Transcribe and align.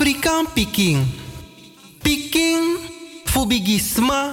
Afrikaan 0.00 0.48
Peking. 0.56 1.04
Peking 2.00 2.64
fubigisma 3.28 4.32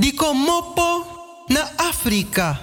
di 0.00 0.16
komopo 0.16 1.04
na 1.52 1.60
Afrika. 1.76 2.56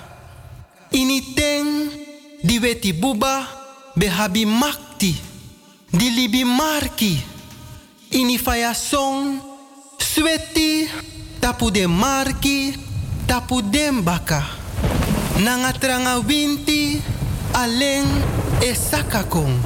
Initeng 0.89 1.93
di 2.41 2.57
weti 2.57 2.97
buba 2.97 3.45
behabi 3.93 4.49
makti 4.49 5.13
di 5.93 6.07
libi 6.17 6.41
marki. 6.41 7.13
Ini 8.09 8.41
faya 8.41 8.73
song 8.73 9.37
sweti 10.01 10.89
tapu 11.37 11.69
de 11.69 11.85
marki 11.85 12.73
tapu 13.29 13.61
den 13.61 14.01
baka. 14.01 14.41
Nanga 15.45 15.77
tranga 15.77 16.17
winti 16.25 16.97
aleng 17.53 18.09
e 18.65 18.73
sakakong. 18.73 19.61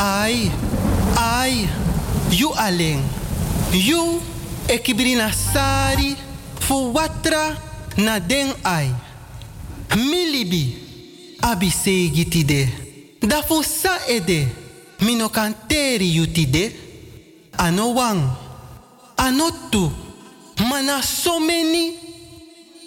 Ai, 0.00 0.48
ai, 1.20 1.68
you 2.30 2.50
aleng. 2.56 3.02
You 3.72 4.20
ekibrina 4.68 5.32
sari 5.32 6.16
fu 6.60 6.92
watra 6.94 7.56
na 7.96 8.18
den 8.18 8.52
ai. 8.64 8.90
Milibi 9.96 10.76
abi 11.42 11.70
segitide. 11.70 12.68
Da 13.20 13.42
fu 13.42 13.62
sa 13.62 13.98
ede 14.08 14.48
mino 15.00 15.28
kanteri 15.28 16.14
yutide. 16.14 16.72
Ano 17.58 17.92
wang, 17.94 18.22
ano 19.16 19.50
tu, 19.70 19.90
mana 20.68 21.02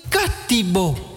katibo. 0.10 1.11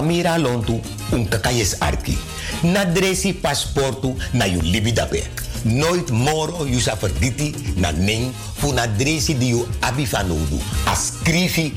Famira 0.00 0.38
lontu 0.38 0.80
un 1.12 1.26
kakayes 1.28 1.76
arki. 1.84 2.16
Na 2.62 2.86
dresi 2.86 3.34
pasportu 3.34 4.16
na 4.32 4.46
yu 4.46 4.60
libidape. 4.62 5.20
Nooit 5.64 6.08
moro 6.10 6.64
yu 6.64 6.80
sa 6.80 6.94
verditi 6.96 7.52
na 7.76 7.90
ning 7.92 8.32
fu 8.56 8.72
na 8.72 8.86
dresi 8.86 9.34
di 9.36 9.50
yu 9.52 9.66
abifanodu. 9.80 10.56
Ascrivi 10.88 11.72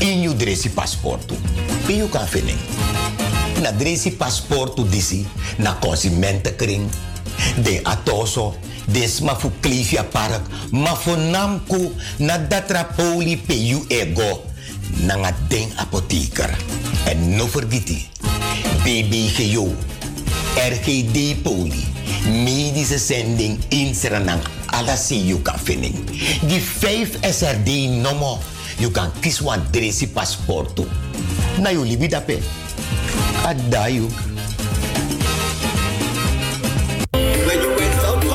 in 0.00 0.20
yu 0.22 0.34
dresi 0.34 0.68
pasportu. 0.68 1.34
Pe 1.86 1.96
yu 1.96 2.10
kan 2.12 2.26
fening. 2.26 2.60
Na 3.62 3.72
dresi 3.72 4.10
pasportu 4.10 4.84
disi 4.84 5.24
na 5.56 5.72
consumentenkring. 5.80 6.90
De 7.64 7.80
atoso. 7.84 8.52
Des 8.84 9.22
ma 9.22 9.34
fu 9.34 9.48
klifia 9.60 10.04
park. 10.04 10.44
Ma 10.70 10.92
fu 10.94 11.16
namku 11.16 11.94
na 12.18 12.36
datrapoli 12.36 13.36
pe 13.36 13.54
yu 13.56 13.86
ego. 13.88 14.51
Nanga 14.92 15.34
den 15.48 15.72
apotheker. 15.76 16.56
En 17.04 17.36
no 17.36 17.46
vergeti. 17.46 18.08
BBGO. 18.84 19.74
RGD 20.56 21.42
Poli. 21.42 21.84
Medische 22.44 22.98
zending 22.98 23.58
in 23.68 23.94
Suriname. 23.94 24.42
Alla 24.66 24.96
see 24.96 25.26
you 25.26 25.40
kan 25.42 25.58
vinden. 25.62 26.04
Die 26.46 26.60
5 26.60 27.18
SRD 27.20 27.88
nummer. 27.88 28.38
You 28.78 28.90
kan 28.90 29.10
kiezen 29.20 29.44
wat 29.44 29.72
dresi 29.72 30.08
paspoortu. 30.08 30.86
Na 31.60 31.70
you 31.70 31.84
libi 31.86 32.08
dape. 32.08 32.38
Adayu. 33.44 34.08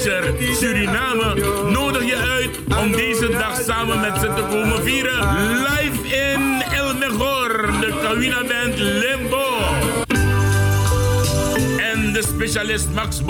Suriname, 0.06 1.34
nodig 1.70 2.04
je 2.04 2.16
uit 2.16 2.78
om 2.78 2.92
deze 2.92 3.28
dag 3.28 3.60
samen 3.66 4.00
met 4.00 4.20
ze 4.20 4.26
te 4.34 4.42
komen 4.50 4.82
vieren. 4.82 5.18
Live 5.52 6.16
in 6.16 6.62
El 6.72 6.98
de 6.98 7.94
Kawina 8.02 8.42
Band 8.42 8.78
Limbo. 8.78 9.46
En 11.92 12.12
de 12.12 12.22
specialist 12.22 12.88
Max 12.94 13.24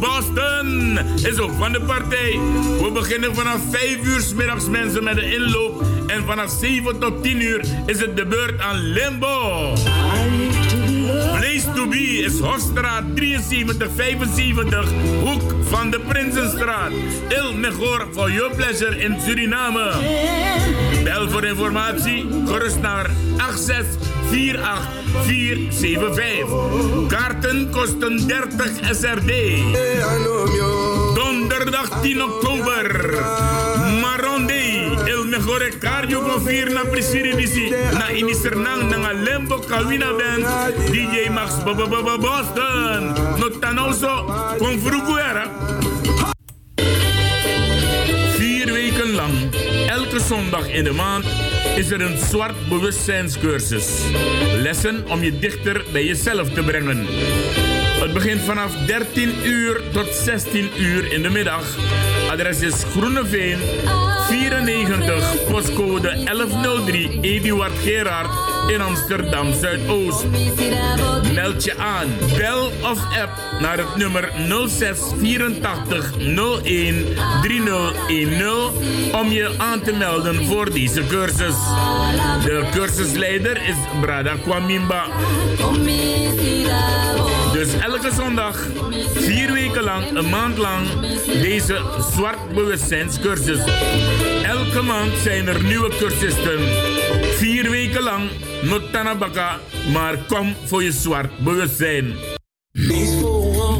Boston 0.00 0.98
is 1.22 1.38
ook 1.38 1.52
van 1.58 1.72
de 1.72 1.80
partij. 1.80 2.38
We 2.80 2.90
beginnen 2.92 3.34
vanaf 3.34 3.60
5 3.70 3.98
uur 4.02 4.20
's 4.20 4.34
middags 4.34 4.68
mensen 4.68 5.04
met 5.04 5.14
de 5.14 5.34
inloop. 5.34 5.82
En 6.06 6.24
vanaf 6.24 6.50
7 6.60 6.98
tot 6.98 7.22
10 7.22 7.40
uur 7.40 7.60
is 7.86 8.00
het 8.00 8.16
de 8.16 8.26
beurt 8.26 8.60
aan 8.60 8.76
Limbo. 8.76 9.72
Place 11.38 11.66
to 11.74 11.86
be 11.86 12.22
is 12.24 12.40
Hofstraat 12.40 13.04
7375, 13.14 14.92
hoek 15.20 15.54
van 15.62 15.90
de 15.90 16.00
Prinsenstraat. 16.00 16.90
Il 17.28 17.54
Mejor 17.54 18.08
for 18.12 18.30
your 18.30 18.54
pleasure 18.54 18.98
in 18.98 19.20
Suriname. 19.20 19.92
Bel 21.04 21.30
voor 21.30 21.44
informatie 21.44 22.26
gerust 22.46 22.80
naar 22.80 23.10
8648475. 23.36 23.40
Kaarten 27.08 27.70
kosten 27.70 28.26
30 28.26 28.96
SRD. 28.96 29.32
Donderdag 31.14 32.00
10 32.02 32.22
oktober. 32.22 33.14
Mejor 35.58 35.78
Cardio 35.80 36.22
Confir 36.22 36.70
na 36.70 36.84
Presidency. 36.84 37.70
Na 37.92 38.12
Inisernang 38.14 38.94
na 38.94 39.10
Lembo 39.10 39.58
Kawina 39.58 40.14
Band. 40.14 40.46
DJ 40.86 41.30
Max 41.34 41.58
Boston. 41.64 43.14
No 43.40 43.50
tanoso. 43.58 44.26
Con 44.58 44.78
Fruguera. 44.78 45.50
Vier 48.38 48.72
weken 48.72 49.14
lang, 49.14 49.50
elke 49.88 50.20
zondag 50.20 50.70
in 50.70 50.84
de 50.84 50.92
maand, 50.92 51.24
is 51.76 51.90
er 51.90 52.00
een 52.00 52.18
zwart 52.18 52.68
bewustzijnscursus. 52.68 53.86
Lessen 54.62 55.08
om 55.08 55.22
je 55.22 55.38
dichter 55.38 55.84
bij 55.92 56.04
jezelf 56.04 56.52
te 56.52 56.62
brengen. 56.62 57.06
Het 58.00 58.12
begint 58.12 58.40
vanaf 58.40 58.72
13 58.86 59.34
uur 59.44 59.82
tot 59.92 60.14
16 60.14 60.70
uur 60.76 61.12
in 61.12 61.22
de 61.22 61.28
middag. 61.30 61.76
Adres 62.30 62.60
is 62.60 62.84
Groeneveen 62.90 63.58
94, 64.28 65.44
postcode 65.50 66.24
1103 66.24 67.18
Eduard 67.20 67.72
Gerard 67.82 68.30
in 68.70 68.80
Amsterdam 68.80 69.52
Zuidoost. 69.52 70.24
Meld 71.34 71.64
je 71.64 71.76
aan, 71.76 72.06
bel 72.36 72.64
of 72.66 72.98
app 73.22 73.60
naar 73.60 73.78
het 73.78 73.96
nummer 73.96 74.32
06 74.68 74.98
84 75.20 76.12
01 76.62 77.06
3010 77.42 79.14
om 79.14 79.30
je 79.30 79.54
aan 79.58 79.80
te 79.80 79.92
melden 79.92 80.46
voor 80.46 80.72
deze 80.72 81.06
cursus. 81.06 81.56
De 82.44 82.68
cursusleider 82.72 83.56
is 83.56 83.76
Brada 84.00 84.34
Kwamimba. 84.42 85.04
Dus 87.58 87.78
elke 87.78 88.10
zondag, 88.12 88.66
vier 89.14 89.52
weken 89.52 89.82
lang, 89.82 90.16
een 90.16 90.28
maand 90.28 90.58
lang, 90.58 90.86
deze 91.42 91.80
zwart 92.12 92.54
bewustzijnscursus. 92.54 93.58
Elke 94.42 94.82
maand 94.82 95.12
zijn 95.22 95.46
er 95.48 95.62
nieuwe 95.62 95.88
cursisten. 95.88 96.58
Vier 97.36 97.70
weken 97.70 98.02
lang, 98.02 98.30
Notanabaka, 98.62 99.58
maar 99.92 100.18
kom 100.28 100.54
voor 100.64 100.82
je 100.82 100.92
zwart 100.92 101.38
bewustzijn. 101.38 102.14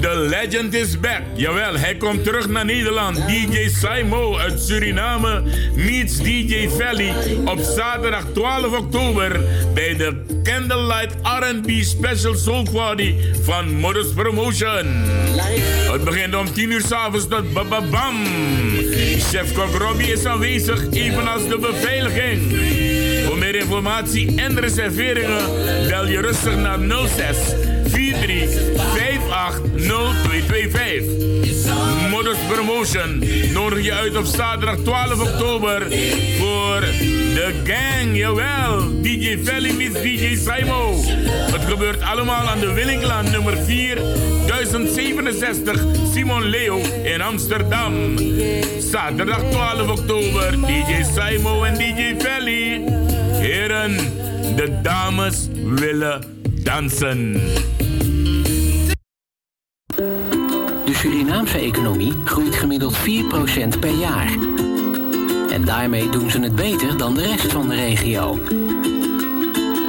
The 0.00 0.14
legend 0.14 0.74
is 0.74 1.00
back. 1.00 1.22
Jawel, 1.34 1.76
hij 1.76 1.96
komt 1.96 2.24
terug 2.24 2.48
naar 2.48 2.64
Nederland. 2.64 3.16
DJ 3.16 3.68
Simo 3.68 4.36
uit 4.36 4.60
Suriname 4.60 5.42
meets 5.74 6.16
DJ 6.16 6.68
Valley 6.68 7.12
op 7.44 7.58
zaterdag 7.60 8.24
12 8.34 8.78
oktober 8.78 9.40
bij 9.74 9.96
de 9.96 10.24
Candlelight 10.42 11.14
R&B 11.22 11.70
Special 11.82 12.34
Soul 12.34 12.66
Party 12.72 13.14
van 13.42 13.74
Modus 13.74 14.12
Promotion. 14.12 14.86
Het 15.92 16.04
begint 16.04 16.34
om 16.34 16.52
10 16.52 16.70
uur 16.70 16.82
s'avonds 16.86 17.28
tot 17.28 17.52
bababam. 17.52 18.16
Chef 19.30 19.52
Kok 19.52 19.74
Robbie 19.74 20.12
is 20.12 20.24
aanwezig, 20.24 20.90
evenals 20.90 21.48
de 21.48 21.58
beveiliging. 21.58 22.56
Voor 23.26 23.38
meer 23.38 23.54
informatie 23.54 24.40
en 24.40 24.60
reserveringen 24.60 25.44
bel 25.88 26.06
je 26.06 26.20
rustig 26.20 26.56
naar 26.56 26.78
06 26.78 27.36
43 27.46 27.68
58 27.68 27.77
0225. 29.76 31.04
Modus 32.10 32.36
Promotion 32.48 33.22
nodig 33.52 33.84
je 33.84 33.92
uit 33.92 34.16
op 34.16 34.24
zaterdag 34.24 34.76
12 34.76 35.20
oktober 35.20 35.82
voor 36.38 36.80
de 37.34 37.54
gang. 37.64 38.16
Jawel, 38.16 39.02
DJ 39.02 39.38
Valley 39.44 39.72
meets 39.72 40.02
DJ 40.02 40.36
Simo. 40.36 41.00
Het 41.52 41.64
gebeurt 41.64 42.00
allemaal 42.00 42.48
aan 42.48 42.60
de 42.60 42.72
Willinklaan 42.72 43.30
nummer 43.30 43.56
4, 43.56 43.96
1067 44.46 45.84
Simon 46.12 46.44
Leo 46.44 46.80
in 47.04 47.20
Amsterdam. 47.20 48.18
Zaterdag 48.78 49.42
12 49.50 49.88
oktober, 49.88 50.60
DJ 50.66 51.04
Simo 51.14 51.62
en 51.64 51.74
DJ 51.74 52.14
Valley. 52.18 52.82
Heren, 53.32 53.96
de 54.56 54.78
dames 54.82 55.48
willen 55.64 56.24
dansen. 56.62 57.40
Surinaamse 60.98 61.58
economie 61.58 62.12
groeit 62.24 62.54
gemiddeld 62.54 62.96
4% 62.96 63.78
per 63.80 63.98
jaar. 63.98 64.32
En 65.50 65.64
daarmee 65.64 66.08
doen 66.08 66.30
ze 66.30 66.40
het 66.40 66.54
beter 66.54 66.96
dan 66.96 67.14
de 67.14 67.26
rest 67.26 67.52
van 67.52 67.68
de 67.68 67.74
regio. 67.74 68.38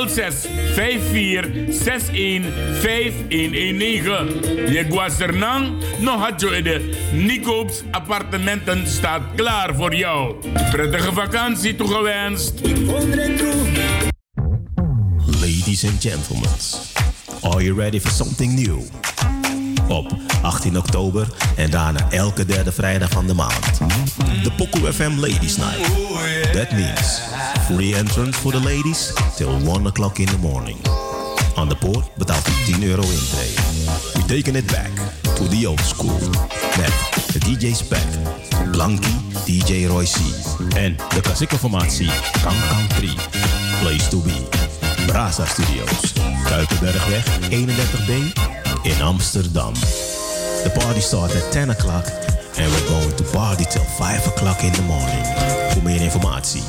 06 0.07 0.35
54 0.73 1.51
61 1.67 2.53
5119. 2.79 4.71
Je 4.71 4.85
guasernang 4.89 5.71
nog 5.99 6.21
had 6.21 6.41
je 6.41 6.61
de 6.61 6.91
Nicoop's 7.11 7.83
appartementen 7.91 8.87
staat 8.87 9.21
klaar 9.35 9.75
voor 9.75 9.95
jou. 9.95 10.35
Prettige 10.71 11.13
vakantie 11.13 11.75
toegewenst. 11.75 12.53
Ladies 15.39 15.85
and 15.85 16.01
gentlemen, 16.01 16.49
are 17.43 17.61
you 17.63 17.73
ready 17.73 17.99
for 17.99 18.09
something 18.09 18.53
new? 18.53 18.79
Op 19.87 20.15
18 20.41 20.77
oktober 20.77 21.27
en 21.55 21.69
daarna 21.69 22.11
elke 22.11 22.45
derde 22.45 22.71
vrijdag 22.71 23.09
van 23.09 23.27
de 23.27 23.33
maand. 23.33 23.77
De 24.43 24.51
Poco 24.51 24.91
FM 24.91 25.19
Ladies 25.19 25.57
Night. 25.57 25.91
That 26.51 26.71
means 26.71 27.21
free 27.65 27.95
entrance 27.95 28.39
for 28.39 28.51
the 28.51 28.61
ladies 28.61 29.13
till 29.35 29.67
1 29.67 29.85
o'clock 29.87 30.17
in 30.17 30.25
the 30.25 30.37
morning. 30.37 30.77
Aan 31.55 31.69
de 31.69 31.75
poort 31.75 32.15
betaalt 32.15 32.47
u 32.47 32.51
10 32.65 32.83
euro 32.83 33.01
intree. 33.01 33.53
We 34.13 34.25
taken 34.25 34.55
it 34.55 34.65
back 34.65 34.91
to 35.35 35.47
the 35.47 35.69
old 35.69 35.81
school. 35.85 36.19
Met 36.77 36.93
de 37.33 37.39
DJ 37.39 37.73
Spec, 37.73 38.05
Blanky, 38.71 39.15
DJ 39.45 39.85
Roy 39.85 40.05
C. 40.05 40.15
En 40.75 40.95
de 41.13 41.21
klassieke 41.21 41.57
formatie 41.57 42.09
Kang 42.43 42.89
3. 42.89 43.09
Place 43.81 44.07
to 44.07 44.21
be. 44.21 44.43
Brasa 45.05 45.45
Studios. 45.45 46.36
Kuipenbergweg 46.49 47.25
31B 47.49 48.11
in 48.83 49.01
Amsterdam. 49.01 49.73
The 49.73 50.71
party 50.79 51.01
starts 51.01 51.35
at 51.35 51.51
10 51.51 51.69
o'clock 51.69 52.05
and 52.57 52.71
we're 52.71 52.87
going 52.87 53.15
to 53.15 53.23
party 53.23 53.65
till 53.65 53.83
5 53.83 54.27
o'clock 54.27 54.61
in 54.61 54.71
the 54.71 54.81
morning. 54.81 55.25
Voor 55.71 55.83
meer 55.83 56.01
informatie 56.01 56.61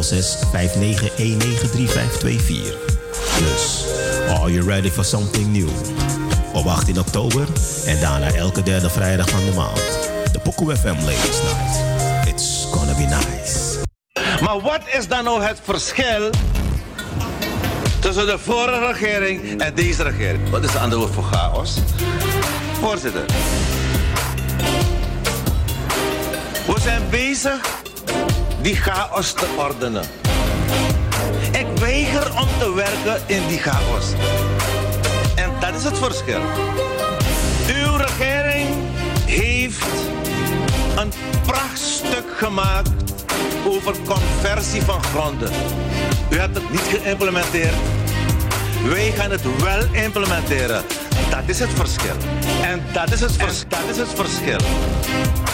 06 0.00 0.36
59 0.52 1.10
193524. 1.16 2.98
Dus, 3.38 3.84
are 4.28 4.52
you 4.52 4.66
ready 4.66 4.90
for 4.90 5.04
something 5.04 5.52
new? 5.52 5.68
Op 6.52 6.66
18 6.66 6.98
oktober 6.98 7.48
en 7.86 8.00
daarna 8.00 8.32
elke 8.32 8.62
derde 8.62 8.90
vrijdag 8.90 9.28
van 9.28 9.44
de 9.44 9.52
maand. 9.52 10.08
De 10.32 10.38
Poco 10.42 10.64
FM 10.74 10.86
Ladies 10.86 11.40
Night. 11.42 11.80
It's 12.28 12.66
gonna 12.70 12.94
be 12.94 13.04
nice. 13.04 13.78
Maar 14.40 14.60
wat 14.60 14.80
is 14.98 15.08
dan 15.08 15.24
nou 15.24 15.42
het 15.42 15.60
verschil 15.62 16.30
tussen 18.00 18.26
de 18.26 18.38
vorige 18.38 18.86
regering 18.86 19.60
en 19.60 19.74
deze 19.74 20.02
regering? 20.02 20.50
Wat 20.50 20.64
is 20.64 20.72
de 20.72 20.78
andere 20.78 21.00
woord 21.00 21.14
voor 21.14 21.24
chaos? 21.24 21.78
Voorzitter. 22.80 23.24
We 26.66 26.80
zijn 26.80 27.02
bezig 27.10 27.82
die 28.62 28.74
chaos 28.76 29.32
te 29.32 29.46
ordenen. 29.58 30.04
Ik 31.52 31.66
weiger 31.80 32.40
om 32.40 32.48
te 32.58 32.74
werken 32.74 33.22
in 33.26 33.46
die 33.48 33.58
chaos. 33.58 34.04
En 35.34 35.50
dat 35.60 35.74
is 35.74 35.84
het 35.84 35.98
verschil. 35.98 36.40
Uw 37.68 37.96
regering 37.96 38.68
heeft 39.26 39.84
een 40.96 41.12
prachtstuk 41.46 42.24
gemaakt 42.36 42.90
over 43.66 43.94
conversie 44.06 44.82
van 44.82 45.02
gronden. 45.02 45.50
U 46.30 46.38
hebt 46.38 46.54
het 46.54 46.70
niet 46.70 46.80
geïmplementeerd. 46.80 47.74
Wij 48.88 49.12
gaan 49.12 49.30
het 49.30 49.42
wel 49.62 49.82
implementeren. 49.92 50.82
Dat 51.30 51.42
is 51.46 51.58
het 51.58 51.70
verschil. 51.74 52.16
En 52.62 52.82
dat 52.92 53.12
is 53.12 53.20
het, 53.20 53.32
vers 53.32 53.64
dat 53.68 53.80
is 53.90 53.96
het 53.96 54.08
verschil. 54.14 54.58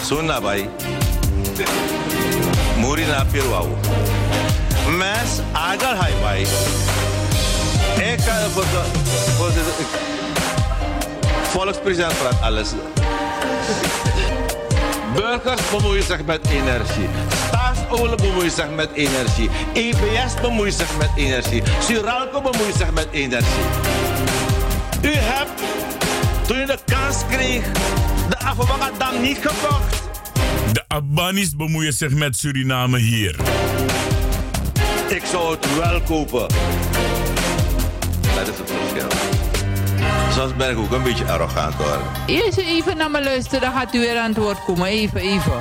Zo 0.07 0.23
nabij. 0.23 0.69
Muri 2.79 3.07
na 3.07 3.25
pirwau. 3.25 3.69
Mes 4.97 5.41
agal 5.53 5.95
hai 5.95 6.15
bai. 6.21 6.41
Ik 8.13 8.21
ga 8.21 8.49
voor 8.49 8.63
de, 8.63 8.83
voor 9.37 9.49
de 9.49 9.63
volkspresident 11.43 12.19
praat 12.19 12.41
alles. 12.43 12.69
Burgers 15.17 15.71
bemoeien 15.71 16.03
zich 16.03 16.25
met 16.25 16.47
energie. 16.49 17.09
Staatsolie 17.47 18.17
bemoeien 18.17 18.51
zich 18.51 18.71
met 18.75 18.89
energie. 18.93 19.51
EBS 19.73 20.41
bemoeit 20.41 20.75
zich 20.75 20.99
met 20.99 21.11
energie. 21.17 21.63
Suralco 21.81 22.41
bemoeit 22.41 22.75
zich 22.75 22.93
met 22.93 23.09
energie. 23.11 23.65
U 25.03 25.13
hebt, 25.13 25.63
toen 26.47 26.59
je 26.59 26.67
de 26.67 26.79
kans 26.85 27.17
kreeg, 27.31 27.65
de 28.29 28.39
Afwagadam 28.39 29.23
niet 29.23 29.39
gekocht. 29.41 30.03
De 30.73 30.85
Abanis 30.89 31.57
bemoeien 31.57 31.93
zich 31.93 32.11
met 32.11 32.37
Suriname 32.37 32.99
hier. 32.99 33.37
Ik 35.09 35.23
zou 35.25 35.55
het 35.55 35.77
wel 35.77 36.01
kopen. 36.01 36.49
Dat 38.35 38.49
is 38.49 38.59
het 38.59 38.71
verschil. 38.71 39.36
Soms 40.37 40.57
ben 40.57 40.71
ik 40.71 40.79
ook 40.79 40.93
een 40.93 41.03
beetje 41.03 41.25
arrogant 41.25 41.75
hoor. 41.75 42.03
Eerst 42.27 42.59
even 42.59 42.97
naar 42.97 43.11
me 43.11 43.23
luisteren, 43.23 43.61
dan 43.61 43.73
gaat 43.73 43.95
u 43.95 43.99
weer 43.99 44.19
aan 44.19 44.29
het 44.29 44.39
woord 44.39 44.65
komen. 44.65 44.87
Even, 44.87 45.21
even. 45.21 45.61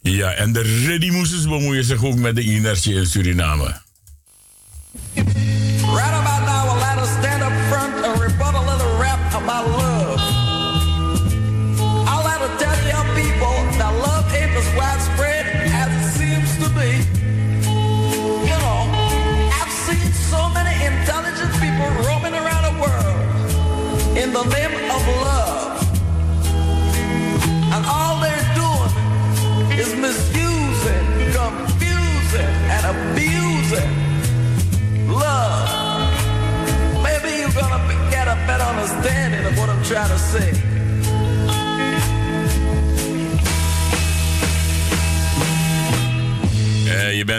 Ja, 0.00 0.32
en 0.32 0.52
de 0.52 0.84
Redimoeses 0.86 1.42
bemoeien 1.42 1.84
zich 1.84 2.04
ook 2.04 2.14
met 2.14 2.36
de 2.36 2.42
energie 2.42 2.94
in 2.94 3.06
Suriname. 3.06 3.80
In 24.20 24.34
the 24.34 24.44
name 24.44 24.89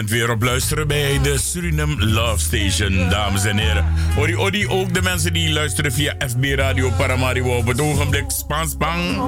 bent 0.02 0.14
weer 0.14 0.30
op 0.30 0.42
luisteren 0.42 0.88
bij 0.88 1.20
de 1.22 1.38
Suriname 1.38 2.06
Love 2.06 2.38
Station, 2.38 3.08
dames 3.08 3.44
en 3.44 3.58
heren. 3.58 3.84
Odi, 4.18 4.36
odi, 4.36 4.68
ook 4.68 4.94
de 4.94 5.02
mensen 5.02 5.32
die 5.32 5.52
luisteren 5.52 5.92
via 5.92 6.14
FB 6.28 6.44
Radio 6.44 6.90
Paramaribo 6.90 7.56
op 7.56 7.66
het 7.66 7.80
ogenblik. 7.80 8.24
Spanspang. 8.28 9.22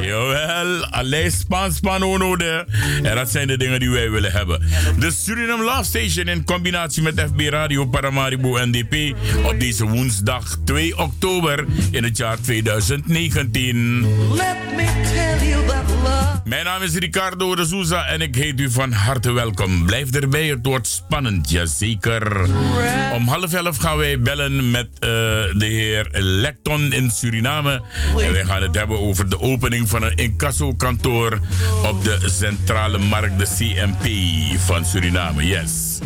Jawel, 0.00 0.84
alleen 0.84 1.30
spanspan 1.30 2.02
onode. 2.02 2.66
En 3.02 3.14
dat 3.16 3.30
zijn 3.30 3.46
de 3.46 3.56
dingen 3.56 3.80
die 3.80 3.90
wij 3.90 4.10
willen 4.10 4.32
hebben. 4.32 4.62
De 4.98 5.10
Suriname 5.10 5.64
Love 5.64 5.84
Station 5.84 6.28
in 6.28 6.44
combinatie 6.44 7.02
met 7.02 7.20
FB 7.20 7.40
Radio 7.40 7.86
Paramaribo 7.86 8.58
NDP 8.64 9.16
op 9.44 9.60
deze 9.60 9.86
woensdag 9.86 10.56
2 10.64 10.98
oktober 10.98 11.64
in 11.90 12.04
het 12.04 12.16
jaar 12.16 12.40
2019. 12.40 14.00
Let 14.34 14.56
me 14.76 14.84
tell 15.14 15.48
you 15.48 15.66
that 15.66 15.88
love. 16.02 16.28
Mijn 16.48 16.64
naam 16.64 16.82
is 16.82 16.94
Ricardo 16.94 17.54
de 17.54 17.66
Souza 17.66 18.06
en 18.06 18.20
ik 18.20 18.34
heet 18.34 18.60
u 18.60 18.70
van 18.70 18.92
harte 18.92 19.32
welkom. 19.32 19.86
Blijf 19.86 20.10
erbij, 20.20 20.46
het 20.46 20.66
wordt 20.66 20.86
spannend, 20.86 21.50
jazeker. 21.50 22.46
Om 23.14 23.28
half 23.28 23.52
elf 23.52 23.76
gaan 23.76 23.96
wij 23.96 24.20
bellen 24.20 24.70
met 24.70 24.88
eh, 24.92 25.08
de 25.58 25.66
heer 25.66 26.08
Lecton 26.12 26.92
in 26.92 27.10
Suriname. 27.10 27.82
En 28.20 28.32
wij 28.32 28.44
gaan 28.44 28.62
het 28.62 28.74
hebben 28.74 28.98
over 28.98 29.28
de 29.28 29.40
opening 29.40 29.88
van 29.88 30.02
een 30.02 30.14
incasso-kantoor 30.14 31.40
op 31.84 32.04
de 32.04 32.18
centrale 32.24 32.98
markt, 32.98 33.38
de 33.38 33.46
CMP 33.58 34.06
van 34.60 34.84
Suriname. 34.84 35.46
Yes. 35.46 35.98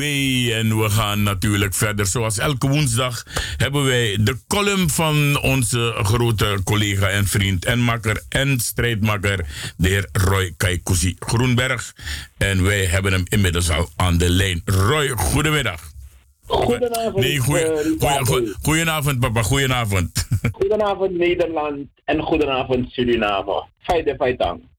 En 0.00 0.78
we 0.78 0.90
gaan 0.90 1.22
natuurlijk 1.22 1.74
verder. 1.74 2.06
Zoals 2.06 2.38
elke 2.38 2.68
woensdag 2.68 3.24
hebben 3.56 3.84
wij 3.84 4.18
de 4.20 4.36
column 4.48 4.90
van 4.90 5.40
onze 5.42 5.94
grote 6.02 6.58
collega 6.64 7.08
en 7.08 7.26
vriend 7.26 7.64
en 7.64 7.78
makker 7.78 8.22
en 8.28 8.60
strijdmakker, 8.60 9.46
de 9.76 9.88
heer 9.88 10.08
Roy 10.12 10.54
Kaikousi 10.56 11.16
Groenberg. 11.18 11.94
En 12.38 12.62
wij 12.62 12.84
hebben 12.84 13.12
hem 13.12 13.24
inmiddels 13.28 13.70
al 13.70 13.88
aan 13.96 14.18
de 14.18 14.30
lijn. 14.30 14.62
Roy, 14.64 15.08
goedemiddag. 15.08 15.80
Goedenavond. 16.46 17.16
Nee, 17.16 17.38
goeie, 17.38 17.64
eh, 17.64 18.16
goeie, 18.20 18.54
goedenavond, 18.62 19.20
papa. 19.20 19.42
Goedenavond. 19.42 20.28
Goedenavond 20.58 21.16
Nederland 21.16 21.88
en 22.04 22.22
goedenavond 22.22 22.90
Suriname. 22.92 23.64
Fijde 23.78 24.14
feitang. 24.18 24.69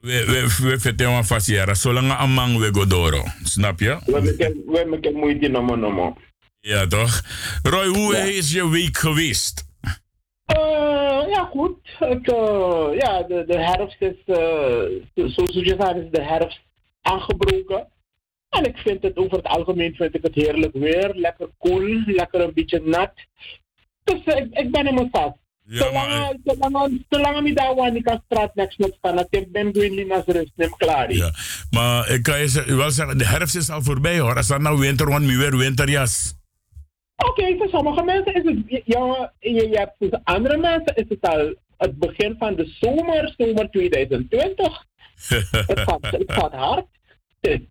We, 0.00 0.24
we, 0.26 0.68
we 0.68 0.78
vertellen 0.78 1.24
vast 1.24 1.46
jaren, 1.46 1.76
zolang 1.76 2.10
amang 2.12 2.58
we 2.58 2.68
godoro. 2.72 3.24
Snap 3.42 3.80
je? 3.80 3.98
We 4.06 4.76
hebben 4.76 5.14
moeite 5.14 5.48
nomo 5.48 5.74
nomo. 5.76 6.16
Ja, 6.60 6.86
toch? 6.86 7.22
Roy, 7.62 7.86
hoe 7.86 8.16
is 8.16 8.52
je 8.52 8.68
week 8.68 8.96
geweest? 8.96 9.66
Eh, 10.44 11.24
ja, 11.28 11.44
goed. 11.50 11.76
Het, 11.98 12.32
eh, 12.32 12.88
ja, 12.98 13.22
de, 13.22 13.44
de 13.46 13.58
herfst 13.58 14.00
is, 14.00 14.14
eh, 14.26 14.36
zo- 15.14 15.28
zoals 15.28 15.52
je 15.52 15.76
zei, 15.78 16.00
is 16.00 16.10
de 16.10 16.22
herfst 16.22 16.60
aangebroken. 17.02 17.86
En 18.48 18.64
ik 18.64 18.76
vind 18.76 19.02
het 19.02 19.16
over 19.16 19.36
het 19.36 19.46
algemeen 19.46 19.94
vind 19.94 20.14
ik 20.14 20.22
het 20.22 20.34
heerlijk 20.34 20.72
weer. 20.72 21.10
Lekker 21.14 21.48
koel, 21.58 22.02
lekker 22.06 22.40
een 22.40 22.54
beetje 22.54 22.80
nat. 22.84 23.12
Dus 24.04 24.20
ik, 24.24 24.46
ik 24.50 24.70
ben 24.70 24.86
in 24.86 24.94
mijn 24.94 25.08
vast. 25.12 25.36
Ja, 25.70 25.90
maar, 25.90 26.08
Zolang 26.10 26.38
zolang- 26.44 27.04
zolang 27.08 27.46
ik 27.46 27.56
daar 27.56 27.74
aan 28.10 28.22
straat 28.28 28.54
niks 28.54 28.76
met 28.76 28.94
staan, 28.98 29.26
ik 29.30 29.52
ben 29.52 29.72
gewoon 29.72 30.12
als 30.12 30.24
rust, 30.26 30.52
neem 30.54 30.76
klaar. 30.76 31.12
Ja, 31.12 31.32
maar 31.70 32.10
ik 32.10 32.22
kan 32.22 32.38
je 32.40 32.64
wel 32.76 32.90
zeggen, 32.90 33.18
de 33.18 33.26
herfst 33.26 33.56
is 33.56 33.70
al 33.70 33.82
voorbij 33.82 34.18
hoor. 34.18 34.36
Als 34.36 34.46
dat 34.46 34.60
nou 34.60 34.78
winter 34.78 35.06
wordt, 35.06 35.24
nu 35.24 35.36
weer 35.36 35.56
winterjas. 35.56 36.34
Oké, 37.16 37.56
voor 37.56 37.68
sommige 37.68 38.02
mensen 38.04 38.34
is 38.34 38.42
het, 38.44 38.82
ja, 38.84 39.32
je 39.38 39.68
hebt 39.72 39.94
voor 39.98 40.20
andere 40.24 40.56
mensen 40.56 40.94
is 40.94 41.04
het 41.08 41.20
al 41.20 41.54
het 41.76 41.98
begin 41.98 42.36
van 42.38 42.54
de 42.56 42.76
zomer, 42.80 43.34
zomer 43.36 43.70
2020. 43.70 44.86
Het 45.66 45.80
gaat, 45.80 45.98
het 46.10 46.32
gaat 46.32 46.52
hard. 46.52 46.86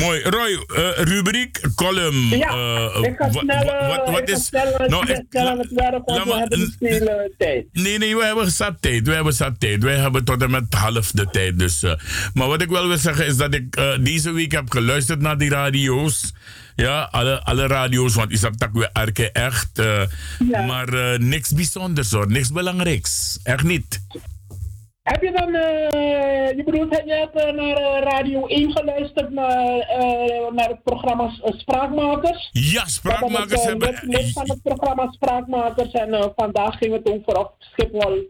Mooi. 0.00 0.22
Roy, 0.22 0.64
eh, 0.74 0.90
rubriek, 1.04 1.60
column. 1.74 2.28
Ja, 2.28 2.48
eh, 2.48 2.98
ik 3.02 3.14
ga 3.18 3.30
snel, 3.30 3.46
eh, 3.72 3.88
wat, 3.96 4.10
wat 4.10 4.28
is... 4.28 4.44
snel, 4.46 4.74
Nou, 4.86 5.02
ik 5.02 5.08
ga 5.08 5.14
ik- 5.14 5.26
snel 5.30 5.48
aan 5.48 5.58
het 5.58 5.70
werk, 5.70 6.02
want 6.04 6.24
we 6.24 6.34
hebben 6.34 6.74
veel 6.78 7.06
eh, 7.08 7.30
tijd. 7.38 7.66
Nee, 7.72 7.98
nee, 7.98 8.16
we 8.16 8.24
hebben 8.24 8.50
zat 8.50 8.74
tijd. 8.82 9.06
We 9.06 9.14
hebben 9.14 9.32
zat 9.32 9.60
tijd. 9.60 9.82
Wij 9.82 9.96
hebben 9.96 10.24
tot 10.24 10.42
en 10.42 10.50
met 10.50 10.64
half 10.74 11.10
de 11.10 11.26
tijd. 11.30 11.58
Dus, 11.58 11.82
maar 12.34 12.48
wat 12.48 12.62
ik 12.62 12.68
wel 12.68 12.88
wil 12.88 12.96
zeggen 12.98 13.26
is 13.26 13.36
dat 13.36 13.54
ik 13.54 13.76
deze 14.00 14.30
week 14.32 14.52
heb 14.52 14.70
geluisterd 14.70 15.20
naar 15.20 15.38
die 15.38 15.50
radio's. 15.50 16.32
Ja, 16.76 17.08
alle, 17.10 17.42
alle 17.44 17.66
radio's, 17.66 18.14
want 18.14 18.30
is 18.30 18.40
dat 18.40 18.54
weer 18.72 18.90
arke 18.92 19.30
echt. 19.32 19.70
Ja. 20.50 20.62
Maar 20.66 21.20
niks 21.20 21.52
bijzonders 21.52 22.10
hoor, 22.10 22.30
niks 22.30 22.52
belangrijks. 22.52 23.38
Echt 23.42 23.62
niet. 23.62 24.00
Heb 25.02 25.22
je 25.22 25.32
dan, 25.32 25.54
eh, 25.54 26.56
je 26.56 26.62
bedoelt, 26.64 26.96
heb 26.96 27.06
je 27.06 27.12
hebt 27.12 27.36
eh, 27.36 27.52
naar 27.52 27.76
eh, 27.76 28.02
Radio 28.02 28.46
1 28.46 28.72
geluisterd, 28.72 29.30
naar, 29.30 29.86
naar 30.52 30.68
het 30.68 30.82
programma 30.82 31.30
Spraakmakers? 31.42 32.48
Ja, 32.52 32.84
spraakmakers 32.86 33.52
Ik 33.52 33.58
ben 33.58 33.66
hebben... 33.68 33.88
het, 33.88 34.02
lid- 34.02 34.22
lid 34.22 34.32
van 34.32 34.48
het 34.48 34.62
programma 34.62 35.10
Spraakmakers 35.10 35.90
en 35.92 36.32
vandaag 36.36 36.78
ging 36.78 36.92
het 36.92 37.10
over 37.10 37.38
of 37.38 37.52
Schiphol 37.58 38.24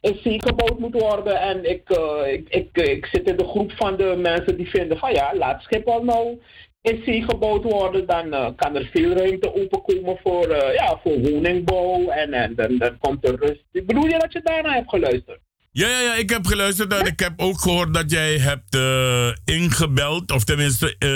een 0.00 0.18
zee 0.22 0.42
gebouwd 0.42 0.78
moet 0.78 1.00
worden. 1.00 1.40
En 1.40 1.70
ik, 1.70 1.90
ik, 2.26 2.48
ik, 2.48 2.68
ik 2.88 3.06
zit 3.06 3.28
in 3.28 3.36
de 3.36 3.46
groep 3.46 3.72
van 3.72 3.96
de 3.96 4.16
mensen 4.16 4.56
die 4.56 4.68
vinden 4.70 4.98
van 4.98 5.12
ja, 5.12 5.34
laat 5.34 5.62
Schiphol 5.62 6.04
nou 6.04 6.40
in 6.82 7.02
zee 7.04 7.22
gebouwd 7.22 7.62
worden. 7.62 8.06
Dan 8.06 8.54
kan 8.54 8.76
er 8.76 8.90
veel 8.92 9.12
ruimte 9.12 9.54
openkomen 9.54 10.18
voor, 10.22 10.48
eh, 10.48 10.74
ja, 10.74 11.00
voor 11.02 11.20
woningbouw 11.20 12.08
en, 12.08 12.32
en 12.32 12.54
dan, 12.54 12.78
dan 12.78 12.98
komt 12.98 13.28
er 13.28 13.36
rust. 13.36 13.64
Bedoel 13.86 14.06
je 14.06 14.18
dat 14.18 14.32
je 14.32 14.40
daarna 14.42 14.72
hebt 14.72 14.88
geluisterd? 14.90 15.40
Ja, 15.76 15.88
ja, 15.88 16.00
ja, 16.00 16.14
ik 16.14 16.30
heb 16.30 16.46
geluisterd 16.46 16.92
en 16.92 17.06
ik 17.06 17.20
heb 17.20 17.32
ook 17.36 17.60
gehoord 17.60 17.94
dat 17.94 18.10
jij 18.10 18.38
hebt 18.38 18.74
eh, 18.74 19.56
ingebeld. 19.56 20.30
Of 20.30 20.44
tenminste, 20.44 20.96
eh, 20.98 21.08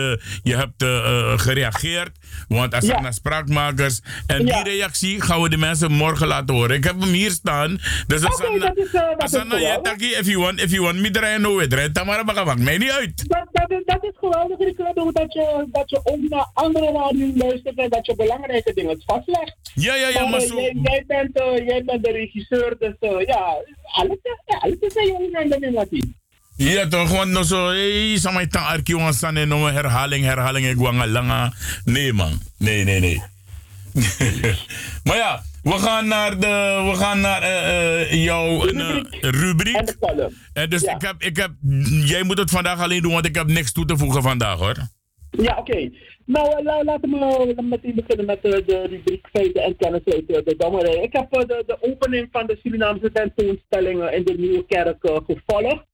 je 0.42 0.56
hebt 0.56 0.82
eh, 0.82 1.38
gereageerd. 1.38 2.10
Want 2.48 2.74
als 2.74 2.84
Ja. 2.86 3.00
naar 3.00 3.12
spraakmakers. 3.12 4.00
En 4.26 4.46
Ja. 4.46 4.62
die 4.62 4.72
reactie 4.72 5.20
gaan 5.20 5.42
we 5.42 5.48
de 5.48 5.56
mensen 5.56 5.92
morgen 5.92 6.26
laten 6.26 6.54
horen. 6.54 6.76
Ik 6.76 6.84
heb 6.84 7.00
hem 7.00 7.08
hier 7.12 7.30
staan. 7.30 7.78
Dus 8.06 8.24
als 8.24 8.42
Oké, 8.42 8.58
dat 8.58 8.76
is, 8.76 8.86
eh, 8.86 8.92
dat 8.92 9.22
als 9.22 9.32
is 9.32 9.40
geweldig. 9.40 9.80
taki, 9.82 10.06
if 10.06 10.26
you 10.26 10.38
want, 10.38 10.60
if 10.62 10.70
you 10.70 10.82
want 10.82 10.98
me 11.00 11.10
draaien, 11.10 11.40
no, 11.40 11.66
draaien. 11.66 11.92
Tamara 11.92 12.24
baka 12.24 12.44
maakt 12.44 12.60
mij 12.60 12.78
niet 12.78 12.90
uit. 12.90 13.28
Dat, 13.28 13.46
dat, 13.52 13.70
is, 13.70 13.82
dat 13.84 14.04
is 14.04 14.12
geweldig, 14.20 14.58
Ricardo, 14.58 15.12
dat 15.12 15.32
je, 15.32 15.66
dat 15.72 15.90
je 15.90 16.00
ook 16.04 16.20
naar 16.28 16.50
andere 16.54 16.92
radio 16.92 17.32
luistert 17.34 17.78
en 17.78 17.88
dat 17.90 18.06
je 18.06 18.14
belangrijke 18.16 18.72
dingen 18.74 19.02
vastlegt. 19.06 19.56
Ja, 19.74 19.94
ja, 19.94 20.08
ja, 20.08 20.20
Maar, 20.20 20.30
maar 20.30 20.40
eh, 20.40 20.46
zo. 20.46 20.60
jij, 20.60 20.76
jij, 20.82 21.04
bent, 21.06 21.38
eh, 21.40 21.66
jij 21.66 21.84
bent 21.84 22.04
de 22.04 22.10
regisseur, 22.10 22.76
dus 22.78 22.94
eh, 23.00 23.26
ja, 23.26 23.56
alles, 23.82 24.16
is- 24.22 24.56
alles 24.60 24.76
is 24.78 24.94
een 24.94 25.06
jongen 25.06 25.32
en 25.32 25.48
de 25.48 25.58
Ja, 26.58 26.88
toch? 26.88 27.10
Want 27.10 27.30
nog 27.30 27.44
zo, 27.44 27.66
hey, 27.68 28.16
samay 28.18 28.46
tang 28.46 28.66
arki 28.66 28.94
wan 28.94 29.12
san 29.12 29.36
en 29.36 29.48
no 29.48 29.66
herhaling, 29.66 30.24
herhaling, 30.24 30.66
ik 30.66 30.76
wanga 30.76 31.06
langa. 31.06 31.52
Nee, 31.84 32.12
man. 32.12 32.38
Nee, 32.58 32.84
nee, 32.84 33.00
nee. 33.00 33.22
maar 35.04 35.16
ja, 35.16 35.42
we 35.62 35.72
gaan 35.78 36.08
naar, 36.08 36.38
de, 36.40 36.82
we 36.90 36.96
gaan 36.98 37.20
naar 37.20 37.42
uh, 37.42 38.00
uh, 38.12 38.24
jouw 38.24 38.66
uh, 38.72 39.00
rubriek. 39.20 39.76
En 39.76 39.98
column. 40.00 40.34
En 40.52 40.70
dus 40.70 40.82
Ja. 40.82 40.94
ik 40.94 41.02
heb, 41.02 41.14
ik 41.22 41.36
heb, 41.36 41.50
jij 42.04 42.22
moet 42.22 42.38
het 42.38 42.50
vandaag 42.50 42.80
alleen 42.80 43.02
doen, 43.02 43.12
want 43.12 43.26
ik 43.26 43.34
heb 43.34 43.46
niks 43.46 43.72
toe 43.72 43.84
te 43.84 43.96
voegen 43.96 44.22
vandaag 44.22 44.58
hoor. 44.58 44.76
Ja, 45.30 45.56
oké. 45.58 45.90
Nou, 46.24 46.48
eh, 46.58 46.64
la- 46.64 46.84
laten 46.84 47.10
we 47.10 47.54
eh, 47.56 47.64
meteen 47.64 47.94
beginnen 47.94 48.26
met 48.26 48.38
eh, 48.42 48.50
de 48.66 48.86
rubriek 48.90 49.28
feiten 49.32 49.62
en 49.62 49.76
kennis 49.76 50.00
uit 50.04 50.24
eh, 50.30 50.44
de 50.44 50.54
dommerij. 50.58 51.02
Ik 51.02 51.12
heb 51.12 51.32
eh, 51.32 51.40
de, 51.40 51.62
de 51.66 51.76
opening 51.80 52.28
van 52.32 52.46
de 52.46 52.58
Surinaamse 52.62 53.10
tentoonstellingen 53.12 54.14
in 54.14 54.24
de 54.24 54.34
Nieuwe 54.38 54.64
Kerk 54.68 55.04
eh, 55.04 55.16
gevolgd. 55.26 55.84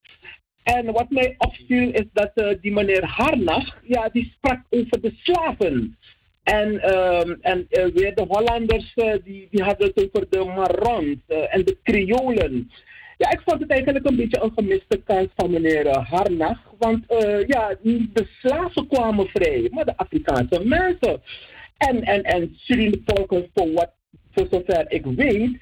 En 0.65 0.93
wat 0.93 1.11
mij 1.11 1.35
opviel 1.39 1.91
is 1.91 2.07
dat 2.13 2.31
eh, 2.35 2.49
die 2.61 2.73
meneer 2.73 3.05
Harnach, 3.05 3.77
ja, 3.83 4.09
die 4.09 4.33
sprak 4.37 4.61
over 4.71 5.01
de 5.01 5.13
slaven. 5.23 5.97
En, 6.43 6.81
ehm, 6.81 7.35
en 7.41 7.67
eh, 7.71 7.85
weer 7.85 8.15
de 8.15 8.25
Hollanders, 8.29 8.95
eh, 8.95 9.15
die, 9.25 9.49
die 9.51 9.63
hadden 9.63 9.87
het 9.87 10.05
over 10.05 10.27
de 10.31 10.45
Marons 10.45 11.17
en 11.51 11.65
de 11.65 11.77
Kriolen. 11.83 12.71
Ja, 13.19 13.31
ik 13.31 13.41
vond 13.45 13.61
het 13.61 13.71
eigenlijk 13.71 14.07
een 14.07 14.17
beetje 14.17 14.43
een 14.43 14.53
gemiste 14.55 15.03
kans 15.05 15.29
van 15.37 15.51
meneer 15.51 15.99
Harnach. 15.99 16.61
Want 16.79 17.05
ja, 17.47 17.77
de 17.83 18.29
slaven 18.41 18.87
kwamen 18.87 19.27
vrij, 19.27 19.69
maar 19.71 19.85
de 19.85 19.97
Afrikaanse 19.97 20.61
mensen. 20.65 21.23
En, 21.77 22.03
en, 22.03 22.23
en 22.23 22.57
Suriname, 22.57 23.49
voor, 23.55 23.73
wat, 23.73 23.93
voor 24.33 24.47
zover 24.51 24.85
ik 24.89 25.05
weet, 25.05 25.57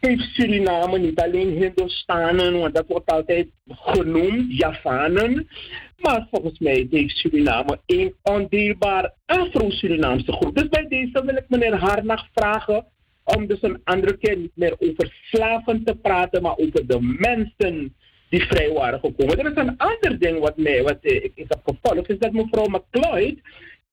heeft 0.00 0.34
Suriname 0.34 0.98
niet 0.98 1.20
alleen 1.20 1.48
Hindoestanen, 1.48 2.58
want 2.58 2.74
dat 2.74 2.86
wordt 2.86 3.10
altijd 3.10 3.48
genoemd, 3.68 4.56
Javanen. 4.58 5.48
Maar 5.96 6.26
volgens 6.30 6.58
mij 6.58 6.86
heeft 6.90 7.16
Suriname 7.16 7.80
een 7.86 8.14
ondeelbaar 8.22 9.12
Afro-Surinaamse 9.26 10.32
groep. 10.32 10.54
Dus 10.54 10.68
bij 10.68 10.86
deze 10.88 11.24
wil 11.24 11.36
ik 11.36 11.44
meneer 11.48 11.74
Harnach 11.74 12.28
vragen 12.34 12.86
om 13.24 13.46
dus 13.46 13.62
een 13.62 13.80
andere 13.84 14.16
keer 14.16 14.36
niet 14.36 14.56
meer 14.56 14.76
over 14.78 15.14
slaven 15.22 15.84
te 15.84 15.94
praten, 15.94 16.42
maar 16.42 16.56
over 16.56 16.86
de 16.86 17.16
mensen 17.18 17.94
die 18.28 18.42
vrij 18.42 18.72
waren 18.72 19.00
gekomen. 19.00 19.38
Er 19.38 19.50
is 19.50 19.56
een 19.56 19.76
ander 19.76 20.18
ding 20.18 20.38
wat, 20.38 20.56
mij, 20.56 20.82
wat 20.82 20.98
eh, 21.00 21.14
ik, 21.14 21.32
ik 21.34 21.46
heb 21.48 21.60
gevolgd, 21.64 22.10
is 22.10 22.18
dat 22.18 22.32
mevrouw 22.32 22.66
McLeod 22.66 23.34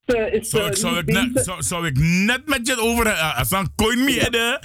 eh, 0.05 0.33
is 0.33 0.49
Zou, 0.49 0.63
eh, 0.63 0.69
ik- 0.69 0.75
zou, 0.75 0.97
ik 0.97 1.05
net, 1.05 1.43
zou, 1.45 1.61
zou 1.63 1.87
ik 1.87 1.97
net 1.99 2.41
met 2.45 2.67
je 2.67 2.77
over 2.79 3.05
uh, 3.07 3.41
een 3.49 3.75
coin 3.75 4.03
me 4.03 4.11
hebben, 4.11 4.59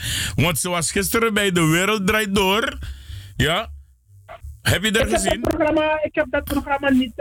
Want 0.45 0.59
zoals 0.59 0.93
gisteren 0.93 1.35
bij 1.35 1.53
De 1.53 1.67
Wereld 1.67 2.07
Draait 2.07 2.35
Door. 2.35 2.79
Ja? 3.37 3.69
Heb 4.63 4.83
je 4.85 4.91
dat 4.91 5.03
Ik 5.03 5.09
heb, 5.11 5.21
gezien? 5.21 5.41
dat 5.41 5.55
programma, 5.57 6.03
ik 6.03 6.15
heb 6.15 6.27
dat 6.31 6.45
programma 6.45 6.91
niet 6.91 7.13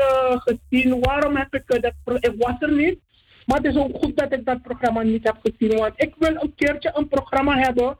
gezien. 0.45 0.99
Waarom 0.99 1.35
heb 1.35 1.53
ik 1.55 1.63
dat 1.67 1.93
Ik 2.19 2.33
was 2.37 2.55
er 2.59 2.71
niet. 2.73 2.99
Maar 3.45 3.57
het 3.57 3.65
is 3.65 3.75
ook 3.75 3.95
goed 3.97 4.17
dat 4.17 4.33
ik 4.33 4.45
dat 4.45 4.61
programma 4.61 5.01
niet 5.01 5.23
heb 5.23 5.37
gezien. 5.43 5.77
Want 5.77 5.93
ik 5.95 6.13
wil 6.19 6.35
een 6.35 6.53
keertje 6.55 6.91
een 6.95 7.07
programma 7.07 7.57
hebben 7.57 7.97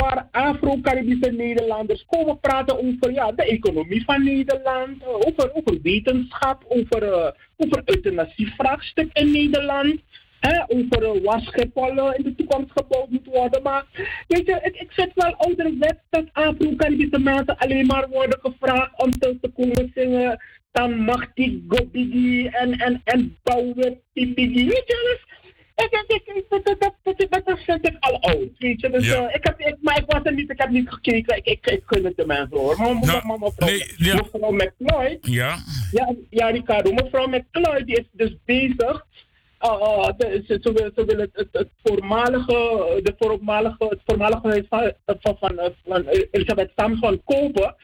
waar 0.00 0.28
Afro-Caribische 0.30 1.30
Nederlanders 1.30 2.04
komen 2.06 2.40
praten 2.40 2.78
over 2.78 3.12
ja, 3.12 3.32
de 3.32 3.44
economie 3.44 4.04
van 4.04 4.24
Nederland, 4.24 5.02
eh, 5.02 5.08
over, 5.08 5.54
over 5.54 5.78
wetenschap, 5.82 6.64
over, 6.68 7.02
eh 7.02 7.30
over 7.58 7.82
euthanasievraagstuk 7.84 9.10
in 9.12 9.30
Nederland. 9.30 10.00
Hè, 10.40 10.62
over 10.66 11.16
uh, 11.16 11.24
waar 11.24 11.42
eh, 11.74 12.18
in 12.18 12.22
de 12.22 12.34
toekomst 12.34 12.70
gebouwd 12.74 13.10
moet 13.10 13.26
worden. 13.26 13.62
Maar 13.62 13.84
weet 14.28 14.46
je, 14.46 14.60
ik, 14.62 14.76
ik 14.76 14.92
vind 14.92 15.10
wel 15.14 15.34
ouderwets 15.34 16.00
dat 16.10 16.24
Afro-Caribische 16.32 17.18
mensen 17.18 17.56
alleen 17.56 17.86
maar 17.86 18.08
worden 18.08 18.38
gevraagd 18.42 19.02
om 19.02 19.10
te, 19.10 19.38
te 19.40 19.48
komen 19.48 19.90
zingen. 19.94 20.40
Dan 20.72 21.00
mag 21.00 21.32
die 21.34 21.64
Gobigi 21.68 22.46
en, 22.46 22.72
en, 22.72 23.00
en 23.04 23.36
Bouwer 23.42 23.98
Tipigi. 24.14 24.64
Weet 24.64 24.86
je, 24.86 25.20
ik, 25.84 26.04
ik, 26.06 26.22
ik, 26.26 26.34
ik, 26.36 26.44
dat, 26.48 26.64
dat, 26.64 26.94
dat, 27.02 27.30
dat, 27.30 27.46
dat 27.46 27.58
vind 27.60 27.86
ik 27.88 27.96
al 28.00 28.20
oud. 28.22 28.48
Weet 28.58 28.80
je, 28.80 28.90
dus 28.90 29.06
Ja. 29.06 29.26
eh, 29.28 29.34
ik 29.34 29.44
heb, 29.44 29.60
ik, 29.60 29.76
maar 29.80 29.98
ik 29.98 30.04
was 30.06 30.20
er 30.22 30.34
niet, 30.34 30.50
ik 30.50 30.60
heb 30.60 30.70
niet 30.70 30.88
gekeken. 30.88 31.36
Ik, 31.36 31.46
ik, 31.46 31.66
ik 31.66 31.82
gun 31.86 32.04
het 32.04 32.16
de 32.16 32.26
mensen 32.26 32.56
hoor. 32.58 32.76
Maar, 32.78 32.94
maar, 32.94 33.06
Nou, 33.06 33.26
maar 33.26 33.38
mevrouw, 33.38 33.68
nee, 33.68 33.92
ja. 33.96 34.14
mevrouw. 34.14 35.18
Ja. 35.20 35.56
Ja, 35.92 36.14
ja, 36.30 36.48
Ricardo. 36.48 36.92
Mevrouw 36.92 37.26
McLeod 37.26 37.86
die 37.86 37.98
is 37.98 38.06
dus 38.12 38.36
bezig. 38.44 39.06
Uh, 39.64 39.70
uh, 39.80 40.08
de, 40.16 40.44
ze, 40.46 40.58
ze, 40.62 40.72
wil, 40.72 40.90
ze 40.96 41.04
wil 41.04 41.18
het, 41.18 41.30
het, 41.32 41.48
het 41.52 41.68
voormalige, 41.84 43.00
de 43.02 43.14
voormalige, 43.18 43.86
het 43.88 44.00
voormalige 44.04 44.48
huis 44.48 44.64
van, 44.68 44.92
van, 45.20 45.36
van, 45.40 45.72
van 45.84 46.06
Elisabeth 46.30 46.70
Samson 46.76 47.22
kopen. 47.24 47.74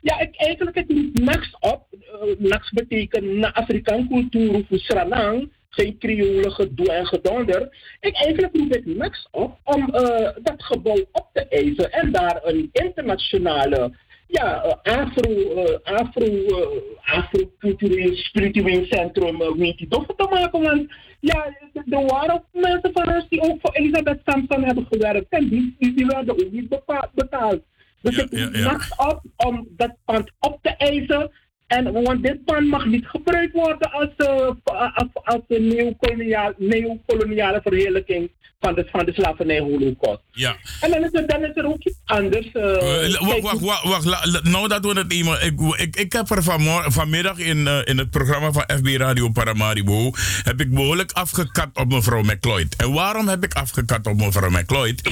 Ja, 0.00 0.18
ik, 0.20 0.36
eigenlijk 0.36 0.76
het 0.76 0.88
niet 0.88 1.18
NAX 1.20 1.56
op. 1.60 1.86
Uh, 1.92 2.48
NAX 2.50 2.70
betekent 2.70 3.24
na 3.24 3.52
Afrikaan 3.54 4.08
cultuur 4.08 4.64
voor 4.68 4.78
Sranang. 4.78 5.50
Geen 5.70 5.98
Creole 5.98 6.50
gedoe 6.50 6.92
en 6.92 7.06
gedonder. 7.06 7.76
Ik 8.00 8.14
eigenlijk 8.14 8.56
roep 8.56 8.74
ik 8.74 8.86
NAX 8.86 9.28
op 9.30 9.58
om 9.64 9.88
uh, 9.94 10.28
dat 10.42 10.62
gebouw 10.62 11.04
op 11.12 11.28
te 11.32 11.48
eisen 11.48 11.92
en 11.92 12.12
daar 12.12 12.40
een 12.42 12.68
internationale 12.72 13.92
ja, 14.30 14.64
uh, 14.64 14.94
afro, 14.94 15.30
uh, 15.30 15.78
afro, 15.82 16.26
uh, 16.26 16.66
afro-cultureel, 17.04 18.14
spiritueel 18.14 18.84
centrum 18.84 19.42
uh, 19.42 19.88
toch 19.88 20.06
te 20.06 20.26
maken. 20.30 20.60
Want 20.60 20.92
ja, 21.20 21.46
er 21.72 22.06
waren 22.06 22.34
ook 22.34 22.44
mensen 22.52 22.90
van 22.92 23.14
ons 23.14 23.28
die 23.28 23.40
ook 23.40 23.58
voor 23.60 23.74
Elisabeth 23.74 24.20
Samson 24.24 24.64
hebben 24.64 24.86
gewerkt. 24.90 25.26
En 25.28 25.48
die, 25.48 25.76
die, 25.78 26.06
werden 26.06 26.34
ook 26.34 26.50
niet 26.50 26.68
betaald. 27.14 27.60
Dus 28.02 28.16
Ja, 28.16 28.22
ik 28.22 28.54
ja, 28.56 28.78
op 28.96 29.22
om 29.36 29.68
dat 29.76 29.96
pand 30.04 30.32
op 30.40 30.58
te 30.62 30.68
eisen. 30.76 31.30
En, 31.70 31.92
want 32.02 32.22
dit 32.22 32.44
pand 32.44 32.66
mag 32.68 32.84
niet 32.86 33.06
gebruikt 33.06 33.52
worden 33.52 33.90
als, 33.92 34.08
uh, 34.16 34.26
als, 34.94 35.08
als 35.12 35.40
een 35.48 35.68
neocoloniale, 35.68 36.54
neocoloniale 36.58 37.60
verheerlijking 37.62 38.30
van 38.60 38.74
de, 38.74 38.86
van 38.92 39.04
de 39.04 39.12
slavernij-holocaust. 39.12 40.20
Ja. 40.32 40.56
En 40.80 40.90
dan 40.90 41.04
is, 41.04 41.08
er, 41.12 41.26
dan 41.26 41.44
is 41.44 41.50
er 41.54 41.64
ook 41.66 41.84
iets 41.84 41.98
anders. 42.04 42.52
eh, 42.52 43.04
Eh, 43.14 43.20
wacht, 43.20 43.40
wacht, 43.40 43.60
wacht, 43.60 43.84
wacht. 43.84 44.04
La- 44.04 44.20
la- 44.22 44.40
Nou 44.42 44.68
dat 44.68 44.84
we 44.84 44.98
het 44.98 45.12
eenmaal... 45.12 45.40
Ik, 45.40 45.60
ik, 45.76 45.96
ik 45.96 46.12
heb 46.12 46.30
er 46.30 46.42
vanmiddag 46.92 47.38
in, 47.38 47.66
in 47.84 47.98
het 47.98 48.10
programma 48.10 48.52
van 48.52 48.64
FB 48.78 48.86
Radio 48.86 49.28
Paramaribo... 49.28 50.12
heb 50.42 50.60
ik 50.60 50.74
behoorlijk 50.74 51.12
afgekat 51.12 51.68
op 51.74 51.92
mevrouw 51.92 52.22
McLeod. 52.22 52.76
En 52.76 52.92
waarom 52.92 53.28
heb 53.28 53.44
ik 53.44 53.54
afgekat 53.54 54.06
op 54.06 54.16
mevrouw 54.16 54.50
McLeod? 54.50 55.02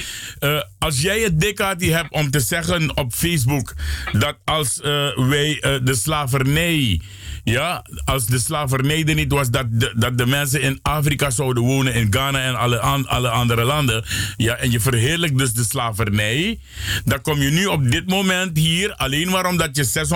Als 0.79 1.01
jij 1.01 1.21
het 1.21 1.41
dikkaartje 1.41 1.93
hebt 1.95 2.11
om 2.13 2.31
te 2.31 2.41
zeggen 2.41 2.97
op 2.97 3.13
Facebook... 3.13 3.75
dat 4.13 4.37
als 4.45 4.81
wij 5.17 5.59
de 5.83 5.95
slavernij 5.95 6.48
mee. 6.49 7.01
Ja, 7.49 7.85
als 8.05 8.27
de 8.27 8.39
slavernij 8.39 9.05
er 9.05 9.15
niet 9.15 9.33
was, 9.33 9.51
dat 9.51 9.67
de, 9.71 9.93
dat 9.97 10.19
de 10.19 10.27
mensen 10.27 10.61
in 10.61 10.79
Afrika 10.83 11.31
zouden 11.31 11.63
wonen, 11.63 11.95
in 11.95 12.07
Ghana 12.11 12.43
en 12.43 12.55
alle, 12.59 12.79
alle 12.79 13.29
andere 13.29 13.65
landen. 13.65 14.05
Ja, 14.37 14.55
en 14.55 14.71
je 14.71 14.81
verheerlijkt 14.81 15.39
dus 15.39 15.53
de 15.53 15.65
slavernij. 15.65 16.59
Dan 17.05 17.21
kom 17.21 17.43
je 17.43 17.51
nu 17.51 17.67
op 17.67 17.91
dit 17.91 18.07
moment 18.07 18.57
hier 18.57 18.95
alleen 18.95 19.29
maar 19.29 19.47
omdat 19.47 19.77
je 19.77 20.07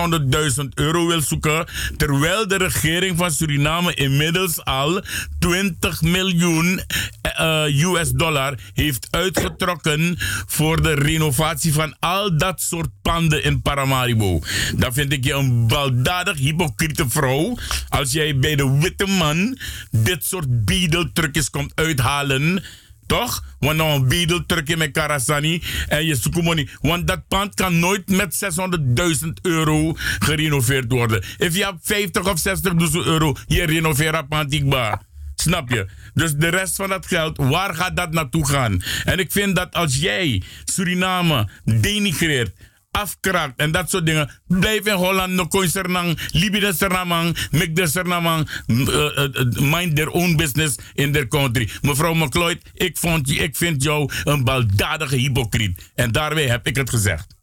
600.000 0.61 0.67
euro 0.73 1.07
wil 1.07 1.21
zoeken. 1.21 1.65
Terwijl 1.97 2.47
de 2.47 2.57
regering 2.57 3.17
van 3.17 3.31
Suriname 3.31 3.93
inmiddels 3.93 4.65
al 4.65 5.01
20 5.39 6.01
miljoen 6.01 6.81
eh, 7.21 7.65
eh, 7.65 7.83
US 7.83 8.11
dollar 8.11 8.57
heeft 8.73 9.07
uitgetrokken 9.09 10.15
voor 10.45 10.81
de 10.81 10.93
renovatie 10.93 11.73
van 11.73 11.95
al 11.99 12.37
dat 12.37 12.61
soort 12.61 12.89
panden 13.01 13.43
in 13.43 13.61
Paramaribo. 13.61 14.41
Dan 14.75 14.93
vind 14.93 15.13
ik 15.13 15.23
je 15.23 15.33
een 15.33 15.67
baldadig 15.67 16.37
hypocriete 16.37 17.09
als 17.89 18.11
jij 18.11 18.37
bij 18.37 18.55
de 18.55 18.77
witte 18.79 19.05
man 19.05 19.57
dit 19.91 20.25
soort 20.25 20.65
bedeltrucjes 20.65 21.49
komt 21.49 21.71
uithalen. 21.75 22.63
Toch? 23.05 23.43
Want 23.59 23.77
nou 23.77 23.91
een 23.91 24.07
bedeltrucje 24.07 24.77
met 24.77 24.91
Karasani 24.91 25.61
en 25.87 26.05
je 26.05 26.17
money. 26.41 26.67
Want 26.81 27.07
dat 27.07 27.27
pand 27.27 27.55
kan 27.55 27.79
nooit 27.79 28.09
met 28.09 28.45
600.000 29.23 29.29
euro 29.41 29.93
gerenoveerd 30.19 30.91
worden. 30.91 31.23
If 31.37 31.55
je 31.55 31.63
hebt 31.63 31.79
50 31.81 32.29
of 32.29 32.43
60.000 32.47 33.05
euro, 33.05 33.35
je 33.47 33.65
renoveert 33.65 34.13
dat 34.13 34.27
pand. 34.27 34.61
Snap 35.35 35.69
je? 35.69 35.87
Dus 36.13 36.35
de 36.35 36.47
rest 36.47 36.75
van 36.75 36.89
dat 36.89 37.05
geld, 37.05 37.37
waar 37.37 37.75
gaat 37.75 37.95
dat 37.95 38.11
naartoe 38.11 38.47
gaan? 38.47 38.81
En 39.03 39.19
ik 39.19 39.31
vind 39.31 39.55
dat 39.55 39.73
als 39.73 39.95
jij 39.95 40.41
Suriname 40.63 41.47
denigreert, 41.63 42.51
afkraakt 42.97 43.59
en 43.59 43.71
dat 43.71 43.89
soort 43.89 44.05
dingen, 44.05 44.29
blijf 44.47 44.85
in 44.87 44.93
Holland, 44.93 45.33
no 45.33 45.45
koin 45.45 45.69
sernang, 45.69 46.29
libi 46.31 46.59
de 46.59 46.73
sernamang, 46.73 47.47
mek 47.51 47.75
de 47.75 47.87
sernamang, 47.87 48.49
m- 48.67 48.87
eh, 48.89 49.23
eh, 49.23 49.71
mind 49.71 49.95
their 49.95 50.09
own 50.09 50.35
business 50.35 50.77
in 50.93 51.11
their 51.11 51.27
country. 51.27 51.69
Mevrouw 51.81 52.13
McLeod, 52.13 52.57
ik, 52.73 52.97
vond, 52.97 53.29
ik 53.39 53.55
vind 53.55 53.83
jou 53.83 54.11
een 54.23 54.43
baldadige 54.43 55.15
hypocriet. 55.15 55.91
En 55.95 56.11
daarbij 56.11 56.47
heb 56.47 56.67
ik 56.67 56.75
het 56.75 56.89
gezegd. 56.89 57.35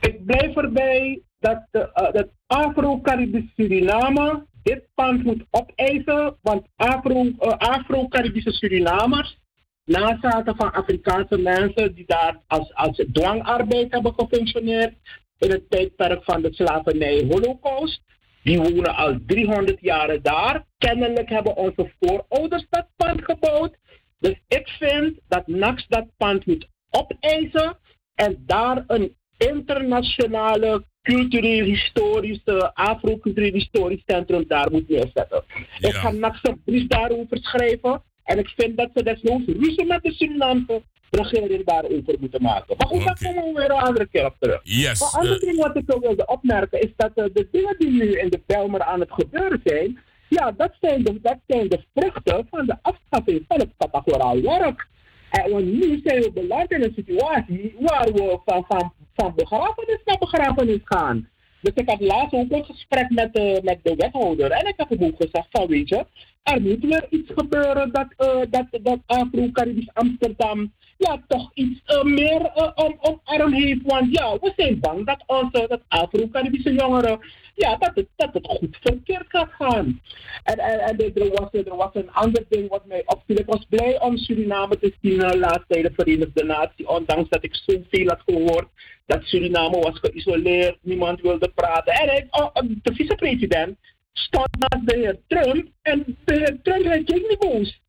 Ik 0.00 0.24
blijf 0.26 0.56
erbij 0.56 1.20
dat, 1.40 1.66
eh, 1.70 1.82
dat 2.12 2.28
Afro-Caribisch 2.46 3.52
Suriname 3.56 4.46
dit 4.62 4.82
pand 4.94 5.24
moet 5.24 5.42
opeisen, 5.50 6.36
want 6.42 6.66
Afro- 6.76 7.34
Afro-Caribische 7.58 8.52
Surinamers, 8.52 9.38
nazaten 9.84 10.56
van 10.56 10.72
Afrikaanse 10.72 11.38
mensen 11.38 11.94
die 11.94 12.06
daar 12.06 12.40
als, 12.46 12.74
als 12.74 13.04
dwangarbeid 13.12 13.92
hebben 13.92 14.14
gefunctioneerd 14.16 14.94
in 15.38 15.50
het 15.50 15.70
tijdperk 15.70 16.24
van 16.24 16.42
de 16.42 16.52
slavernij-holocaust. 16.52 18.00
Die 18.42 18.58
wonen 18.58 18.96
al 18.96 19.18
300 19.26 19.80
jaar 19.80 20.22
daar. 20.22 20.64
Kennelijk 20.78 21.28
hebben 21.28 21.56
onze 21.56 21.92
voorouders 22.00 22.66
dat 22.70 22.86
pand 22.96 23.24
gebouwd. 23.24 23.76
Dus 24.18 24.40
ik 24.48 24.68
vind 24.68 25.18
dat 25.28 25.46
NAX 25.46 25.86
dat 25.88 26.06
pand 26.16 26.46
moet 26.46 26.68
opeisen 26.90 27.78
en 28.14 28.42
daar 28.46 28.84
een 28.86 29.16
internationale 29.36 30.84
cultureel-historische, 31.02 32.74
afro-cultureel-historisch 32.74 34.02
centrum 34.06 34.44
daar 34.46 34.70
moet 34.70 34.88
neerzetten. 34.88 35.44
Ik 35.78 35.92
ga 35.92 36.10
NAX 36.10 36.38
een 36.42 36.62
brief 36.64 36.86
daarover 36.86 37.38
schrijven 37.40 38.02
en 38.24 38.38
ik 38.38 38.48
vind 38.56 38.76
dat 38.76 38.90
ze 38.94 39.02
desnoods 39.02 39.46
ruzie 39.46 39.86
met 39.86 40.02
de 40.02 40.12
Surinaamse 40.12 40.82
regering 41.10 41.64
daarover 41.64 42.14
moeten 42.20 42.42
maken. 42.42 42.74
Maar 42.78 42.86
goed, 42.86 43.04
daar 43.04 43.18
komen 43.22 43.44
we 43.44 43.60
weer 43.60 43.70
een 43.70 43.84
andere 43.84 44.06
keer 44.06 44.26
op 44.26 44.36
terug. 44.38 44.60
Yes, 44.62 45.00
Maar 45.00 45.10
andere 45.10 45.34
eh, 45.34 45.40
ding 45.40 45.56
wat 45.56 45.76
ik 45.76 45.94
ook 45.94 46.02
wilde 46.02 46.26
opmerken 46.26 46.80
is 46.80 46.92
dat 46.96 47.10
eh, 47.14 47.24
de 47.32 47.48
dingen 47.50 47.74
die 47.78 47.90
nu 47.90 48.18
in 48.18 48.30
de 48.30 48.40
Belmer 48.46 48.82
aan 48.82 49.00
het 49.00 49.12
gebeuren 49.12 49.60
zijn, 49.64 49.98
ja, 50.28 50.52
dat 50.52 50.72
zijn 50.80 51.04
de, 51.04 51.18
dat 51.22 51.38
zijn 51.46 51.68
de 51.68 51.84
vruchten 51.94 52.46
van 52.50 52.66
de 52.66 52.76
afschaffing 52.82 53.44
van 53.48 53.58
het 53.58 53.70
categoraal 53.78 54.40
werk. 54.40 54.86
En 55.30 55.50
want 55.50 55.64
nu 55.64 56.00
zijn 56.04 56.22
we 56.22 56.32
beland 56.32 56.72
in 56.72 56.82
een 56.82 56.92
situatie 56.96 57.74
waar 57.78 58.12
we 58.12 58.38
van, 58.44 58.64
van, 58.68 58.92
van 59.14 59.32
begrafenis 59.36 60.00
naar 60.04 60.18
begrafenis 60.18 60.80
gaan. 60.84 61.28
Dus 61.62 61.74
ik 61.74 61.88
had 61.88 62.00
laatst 62.00 62.34
ook 62.34 62.52
een 62.52 62.64
gesprek 62.64 63.10
met, 63.10 63.34
eh, 63.34 63.62
met 63.62 63.78
de 63.82 63.94
wethouder. 63.96 64.50
En 64.50 64.66
ik 64.66 64.74
heb 64.76 64.88
hem 64.88 65.04
ook 65.04 65.16
gezegd 65.16 65.46
van, 65.50 65.66
weet 65.66 65.88
je, 65.88 66.06
er 66.42 66.62
moet 66.62 66.80
weer 66.80 67.06
iets 67.10 67.30
gebeuren 67.34 67.92
dat, 67.92 68.06
eh, 68.16 68.40
dat, 68.50 68.66
dat 68.82 68.98
Afro-Caribisch 69.06 69.90
Amsterdam 69.92 70.72
ja, 71.02 71.22
toch 71.28 71.50
iets 71.54 71.80
eh, 71.84 72.02
meer 72.02 72.40
eh, 72.54 72.70
om, 72.74 72.98
omarm 73.00 73.52
heeft. 73.52 73.82
Want 73.82 74.12
ja, 74.12 74.38
we 74.40 74.52
zijn 74.56 74.80
bang 74.80 75.06
dat 75.06 75.22
onze 75.26 75.66
dat 75.68 75.80
Afro-Caribische 75.88 76.74
jongeren, 76.74 77.18
ja, 77.54 77.76
dat 77.76 77.90
het, 77.94 78.06
dat 78.16 78.32
het 78.32 78.46
goed 78.46 78.78
verkeerd 78.80 79.26
gaat 79.28 79.50
gaan. 79.52 80.00
En, 80.42 80.58
en, 80.58 80.80
en 80.80 80.98
er, 80.98 81.30
was, 81.30 81.52
er 81.52 81.76
was 81.76 81.90
een 81.92 82.12
ander 82.12 82.44
ding 82.48 82.68
wat 82.68 82.86
mij 82.86 83.02
opviel. 83.06 83.38
Ik 83.38 83.46
was 83.46 83.66
blij 83.68 84.00
om 84.00 84.16
Suriname 84.16 84.78
te 84.78 84.94
zien 85.00 85.20
uh, 85.20 85.30
laatst 85.34 85.68
bij 85.68 85.82
de 85.82 85.92
Verenigde 85.96 86.44
Naties, 86.44 86.86
ondanks 86.86 87.28
dat 87.28 87.44
ik 87.44 87.54
zoveel 87.54 88.08
had 88.08 88.20
gehoord 88.26 88.68
dat 89.06 89.24
Suriname 89.24 89.78
was 89.78 89.98
geïsoleerd, 89.98 90.78
niemand 90.82 91.20
wilde 91.20 91.52
praten. 91.54 91.92
En 91.92 92.08
hij, 92.08 92.26
oh, 92.30 92.54
de 92.54 92.94
vicepresident 92.94 93.78
stond 94.12 94.48
naast 94.58 94.88
de 94.88 94.96
heer 94.96 95.18
Trump 95.26 95.68
en 95.82 96.16
de 96.24 96.34
heer 96.34 96.58
Trump 96.62 96.84
hij 96.84 97.04
keek 97.04 97.28
niet 97.28 97.38
boos. 97.38 97.80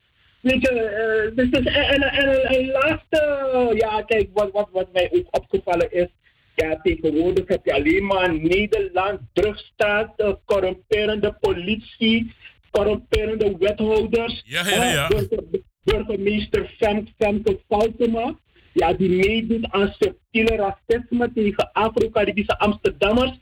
Weet 0.44 0.62
je, 0.62 0.70
eh, 0.70 1.36
dus, 1.36 1.50
dus, 1.50 1.66
en, 1.66 2.02
en, 2.02 2.02
en, 2.02 2.44
en 2.46 2.66
laatste, 2.72 3.72
ja, 3.76 4.02
kijk, 4.02 4.30
wat, 4.34 4.52
wat, 4.52 4.70
wat 4.72 4.88
mij 4.94 5.10
ook 5.14 5.28
opgevallen 5.38 5.92
is, 5.92 6.08
ja, 6.56 6.80
tegenwoordig 6.82 7.48
heb 7.48 7.66
je 7.66 7.74
alleen 7.74 8.06
maar 8.06 8.34
Nederland, 8.34 9.20
drugstaat, 9.34 10.14
eh, 10.20 10.34
corrumperende 10.46 11.38
politie, 11.40 12.34
corrumperende 12.72 13.56
wethouders. 13.60 14.42
Ja, 14.46 14.70
ja, 14.70 14.84
ja. 14.92 15.10
eh, 15.10 15.10
burger- 15.10 15.62
burgemeester 15.84 16.74
Fem, 16.78 17.08
Femke 17.18 17.60
Faltema, 17.68 18.38
ja, 18.74 18.94
die 18.94 19.10
meedoet 19.10 19.72
aan 19.72 19.96
subtiele 20.00 20.56
racisme 20.56 21.32
tegen 21.34 21.70
Afro-Caribische 21.72 22.60
Amsterdammers. 22.60 23.40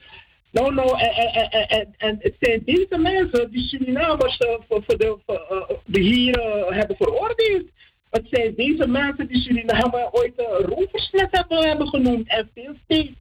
Nou, 0.51 0.73
nou, 0.73 0.99
en, 1.97 2.17
het 2.19 2.35
zijn 2.39 2.61
deze 2.65 2.97
mensen 2.97 3.51
die 3.51 3.67
Surinamers 3.67 4.37
voor, 4.67 4.83
voor 4.87 4.97
de, 4.97 5.17
voor, 5.25 5.81
die 5.85 6.03
hier 6.03 6.39
eh, 6.39 6.77
hebben 6.77 6.95
veroordeeld. 6.95 7.69
Het 8.09 8.27
zijn 8.29 8.55
deze 8.55 8.87
mensen 8.87 9.27
die 9.27 9.41
Suriname 9.41 10.09
ooit 10.11 10.33
uh, 10.37 10.45
roversnet 10.59 11.27
hebben, 11.31 11.67
hebben 11.67 11.87
genoemd 11.87 12.27
en 12.27 12.49
veel 12.53 12.73
steeds. 12.83 13.11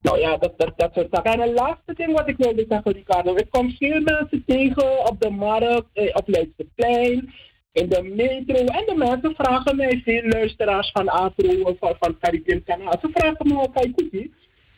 Nou 0.00 0.18
ja, 0.18 0.36
dat, 0.36 0.58
dat, 0.58 0.72
dat 0.76 0.94
soort. 0.94 1.22
En 1.22 1.40
een 1.40 1.52
laatste 1.52 1.94
ding 1.94 2.12
wat 2.12 2.28
ik 2.28 2.36
wilde 2.36 2.64
zeggen, 2.68 2.92
Ricardo. 2.92 3.34
Ik 3.34 3.50
kom 3.50 3.70
veel 3.70 4.00
mensen 4.00 4.42
tegen 4.46 5.08
op 5.08 5.20
de 5.20 5.30
markt, 5.30 6.14
op 6.14 6.28
Leidseplein, 6.28 7.34
in 7.72 7.88
de 7.88 8.02
metro. 8.02 8.64
En 8.64 8.86
de 8.86 8.94
mensen 8.96 9.34
vragen 9.34 9.76
mij, 9.76 10.00
veel 10.04 10.22
luisteraars 10.22 10.90
van 10.90 11.08
Afro, 11.08 11.76
van, 11.80 11.96
van 12.00 12.18
Caribbean 12.20 12.62
Kanaal. 12.62 12.98
Ze 13.00 13.08
vragen 13.12 13.48
me, 13.48 13.68
kijk 13.72 13.92
goed, 13.94 14.28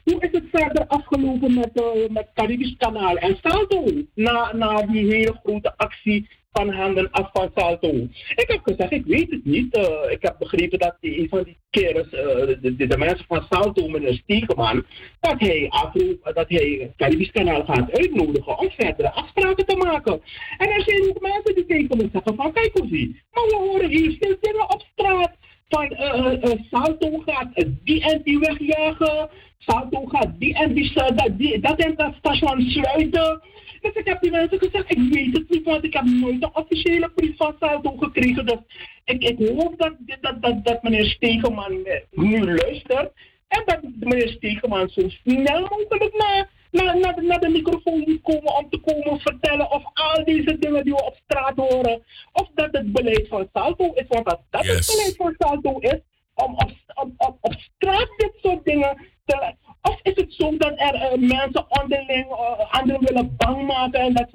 hoe 0.05 0.21
is 0.21 0.29
het 0.33 0.45
verder 0.53 0.87
afgelopen 0.87 1.55
met, 1.55 1.71
uh, 1.75 2.09
met 2.09 2.29
Caribisch 2.35 2.77
Kanaal 2.77 3.17
en 3.17 3.39
Salto? 3.43 3.85
Na, 4.15 4.53
na 4.53 4.83
die 4.83 5.07
hele 5.15 5.41
grote 5.43 5.77
actie 5.77 6.29
van 6.53 6.71
handen 6.73 7.11
af 7.11 7.31
van 7.33 7.51
Salto. 7.55 7.89
Ik 8.35 8.45
heb 8.47 8.61
gezegd, 8.63 8.93
ik 8.93 9.05
weet 9.07 9.31
het 9.31 9.45
niet. 9.45 9.77
Uh, 9.77 10.11
ik 10.11 10.23
heb 10.23 10.37
begrepen 10.39 10.79
dat 10.79 10.97
een 11.01 11.29
van 11.29 11.43
die 11.43 11.59
kerels, 11.71 12.07
uh, 12.07 12.13
de, 12.13 12.75
de, 12.77 12.87
de, 12.87 12.99
mensen 12.99 13.25
van 13.29 13.47
Salto, 13.51 13.89
meneer 13.89 14.15
Stiegeman, 14.15 14.85
dat 15.21 15.41
hij, 15.41 15.67
Afro, 15.69 16.17
dat 16.23 16.49
hij 16.49 16.93
Caribisch 16.97 17.31
Kanaal 17.31 17.65
gaat 17.65 17.93
uitnodigen 17.93 18.59
om 18.59 18.71
verdere 18.71 19.13
afspraken 19.13 19.67
te 19.67 19.77
maken. 19.77 20.21
En 20.59 20.71
er 20.71 20.83
zijn 20.83 21.09
ook 21.09 21.21
mensen 21.21 21.55
die 21.55 21.67
tegen 21.67 21.97
me 21.97 22.09
zeggen 22.13 22.35
van, 22.35 22.53
kijk 22.53 22.71
hoe 22.73 22.89
zie, 22.89 23.23
maar 23.33 23.45
we 23.45 23.57
horen 23.57 23.89
hier 23.89 24.17
veel 24.21 24.37
dingen 24.41 24.71
op 24.71 24.85
straat 24.93 25.37
van 25.69 25.93
uh, 25.93 26.53
Salto 26.71 27.23
gaat 27.27 27.65
die 27.85 28.03
en 28.03 28.21
die 28.25 28.39
wegjagen. 28.39 29.29
Salto 29.67 30.07
gaat 30.07 30.31
die 30.39 30.55
en 30.55 30.75
die, 30.75 30.93
dat, 30.95 31.31
die, 31.33 31.61
dat 31.61 31.79
en 31.79 31.95
dat 31.97 32.15
station 32.15 32.61
sluiten. 32.61 33.41
Dus 33.81 33.93
ik 33.93 34.07
heb 34.07 34.21
die 34.21 34.31
mensen 34.31 34.59
gezegd, 34.59 34.91
ik 34.91 35.13
weet 35.13 35.37
het 35.37 35.51
niet, 35.51 35.65
want 35.65 35.85
ik 35.85 35.93
heb 35.93 36.05
nooit 36.05 36.43
een 36.43 36.57
officiële 36.57 37.11
brief 37.15 37.37
van 37.37 37.55
Salto 37.61 37.97
gekregen. 37.97 38.47
Dus 38.47 38.59
ik, 39.05 39.23
ik 39.23 39.49
hoop 39.49 39.79
dat, 39.79 39.95
dat, 40.21 40.43
dat, 40.43 40.65
dat 40.65 40.83
meneer 40.83 41.05
Stegeman 41.05 41.87
nu 42.11 42.45
luistert. 42.45 43.13
En 43.49 43.63
dat 43.65 43.81
meneer 44.01 44.29
Stegeman 44.29 44.89
zo 44.89 45.09
snel 45.09 45.61
mogelijk 45.61 46.15
naar, 46.17 46.49
naar, 46.71 46.99
naar, 46.99 47.25
naar 47.25 47.41
de 47.41 47.49
microfoon 47.49 47.99
moet 47.99 48.21
komen 48.23 48.57
om 48.57 48.71
te 48.71 48.79
komen 48.79 49.21
vertellen 49.21 49.71
of 49.71 49.83
al 49.93 50.25
deze 50.25 50.59
dingen 50.59 50.85
die 50.85 50.93
we 50.93 51.05
op 51.05 51.17
straat 51.25 51.57
horen, 51.57 52.03
of 52.33 52.49
dat 52.55 52.69
het 52.73 52.93
beleid 52.93 53.29
van 53.29 53.49
Salto 53.53 53.93
is. 53.95 54.05
Want 54.09 54.27
als 54.27 54.41
dat 54.51 54.65
Yes. 54.65 54.87
het 54.87 54.97
beleid 54.97 55.17
van 55.17 55.35
Salto 55.39 55.79
is, 55.79 56.01
om 56.35 56.53
op, 56.53 56.71
op, 56.95 57.11
op, 57.17 57.37
op 57.41 57.55
straat 57.77 58.09
dit 58.17 58.33
soort 58.43 58.65
dingen 58.65 58.97
te... 59.31 59.55
Of 59.83 59.99
is 60.03 60.13
het 60.17 60.33
zo 60.35 60.57
dat 60.57 60.73
er 60.77 60.95
eh, 60.95 61.19
mensen 61.19 61.65
onderling 61.83 62.27
uh, 62.31 62.73
anderen 62.75 63.05
willen 63.05 63.35
bang 63.37 63.67
maken 63.67 64.01
en 64.01 64.13
dat... 64.15 64.29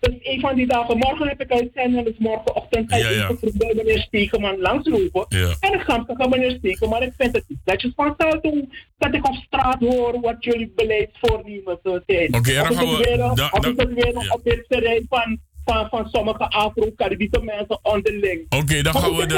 Dus 0.00 0.14
een 0.22 0.40
van 0.40 0.54
die 0.54 0.66
dagen, 0.66 0.98
morgen 0.98 1.28
heb 1.28 1.40
ik 1.40 1.50
uitzending, 1.50 2.04
dus 2.04 2.18
morgenochtend 2.18 2.90
ga 2.90 2.96
ik 2.96 3.02
Ja, 3.02 3.10
ja. 3.10 3.30
bij 3.58 3.74
meneer 3.74 3.98
Stegeman 3.98 4.58
langslopen. 4.60 5.24
Ja. 5.28 5.54
En 5.60 5.72
ik 5.74 5.80
ga 5.80 6.04
zeggen, 6.06 6.30
meneer 6.30 6.50
Stegeman, 6.58 7.02
ik 7.02 7.12
vind 7.16 7.34
het 7.36 7.44
niet 7.48 7.58
netjes 7.64 7.92
van 7.96 8.14
Salto 8.18 8.50
dat 8.98 9.14
ik 9.14 9.26
op 9.28 9.34
straat 9.34 9.78
hoor 9.80 10.20
wat 10.20 10.44
jullie 10.44 10.72
beleidsvoornemens 10.76 11.78
uh, 11.82 11.92
zijn. 12.06 12.34
Oké, 12.34 12.52
dan 12.54 12.62
of 12.62 12.70
is 12.70 12.76
gaan 12.76 12.86
we- 12.86 13.04
weer, 13.04 13.16
dan- 13.16 13.30
of 13.30 13.50
dan- 13.50 13.70
is 13.72 13.76
het 13.82 13.92
weer 13.94 14.16
een 14.16 14.32
opwitserij 14.32 15.04
van, 15.08 15.38
van, 15.66 15.88
van 15.88 16.08
sommige 16.12 16.48
Afro-Caribische 16.50 17.40
mensen 17.42 17.78
onderling. 17.82 18.46
Oké, 18.48 18.82
dan 18.82 18.94
gaan 18.94 19.14
we 19.16 19.22
er, 19.22 19.28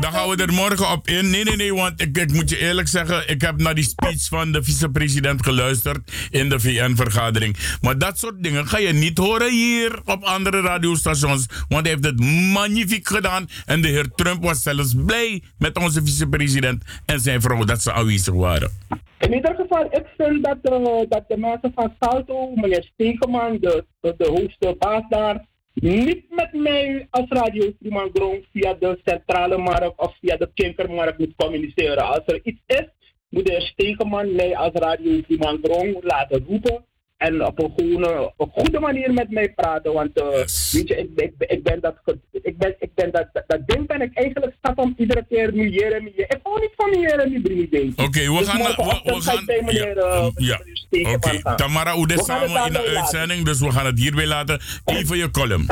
dan, 0.00 0.12
gaan 0.12 0.28
we 0.28 0.36
er 0.36 0.52
morgen 0.52 0.90
op 0.90 1.08
in. 1.08 1.30
Nee, 1.30 1.44
nee, 1.44 1.56
nee, 1.56 1.74
want 1.74 2.00
ik, 2.00 2.18
ik 2.18 2.32
moet 2.32 2.50
je 2.50 2.58
eerlijk 2.58 2.88
zeggen, 2.88 3.30
ik 3.30 3.40
heb 3.40 3.60
naar 3.60 3.74
die 3.74 3.84
speech 3.84 4.28
van 4.28 4.52
de 4.52 4.62
vicepresident 4.62 5.44
geluisterd 5.44 6.12
in 6.30 6.48
de 6.48 6.60
VN-vergadering. 6.60 7.56
Maar 7.80 7.98
dat 7.98 8.18
soort 8.18 8.42
dingen 8.42 8.68
ga 8.68 8.78
je 8.78 8.92
niet 8.92 9.18
horen 9.18 9.52
hier 9.52 10.00
op 10.04 10.22
andere 10.22 10.60
radiostations, 10.60 11.46
want 11.68 11.86
hij 11.86 11.90
heeft 11.90 12.04
het 12.04 12.20
magnifiek 12.52 13.08
gedaan. 13.08 13.48
En 13.66 13.80
de 13.80 13.88
heer 13.88 14.08
Trump 14.14 14.42
was 14.42 14.62
zelfs 14.62 14.94
blij 14.96 15.42
met 15.58 15.78
onze 15.78 16.00
vicepresident 16.04 16.84
en 17.04 17.20
zijn 17.20 17.40
vrouw 17.40 17.64
dat 17.64 17.82
ze 17.82 17.92
aanwezig 17.92 18.34
waren. 18.34 18.70
In 19.18 19.34
ieder 19.34 19.54
geval, 19.54 19.84
ik 19.84 20.06
vind 20.16 20.44
dat, 20.44 20.58
eh, 20.62 21.00
dat 21.08 21.24
de 21.28 21.36
mensen 21.36 21.72
van 21.74 21.94
Salto, 22.00 22.50
meneer 22.54 22.82
Stegeman, 22.92 23.58
de, 23.60 23.84
de, 24.00 24.26
hoogste 24.26 24.76
baas 24.78 25.02
daar, 25.08 25.46
niet 25.74 26.24
met 26.30 26.52
mij 26.52 27.06
als 27.10 27.26
Radio 27.28 27.72
Grong 28.12 28.46
via 28.52 28.74
de 28.74 28.98
centrale 29.04 29.56
markt 29.56 29.92
of 29.96 30.16
via 30.20 30.36
de 30.36 30.50
kinkermarkt 30.54 31.18
moet 31.18 31.34
communiceren. 31.36 32.04
Als 32.04 32.22
er 32.26 32.40
iets 32.42 32.60
is, 32.66 32.86
moet 33.28 33.46
de 33.46 33.60
Stegeman 33.60 34.34
mij 34.34 34.56
als 34.56 34.72
Radio 34.72 35.20
Grong 35.62 35.98
laten 36.00 36.44
roepen. 36.48 36.84
En 37.18 37.44
op 37.46 37.58
een, 37.58 38.04
op 38.04 38.34
een 38.38 38.50
goede 38.50 38.80
manier 38.80 39.12
met 39.12 39.30
mij 39.30 39.52
praten. 39.52 39.92
Want 39.92 40.20
eh, 40.20 40.28
weet 40.72 40.88
je, 40.88 40.96
ik, 40.96 41.10
ik, 41.16 41.32
ik 41.38 41.62
ben 41.62 41.80
dat, 41.80 41.94
ik 42.32 42.58
ben, 42.58 42.74
ik 42.78 42.94
ben 42.94 43.10
dat, 43.10 43.28
dat, 43.46 43.60
ding 43.66 43.86
ben 43.86 44.00
ik 44.00 44.14
eigenlijk 44.14 44.54
stap 44.58 44.78
om 44.78 44.94
iedere 44.96 45.24
keer 45.28 45.52
nu 45.52 45.68
Jeremy. 45.68 46.12
Ik 46.16 46.38
hou 46.42 46.60
niet 46.60 46.72
van 46.76 47.00
Jeremy 47.00 47.40
Brimi 47.40 47.92
Oké, 47.96 48.20
we 48.20 48.38
dus 48.38 48.48
gaan... 48.48 48.58
We, 48.58 49.00
we 49.04 49.20
ga 49.20 49.32
gaan 49.32 49.44
bij 49.44 49.62
meneer, 49.62 49.96
ja, 49.96 50.30
meneer 50.34 50.60
Stegeman 50.72 51.14
Oké, 51.14 51.28
gaan. 51.28 51.56
Tamara 51.56 51.98
Oede 51.98 52.22
samen 52.22 52.48
in 52.48 52.72
de 52.72 52.78
laten. 52.78 52.96
uitzending, 52.96 53.44
dus 53.44 53.60
we 53.60 53.70
gaan 53.70 53.86
het 53.86 53.98
hierbij 53.98 54.26
laten. 54.26 54.60
Even 54.84 55.16
je 55.16 55.30
column. 55.30 55.66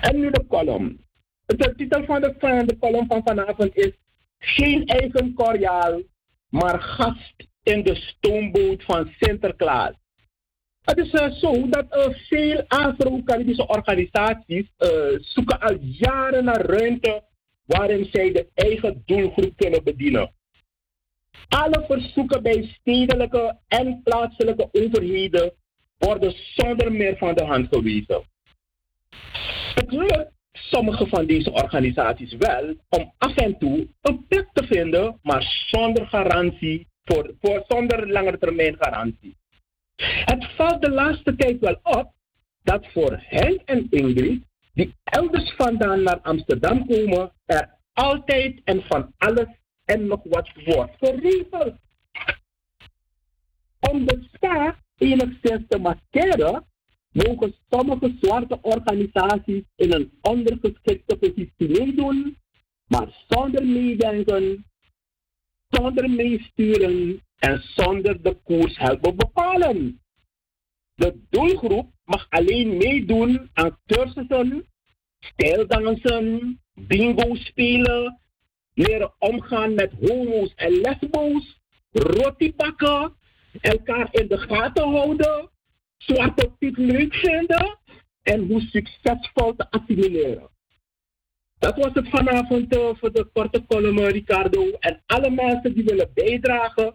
En 0.00 0.20
nu 0.20 0.30
de 0.30 0.44
column. 0.48 1.04
De 1.46 1.74
titel 1.76 2.04
van 2.04 2.20
de, 2.20 2.34
van 2.38 2.66
de 2.66 2.78
column 2.78 3.06
van 3.08 3.22
vanavond 3.24 3.76
is 3.76 3.92
Geen 4.38 4.86
eigen 4.86 5.34
Coriaal, 5.34 6.02
maar 6.48 6.80
gast 6.80 7.34
in 7.66 7.82
de 7.82 7.94
stoomboot 7.94 8.84
van 8.84 9.10
Sinterklaas. 9.18 9.94
Het 10.82 10.98
is 10.98 11.10
eh, 11.10 11.32
zo 11.32 11.68
dat 11.68 11.86
eh, 11.88 12.14
veel 12.28 12.64
Afro-Caribische 12.68 13.66
organisaties 13.66 14.66
eh, 14.76 14.88
zoeken 15.20 15.60
al 15.60 15.76
jaren 15.80 16.44
naar 16.44 16.60
ruimte 16.60 17.22
waarin 17.64 18.08
zij 18.12 18.32
de 18.32 18.48
eigen 18.54 19.02
doelgroep 19.06 19.56
kunnen 19.56 19.84
bedienen. 19.84 20.32
Alle 21.48 21.84
verzoeken 21.88 22.42
bij 22.42 22.76
stedelijke 22.80 23.58
en 23.68 24.00
plaatselijke 24.02 24.68
overheden 24.72 25.52
worden 25.98 26.34
zonder 26.54 26.92
meer 26.92 27.16
van 27.16 27.34
de 27.34 27.44
hand 27.44 27.68
gewezen. 27.70 28.22
Het 29.74 29.92
lukt 29.92 30.30
sommige 30.52 31.06
van 31.06 31.26
deze 31.26 31.52
organisaties 31.52 32.36
wel 32.38 32.74
om 32.88 33.12
af 33.18 33.34
en 33.34 33.58
toe 33.58 33.88
een 34.00 34.26
plek 34.28 34.48
te 34.52 34.66
vinden, 34.66 35.18
maar 35.22 35.66
zonder 35.66 36.06
garantie, 36.06 36.86
voor, 37.06 37.64
zonder 37.68 38.10
lange 38.12 38.38
termijn 38.38 38.76
garantie. 38.78 39.36
Het 40.24 40.46
valt 40.56 40.82
de 40.82 40.90
laatste 40.90 41.36
tijd 41.36 41.58
wel 41.58 41.78
op 41.82 42.12
dat 42.62 42.86
voor 42.92 43.22
hen 43.26 43.62
en 43.64 43.86
Ingrid, 43.90 44.42
die 44.74 44.94
elders 45.04 45.54
vandaan 45.56 46.02
naar 46.02 46.20
Amsterdam 46.20 46.86
komen, 46.86 47.32
er 47.44 47.74
altijd 47.92 48.60
en 48.64 48.82
van 48.82 49.12
alles 49.16 49.48
en 49.84 50.06
nog 50.06 50.20
wat 50.22 50.50
wordt 50.64 50.96
geregeld. 50.98 51.74
Om 53.90 54.06
de 54.06 54.26
staat 54.32 54.76
enigszins 54.96 55.64
te 55.68 55.78
maskeren, 55.78 56.64
mogen 57.12 57.54
sommige 57.70 58.16
zwarte 58.20 58.58
organisaties 58.62 59.62
in 59.76 59.92
een 59.92 60.12
ondergeschikte 60.20 61.16
positie 61.16 61.68
meedoen, 61.68 62.36
maar 62.86 63.24
zonder 63.28 63.66
meedenken, 63.66 64.64
zonder 65.76 66.10
meesturen 66.10 67.22
en 67.38 67.62
zonder 67.62 68.22
de 68.22 68.36
koers 68.44 68.78
helpen 68.78 69.16
bepalen. 69.16 70.00
De 70.94 71.20
doelgroep 71.30 71.90
mag 72.04 72.26
alleen 72.28 72.76
meedoen 72.76 73.50
aan 73.52 73.78
cursussen, 73.86 74.66
stijldansen, 75.18 76.60
bingo 76.74 77.34
spelen, 77.34 78.20
leren 78.74 79.14
omgaan 79.18 79.74
met 79.74 79.92
homo's 80.00 80.52
en 80.54 80.72
lesbo's, 80.72 81.60
roti 81.92 82.54
bakken, 82.54 83.12
elkaar 83.60 84.08
in 84.10 84.28
de 84.28 84.38
gaten 84.38 84.88
houden, 84.88 85.50
zwarte 85.96 86.50
piet 86.58 86.76
leuk 86.76 87.14
vinden 87.14 87.78
en 88.22 88.46
hoe 88.46 88.60
succesvol 88.60 89.54
te 89.56 89.70
assimileren. 89.70 90.48
Dat 91.58 91.76
was 91.76 91.90
het 91.92 92.08
vanavond 92.08 92.74
uh, 92.74 92.88
voor 92.98 93.12
de 93.12 93.28
korte 93.32 93.64
column, 93.68 94.04
Ricardo. 94.04 94.70
En 94.80 95.02
alle 95.06 95.30
mensen 95.30 95.74
die 95.74 95.84
willen 95.84 96.10
bijdragen 96.14 96.94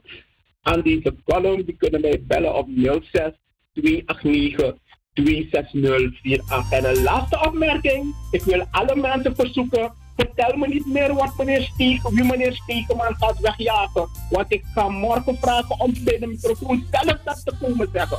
aan 0.61 0.81
deze 0.81 1.15
column, 1.23 1.63
die 1.63 1.75
kunnen 1.77 2.01
mij 2.01 2.23
bellen 2.27 2.55
op 2.55 2.67
06 2.75 3.31
289 3.73 4.75
26048. 5.13 6.71
En 6.71 6.85
een 6.85 7.03
laatste 7.03 7.39
opmerking. 7.47 8.15
Ik 8.31 8.43
wil 8.43 8.65
alle 8.71 8.95
mensen 8.95 9.35
verzoeken. 9.35 9.93
Vertel 10.15 10.57
me 10.57 10.67
niet 10.67 10.85
meer 10.85 11.13
wat 11.13 11.37
meneer 11.37 11.61
Steek, 11.61 12.09
wie 12.09 12.23
meneer 12.23 12.53
Stekeman 12.53 13.15
gaat 13.15 13.39
wegjagen. 13.39 14.07
Want 14.29 14.53
ik 14.53 14.63
ga 14.73 14.89
morgen 14.89 15.37
vragen 15.37 15.79
om 15.79 15.93
bij 16.03 16.19
de 16.19 16.27
microfoon 16.27 16.85
zelf 16.91 17.17
dat 17.23 17.41
te 17.45 17.53
komen 17.61 17.89
zeggen. 17.93 18.17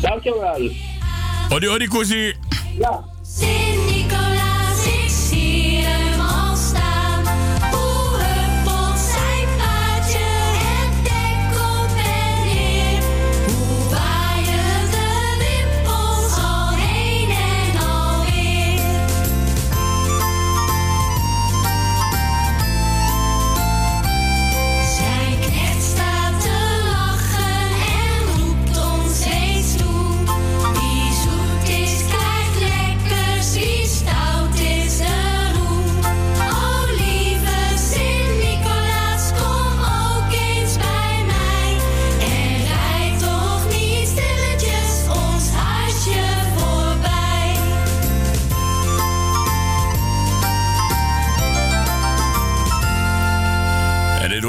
Dankjewel. 0.00 0.70
Odi, 1.50 1.68
odi, 1.68 1.88
Kosi. 1.88 2.34
Ja. 2.78 3.04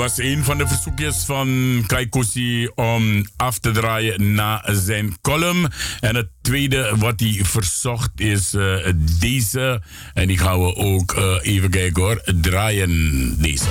Was 0.06 0.18
een 0.18 0.44
van 0.44 0.58
de 0.58 0.68
verzoekjes 0.68 1.24
van 1.26 1.84
Kaikousi 1.88 2.68
om 2.76 3.26
af 3.36 3.60
te 3.60 3.72
draaien 3.72 4.34
na 4.34 4.64
zijn 4.72 5.18
column. 5.22 5.68
En 6.00 6.16
het 6.16 6.28
tweede 6.42 6.94
wat 6.98 7.20
hij 7.20 7.40
verzocht 7.44 8.12
is 8.16 8.54
eh, 8.54 8.94
deze. 9.20 9.82
En 10.14 10.28
die 10.28 10.38
gaan 10.38 10.60
we 10.60 10.76
ook 10.76 11.14
eh, 11.14 11.38
even 11.42 11.70
kijken 11.70 12.04
hoor. 12.04 12.22
Draaien 12.42 13.36
deze. 13.42 13.66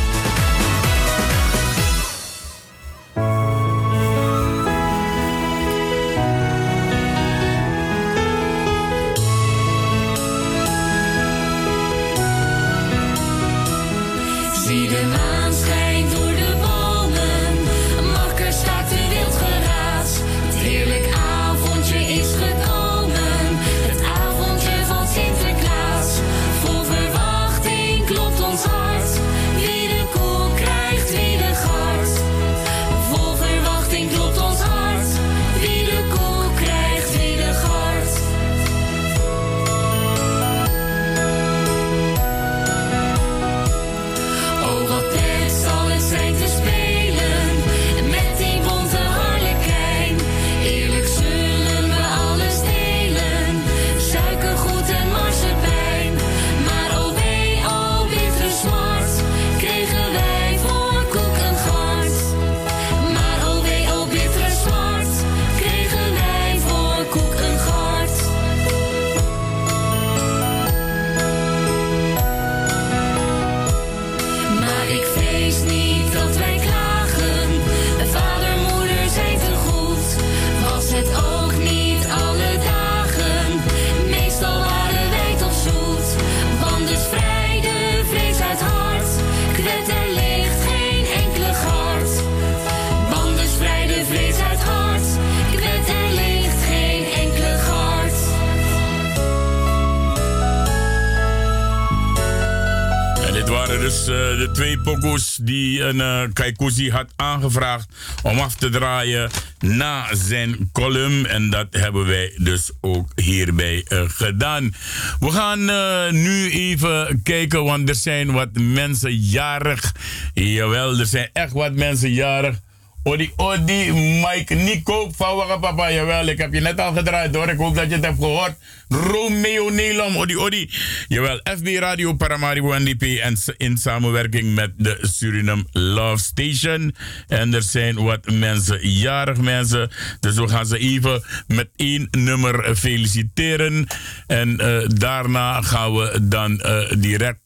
Dus 103.78 104.00
eh, 104.00 104.06
de 104.06 104.50
twee 104.52 104.78
pokoes 104.78 105.38
die 105.42 105.82
een 105.82 105.96
uh, 105.96 106.22
Kaikousi 106.32 106.90
had 106.90 107.06
aangevraagd 107.16 107.88
om 108.22 108.38
af 108.38 108.54
te 108.54 108.68
draaien 108.68 109.30
na 109.64 110.14
zijn 110.14 110.68
column. 110.72 111.26
En 111.26 111.50
dat 111.50 111.66
hebben 111.70 112.06
wij 112.06 112.32
dus 112.36 112.70
ook 112.80 113.08
hierbij 113.14 113.84
eh, 113.88 114.02
gedaan. 114.06 114.74
We 115.20 115.30
gaan 115.30 115.70
eh, 115.70 116.10
nu 116.12 116.50
even 116.50 117.20
kijken, 117.22 117.64
want 117.64 117.88
er 117.88 117.94
zijn 117.94 118.32
wat 118.32 118.48
mensen 118.52 119.16
jarig. 119.16 119.92
Jawel, 120.34 120.98
er 120.98 121.06
zijn 121.06 121.30
echt 121.32 121.52
wat 121.52 121.72
mensen 121.72 122.12
jarig. 122.12 122.60
Odi, 123.06 123.30
Odi, 123.36 123.92
Mike 123.92 124.54
Nico 124.54 125.10
van 125.16 125.60
Papa. 125.60 125.92
Jawel, 125.92 126.26
ik 126.26 126.38
heb 126.38 126.52
je 126.52 126.60
net 126.60 126.80
al 126.80 126.92
gedraaid 126.92 127.34
hoor. 127.34 127.48
Ik 127.48 127.58
hoop 127.58 127.74
dat 127.74 127.88
je 127.88 127.94
het 127.94 128.04
hebt 128.04 128.18
gehoord. 128.18 128.54
Romeo 128.88 129.70
Nelom, 129.70 130.16
Odi, 130.16 130.36
Odi. 130.36 130.70
Jawel, 131.08 131.40
FB 131.44 131.66
Radio 131.78 132.14
Paramaribo 132.14 132.78
NDP 132.78 133.02
en 133.02 133.36
in 133.56 133.76
samenwerking 133.76 134.54
met 134.54 134.72
de 134.76 134.98
Suriname 135.00 135.64
Love 135.72 136.22
Station. 136.22 136.94
En 137.28 137.54
er 137.54 137.62
zijn 137.62 138.02
wat 138.02 138.30
mensen, 138.30 138.88
jarig 138.88 139.36
mensen. 139.36 139.90
Dus 140.20 140.34
we 140.34 140.48
gaan 140.48 140.66
ze 140.66 140.78
even 140.78 141.22
met 141.46 141.68
één 141.76 142.08
nummer 142.10 142.76
feliciteren. 142.76 143.86
En 144.26 144.58
eh, 144.58 144.88
daarna 144.88 145.62
gaan 145.62 145.94
we 145.94 146.18
dan 146.22 146.60
eh, 146.60 146.90
direct 146.98 147.42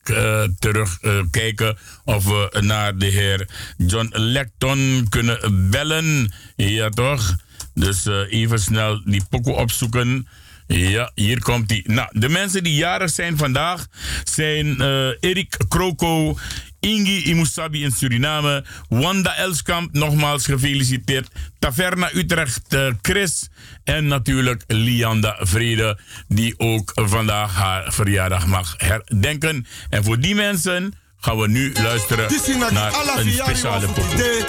terug 0.59 0.99
eh, 1.01 1.21
kijken 1.31 1.77
of 2.05 2.25
we 2.25 2.61
naar 2.61 2.97
de 2.97 3.07
heer 3.07 3.49
John 3.77 4.09
Lecton 4.13 5.07
kunnen 5.09 5.48
bellen. 5.53 6.33
Ja, 6.57 6.89
toch? 6.89 7.37
Dus 7.75 8.07
eh, 8.07 8.33
even 8.33 8.61
snel 8.61 9.03
die 9.05 9.23
pokoe 9.31 9.55
opzoeken. 9.55 10.27
Ja, 10.67 11.11
hier 11.15 11.43
komt 11.43 11.71
hij. 11.71 11.85
Nou, 11.87 12.09
de 12.13 12.29
mensen 12.29 12.63
die 12.63 12.75
jarig 12.75 13.11
zijn 13.11 13.37
vandaag 13.37 13.87
zijn 14.25 14.81
eh, 14.81 15.09
Erik 15.21 15.57
Kroko, 15.69 16.39
Ingi 16.81 17.23
Imusabi 17.25 17.83
in 17.83 17.91
Suriname, 17.91 18.65
Wanda 18.89 19.37
Elskamp, 19.37 19.93
nogmaals 19.93 20.45
gefeliciteerd, 20.45 21.29
Taverna 21.59 22.11
Utrecht, 22.15 22.75
eh, 22.75 22.87
Chris 23.03 23.49
en 23.85 24.07
natuurlijk 24.07 24.65
Lianda 24.67 25.37
Vrede, 25.41 25.99
die 26.29 26.59
ook 26.59 26.93
vandaag 26.95 27.55
haar 27.55 27.93
verjaardag 27.93 28.47
mag 28.47 28.75
herdenken. 28.77 29.67
En 29.91 30.05
voor 30.05 30.21
die 30.21 30.35
mensen 30.35 30.95
gaan 31.21 31.39
we 31.39 31.49
nu 31.49 31.73
luisteren 31.83 32.29
naar 32.73 32.93
een 33.17 33.33
speciale 33.33 33.87
pokoe. 33.87 34.45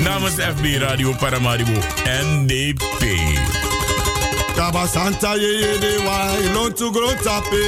Namens 0.00 0.34
FB 0.34 0.64
Radio 0.78 1.12
Paramaribo 1.12 1.80
NDP. 2.22 3.04
Kaba 4.54 4.86
Santa 4.86 5.34
ye 5.34 5.58
ye 5.58 5.78
de 5.78 6.02
wa 6.04 6.36
ilon 6.38 6.74
tu 6.74 6.90
gro 6.92 7.14
tape. 7.22 7.64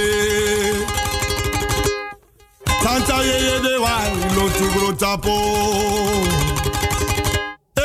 Santa 2.82 3.22
ye 3.22 3.42
ye 3.42 3.60
de 3.60 3.78
wa 3.80 4.00
ilon 4.30 4.52
tu 4.52 4.70
gro 4.70 4.94
tapo. 4.94 6.77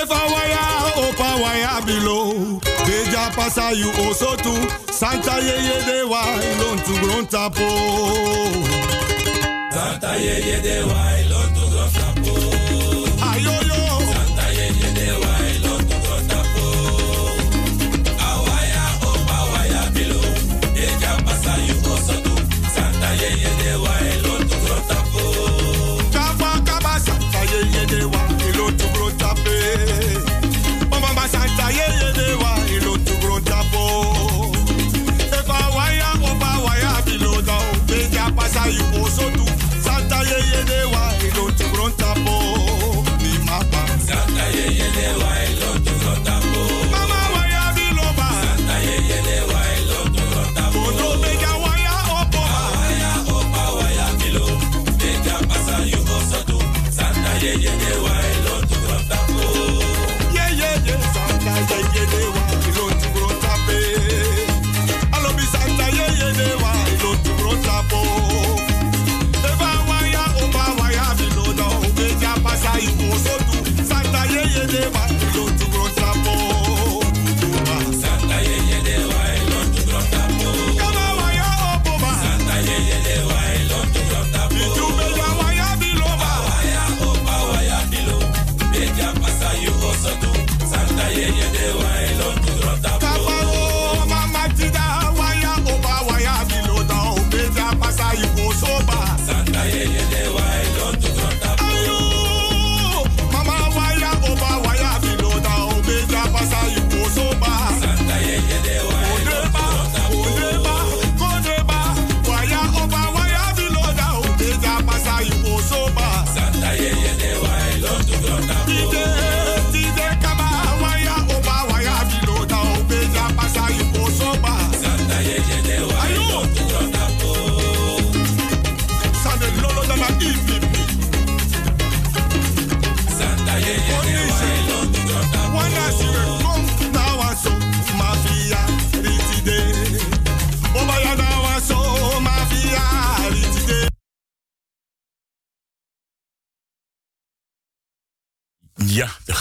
If 0.02 0.12
I 0.12 0.24
wire 0.34 1.06
opa 1.06 1.30
wire 1.42 1.82
below, 1.86 2.60
Beja 2.86 3.30
pasa 3.36 3.72
you 3.76 3.90
also 4.04 4.36
too. 4.36 4.62
Santa 4.92 5.36
ye 5.40 5.56
ye 5.68 5.78
de 5.86 6.04
wa 6.08 6.22
ilon 6.50 6.78
tu 6.86 6.94
gro 7.02 7.24
tapo. 7.34 7.68
Santa 9.72 10.18
ye 10.18 10.36
ye 10.48 10.62
de 10.62 10.84
wa 10.90 11.14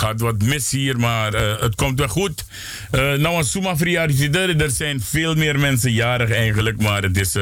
gaat 0.03 0.21
wat 0.21 0.43
mis 0.43 0.71
hier, 0.71 0.99
maar 0.99 1.35
eh, 1.35 1.61
het 1.61 1.75
komt 1.75 1.99
wel 1.99 2.09
goed. 2.09 2.45
Eh 2.91 3.01
nou, 3.01 3.37
een 3.37 3.45
Suma 3.45 3.77
verjaardag, 3.77 4.17
er 4.59 4.71
zijn 4.71 5.01
veel 5.01 5.35
meer 5.35 5.59
mensen 5.59 5.93
jarig 5.93 6.31
eigenlijk, 6.31 6.83
maar 6.83 7.03
het 7.03 7.17
is... 7.17 7.37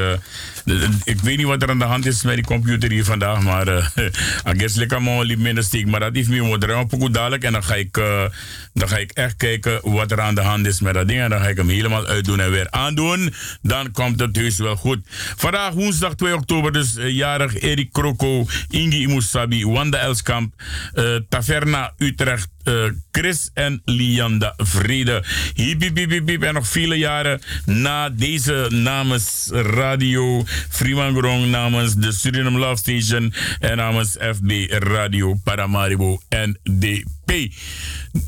ik 1.04 1.20
weet 1.20 1.36
niet 1.36 1.46
wat 1.46 1.62
er 1.62 1.70
aan 1.70 1.78
de 1.78 1.84
hand 1.84 2.06
is 2.06 2.22
met 2.22 2.34
die 2.34 2.44
computer 2.44 2.90
hier 2.90 3.04
vandaag, 3.04 3.42
maar... 3.42 3.68
eh, 3.68 4.04
I 4.50 4.58
guess 4.58 4.74
lekker 4.76 5.02
man 5.02 5.24
liep 5.24 5.38
minder 5.38 5.64
steek, 5.64 5.86
maar 5.86 6.00
dat 6.00 6.14
heeft 6.14 6.28
me 6.28 6.86
pokoe 6.88 7.10
dadelijk 7.10 7.44
en 7.44 7.52
dan 7.52 7.64
ga, 7.64 7.74
ik, 7.74 7.96
eh, 7.96 8.24
dan 8.74 8.88
ga 8.88 8.96
ik 8.96 9.10
echt 9.12 9.36
kijken 9.36 9.90
wat 9.90 10.10
er 10.10 10.20
aan 10.20 10.34
de 10.34 10.40
hand 10.40 10.66
is 10.66 10.80
met 10.80 10.94
dat 10.94 11.08
ding 11.08 11.20
en 11.20 11.30
dan 11.30 11.40
ga 11.40 11.48
ik 11.48 11.56
hem 11.56 11.68
helemaal 11.68 12.06
uitdoen 12.06 12.40
en 12.40 12.50
weer 12.50 12.70
aandoen. 12.70 13.34
Dan 13.62 13.90
komt 13.92 14.20
het 14.20 14.36
heus 14.36 14.58
wel 14.58 14.76
goed. 14.76 14.98
Vandaag 15.36 15.72
woensdag 15.72 16.14
2 16.14 16.34
oktober, 16.34 16.72
dus 16.72 16.96
eh, 16.96 17.08
jarig 17.08 17.60
Erik 17.60 17.92
Kroko, 17.92 18.46
Ingi 18.70 19.02
Imusabi, 19.02 19.66
Wanda 19.66 19.98
Elskamp, 19.98 20.54
Taverna 21.28 21.92
Utrecht, 21.98 22.48
eh, 22.62 22.74
Chris 23.12 23.50
en 23.54 23.82
Lianda 23.84 24.54
Vrede. 24.56 25.24
Hiep, 25.54 25.80
hiep, 25.80 26.26
hiep. 26.28 26.42
En 26.42 26.54
nog 26.54 26.68
vele 26.68 26.98
jaren 26.98 27.40
na 27.64 28.08
deze 28.08 28.66
namens 28.70 29.48
Radio 29.52 30.44
Fremangorong, 30.68 31.46
namens 31.46 31.94
de 31.94 32.12
Suriname 32.12 32.58
Love 32.58 32.76
Station 32.76 33.34
en 33.60 33.76
namens 33.76 34.16
FB 34.18 34.50
Radio 34.68 35.34
Paramaribo 35.44 36.20
NDP. 36.28 37.52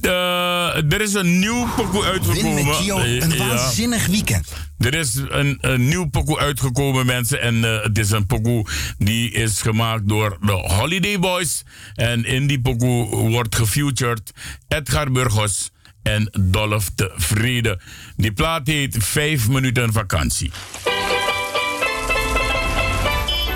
Eh, 0.03 0.93
er 0.93 1.01
is 1.01 1.15
een 1.15 1.39
nieuw 1.39 1.69
pokoe 1.77 2.05
uitgekomen. 2.05 2.55
Met 2.67 2.75
Gio, 2.75 2.99
een 2.99 3.33
Eh, 3.33 3.39
waanzinnig 3.49 4.07
weekend. 4.07 4.53
Er 4.83 4.95
is 4.95 5.15
een, 5.29 5.59
een 5.61 5.89
nieuw 5.89 6.09
pokoe 6.09 6.39
uitgekomen, 6.39 7.07
mensen. 7.07 7.41
En 7.41 7.65
eh, 7.65 7.83
het 7.83 7.99
is 7.99 8.11
een 8.11 8.27
pokoe 8.27 8.67
die 8.99 9.31
is 9.31 9.61
gemaakt 9.61 10.09
door 10.09 10.37
de 10.41 10.53
Holiday 10.53 11.19
Boys. 11.19 11.65
En 11.95 12.25
in 12.25 12.47
die 12.47 12.61
pokoe 12.61 13.07
wordt 13.31 13.57
gefeatured 13.57 14.33
Edgar 14.69 15.13
Burgos 15.13 15.71
en 16.03 16.31
Dolph 16.41 16.91
de 16.95 17.13
Vrede. 17.17 17.81
Die 18.17 18.33
plaat 18.33 18.67
heet 18.67 18.97
5 18.99 19.49
minuten 19.49 19.93
vakantie. 19.93 20.51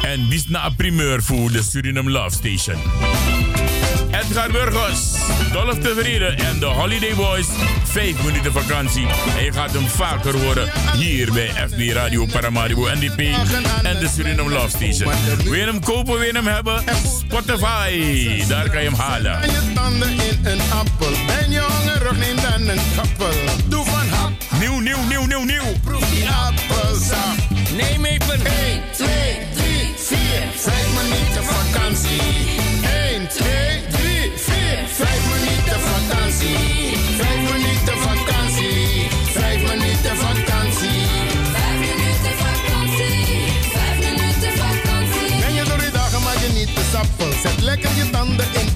En 0.03 0.29
die 0.29 0.45
na 0.49 0.67
een 0.67 0.77
primeur 0.77 1.23
voor 1.23 1.53
de 1.53 1.63
Suriname 1.63 2.11
Love 2.11 2.31
Station. 2.31 2.81
Edgar 4.29 4.51
Burgos, 4.51 5.13
Dolph 5.53 5.79
Tevreden 5.81 6.39
en 6.39 6.59
de 6.59 6.67
Holiday 6.67 7.15
Boys. 7.15 7.47
Vijf 7.85 8.23
minuten 8.25 8.53
vakantie. 8.53 9.07
En 9.39 9.45
je 9.45 9.53
gaat 9.53 9.73
hem 9.73 9.89
vaker 9.89 10.45
horen 10.45 10.71
hier 10.97 11.33
bij 11.33 11.51
FB 11.69 11.93
Radio 11.93 12.27
Paramaribo 12.27 12.89
NDP 12.95 13.19
en 13.83 13.99
de 13.99 14.09
Suriname 14.15 14.51
Love 14.51 14.69
Station. 14.69 15.13
Wil 15.45 15.55
je 15.55 15.65
hem 15.65 15.81
kopen, 15.81 16.13
wil 16.13 16.23
je 16.23 16.33
hem 16.33 16.47
hebben? 16.47 16.83
Spotify, 17.19 18.47
daar 18.49 18.71
kan 18.71 18.83
je 18.83 18.89
hem 18.89 18.99
halen. 18.99 19.43
En 19.43 19.51
je 19.51 19.73
tanden 19.75 20.11
in 20.11 20.39
een 20.43 20.61
appel. 20.73 21.13
Ben 21.27 21.51
je 21.51 21.61
hongerig, 21.61 22.19
neem 22.19 22.37
dan 22.37 22.69
een 22.69 22.81
kappel. 22.97 23.37
Doe 23.69 23.85
van 23.85 24.09
hap. 24.09 24.33
Nieuw, 24.61 24.79
nieuw, 24.79 25.03
nieuw, 25.09 25.25
nieuw, 25.25 25.45
nieuw. 25.45 25.81
Proef 25.85 26.11
die 26.11 26.29
appelsap. 26.29 27.37
Neem 27.77 28.05
even 28.05 28.47
1, 28.47 28.76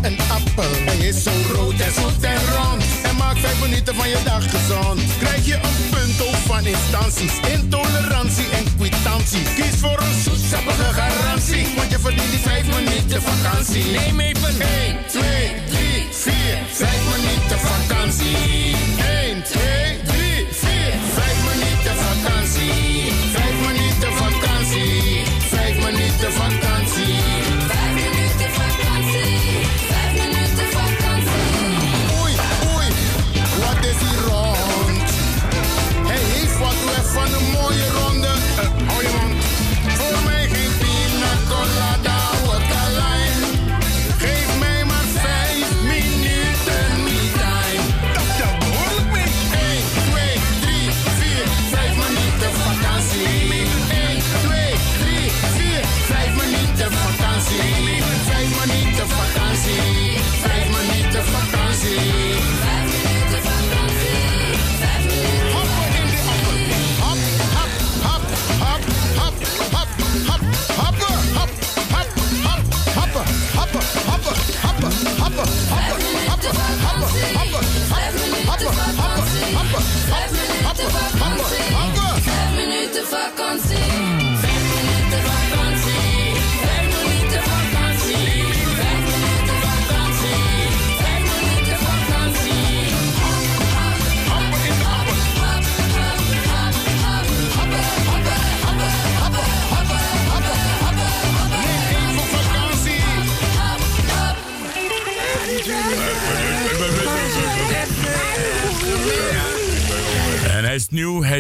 een 0.02 0.18
appel. 0.30 0.70
Hij 0.84 1.08
is 1.08 1.22
zo 1.22 1.30
rood 1.52 1.80
en 1.80 1.92
zoet 1.92 2.22
en 2.22 2.40
rond. 2.54 2.82
En 3.02 3.16
maak 3.16 3.36
vijf 3.38 3.60
minuten 3.60 3.94
van 3.94 4.08
je 4.08 4.20
dag 4.24 4.50
gezond. 4.50 5.00
Krijg 5.18 5.46
je 5.46 5.54
een 5.54 5.88
punt 5.90 6.22
ook 6.22 6.40
van 6.50 6.66
instanties. 6.66 7.34
Intolerantie 7.52 8.48
en 8.58 8.64
kwitantie. 8.76 9.42
Kies 9.56 9.76
voor 9.80 10.00
een 10.00 10.20
zoetsappige 10.22 10.88
garantie. 11.00 11.66
Want 11.76 11.90
je 11.90 11.98
verdient 11.98 12.30
die 12.30 12.40
vijf 12.40 12.66
minuten 12.78 13.22
vakantie. 13.22 13.84
Neem 13.84 14.20
even 14.20 14.60
1, 14.60 14.96
2, 15.06 15.22
3, 15.68 16.06
4. 16.10 16.32
Vijf 16.72 17.02
minuten 17.14 17.58
vakantie. 17.58 18.76
1, 18.98 19.42
2, 19.42 19.89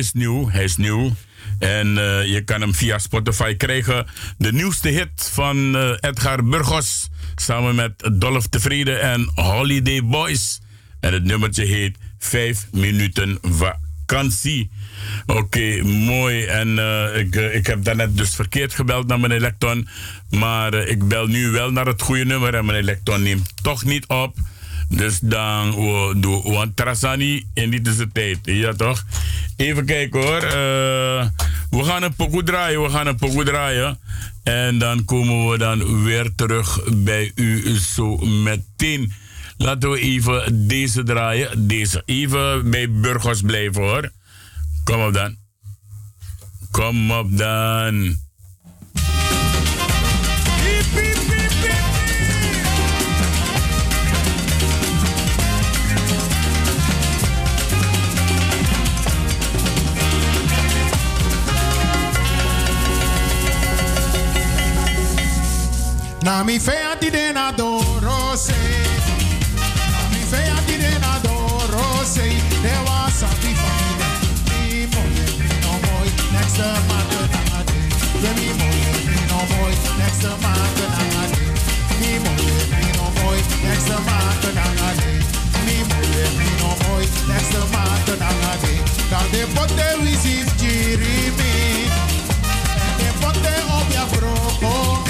is 0.00 0.12
nieuw, 0.12 0.50
hij 0.50 0.64
is 0.64 0.76
nieuw. 0.76 1.14
En 1.58 1.98
eh, 1.98 2.26
je 2.26 2.42
kan 2.44 2.60
hem 2.60 2.74
via 2.74 2.98
Spotify 2.98 3.54
krijgen. 3.54 4.06
De 4.38 4.52
nieuwste 4.52 4.88
hit 4.88 5.30
van 5.32 5.76
eh, 5.76 5.92
Edgar 6.00 6.44
Burgos. 6.44 7.08
Samen 7.36 7.74
met 7.74 8.10
Dolph 8.12 8.46
Tevreden 8.46 9.00
en 9.00 9.30
Holiday 9.34 10.04
Boys. 10.04 10.60
En 11.00 11.12
het 11.12 11.24
nummertje 11.24 11.64
heet 11.64 11.98
5 12.18 12.66
minuten 12.72 13.38
vakantie. 13.42 14.70
Oké, 15.26 15.82
mooi. 15.84 16.44
En 16.44 16.78
eh, 16.78 17.18
ik, 17.18 17.34
ik 17.34 17.66
heb 17.66 17.84
daarnet 17.84 18.16
dus 18.16 18.34
verkeerd 18.34 18.74
gebeld 18.74 19.06
naar 19.06 19.20
meneer 19.20 19.40
Lecton. 19.40 19.88
Maar 20.30 20.74
ik 20.74 21.08
bel 21.08 21.26
nu 21.26 21.50
wel 21.50 21.70
naar 21.70 21.86
het 21.86 22.02
goede 22.02 22.24
nummer. 22.24 22.54
En 22.54 22.64
meneer 22.64 22.82
Lecton 22.82 23.22
neemt 23.22 23.52
toch 23.62 23.84
niet 23.84 24.06
op. 24.06 24.36
Dus 24.90 25.18
dan 25.22 25.70
we 25.70 26.14
doen 26.16 26.42
we 26.42 26.70
Trasani 26.74 27.46
in 27.54 27.70
die 27.70 27.80
tussentijd. 27.80 28.38
Ja 28.42 28.72
toch? 28.72 29.04
Even 29.56 29.84
kijken 29.84 30.20
hoor. 30.20 30.42
Eh, 30.42 31.26
we 31.70 31.84
gaan 31.84 32.02
een 32.02 32.14
pokoe 32.14 32.42
draaien. 32.42 32.82
We 32.82 32.90
gaan 32.90 33.06
een 33.06 33.16
pokoe 33.16 33.44
draaien. 33.44 33.98
En 34.42 34.78
dan 34.78 35.04
komen 35.04 35.50
we 35.50 35.58
dan 35.58 36.04
weer 36.04 36.34
terug 36.34 36.80
bij 36.92 37.32
u 37.34 37.78
zo 37.78 38.16
meteen. 38.16 39.12
Laten 39.56 39.90
we 39.90 40.00
even 40.00 40.68
deze 40.68 41.02
draaien. 41.02 41.66
Deze. 41.66 42.02
Even 42.04 42.70
bij 42.70 42.90
Burgos 42.90 43.40
blijven 43.40 43.82
hoor. 43.82 44.10
Kom 44.84 45.00
op 45.00 45.14
dan. 45.14 45.36
Kom 46.70 47.10
op 47.10 47.36
dan. 47.38 48.16
Na 66.22 66.44
mi 66.44 66.58
fe 66.58 66.76
a 66.76 66.96
ti 66.96 67.08
de 67.10 67.32
na 67.32 67.50
do. 67.50 67.80
Na 68.02 68.36
mi 70.12 70.20
fe 70.30 70.42
a 70.52 70.58
ti 70.66 70.76
de 70.76 70.92
na 71.00 71.18
do 71.24 71.32
rose. 71.72 72.28
De 72.60 72.74
wa 72.84 73.08
sa 73.08 73.28
ti 73.40 73.52
fa 73.56 73.72
mi 73.80 73.92
de. 74.00 74.08
Mi 74.60 75.48
no 75.64 75.72
boy. 75.84 76.08
Next 76.32 76.56
the 76.60 76.68
man 76.88 77.04
to 77.10 77.20
na 77.48 77.60
de. 77.68 77.80
De 78.20 78.30
mi 78.36 78.48
mo 78.58 78.68
no 79.32 79.40
boy. 79.48 79.72
Next 80.00 80.20
the 80.20 80.32
man 80.44 80.68
to 80.76 80.84
na 80.92 81.22
de. 81.32 81.44
Mi 82.00 82.12
mo 82.24 82.32
no 82.98 83.06
boy. 83.16 83.40
Next 83.64 83.88
the 83.88 83.96
man 84.04 84.34
to 84.42 84.48
na 84.52 84.88
de. 85.00 85.10
Mi 85.64 85.76
mo 85.88 85.98
ye 86.14 86.26
mi 86.36 86.48
no 86.60 86.70
boy. 86.84 87.04
Next 87.32 87.52
de. 87.52 87.60
Dan 89.10 89.26
de 89.32 89.42
pote 89.54 89.88
wisis 90.02 90.48
jirimi. 90.60 91.52
De 92.98 93.08
pote 93.20 93.54
obia. 93.72 95.09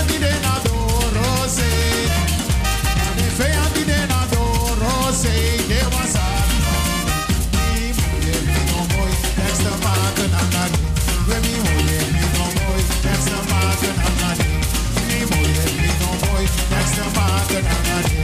Cause 17.51 17.65
I 17.65 18.20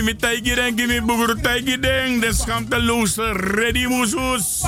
Give 0.00 0.06
me 0.06 0.14
taiki 0.14 0.54
den, 0.54 0.76
give 0.76 0.88
me 0.88 1.00
deng. 1.00 1.42
taiki 1.42 1.76
den. 1.78 2.20
the 2.70 2.78
loser 2.78 3.34
ready 3.34 3.86
musus. 3.86 4.64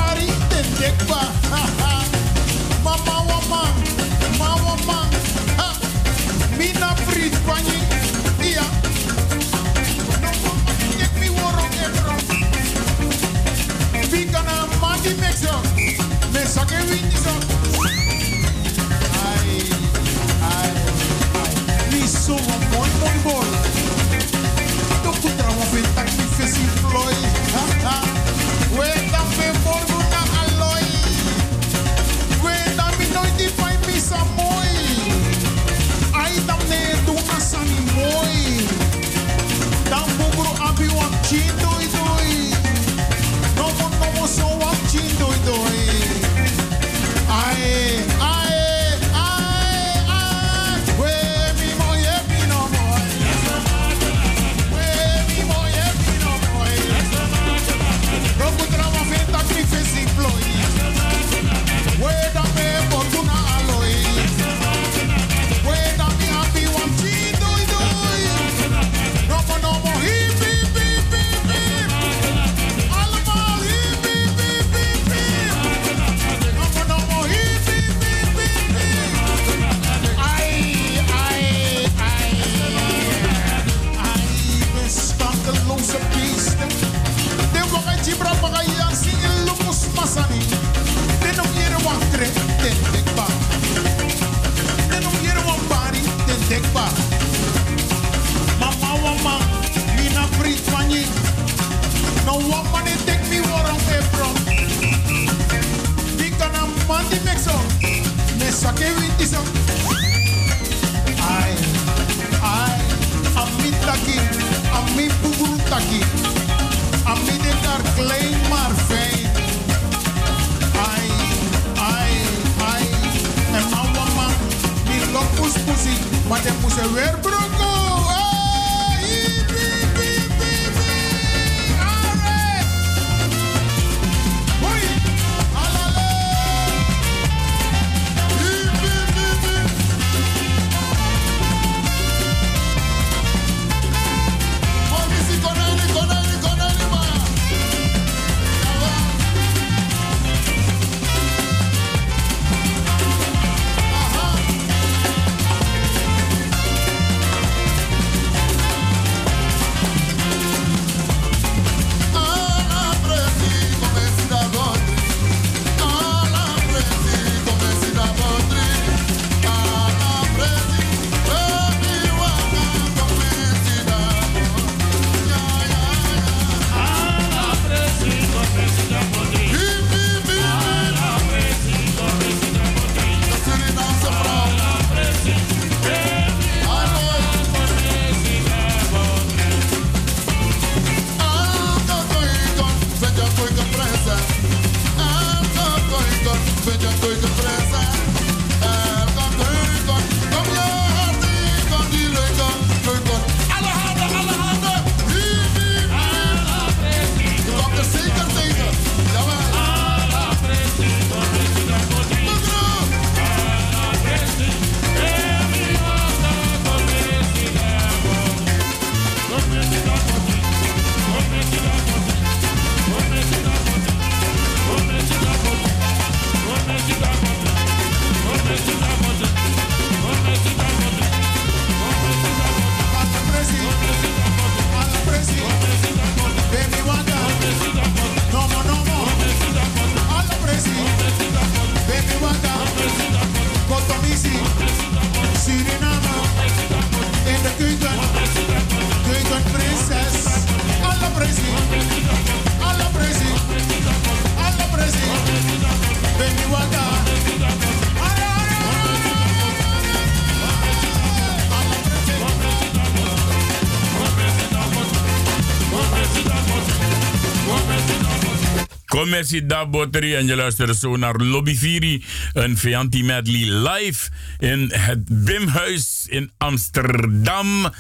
Presi 269.22 269.46
Dabotri. 269.46 270.14
En 270.14 270.26
je 270.26 270.36
luistert 270.36 270.76
zo 270.76 270.96
naar 270.96 271.16
Lobby 271.16 271.56
Viri, 271.56 272.04
een 272.32 272.58
Fianti 272.58 273.04
Medley 273.04 273.70
live 273.70 274.10
in 274.38 274.70
het 274.72 275.24
Bimhuis 275.24 276.06
in 276.08 276.30
Amsterdam 276.38 277.70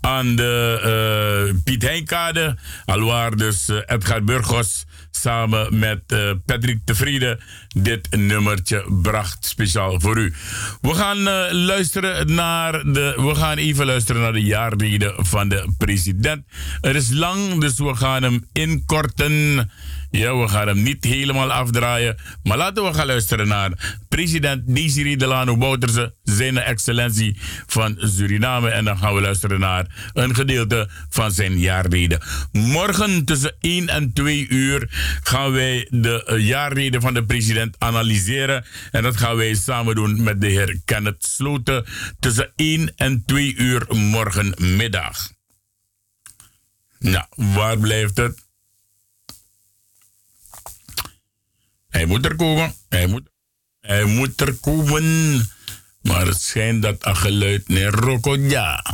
aan 0.00 0.36
de 0.36 0.80
eh, 0.82 1.54
Piet 1.64 1.82
Heinkade. 1.82 2.56
Alwaar 2.84 3.36
dus 3.36 3.68
eh, 3.68 3.76
Edgar 3.86 4.24
Burgos 4.24 4.84
samen 5.10 5.78
met 5.78 6.02
uh, 6.12 6.30
Patrick 6.46 6.80
Tevrede 6.84 7.40
dit 7.68 8.16
nummertje 8.16 8.84
bracht 9.02 9.46
speciaal 9.46 10.00
voor 10.00 10.18
u. 10.18 10.34
We 10.80 10.94
gaan 10.94 11.22
luisteren 11.52 12.34
naar 12.34 12.72
de 12.72 13.14
we 13.16 13.34
gaan 13.34 13.56
even 13.56 13.86
luisteren 13.86 14.22
naar 14.22 14.32
de 14.32 14.42
jaarreden 14.42 15.14
van 15.26 15.48
de 15.48 15.72
president. 15.78 16.44
Er 16.80 16.96
is 16.96 17.10
lang, 17.10 17.60
dus 17.60 17.78
we 17.78 17.94
gaan 17.94 18.22
hem 18.22 18.46
inkorten. 18.52 19.70
Ja, 20.10 20.36
we 20.36 20.48
gaan 20.48 20.66
hem 20.66 20.82
niet 20.82 21.04
helemaal 21.04 21.52
afdraaien. 21.52 22.16
Maar 22.42 22.56
laten 22.56 22.84
we 22.84 22.94
gaan 22.94 23.06
luisteren 23.06 23.48
naar 23.48 23.98
president 24.08 24.62
Desiree 24.66 25.16
Delano 25.16 25.56
Bouterse, 25.56 26.14
zijn 26.22 26.58
excellentie 26.58 27.36
van 27.66 27.96
Suriname. 27.98 28.70
En 28.70 28.84
dan 28.84 28.98
gaan 28.98 29.14
we 29.14 29.20
luisteren 29.20 29.60
naar 29.60 30.10
een 30.12 30.34
gedeelte 30.34 30.88
van 31.08 31.32
zijn 31.32 31.58
jaarrede. 31.58 32.20
Morgen 32.52 33.24
tussen 33.24 33.56
1 33.60 33.88
en 33.88 34.12
2 34.12 34.48
uur 34.48 34.88
gaan 35.22 35.52
wij 35.52 35.86
de 35.90 36.24
eh, 36.24 36.46
jaarrede 36.46 37.00
van 37.00 37.14
de 37.14 37.24
president 37.24 37.76
analyseren. 37.78 38.64
En 38.90 39.02
dat 39.02 39.16
gaan 39.16 39.36
wij 39.36 39.54
samen 39.54 39.94
doen 39.94 40.22
met 40.22 40.40
de 40.40 40.48
heer 40.48 40.80
Kenneth 40.84 41.24
Sloten 41.24 41.84
tussen 42.20 42.52
1 42.56 42.92
en 42.96 43.22
2 43.26 43.54
uur 43.54 43.86
morgenmiddag. 43.88 45.30
Nou, 46.98 47.24
waar 47.36 47.78
blijft 47.78 48.16
het? 48.16 48.48
Hij 51.90 52.06
moet 52.06 52.24
er 52.24 52.36
komen. 52.36 52.74
Hij 52.88 53.06
moet, 53.06 53.28
hij 53.80 54.04
moet 54.04 54.40
er 54.40 54.54
komen. 54.54 55.48
Maar 56.02 56.26
het 56.26 56.40
schijnt 56.40 56.82
dat 56.82 56.96
een 56.98 57.16
geluid 57.16 57.68
naar 57.68 57.92
Rokoja. 57.92 58.84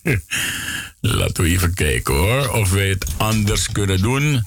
Laten 1.00 1.44
we 1.44 1.50
even 1.50 1.74
kijken 1.74 2.14
hoor. 2.14 2.48
Of 2.48 2.70
wij 2.70 2.88
het 2.88 3.06
anders 3.16 3.72
kunnen 3.72 4.02
doen. 4.02 4.46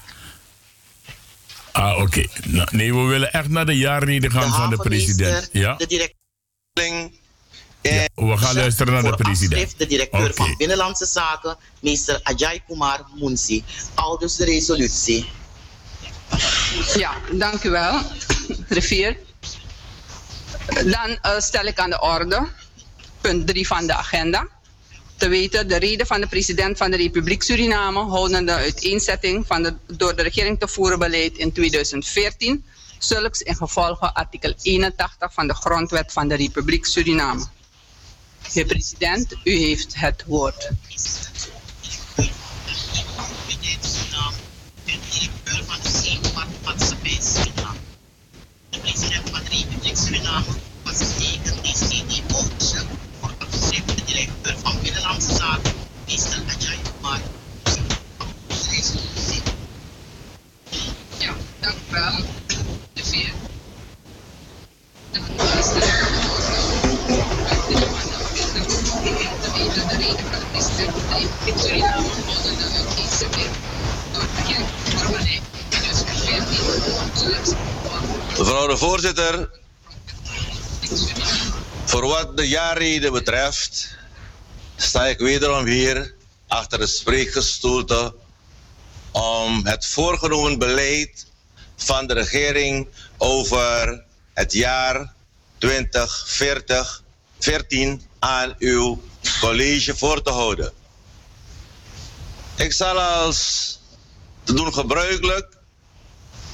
Ah, 1.71 2.01
oké. 2.01 2.25
Nou, 2.45 2.67
nee, 2.71 2.93
we 2.93 3.01
willen 3.01 3.31
echt 3.33 3.49
naar 3.49 3.65
de 3.65 3.77
jaarrede 3.77 4.29
gaan 4.29 4.53
van 4.53 4.69
de 4.69 4.77
president. 4.77 5.49
Ja? 5.51 5.75
De 5.75 5.87
directeur. 5.87 7.09
ja? 7.81 8.07
We 8.15 8.37
gaan 8.37 8.55
luisteren 8.55 8.93
naar 8.93 9.03
de 9.03 9.23
president. 9.23 9.73
De 9.77 9.85
directeur 9.85 10.33
van 10.33 10.55
Binnenlandse 10.57 11.05
Zaken, 11.05 11.57
meester 11.79 12.19
Ajay 12.23 12.63
Kumar 12.67 13.05
Munsi. 13.19 13.63
Aldus 13.93 14.35
de 14.35 14.45
resolutie. 14.45 15.25
Ja, 16.95 17.13
dank 17.31 17.63
u 17.63 17.69
wel, 17.69 18.01
rivier. 18.67 19.17
Dan 20.67 21.17
eh, 21.21 21.39
stel 21.39 21.65
ik 21.65 21.79
aan 21.79 21.89
de 21.89 22.01
orde, 22.01 22.47
punt 23.21 23.47
3 23.47 23.67
van 23.67 23.87
de 23.87 23.93
agenda. 23.93 24.47
Te 25.17 25.27
weten 25.27 25.67
de 25.67 25.75
reden 25.75 26.07
van 26.07 26.21
de 26.21 26.27
president 26.27 26.77
van 26.77 26.91
de 26.91 26.97
Republiek 26.97 27.43
Suriname 27.43 27.99
houdende 27.99 28.51
de 28.51 28.57
uiteenzetting 28.57 29.47
van 29.47 29.63
het 29.63 29.75
door 29.85 30.15
de 30.15 30.21
regering 30.21 30.59
te 30.59 30.67
voeren 30.67 30.99
beleid 30.99 31.37
in 31.37 31.51
2014, 31.51 32.65
zulks 32.99 33.41
in 33.41 33.55
gevolge 33.55 34.13
artikel 34.13 34.53
81 34.61 35.33
van 35.33 35.47
de 35.47 35.53
Grondwet 35.53 36.11
van 36.11 36.27
de 36.27 36.35
Republiek 36.35 36.85
Suriname. 36.85 37.45
Heer 38.51 38.65
president, 38.65 39.35
u 39.43 39.51
heeft 39.51 39.95
het 39.95 40.23
woord. 40.25 40.69
Voorzitter, 79.15 79.49
voor 81.85 82.07
wat 82.07 82.37
de 82.37 82.47
jaarreden 82.47 83.11
betreft, 83.11 83.95
sta 84.75 85.05
ik 85.05 85.19
wederom 85.19 85.65
hier 85.65 86.13
achter 86.47 86.79
het 86.79 86.89
spreekgestoelte 86.89 88.15
om 89.11 89.65
het 89.65 89.85
voorgenomen 89.85 90.59
beleid 90.59 91.25
van 91.75 92.07
de 92.07 92.13
regering 92.13 92.87
over 93.17 94.03
het 94.33 94.53
jaar 94.53 95.13
2040 95.57 97.03
14 97.39 98.01
aan 98.19 98.55
uw 98.59 99.01
college 99.39 99.97
voor 99.97 100.21
te 100.21 100.31
houden. 100.31 100.73
Ik 102.55 102.73
zal 102.73 103.01
als 103.01 103.79
te 104.43 104.53
doen 104.53 104.73
gebruikelijk 104.73 105.57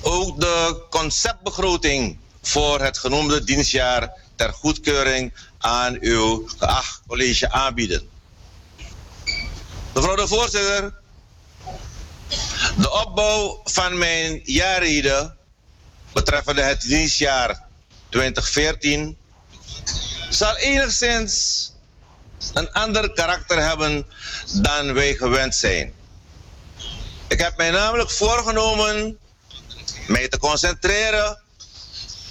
ook 0.02 0.40
de 0.40 0.86
conceptbegroting 0.90 2.18
voor 2.48 2.82
het 2.82 2.98
genoemde 2.98 3.44
dienstjaar 3.44 4.12
ter 4.36 4.54
goedkeuring 4.54 5.34
aan 5.58 5.98
uw 6.00 6.48
geacht 6.58 7.02
college 7.08 7.52
aanbieden. 7.52 8.10
Mevrouw 9.94 10.16
de 10.16 10.28
voorzitter, 10.28 10.94
de 12.78 12.92
opbouw 12.92 13.62
van 13.64 13.98
mijn 13.98 14.42
jaarrede 14.44 15.36
betreffende 16.14 16.62
het 16.62 16.82
dienstjaar 16.82 17.64
2014 18.10 19.18
zal 20.30 20.56
enigszins 20.56 21.72
een 22.54 22.72
ander 22.72 23.14
karakter 23.14 23.64
hebben 23.64 24.06
dan 24.62 24.94
wij 24.94 25.16
gewend 25.16 25.56
zijn. 25.56 25.94
Ik 27.28 27.40
heb 27.40 27.58
mij 27.58 27.72
namelijk 27.72 28.12
voorgenomen 28.12 29.18
mij 30.08 30.28
te 30.28 30.40
concentreren 30.40 31.42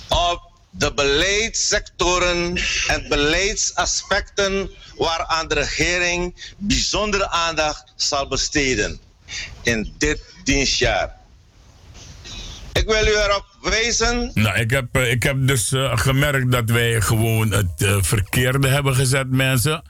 op 0.09 0.41
de 0.71 0.95
beleidssectoren 0.95 2.59
en 2.87 3.09
beleidsaspecten 3.09 4.71
waaraan 4.97 5.49
de 5.49 5.55
regering 5.55 6.55
bijzondere 6.57 7.29
aandacht 7.29 7.93
zal 7.97 8.29
besteden 8.29 9.01
in 9.63 9.95
dit 9.99 10.21
dienstjaar. 10.45 11.15
Ik 12.73 12.87
wil 12.87 13.07
u 13.07 13.17
erop 13.17 13.47
wijzen 13.61 14.31
Nou, 14.35 14.59
ik 14.59 14.71
heb, 14.71 14.87
eh, 14.93 15.11
ik 15.11 15.23
heb 15.23 15.37
dus 15.47 15.73
eh, 15.73 15.99
gemerkt 15.99 16.53
dat 16.53 16.71
wij 16.71 17.01
gewoon 17.01 17.53
het 17.53 17.73
eh, 17.77 17.97
verkeerde 18.01 18.69
hebben 18.69 18.95
gezet, 18.95 19.31
mensen. 19.31 19.83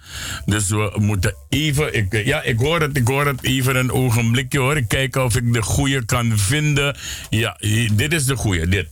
Dus 0.44 0.68
we 0.68 0.92
moeten 0.94 1.34
even. 1.48 1.94
Ik, 1.94 2.24
ja, 2.24 2.42
ik 2.42 2.58
hoor 2.58 2.80
het, 2.80 2.96
ik 2.96 3.08
hoor 3.08 3.26
het. 3.26 3.42
Even 3.42 3.76
een 3.76 3.92
ogenblikje 3.92 4.58
hoor. 4.58 4.76
Ik 4.76 5.16
of 5.16 5.36
ik 5.36 5.52
de 5.52 5.62
goede 5.62 6.04
kan 6.04 6.38
vinden. 6.38 6.96
Ja, 7.30 7.56
dit 7.92 8.12
is 8.12 8.24
de 8.24 8.36
goede, 8.36 8.68
dit. 8.68 8.88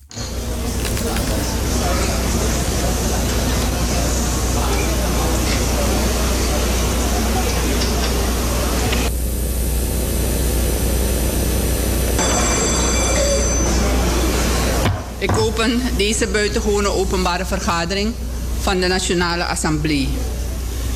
Ik 15.24 15.38
open 15.38 15.80
deze 15.96 16.26
buitengewone 16.26 16.88
openbare 16.88 17.44
vergadering 17.44 18.12
van 18.60 18.80
de 18.80 18.86
Nationale 18.86 19.44
Assemblée. 19.44 20.08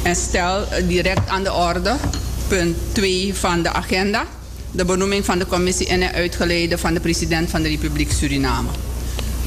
En 0.03 0.17
stel 0.17 0.65
direct 0.87 1.29
aan 1.29 1.43
de 1.43 1.53
orde, 1.53 1.97
punt 2.49 2.77
2 2.93 3.35
van 3.35 3.63
de 3.63 3.73
agenda, 3.73 4.25
de 4.71 4.85
benoeming 4.85 5.25
van 5.25 5.39
de 5.39 5.47
commissie 5.47 5.87
in 5.87 6.03
en 6.03 6.13
uitgeleide 6.13 6.79
van 6.79 6.95
de 6.95 7.01
president 7.01 7.51
van 7.51 7.63
de 7.63 7.69
Republiek 7.69 8.13
Suriname. 8.13 8.69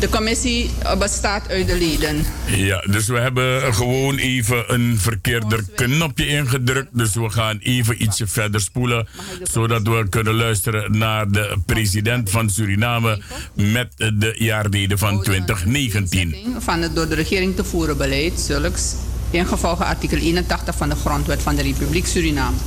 De 0.02 0.10
commissie 0.10 0.70
bestaat 1.00 1.50
uit 1.50 1.68
de 1.68 1.78
leden. 1.78 2.26
Ja, 2.48 2.84
dus 2.90 3.08
we 3.08 3.20
hebben 3.20 3.74
gewoon 3.74 4.18
even 4.18 4.74
een 4.74 4.98
verkeerder 5.00 5.64
knopje 5.76 6.28
ingedrukt. 6.28 6.98
Dus 6.98 7.14
we 7.14 7.30
gaan 7.30 7.58
even 7.58 8.04
ietsje 8.04 8.28
verder 8.28 8.62
spoelen. 8.62 9.08
Zodat 9.44 9.82
we 9.82 10.06
kunnen 10.10 10.36
luisteren 10.36 10.98
naar 10.98 11.32
de 11.32 11.58
president 11.66 12.30
van 12.30 12.50
Suriname 12.50 13.22
met 13.54 13.94
de 13.98 14.36
jaarrede 14.38 14.98
van 14.98 15.24
2019. 15.24 16.36
van 16.60 16.82
het 16.82 16.96
door 16.96 17.08
de 17.08 17.16
regering 17.16 17.56
te 17.56 17.64
voeren 17.64 17.98
beleid, 17.98 18.40
zulks 18.40 18.96
in 19.30 19.46
gevolge 19.46 19.84
artikel 19.84 20.18
81 20.18 20.76
van 20.76 20.90
de 20.90 20.96
Grondwet 20.96 21.42
van 21.42 21.56
de 21.56 21.62
Republiek 21.62 22.06
Suriname. 22.06 22.58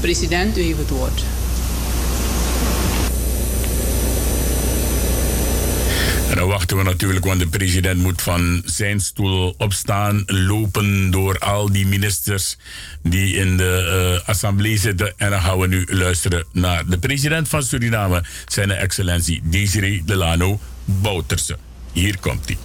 President, 0.00 0.58
u 0.58 0.62
heeft 0.62 0.78
het 0.78 0.90
woord. 0.90 1.24
Dan 6.38 6.48
wachten 6.48 6.76
we 6.76 6.82
natuurlijk, 6.82 7.24
want 7.24 7.40
de 7.40 7.48
president 7.48 8.00
moet 8.00 8.22
van 8.22 8.62
zijn 8.64 9.00
stoel 9.00 9.54
opstaan, 9.56 10.22
lopen 10.26 11.10
door 11.10 11.38
al 11.38 11.72
die 11.72 11.86
ministers 11.86 12.56
die 13.02 13.34
in 13.34 13.56
de 13.56 14.20
uh, 14.22 14.28
assemblee 14.28 14.78
zitten. 14.78 15.14
En 15.16 15.30
dan 15.30 15.40
gaan 15.40 15.58
we 15.58 15.66
nu 15.66 15.86
luisteren 15.90 16.44
naar 16.52 16.86
de 16.86 16.98
president 16.98 17.48
van 17.48 17.62
Suriname, 17.62 18.24
zijn 18.46 18.70
excellentie 18.70 19.40
Desiree 19.44 20.02
Delano 20.04 20.60
Bouterse. 20.84 21.58
Hier 21.92 22.18
komt 22.20 22.44
hij. 22.46 22.56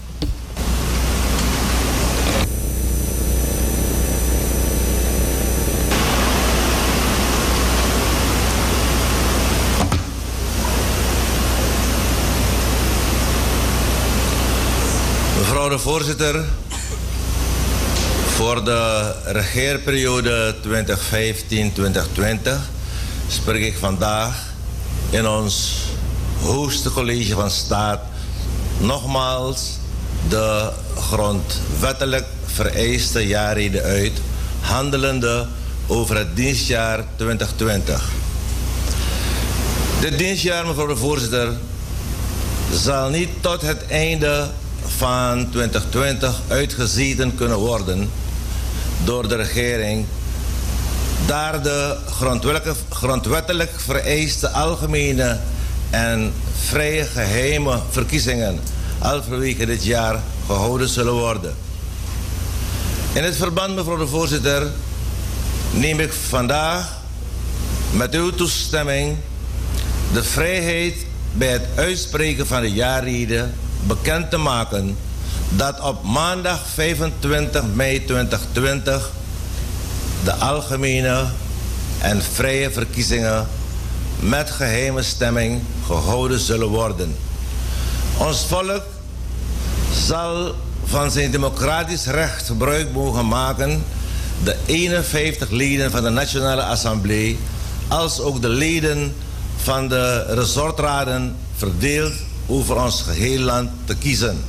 Mevrouw 15.53 15.62
de 15.73 15.79
voorzitter, 15.79 16.45
voor 18.25 18.63
de 18.63 19.13
regeerperiode 19.25 20.55
2015-2020 20.67 20.69
spreek 23.27 23.63
ik 23.63 23.77
vandaag 23.79 24.43
in 25.09 25.27
ons 25.27 25.73
hoogste 26.41 26.91
college 26.91 27.33
van 27.33 27.51
staat 27.51 28.01
nogmaals 28.77 29.77
de 30.29 30.71
grondwettelijk 30.97 32.25
vereiste 32.45 33.27
jaarreden 33.27 33.83
uit, 33.83 34.21
handelende 34.59 35.47
over 35.87 36.17
het 36.17 36.35
dienstjaar 36.35 37.05
2020. 37.15 38.09
Dit 39.99 40.17
dienstjaar, 40.17 40.67
mevrouw 40.67 40.87
de 40.87 40.95
voorzitter, 40.95 41.53
zal 42.73 43.09
niet 43.09 43.29
tot 43.41 43.61
het 43.61 43.85
einde 43.87 44.49
van 44.85 45.49
2020 45.49 46.41
uitgezeten 46.47 47.35
kunnen 47.35 47.57
worden 47.57 48.09
door 49.03 49.27
de 49.27 49.35
regering, 49.35 50.05
daar 51.25 51.63
de 51.63 51.97
grondwettelijk, 52.89 53.69
vereiste 53.77 54.49
algemene 54.49 55.39
en 55.89 56.33
vrije 56.53 57.05
geheime 57.05 57.79
verkiezingen 57.89 58.59
halverwege 59.03 59.65
dit 59.65 59.83
jaar 59.83 60.19
gehouden 60.45 60.89
zullen 60.89 61.13
worden. 61.13 61.55
In 63.13 63.23
het 63.23 63.35
verband, 63.35 63.75
mevrouw 63.75 63.97
de 63.97 64.07
voorzitter, 64.07 64.67
neem 65.71 65.99
ik 65.99 66.13
vandaag 66.13 67.01
met 67.91 68.13
uw 68.13 68.29
toestemming 68.29 69.17
de 70.13 70.23
vrijheid 70.23 71.05
bij 71.31 71.47
het 71.51 71.65
uitspreken 71.75 72.47
van 72.47 72.61
de 72.61 72.71
jaarreden 72.71 73.53
bekend 73.87 74.29
te 74.29 74.37
maken 74.37 74.97
dat 75.49 75.79
op 75.79 76.03
maandag 76.03 76.59
25 76.73 77.63
mei 77.73 78.05
2020 78.05 79.11
de 80.23 80.33
algemene 80.33 81.25
en 81.99 82.21
vrije 82.21 82.71
verkiezingen 82.71 83.47
met 84.19 84.51
geheime 84.51 85.03
stemming 85.03 85.61
gehouden 85.85 86.39
zullen 86.39 86.67
worden. 86.67 87.15
Ons 88.17 88.45
volk 88.45 88.83
zal 90.05 90.55
van 90.85 91.11
zijn 91.11 91.31
democratisch 91.31 92.05
recht 92.05 92.45
gebruik 92.45 92.91
mogen 92.91 93.27
maken 93.27 93.83
de 94.43 94.55
51 94.65 95.49
leden 95.49 95.91
van 95.91 96.03
de 96.03 96.09
Nationale 96.09 96.63
Assemblée 96.63 97.37
als 97.87 98.19
ook 98.19 98.41
de 98.41 98.49
leden 98.49 99.15
van 99.55 99.87
de 99.87 100.25
resortraden 100.33 101.35
verdeeld 101.55 102.13
over 102.45 102.83
ons 102.83 103.01
geheel 103.01 103.39
land 103.39 103.69
te 103.85 103.95
kiezen. 103.95 104.43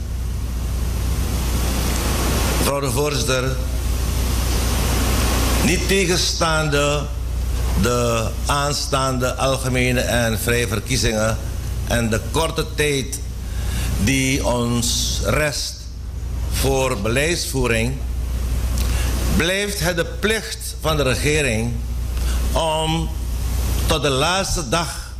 Mevrouw 2.58 2.80
de 2.80 2.90
voorzitter, 2.90 3.56
niet 5.64 5.88
tegenstaande 5.88 7.02
de 7.82 8.28
aanstaande 8.46 9.34
algemene 9.34 10.00
en 10.00 10.38
vrije 10.38 10.68
verkiezingen 10.68 11.38
en 11.86 12.10
de 12.10 12.20
korte 12.30 12.66
tijd 12.74 13.20
die 14.04 14.46
ons 14.46 15.20
rest 15.24 15.74
voor 16.52 17.00
beleidsvoering, 17.00 17.94
blijft 19.36 19.80
het 19.80 19.96
de 19.96 20.04
plicht 20.04 20.76
van 20.80 20.96
de 20.96 21.02
regering 21.02 21.72
om 22.52 23.08
tot 23.86 24.02
de 24.02 24.08
laatste 24.08 24.68
dag 24.68 25.12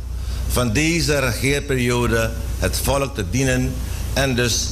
van 0.47 0.71
deze 0.71 1.19
regeerperiode 1.19 2.31
het 2.59 2.77
volk 2.83 3.15
te 3.15 3.29
dienen 3.29 3.73
en 4.13 4.35
dus 4.35 4.67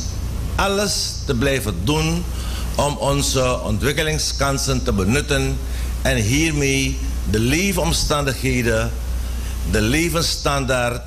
alles 0.55 1.13
te 1.25 1.35
blijven 1.35 1.75
doen 1.83 2.23
om 2.75 2.97
onze 2.97 3.61
ontwikkelingskansen 3.61 4.83
te 4.83 4.93
benutten 4.93 5.57
en 6.01 6.17
hiermee 6.17 6.97
de 7.29 7.39
leefomstandigheden, 7.39 8.91
de 9.71 9.81
levensstandaard 9.81 11.01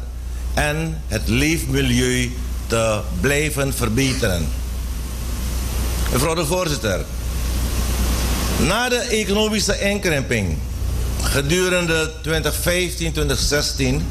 en 0.54 1.02
het 1.06 1.28
leefmilieu 1.28 2.32
te 2.66 3.00
blijven 3.20 3.74
verbeteren. 3.74 4.48
Mevrouw 6.12 6.34
de 6.34 6.46
voorzitter, 6.46 7.04
na 8.66 8.88
de 8.88 8.98
economische 8.98 9.80
inkrimping 9.80 10.56
gedurende 11.22 12.12
2015-2016 12.28 14.02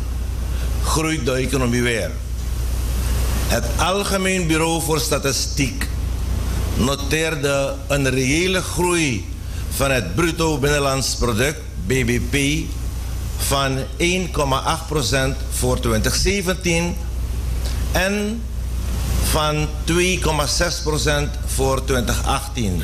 groeit 0.83 1.25
de 1.25 1.31
economie 1.31 1.81
weer. 1.81 2.11
Het 3.47 3.65
Algemeen 3.77 4.47
Bureau 4.47 4.81
voor 4.81 4.99
Statistiek 4.99 5.87
noteerde 6.75 7.75
een 7.87 8.09
reële 8.09 8.61
groei 8.61 9.25
van 9.69 9.91
het 9.91 10.15
bruto 10.15 10.57
binnenlands 10.57 11.15
product 11.15 11.61
BBP 11.85 12.65
van 13.37 13.77
1,8% 13.77 13.83
voor 15.49 15.79
2017 15.79 16.95
en 17.91 18.41
van 19.23 19.67
2,6% 19.85 19.91
voor 21.45 21.85
2018. 21.85 22.81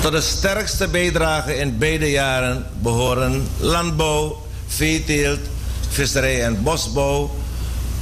Tot 0.00 0.12
de 0.12 0.20
sterkste 0.20 0.88
bijdrage 0.88 1.56
in 1.56 1.78
beide 1.78 2.10
jaren 2.10 2.66
behoren 2.80 3.48
landbouw, 3.58 4.42
veeteelt, 4.66 5.40
visserij 5.88 6.44
en 6.44 6.62
bosbouw, 6.62 7.30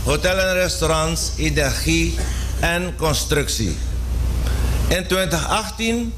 hotel 0.07 0.39
en 0.39 0.55
restaurants, 0.55 1.33
energie 1.37 2.15
en 2.61 2.95
constructie. 2.97 3.77
In 4.89 5.07
2018 5.07 6.13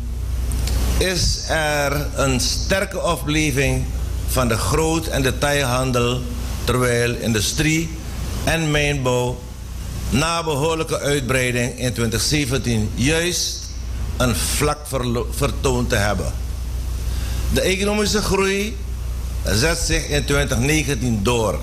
is 0.99 1.45
er 1.49 2.07
een 2.15 2.41
sterke 2.41 3.03
opleving 3.03 3.85
van 4.27 4.49
de 4.49 4.57
groot- 4.57 5.07
en 5.07 5.23
detailhandel, 5.23 6.21
terwijl 6.65 7.15
industrie 7.15 7.91
en 8.45 8.71
mijnbouw 8.71 9.39
na 10.11 10.43
behoorlijke 10.43 10.99
uitbreiding 11.01 11.79
in 11.79 11.93
2017 11.93 12.91
juist 12.95 13.71
een 14.17 14.37
vlak 14.37 14.79
vertoond 15.31 15.89
te 15.89 15.97
hebben. 15.97 16.33
De 17.53 17.61
economische 17.61 18.23
groei 18.23 18.77
zet 19.45 19.79
zich 19.79 20.09
in 20.09 20.25
2019 20.25 21.23
door. 21.23 21.59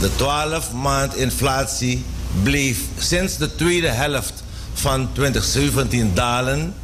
De 0.00 0.10
12 0.16 0.72
maand 0.72 1.16
inflatie 1.16 2.04
bleef 2.42 2.78
sinds 2.98 3.36
de 3.36 3.54
tweede 3.54 3.88
helft 3.88 4.42
van 4.72 5.08
2017 5.12 6.14
dalen 6.14 6.74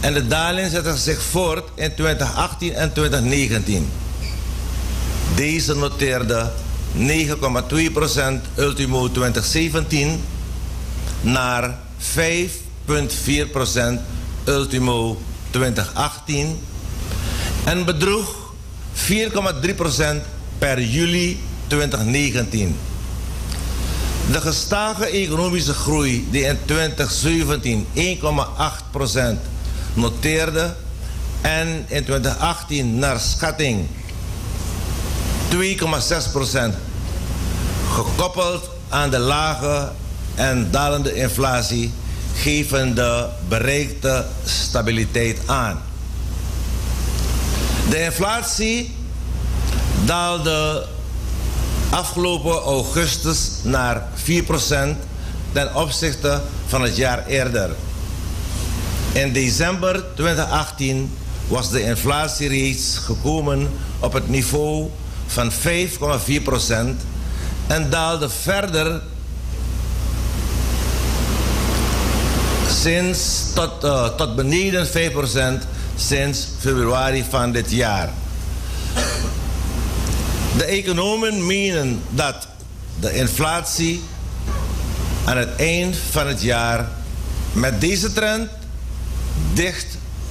en 0.00 0.14
de 0.14 0.26
daling 0.26 0.70
zette 0.70 0.96
zich 0.96 1.22
voort 1.22 1.68
in 1.74 1.94
2018 1.94 2.74
en 2.74 2.92
2019. 2.92 3.88
Deze 5.34 5.74
noteerde 5.74 6.50
9,2% 6.96 7.02
ultimo 8.56 9.10
2017 9.10 10.20
naar 11.20 11.78
5,4% 12.00 12.18
ultimo 14.44 15.22
2018 15.50 16.58
en 17.64 17.84
bedroeg 17.84 18.52
4,3% 18.94 19.10
per 20.58 20.82
juli 20.82 21.40
2019. 21.68 22.76
De 24.30 24.40
gestage 24.40 25.06
economische 25.06 25.72
groei 25.72 26.28
die 26.30 26.42
in 26.42 26.58
2017 26.64 27.86
1,8% 27.94 28.20
noteerde 29.94 30.74
en 31.40 31.68
in 31.68 32.04
2018 32.04 32.98
naar 32.98 33.20
schatting 33.20 33.86
2,6% 35.54 35.56
gekoppeld 37.92 38.70
aan 38.88 39.10
de 39.10 39.18
lage 39.18 39.92
en 40.34 40.70
dalende 40.70 41.14
inflatie 41.14 41.92
geven 42.34 42.94
de 42.94 43.26
bereikte 43.48 44.26
stabiliteit 44.44 45.38
aan. 45.46 45.82
De 47.90 48.02
inflatie 48.02 48.94
daalde 50.04 50.86
afgelopen 51.90 52.52
augustus 52.52 53.50
naar 53.62 54.02
4% 54.14 54.96
ten 55.52 55.74
opzichte 55.74 56.40
van 56.66 56.82
het 56.82 56.96
jaar 56.96 57.26
eerder. 57.26 57.70
In 59.12 59.32
december 59.32 60.04
2018 60.14 61.10
was 61.48 61.70
de 61.70 61.82
inflatie 61.82 62.48
reeds 62.48 62.98
gekomen 62.98 63.70
op 64.00 64.12
het 64.12 64.28
niveau 64.28 64.90
van 65.26 65.52
5,4% 65.52 65.56
en 67.66 67.90
daalde 67.90 68.28
verder 68.28 69.02
sinds 72.68 73.42
tot, 73.54 73.84
uh, 73.84 74.08
tot 74.08 74.36
beneden 74.36 74.86
5% 74.86 75.66
sinds 75.96 76.48
februari 76.58 77.24
van 77.30 77.52
dit 77.52 77.70
jaar. 77.70 78.10
De 80.58 80.64
economen 80.64 81.46
menen 81.46 82.02
dat 82.10 82.48
de 83.00 83.14
inflatie 83.14 84.02
aan 85.24 85.36
het 85.36 85.56
eind 85.56 85.96
van 86.10 86.26
het 86.26 86.42
jaar 86.42 86.88
met 87.52 87.80
deze 87.80 88.12
trend 88.12 88.50
dicht 89.52 89.86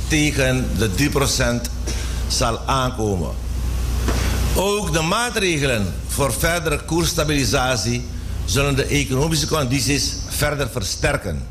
tegen 0.07 0.67
de 0.78 0.89
3% 1.67 1.69
zal 2.28 2.59
aankomen. 2.59 3.30
Ook 4.55 4.93
de 4.93 5.01
maatregelen 5.01 5.93
voor 6.07 6.34
verdere 6.34 6.80
koersstabilisatie 6.86 8.05
zullen 8.45 8.75
de 8.75 8.86
economische 8.86 9.47
condities 9.47 10.13
verder 10.28 10.69
versterken. 10.69 11.47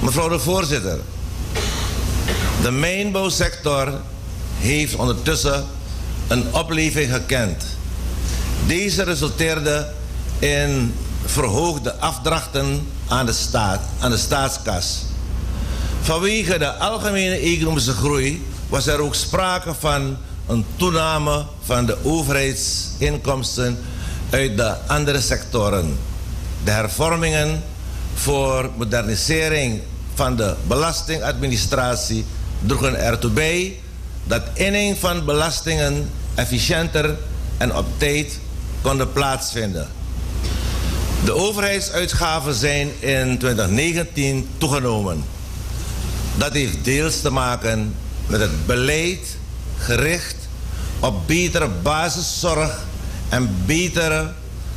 Mevrouw 0.00 0.28
de 0.28 0.38
voorzitter, 0.38 1.00
de 2.62 2.70
mijnbouwsector 2.70 4.00
heeft 4.58 4.94
ondertussen 4.94 5.66
een 6.28 6.54
opleving 6.54 7.12
gekend. 7.12 7.64
Deze 8.66 9.02
resulteerde 9.02 9.86
in 10.38 10.94
verhoogde 11.24 11.94
afdrachten 11.94 12.86
aan 13.08 13.26
de, 13.26 13.32
staat, 13.32 13.80
aan 14.00 14.10
de 14.10 14.16
staatskas. 14.16 15.02
Vanwege 16.00 16.58
de 16.58 16.74
algemene 16.74 17.36
economische 17.36 17.92
groei 17.92 18.46
was 18.68 18.86
er 18.86 19.00
ook 19.00 19.14
sprake 19.14 19.74
van 19.74 20.16
een 20.46 20.64
toename 20.76 21.44
van 21.62 21.86
de 21.86 21.96
overheidsinkomsten 22.04 23.78
uit 24.30 24.56
de 24.56 24.74
andere 24.86 25.20
sectoren. 25.20 25.98
De 26.64 26.70
hervormingen 26.70 27.62
voor 28.14 28.70
modernisering 28.76 29.80
van 30.14 30.36
de 30.36 30.54
belastingadministratie 30.66 32.24
droegen 32.66 33.00
ertoe 33.00 33.30
bij 33.30 33.76
dat 34.26 34.42
inning 34.52 34.98
van 34.98 35.24
belastingen 35.24 36.10
efficiënter 36.34 37.16
en 37.56 37.76
op 37.76 37.86
tijd 37.96 38.38
konden 38.80 39.12
plaatsvinden. 39.12 39.88
De 41.24 41.34
overheidsuitgaven 41.34 42.54
zijn 42.54 42.90
in 43.00 43.38
2019 43.38 44.48
toegenomen. 44.58 45.24
Dat 46.36 46.52
heeft 46.52 46.84
deels 46.84 47.20
te 47.20 47.30
maken 47.30 47.94
met 48.26 48.40
het 48.40 48.66
beleid 48.66 49.36
gericht 49.76 50.36
op 51.00 51.26
betere 51.26 51.68
basiszorg 51.82 52.84
en 53.28 53.62
betere, 53.66 54.32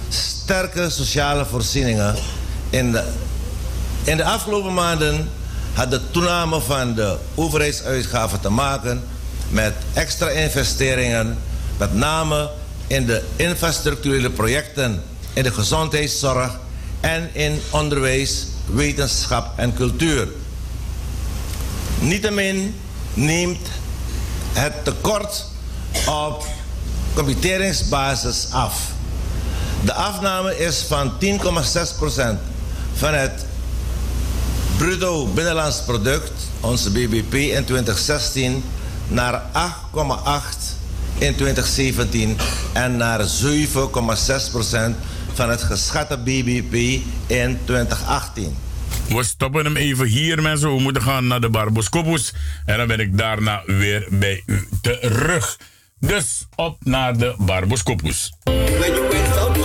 sterke 0.10 0.90
sociale 0.90 1.46
voorzieningen. 1.46 2.16
In 2.70 2.92
de, 2.92 3.04
in 4.04 4.18
de 4.18 4.24
afgelopen 4.24 4.74
maanden 4.74 5.30
had 5.74 5.92
de 5.92 6.12
toename 6.12 6.62
van 6.62 6.94
de 6.94 7.18
overheidsuitgaven 7.36 8.40
te 8.40 8.50
maken 8.50 9.04
met 9.50 9.74
extra 9.94 10.30
investeringen, 10.30 11.38
met 11.78 11.94
name 11.94 12.50
in 12.88 13.06
de 13.06 13.24
infrastructurele 13.36 14.30
projecten 14.30 15.04
in 15.34 15.44
de 15.44 15.52
gezondheidszorg 15.52 16.60
en 17.00 17.30
in 17.34 17.62
onderwijs, 17.70 18.46
wetenschap 18.66 19.60
en 19.60 19.74
cultuur. 19.74 20.28
Niettemin 22.00 22.76
neemt 23.14 23.68
het 24.54 24.74
tekort 24.84 25.46
op 26.08 26.46
computeringsbasis 27.14 28.48
af. 28.52 28.82
De 29.84 29.94
afname 29.94 30.58
is 30.58 30.86
van 30.88 31.12
10,6% 31.12 31.28
van 32.94 33.14
het 33.14 33.46
bruto 34.78 35.26
binnenlands 35.26 35.82
product, 35.86 36.32
onze 36.60 36.92
BBP 36.92 37.34
in 37.34 37.66
2016, 37.66 38.64
naar 39.10 39.42
8,8 39.42 40.78
in 41.18 41.36
2017 41.36 42.38
en 42.74 42.98
naar 42.98 43.20
7,6% 43.20 43.26
van 45.34 45.50
het 45.50 45.64
geschatte 45.64 46.18
BBP 46.18 46.74
in 47.28 47.60
2018. 47.66 48.56
We 49.10 49.24
stoppen 49.24 49.66
hem 49.66 49.76
even 49.76 50.06
hier, 50.06 50.42
mensen. 50.42 50.76
We 50.76 50.82
moeten 50.82 51.02
gaan 51.02 51.28
naar 51.28 51.42
de 51.42 51.50
Barboscopus. 51.50 52.34
En 52.66 52.78
dan 52.78 52.88
ben 52.88 53.00
ik 53.00 53.18
daarna 53.18 53.64
weer 53.66 54.08
bij 54.10 54.44
u 54.46 54.68
terug. 54.82 55.58
Dus 56.00 56.48
op 56.56 56.78
naar 56.84 57.18
de 57.18 57.36
Barboscopus. 57.38 58.34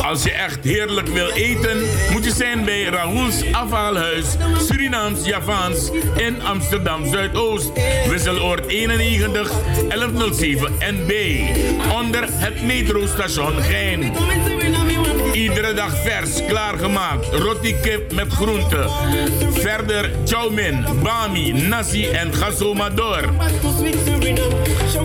Als 0.02 0.22
je 0.22 0.30
echt 0.32 0.64
heerlijk 0.64 1.08
wil 1.08 1.30
eten, 1.30 1.82
moet 2.12 2.24
je 2.24 2.32
zijn 2.32 2.64
bij 2.64 2.82
Raoul's 2.84 3.52
Afhaalhuis, 3.52 4.26
Surinaams 4.66 5.24
Javaans 5.24 5.90
in 6.16 6.42
Amsterdam 6.42 7.06
Zuidoost. 7.06 7.70
Wisseloord 8.08 8.66
91 8.66 9.52
1107 9.88 10.72
NB. 10.78 11.42
Onder 11.92 12.24
het 12.28 12.62
metrostation 12.62 13.62
Gein. 13.62 14.12
Iedere 15.34 15.74
dag 15.74 16.02
vers, 16.02 16.44
klaargemaakt. 16.46 17.26
Roti 17.32 17.74
kip 17.82 18.12
met 18.12 18.32
groenten. 18.32 18.90
Verder 19.52 20.10
chow 20.24 20.52
mein, 20.52 20.86
bami, 21.02 21.52
nasi 21.52 22.06
en 22.06 22.34
gazomador. 22.34 23.28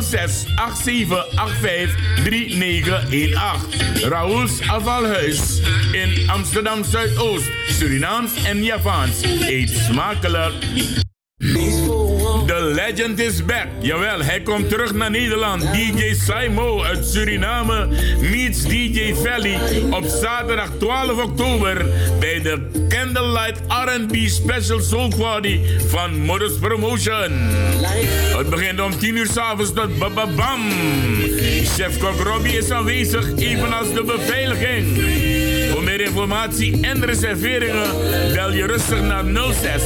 06 0.00 0.44
87 0.84 1.58
85 1.60 2.24
3918. 2.24 4.08
Raoul's 4.08 4.68
Afvalhuis 4.68 5.60
in 5.92 6.30
Amsterdam 6.30 6.84
Zuidoost, 6.84 7.50
Surinaams 7.68 8.44
en 8.44 8.64
Javaans. 8.64 9.22
Eet 9.40 9.70
smakelijk. 9.70 10.54
Legend 12.88 13.18
is 13.18 13.44
back. 13.44 13.66
Jawel, 13.80 14.22
hij 14.22 14.40
komt 14.40 14.68
terug 14.68 14.94
naar 14.94 15.10
Nederland. 15.10 15.62
DJ 15.72 16.14
Saimo 16.14 16.82
uit 16.82 17.06
Suriname 17.06 17.88
meets 18.20 18.62
DJ 18.62 19.14
Valley 19.14 19.58
op 19.90 20.04
zaterdag 20.04 20.70
12 20.78 21.22
oktober 21.22 21.86
bij 22.18 22.40
de 22.40 22.68
Candlelight 22.88 23.60
R&B 23.68 24.16
Special 24.28 24.80
Soul 24.80 25.12
Party 25.18 25.60
van 25.88 26.20
Modus 26.20 26.58
Promotion. 26.58 27.32
Het 28.36 28.50
begint 28.50 28.80
om 28.80 28.98
10 28.98 29.16
uur 29.16 29.28
s'avonds 29.32 29.72
tot 29.72 29.98
bababam. 29.98 30.60
Chef 31.64 31.98
Kok 31.98 32.20
Robbie 32.20 32.58
is 32.58 32.70
aanwezig, 32.70 33.36
evenals 33.36 33.92
de 33.92 34.02
beveiliging. 34.04 35.02
Voor 35.72 35.82
meer 35.82 36.00
informatie 36.00 36.78
en 36.80 37.04
reserveringen 37.04 37.90
bel 38.34 38.52
je 38.52 38.66
rustig 38.66 39.00
naar 39.00 39.24
06 39.52 39.82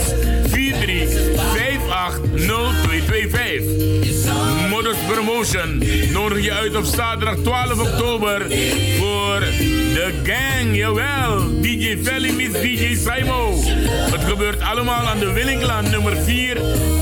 43 0.50 1.71
580225. 1.92 4.68
Modus 4.68 4.96
Promotion 5.08 5.82
nodig 6.12 6.44
je 6.44 6.52
uit 6.52 6.76
op 6.76 6.84
zaterdag 6.84 7.36
12 7.36 7.80
oktober 7.80 8.40
voor 8.98 9.40
de 9.92 10.12
gang, 10.22 10.76
jawel. 10.76 11.60
DJ 11.60 11.98
Valley 12.02 12.32
meets 12.32 12.60
DJ 12.60 12.94
Simo. 12.94 13.54
Het 14.10 14.24
gebeurt 14.24 14.60
allemaal 14.60 15.06
aan 15.06 15.18
de 15.18 15.32
Willinklaan 15.32 15.90
nummer 15.90 16.16
4, 16.16 16.54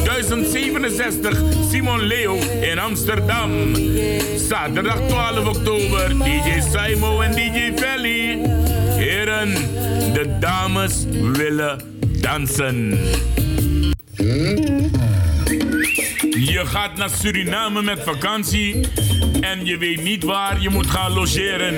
1067 0.05 1.43
Simon 1.71 2.03
Leo 2.03 2.39
in 2.61 2.79
Amsterdam. 2.79 3.51
Zaterdag 4.37 4.99
12 5.09 5.47
oktober, 5.47 6.09
DJ 6.09 6.61
Simo 6.73 7.21
en 7.21 7.33
DJ 7.33 7.73
Valley. 7.77 8.39
Heren, 8.97 9.53
de 10.13 10.37
dames 10.41 11.05
willen 11.33 11.81
dansen. 12.21 12.99
Je 16.31 16.61
gaat 16.65 16.97
naar 16.97 17.11
Suriname 17.11 17.83
met 17.83 18.01
vakantie 18.03 18.89
en 19.41 19.65
je 19.65 19.79
weet 19.79 20.03
niet 20.03 20.25
waar 20.25 20.61
je 20.61 20.69
moet 20.71 20.87
gaan 20.87 21.13
logeren. 21.13 21.75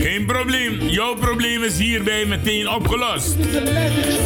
Geen 0.00 0.26
probleem. 0.26 0.88
Jouw 0.88 1.14
probleem 1.14 1.62
is 1.62 1.78
hierbij 1.78 2.24
meteen 2.24 2.68
opgelost. 2.68 3.36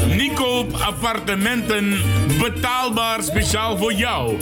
Nicoop 0.07 0.73
appartementen 0.73 1.97
betaalbaar 2.41 3.23
speciaal 3.23 3.77
voor 3.77 3.93
jou. 3.93 4.37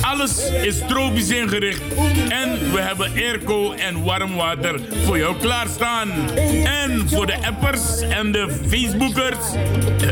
Alles 0.00 0.50
is 0.62 0.78
tropisch 0.88 1.28
ingericht 1.28 1.82
en 2.28 2.72
we 2.72 2.80
hebben 2.80 3.12
airco 3.14 3.72
en 3.72 4.02
warm 4.02 4.34
water 4.34 4.80
voor 5.04 5.18
jou 5.18 5.36
klaarstaan. 5.36 6.10
En 6.64 7.08
voor 7.08 7.26
de 7.26 7.36
appers 7.46 8.00
en 8.00 8.32
de 8.32 8.60
Facebookers, 8.68 9.52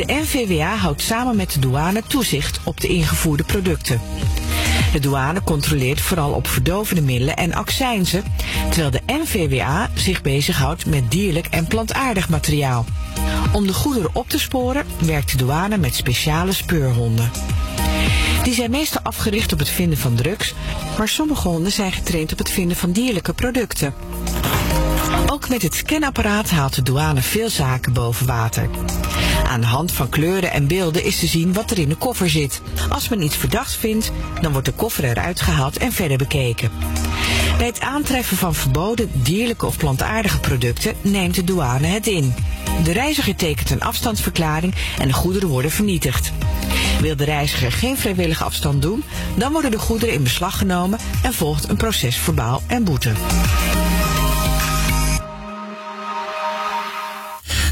De 0.00 0.12
NVWA 0.12 0.76
houdt 0.76 1.02
samen 1.02 1.36
met 1.36 1.52
de 1.52 1.58
douane 1.58 2.02
toezicht 2.06 2.60
op 2.64 2.80
de 2.80 2.88
ingevoerde 2.88 3.44
producten. 3.44 4.00
De 4.92 4.98
douane 4.98 5.42
controleert 5.42 6.00
vooral 6.00 6.32
op 6.32 6.46
verdovende 6.46 7.02
middelen 7.02 7.36
en 7.36 7.54
accijnzen, 7.54 8.24
terwijl 8.70 8.90
de 8.90 9.00
NVWA 9.06 9.90
zich 9.94 10.22
bezighoudt 10.22 10.86
met 10.86 11.10
dierlijk 11.10 11.46
en 11.46 11.66
plantaardig 11.66 12.28
materiaal. 12.28 12.84
Om 13.52 13.66
de 13.66 13.72
goederen 13.72 14.10
op 14.12 14.28
te 14.28 14.38
sporen 14.38 14.86
werkt 14.98 15.30
de 15.30 15.36
douane 15.36 15.78
met 15.78 15.94
speciale 15.94 16.52
speurhonden. 16.52 17.30
Die 18.42 18.54
zijn 18.54 18.70
meestal 18.70 19.02
afgericht 19.02 19.52
op 19.52 19.58
het 19.58 19.68
vinden 19.68 19.98
van 19.98 20.14
drugs, 20.14 20.54
maar 20.98 21.08
sommige 21.08 21.48
honden 21.48 21.72
zijn 21.72 21.92
getraind 21.92 22.32
op 22.32 22.38
het 22.38 22.50
vinden 22.50 22.76
van 22.76 22.92
dierlijke 22.92 23.32
producten. 23.32 23.94
Ook 25.32 25.48
met 25.48 25.62
het 25.62 25.74
scanapparaat 25.74 26.50
haalt 26.50 26.74
de 26.74 26.82
douane 26.82 27.22
veel 27.22 27.50
zaken 27.50 27.92
boven 27.92 28.26
water. 28.26 28.68
Aan 29.46 29.60
de 29.60 29.66
hand 29.66 29.92
van 29.92 30.08
kleuren 30.08 30.52
en 30.52 30.66
beelden 30.66 31.04
is 31.04 31.18
te 31.18 31.26
zien 31.26 31.52
wat 31.52 31.70
er 31.70 31.78
in 31.78 31.88
de 31.88 31.94
koffer 31.94 32.30
zit. 32.30 32.62
Als 32.88 33.08
men 33.08 33.22
iets 33.22 33.36
verdachts 33.36 33.76
vindt, 33.76 34.12
dan 34.40 34.52
wordt 34.52 34.66
de 34.66 34.72
koffer 34.72 35.04
eruit 35.04 35.40
gehaald 35.40 35.76
en 35.76 35.92
verder 35.92 36.16
bekeken. 36.16 36.70
Bij 37.58 37.66
het 37.66 37.80
aantreffen 37.80 38.36
van 38.36 38.54
verboden 38.54 39.10
dierlijke 39.12 39.66
of 39.66 39.76
plantaardige 39.76 40.40
producten 40.40 40.94
neemt 41.00 41.34
de 41.34 41.44
douane 41.44 41.86
het 41.86 42.06
in. 42.06 42.34
De 42.84 42.92
reiziger 42.92 43.36
tekent 43.36 43.70
een 43.70 43.82
afstandsverklaring 43.82 44.74
en 44.98 45.08
de 45.08 45.14
goederen 45.14 45.48
worden 45.48 45.70
vernietigd. 45.70 46.32
Wil 47.00 47.16
de 47.16 47.24
reiziger 47.24 47.72
geen 47.72 47.98
vrijwillige 47.98 48.44
afstand 48.44 48.82
doen, 48.82 49.04
dan 49.34 49.52
worden 49.52 49.70
de 49.70 49.78
goederen 49.78 50.14
in 50.14 50.22
beslag 50.22 50.58
genomen 50.58 50.98
en 51.22 51.34
volgt 51.34 51.68
een 51.68 51.76
proces 51.76 52.16
verbaal 52.16 52.62
en 52.66 52.84
boete. 52.84 53.12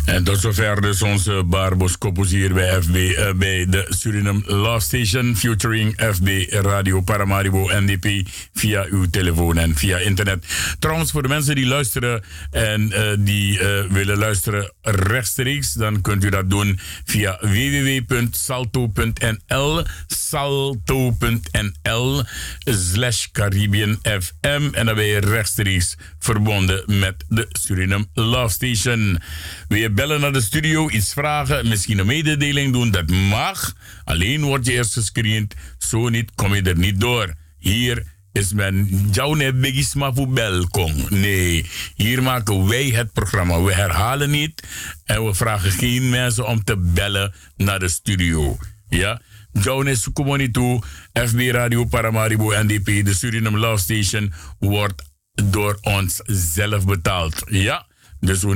En 0.09 0.24
tot 0.24 0.40
zover 0.40 0.80
dus 0.80 1.02
onze 1.02 1.42
Barbos 1.46 1.98
Koppels 1.98 2.30
hier 2.30 2.54
bij 2.54 2.82
FB, 2.82 2.94
eh, 2.94 3.32
bij 3.32 3.66
de 3.68 3.86
Suriname 3.88 4.42
Love 4.46 4.80
Station, 4.80 5.36
featuring 5.36 6.00
FB 6.14 6.28
Radio 6.50 7.00
Paramaribo 7.00 7.68
NDP 7.72 8.28
via 8.54 8.86
uw 8.90 9.11
telefoon 9.11 9.59
en 9.59 9.74
via 9.74 9.98
internet. 9.98 10.44
Trouwens, 10.78 11.11
voor 11.11 11.22
de 11.22 11.28
mensen 11.28 11.54
die 11.54 11.66
luisteren 11.66 12.22
en 12.50 12.92
eh, 12.92 13.02
die 13.18 13.61
eh, 13.61 13.84
willen 13.90 14.18
luisteren 14.18 14.72
rechtstreeks, 14.82 15.72
dan 15.72 16.00
kunt 16.00 16.24
u 16.24 16.30
dat 16.30 16.50
doen 16.50 16.78
via 17.04 17.38
www.salto.nl 17.40 19.84
salto.nl 20.28 22.22
slash 22.64 23.26
Caribbean 23.32 23.98
FM 24.02 24.68
en 24.72 24.86
dan 24.86 24.94
ben 24.94 25.04
je 25.04 25.20
rechtstreeks 25.20 25.96
verbonden 26.18 26.82
met 26.86 27.24
de 27.28 27.46
Suriname 27.48 28.06
Love 28.14 28.52
Station. 28.52 29.20
Je 29.68 29.90
bellen 29.99 30.20
naar 30.20 30.32
de 30.32 30.40
studio, 30.40 30.90
iets 30.90 31.12
vragen, 31.12 31.68
misschien 31.68 31.99
een 31.99 32.07
mededeling 32.07 32.72
doen, 32.72 32.90
dat 32.90 33.11
mag. 33.11 33.74
Alleen 34.05 34.42
word 34.42 34.66
je 34.66 34.72
eerst 34.72 34.92
gescreend, 34.92 35.55
zo 35.78 36.09
niet 36.09 36.30
kom 36.34 36.55
je 36.55 36.62
er 36.62 36.78
niet 36.78 37.01
door. 37.01 37.34
Hier 37.59 38.03
is 38.32 38.53
men 38.53 39.09
jouw 39.12 39.53
begisma 39.55 40.12
voor 40.12 40.28
belkom. 40.28 40.92
Nee, 41.09 41.66
hier 41.94 42.22
maken 42.22 42.68
wij 42.68 42.84
het 42.84 43.12
programma. 43.12 43.61
We 43.61 43.74
herhalen 43.74 44.30
niet 44.30 44.62
en 45.05 45.24
we 45.24 45.34
vragen 45.34 45.70
geen 45.70 46.09
mensen 46.09 46.46
om 46.46 46.64
te 46.64 46.76
bellen 46.76 47.34
naar 47.57 47.78
de 47.78 47.88
studio. 47.88 48.59
Ja? 48.88 49.20
Jones 49.53 50.09
Community, 50.12 50.78
FB 51.12 51.51
Radio 51.51 51.84
Paramaribo 51.84 52.62
NDP, 52.62 53.05
de 53.05 53.14
Suriname 53.14 53.59
Love 53.59 53.82
Station, 53.82 54.32
wordt 54.59 55.03
door 55.44 55.78
ons 55.82 56.20
zelf 56.24 56.84
betaald. 56.84 57.42
Ja? 57.46 57.88
Dus 58.20 58.42
we 58.42 58.54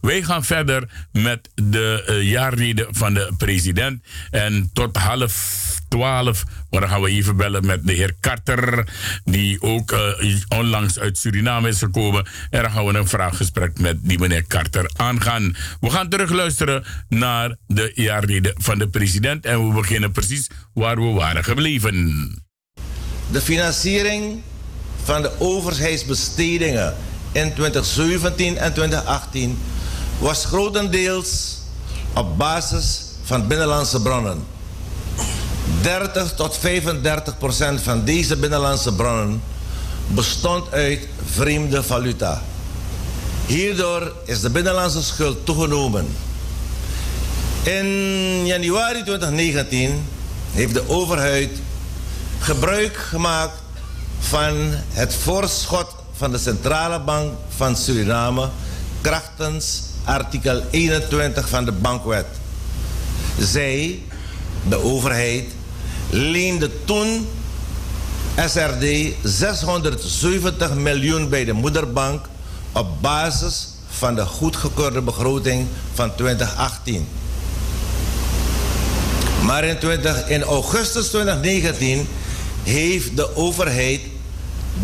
Wij 0.00 0.22
gaan 0.22 0.44
verder 0.44 0.88
met 1.12 1.50
de 1.54 2.46
uh, 2.68 2.86
van 2.90 3.14
de 3.14 3.32
president. 3.36 4.02
En 4.30 4.70
tot 4.72 4.96
half 4.96 5.66
twaalf 5.88 6.44
dan 6.70 6.88
gaan 6.88 7.00
we 7.00 7.10
even 7.10 7.36
bellen 7.36 7.66
met 7.66 7.86
de 7.86 7.92
heer 7.92 8.14
Carter, 8.20 8.88
die 9.24 9.62
ook 9.62 9.92
uh, 9.92 10.36
onlangs 10.48 10.98
uit 10.98 11.18
Suriname 11.18 11.68
is 11.68 11.78
gekomen. 11.78 12.26
En 12.50 12.62
dan 12.62 12.70
gaan 12.70 12.86
we 12.86 12.98
een 12.98 13.08
vraaggesprek 13.08 13.78
met 13.78 13.96
die 14.02 14.18
meneer 14.18 14.46
Carter 14.46 14.90
aangaan. 14.96 15.56
We 15.80 15.90
gaan 15.90 16.08
terug 16.08 16.30
luisteren 16.30 16.84
naar 17.08 17.56
de 17.66 17.92
jaarreden 17.94 18.54
van 18.56 18.78
de 18.78 18.88
president. 18.88 19.44
En 19.44 19.68
we 19.68 19.74
beginnen 19.74 20.12
precies 20.12 20.50
waar 20.74 20.96
we 20.96 21.12
waren 21.12 21.44
gebleven. 21.44 22.44
De 23.30 23.40
financiering 23.40 24.40
van 25.02 25.22
de 25.22 25.30
overheidsbestedingen 25.38 26.94
in 27.38 27.54
2017 27.54 28.58
en 28.58 28.72
2018 28.72 29.58
was 30.18 30.44
grotendeels 30.44 31.56
op 32.14 32.38
basis 32.38 33.00
van 33.22 33.46
binnenlandse 33.46 34.02
bronnen. 34.02 34.46
30 35.82 36.34
tot 36.34 36.56
35 36.56 37.38
procent 37.38 37.80
van 37.80 38.04
deze 38.04 38.36
binnenlandse 38.36 38.92
bronnen 38.92 39.42
bestond 40.06 40.72
uit 40.72 41.08
vreemde 41.24 41.82
valuta. 41.82 42.42
Hierdoor 43.46 44.12
is 44.24 44.40
de 44.40 44.50
binnenlandse 44.50 45.02
schuld 45.02 45.46
toegenomen. 45.46 46.06
In 47.62 48.46
januari 48.46 49.02
2019 49.02 50.04
heeft 50.52 50.74
de 50.74 50.88
overheid 50.88 51.50
gebruik 52.38 52.96
gemaakt 52.96 53.60
van 54.18 54.54
het 54.92 55.14
voorschot 55.14 55.94
van 56.18 56.30
de 56.30 56.38
Centrale 56.38 57.00
Bank 57.00 57.32
van 57.56 57.76
Suriname 57.76 58.48
krachtens 59.00 59.82
artikel 60.04 60.62
21 60.70 61.48
van 61.48 61.64
de 61.64 61.72
bankwet. 61.72 62.26
Zij, 63.38 64.02
de 64.68 64.82
overheid, 64.82 65.44
leende 66.10 66.70
toen 66.84 67.26
SRD 68.46 69.14
670 69.22 70.74
miljoen 70.74 71.28
bij 71.28 71.44
de 71.44 71.52
moederbank 71.52 72.26
op 72.72 72.86
basis 73.00 73.68
van 73.88 74.14
de 74.14 74.26
goedgekeurde 74.26 75.00
begroting 75.00 75.66
van 75.94 76.14
2018. 76.14 77.08
Maar 79.44 79.64
in, 79.64 79.78
20, 79.78 80.28
in 80.28 80.42
augustus 80.42 81.06
2019 81.08 82.08
heeft 82.62 83.16
de 83.16 83.36
overheid 83.36 84.00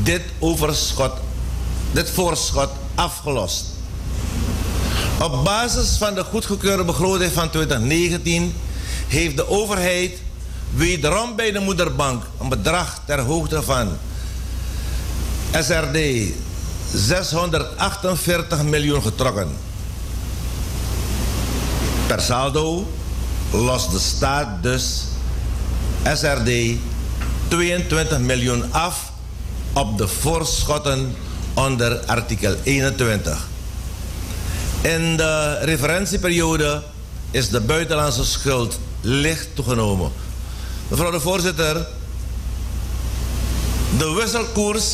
dit 0.03 0.23
overschot, 0.39 1.13
dit 1.93 2.11
voorschot 2.11 2.69
afgelost. 2.95 3.65
Op 5.21 5.45
basis 5.45 5.97
van 5.97 6.15
de 6.15 6.25
goedgekeurde 6.25 6.85
begroting 6.85 7.33
van 7.33 7.51
2019 7.51 8.55
heeft 9.09 9.37
de 9.37 9.49
overheid 9.49 10.13
wederom 10.75 11.37
bij 11.37 11.53
de 11.53 11.59
moederbank 11.59 12.23
een 12.41 12.49
bedrag 12.49 13.01
ter 13.07 13.21
hoogte 13.21 13.63
van 13.63 13.89
SRD 15.53 15.99
648 16.95 18.63
miljoen 18.63 19.03
getrokken. 19.03 19.49
Per 22.07 22.21
saldo 22.21 22.91
lost 23.51 23.91
de 23.91 23.99
staat 23.99 24.63
dus 24.63 25.05
SRD 26.15 26.77
22 27.49 28.19
miljoen 28.19 28.73
af 28.73 29.13
op 29.75 29.99
de 29.99 30.09
voorschotten 30.09 31.17
onder 31.55 31.99
artikel 32.07 32.55
21. 32.63 33.47
In 34.81 35.17
de 35.17 35.59
referentieperiode 35.59 36.83
is 37.31 37.49
de 37.49 37.61
buitenlandse 37.61 38.25
schuld 38.25 38.79
licht 39.01 39.49
toegenomen. 39.55 40.13
Mevrouw 40.89 41.11
de 41.11 41.21
voorzitter, 41.21 41.87
de 43.99 44.13
wisselkoers 44.13 44.85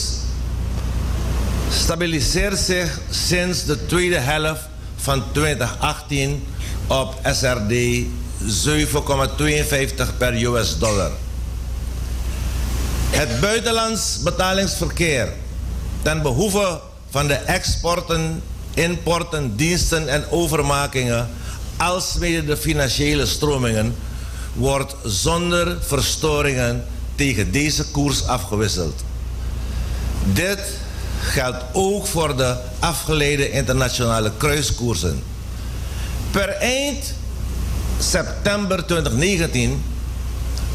stabiliseert 1.70 2.58
zich 2.58 3.00
sinds 3.10 3.64
de 3.64 3.86
tweede 3.86 4.18
helft 4.18 4.68
van 4.96 5.22
2018 5.32 6.44
op 6.86 7.14
SRD 7.24 8.04
7,52 8.42 10.16
per 10.18 10.44
US 10.44 10.78
dollar. 10.78 11.10
Het 13.10 13.40
buitenlands 13.40 14.18
betalingsverkeer 14.22 15.32
ten 16.02 16.22
behoeve 16.22 16.80
van 17.10 17.26
de 17.26 17.34
exporten, 17.34 18.42
importen, 18.74 19.56
diensten 19.56 20.08
en 20.08 20.24
overmakingen, 20.30 21.28
alsmede 21.76 22.44
de 22.44 22.56
financiële 22.56 23.26
stromingen, 23.26 23.94
wordt 24.52 24.94
zonder 25.04 25.76
verstoringen 25.80 26.84
tegen 27.14 27.52
deze 27.52 27.84
koers 27.90 28.26
afgewisseld. 28.26 29.02
Dit 30.24 30.60
geldt 31.20 31.64
ook 31.72 32.06
voor 32.06 32.36
de 32.36 32.56
afgeleide 32.78 33.50
internationale 33.50 34.32
kruiskoersen. 34.36 35.22
Per 36.30 36.48
eind 36.48 37.14
september 37.98 38.86
2019 38.86 39.82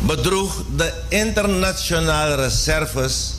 bedroeg 0.05 0.63
de 0.75 0.93
internationale 1.09 2.35
reserves 2.35 3.33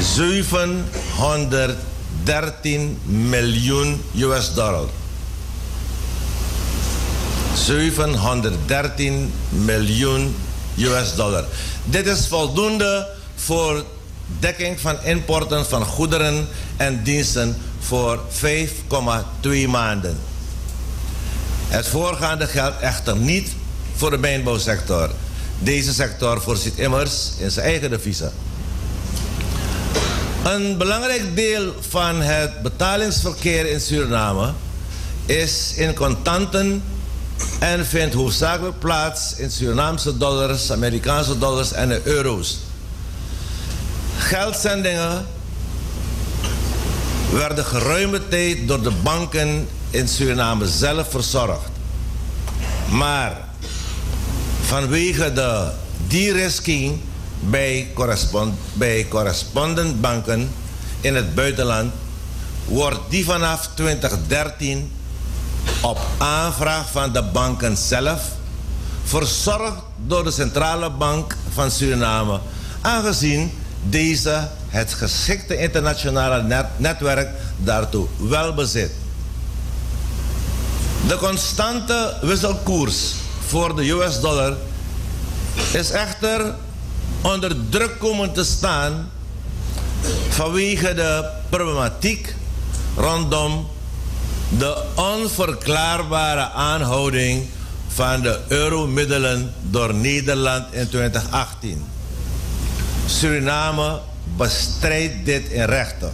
713 0.00 2.98
miljoen 3.04 4.02
US 4.16 4.54
dollar. 4.54 4.88
713 7.54 9.32
miljoen 9.48 10.36
US 10.78 11.14
dollar. 11.14 11.44
Dit 11.84 12.06
is 12.06 12.28
voldoende 12.28 13.08
voor 13.34 13.84
dekking 14.38 14.80
van 14.80 14.96
importen 15.02 15.66
van 15.66 15.84
goederen 15.84 16.48
en 16.76 17.02
diensten 17.02 17.56
voor 17.78 18.20
5,2 18.30 18.38
maanden. 19.68 20.18
Het 21.68 21.86
voorgaande 21.86 22.46
geldt 22.46 22.80
echter 22.80 23.16
niet 23.16 23.48
voor 23.96 24.10
de 24.10 24.18
mijnbouwsector. 24.18 25.10
Deze 25.58 25.92
sector 25.92 26.40
voorziet 26.40 26.78
immers 26.78 27.30
in 27.38 27.50
zijn 27.50 27.66
eigen 27.66 27.90
deviezen. 27.90 28.32
Een 30.44 30.76
belangrijk 30.78 31.36
deel 31.36 31.74
van 31.88 32.20
het 32.20 32.62
betalingsverkeer 32.62 33.66
in 33.66 33.80
Suriname 33.80 34.52
is 35.26 35.72
in 35.76 35.94
contanten 35.94 36.82
en 37.58 37.86
vindt 37.86 38.14
hoofdzakelijk 38.14 38.78
plaats 38.78 39.34
in 39.36 39.50
Surinaamse 39.50 40.16
dollars, 40.16 40.72
Amerikaanse 40.72 41.38
dollars 41.38 41.72
en 41.72 42.00
euro's. 42.06 42.58
Geldzendingen 44.18 45.26
werden 47.32 47.64
geruime 47.64 48.28
tijd 48.28 48.68
door 48.68 48.82
de 48.82 48.92
banken 49.02 49.68
in 49.90 50.08
Suriname 50.08 50.68
zelf 50.68 51.10
verzorgd. 51.10 51.68
Maar 52.88 53.45
vanwege 54.66 55.32
de 55.32 55.70
de-risking 56.08 56.98
bij, 57.40 57.90
correspond, 57.94 58.54
bij 58.72 59.06
correspondentbanken 59.08 60.50
in 61.00 61.14
het 61.14 61.34
buitenland 61.34 61.92
wordt 62.64 63.00
die 63.08 63.24
vanaf 63.24 63.70
2013 63.74 64.90
op 65.80 65.98
aanvraag 66.18 66.90
van 66.90 67.12
de 67.12 67.22
banken 67.22 67.76
zelf 67.76 68.22
verzorgd 69.04 69.82
door 70.06 70.24
de 70.24 70.30
Centrale 70.30 70.90
Bank 70.90 71.36
van 71.52 71.70
Suriname, 71.70 72.40
aangezien 72.80 73.52
deze 73.82 74.48
het 74.68 74.92
geschikte 74.92 75.56
internationale 75.56 76.42
net 76.42 76.66
netwerk 76.76 77.28
daartoe 77.56 78.06
wel 78.16 78.54
bezit. 78.54 78.90
De 81.08 81.16
constante 81.16 82.16
wisselkoers 82.22 83.12
voor 83.46 83.76
de 83.76 83.90
US 83.90 84.20
dollar 84.20 84.56
is 85.72 85.90
echter 85.90 86.54
onder 87.22 87.56
druk 87.70 87.98
komen 87.98 88.32
te 88.32 88.44
staan 88.44 89.10
vanwege 90.28 90.94
de 90.94 91.30
problematiek 91.48 92.34
rondom 92.96 93.66
de 94.48 94.82
onverklaarbare 94.94 96.50
aanhouding 96.50 97.46
van 97.88 98.20
de 98.20 98.40
euromiddelen 98.48 99.54
door 99.60 99.94
Nederland 99.94 100.72
in 100.72 100.88
2018. 100.88 101.84
Suriname 103.06 104.00
bestrijdt 104.36 105.24
dit 105.24 105.48
in 105.48 105.64
rechten. 105.64 106.12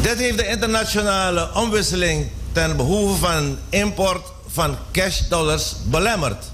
Dit 0.00 0.18
heeft 0.18 0.38
de 0.38 0.46
internationale 0.46 1.48
omwisseling 1.54 2.26
ten 2.52 2.76
behoeve 2.76 3.18
van 3.18 3.58
import 3.68 4.26
van 4.58 4.76
cash 4.92 5.20
dollars 5.28 5.74
belemmerd. 5.84 6.44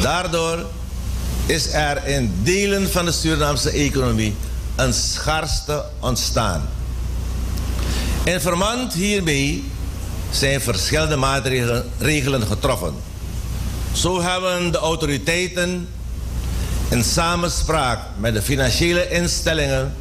Daardoor 0.00 0.66
is 1.46 1.72
er 1.72 2.06
in 2.06 2.40
delen 2.42 2.90
van 2.90 3.04
de 3.04 3.12
Surinaamse 3.12 3.70
economie 3.70 4.34
een 4.76 4.94
schaarste 4.94 5.84
ontstaan. 6.00 6.68
In 8.24 8.40
verband 8.40 8.92
hiermee 8.92 9.64
zijn 10.30 10.60
verschillende 10.60 11.16
maatregelen 11.16 12.46
getroffen. 12.46 12.94
Zo 13.92 14.22
hebben 14.22 14.72
de 14.72 14.78
autoriteiten 14.78 15.88
in 16.88 17.04
samenspraak 17.04 17.98
met 18.18 18.34
de 18.34 18.42
financiële 18.42 19.08
instellingen 19.08 19.94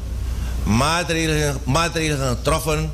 maatregelen, 0.63 1.57
maatregelen 1.63 2.27
getroffen 2.37 2.91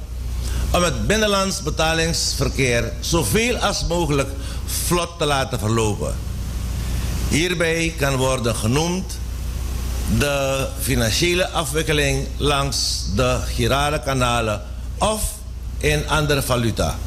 om 0.74 0.84
het 0.84 1.08
binnenlands 1.08 1.62
betalingsverkeer 1.62 2.92
zoveel 3.00 3.58
als 3.58 3.86
mogelijk 3.88 4.30
vlot 4.66 5.10
te 5.18 5.26
laten 5.26 5.60
verlopen. 5.60 6.16
Hierbij 7.28 7.94
kan 7.98 8.16
worden 8.16 8.56
genoemd 8.56 9.18
de 10.18 10.68
financiële 10.80 11.50
afwikkeling 11.50 12.28
langs 12.38 13.06
de 13.16 13.40
girale 13.46 14.02
kanalen 14.02 14.62
of 14.98 15.24
in 15.78 16.08
andere 16.08 16.42
valuta. 16.42 16.98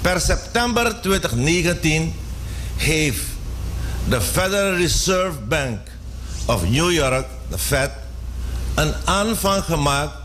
Per 0.00 0.20
september 0.20 1.00
2019 1.00 2.14
heeft 2.76 3.24
de 4.08 4.20
Federal 4.20 4.74
Reserve 4.74 5.38
Bank 5.48 5.78
of 6.46 6.68
New 6.68 6.92
York, 6.92 7.26
de 7.50 7.58
Fed, 7.58 7.90
een 8.74 8.94
aanvang 9.04 9.64
gemaakt 9.64 10.23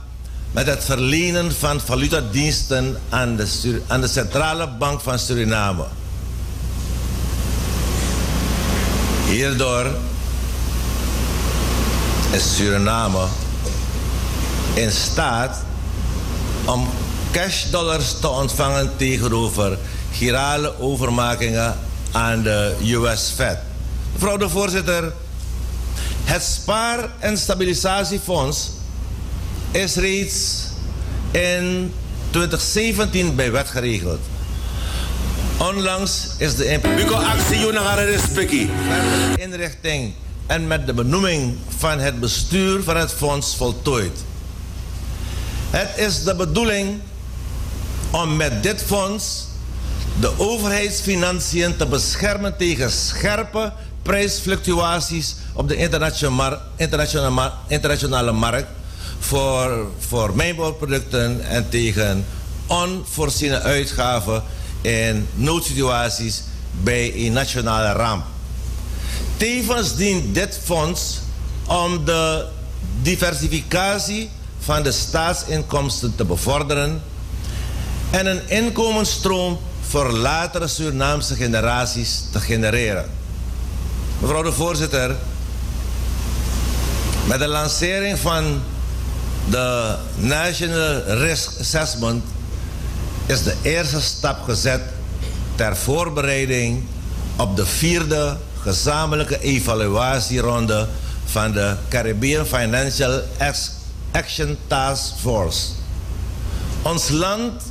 met 0.52 0.68
het 0.68 0.84
verlenen 0.84 1.52
van 1.52 1.80
valutadiensten 1.82 2.98
aan 3.10 3.36
de, 3.36 3.82
aan 3.88 4.02
de 4.02 4.08
Centrale 4.08 4.68
Bank 4.68 5.02
van 5.02 5.20
Suriname. 5.20 5.84
Hierdoor 9.26 9.86
is 12.32 12.56
Suriname 12.56 13.26
in 14.74 14.92
staat 14.92 15.58
om 16.66 16.90
cashdollars 17.32 18.20
te 18.20 18.28
ontvangen 18.28 18.92
tegenover 18.98 19.78
girale 20.12 20.80
overmakingen 20.80 21.76
aan 22.12 22.42
de 22.42 22.76
US 22.82 23.32
Fed. 23.36 23.58
Mevrouw 24.14 24.38
de 24.38 24.50
voorzitter, 24.50 25.14
Het 26.24 26.44
Spaar- 26.44 27.10
en 27.20 27.38
Stabilisatiefonds 27.38 28.70
is 29.72 29.96
reeds 29.96 30.68
in 31.32 31.94
2017 32.30 33.36
bij 33.36 33.52
wet 33.52 33.68
geregeld. 33.68 34.20
Onlangs 35.58 36.28
is 36.38 36.56
de 36.56 36.66
inrichting 39.36 40.14
en 40.48 40.68
met 40.68 40.86
de 40.86 40.94
benoeming 40.94 41.56
van 41.78 42.00
het 42.00 42.20
bestuur 42.20 42.84
van 42.84 42.98
het 42.98 43.12
fonds 43.12 43.56
voltooid. 43.56 44.20
Het 45.70 45.98
is 45.98 46.24
de 46.24 46.36
bedoeling 46.36 47.00
om 48.12 48.36
met 48.36 48.64
dit 48.64 48.84
fonds 48.86 49.48
de 50.20 50.32
overheidsfinanciën 50.38 51.78
te 51.78 51.86
beschermen 51.86 52.58
tegen 52.58 52.92
scherpe 52.92 53.74
prijsfluctuaties 54.02 55.36
op 55.54 55.68
de 55.68 55.76
internationale 55.76 58.32
markt 58.32 58.68
voor, 59.20 59.88
voor 60.00 60.36
mijnbouwproducten 60.36 61.46
en 61.46 61.70
tegen 61.70 62.26
onvoorziene 62.68 63.62
uitgaven 63.62 64.44
in 64.82 65.28
noodsituaties 65.34 66.44
bij 66.72 67.14
een 67.16 67.34
nationale 67.34 67.92
ramp. 67.92 68.26
Tevens 69.38 69.96
dient 69.96 70.34
dit 70.34 70.60
fonds 70.64 71.20
om 71.68 72.06
de 72.06 72.46
diversificatie 73.02 74.30
van 74.60 74.84
de 74.84 74.92
staatsinkomsten 74.92 76.16
te 76.16 76.26
bevorderen 76.26 77.02
en 78.10 78.26
een 78.26 78.50
inkomensstroom 78.50 79.60
voor 79.82 80.12
latere 80.12 80.68
Surinaamse 80.68 81.36
generaties 81.36 82.24
te 82.32 82.40
genereren. 82.40 83.10
Mevrouw 84.20 84.44
de 84.44 84.52
voorzitter, 84.52 85.16
met 87.26 87.40
de 87.40 87.48
lancering 87.48 88.20
van 88.20 88.62
de 89.50 89.96
National 90.16 91.02
Risk 91.02 91.60
Assessment 91.60 92.24
is 93.26 93.44
de 93.44 93.56
eerste 93.62 94.02
stap 94.02 94.44
gezet 94.44 94.82
ter 95.56 95.78
voorbereiding 95.78 96.84
op 97.38 97.56
de 97.56 97.66
vierde 97.66 98.38
gezamenlijke 98.62 99.40
evaluatieronde 99.42 100.88
van 101.26 101.52
de 101.52 101.76
Caribbean 101.90 102.46
Financial 102.46 103.22
Action 104.12 104.58
Task 104.68 105.14
Force. 105.20 105.68
Ons 106.82 107.10
land 107.10 107.62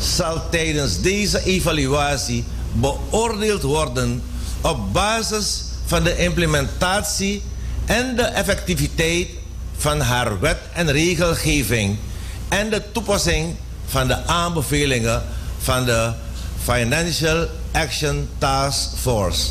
zal 0.00 0.42
tijdens 0.50 1.00
deze 1.00 1.44
evaluatie 1.44 2.44
beoordeeld 2.72 3.62
worden 3.62 4.22
op 4.60 4.92
basis 4.92 5.64
van 5.86 6.02
de 6.02 6.16
implementatie 6.16 7.42
en 7.86 8.16
de 8.16 8.22
effectiviteit 8.22 9.28
van 9.78 10.00
haar 10.00 10.40
wet 10.40 10.58
en 10.72 10.90
regelgeving 10.90 11.96
en 12.48 12.70
de 12.70 12.82
toepassing 12.92 13.54
van 13.86 14.06
de 14.06 14.26
aanbevelingen 14.26 15.22
van 15.58 15.84
de 15.84 16.12
Financial 16.62 17.46
Action 17.72 18.28
Task 18.38 18.88
Force. 19.00 19.50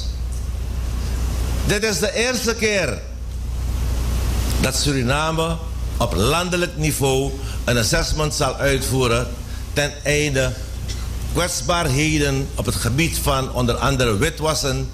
Dit 1.65 1.83
is 1.83 1.99
de 1.99 2.13
eerste 2.13 2.55
keer 2.55 2.97
dat 4.61 4.75
Suriname 4.75 5.57
op 5.97 6.13
landelijk 6.15 6.77
niveau 6.77 7.31
een 7.65 7.77
assessment 7.77 8.33
zal 8.33 8.55
uitvoeren 8.55 9.27
ten 9.73 9.91
einde 10.03 10.53
kwetsbaarheden 11.33 12.47
op 12.55 12.65
het 12.65 12.75
gebied 12.75 13.17
van 13.17 13.53
onder 13.53 13.75
andere 13.75 14.17
witwassen 14.17 14.89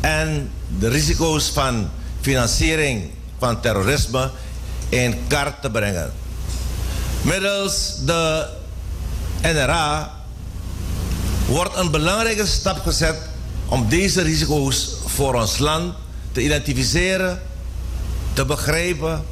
en 0.00 0.50
de 0.78 0.88
risico's 0.88 1.48
van 1.48 1.90
financiering 2.20 3.10
van 3.38 3.60
terrorisme 3.60 4.30
in 4.88 5.26
kaart 5.26 5.62
te 5.62 5.70
brengen. 5.70 6.12
Middels 7.22 7.94
de 8.04 8.46
NRA 9.42 10.10
wordt 11.46 11.76
een 11.76 11.90
belangrijke 11.90 12.46
stap 12.46 12.78
gezet 12.82 13.16
om 13.66 13.88
deze 13.88 14.22
risico's 14.22 14.90
voor 15.06 15.34
ons 15.34 15.58
land 15.58 15.94
te 16.32 16.40
identificeren, 16.40 17.42
te 18.32 18.44
begrijpen, 18.44 19.24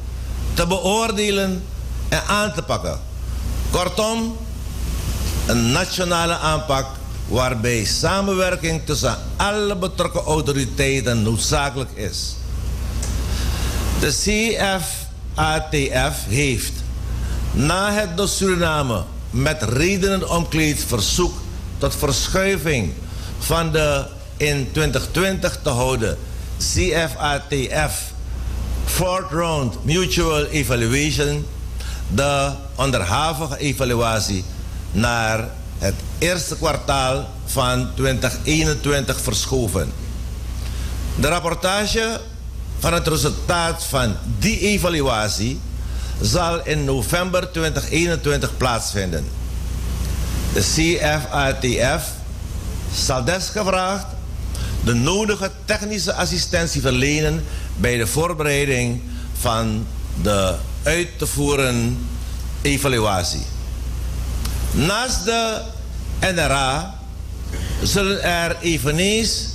te 0.53 0.67
beoordelen 0.67 1.63
en 2.09 2.23
aan 2.27 2.53
te 2.53 2.61
pakken. 2.61 2.99
Kortom, 3.71 4.37
een 5.45 5.71
nationale 5.71 6.37
aanpak 6.37 6.85
waarbij 7.27 7.83
samenwerking 7.83 8.81
tussen 8.85 9.17
alle 9.35 9.75
betrokken 9.75 10.21
autoriteiten 10.21 11.21
noodzakelijk 11.21 11.91
is. 11.91 12.35
De 13.99 14.11
CFATF 15.37 16.25
heeft 16.27 16.73
na 17.51 17.93
het 17.93 18.17
door 18.17 18.27
Suriname 18.27 19.03
met 19.29 19.63
redenen 19.63 20.29
omkleed 20.29 20.83
verzoek 20.87 21.33
tot 21.77 21.95
verschuiving 21.95 22.93
van 23.39 23.71
de 23.71 24.05
in 24.37 24.67
2020 24.71 25.59
te 25.63 25.69
houden 25.69 26.17
CFATF 26.57 28.11
Fourth 28.85 29.31
Round 29.31 29.85
Mutual 29.85 30.45
Evaluation 30.45 31.45
de 32.07 32.51
onderhavige 32.75 33.57
evaluatie 33.57 34.43
naar 34.91 35.49
het 35.77 35.95
eerste 36.17 36.55
kwartaal 36.55 37.29
van 37.45 37.89
2021 37.95 39.21
verschoven. 39.21 39.91
De 41.19 41.27
rapportage 41.27 42.19
van 42.79 42.93
het 42.93 43.07
resultaat 43.07 43.83
van 43.83 44.15
die 44.39 44.59
evaluatie 44.59 45.59
zal 46.21 46.65
in 46.65 46.83
november 46.83 47.51
2021 47.51 48.57
plaatsvinden. 48.57 49.25
De 50.53 50.59
CFATF 50.59 52.07
zal 52.93 53.23
desgevraagd 53.23 54.05
de 54.83 54.93
nodige 54.93 55.51
technische 55.65 56.13
assistentie 56.13 56.81
verlenen 56.81 57.43
bij 57.75 57.97
de 57.97 58.07
voorbereiding 58.07 59.01
van 59.39 59.87
de 60.21 60.55
uit 60.83 61.07
te 61.17 61.27
voeren 61.27 62.07
evaluatie. 62.61 63.45
Naast 64.71 65.25
de 65.25 65.61
NRA 66.19 66.95
zullen 67.83 68.23
er 68.23 68.57
eveneens 68.61 69.45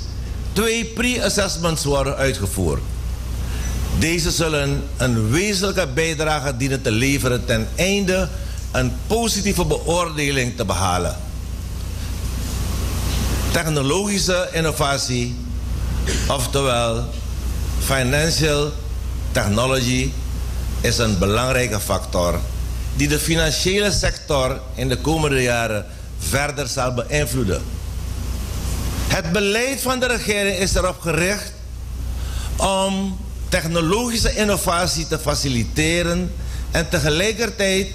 twee 0.53 0.85
pre-assessments 0.85 1.85
worden 1.85 2.17
uitgevoerd. 2.17 2.83
Deze 4.03 4.31
zullen 4.31 4.83
een 4.97 5.31
wezenlijke 5.31 5.87
bijdrage 5.87 6.57
dienen 6.57 6.83
te 6.83 6.91
leveren 6.91 7.45
ten 7.45 7.69
einde 7.75 8.29
een 8.73 8.93
positieve 9.07 9.65
beoordeling 9.65 10.57
te 10.57 10.65
behalen. 10.65 11.17
Technologische 13.53 14.49
innovatie, 14.53 15.37
oftewel 16.29 17.05
financial 17.79 18.73
technology, 19.33 20.11
is 20.81 20.99
een 20.99 21.19
belangrijke 21.19 21.81
factor 21.81 22.41
die 22.97 23.09
de 23.09 23.19
financiële 23.19 23.91
sector 23.91 24.61
in 24.75 24.89
de 24.89 24.97
komende 24.99 25.43
jaren 25.43 25.87
verder 26.19 26.69
zal 26.69 26.95
beïnvloeden. 26.95 27.63
Het 29.09 29.33
beleid 29.33 29.81
van 29.81 30.01
de 30.01 30.07
regering 30.07 30.57
is 30.57 30.75
erop 30.75 31.01
gericht 31.01 31.53
om 32.57 33.19
technologische 33.53 34.35
innovatie 34.35 35.07
te 35.07 35.19
faciliteren 35.19 36.33
en 36.71 36.89
tegelijkertijd 36.89 37.89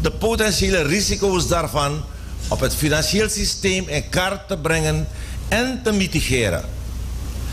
de 0.00 0.10
potentiële 0.10 0.82
risico's 0.82 1.48
daarvan 1.48 2.02
op 2.48 2.60
het 2.60 2.74
financieel 2.74 3.28
systeem 3.28 3.88
in 3.88 4.08
kaart 4.08 4.48
te 4.48 4.56
brengen 4.58 5.08
en 5.48 5.80
te 5.82 5.92
mitigeren. 5.92 6.64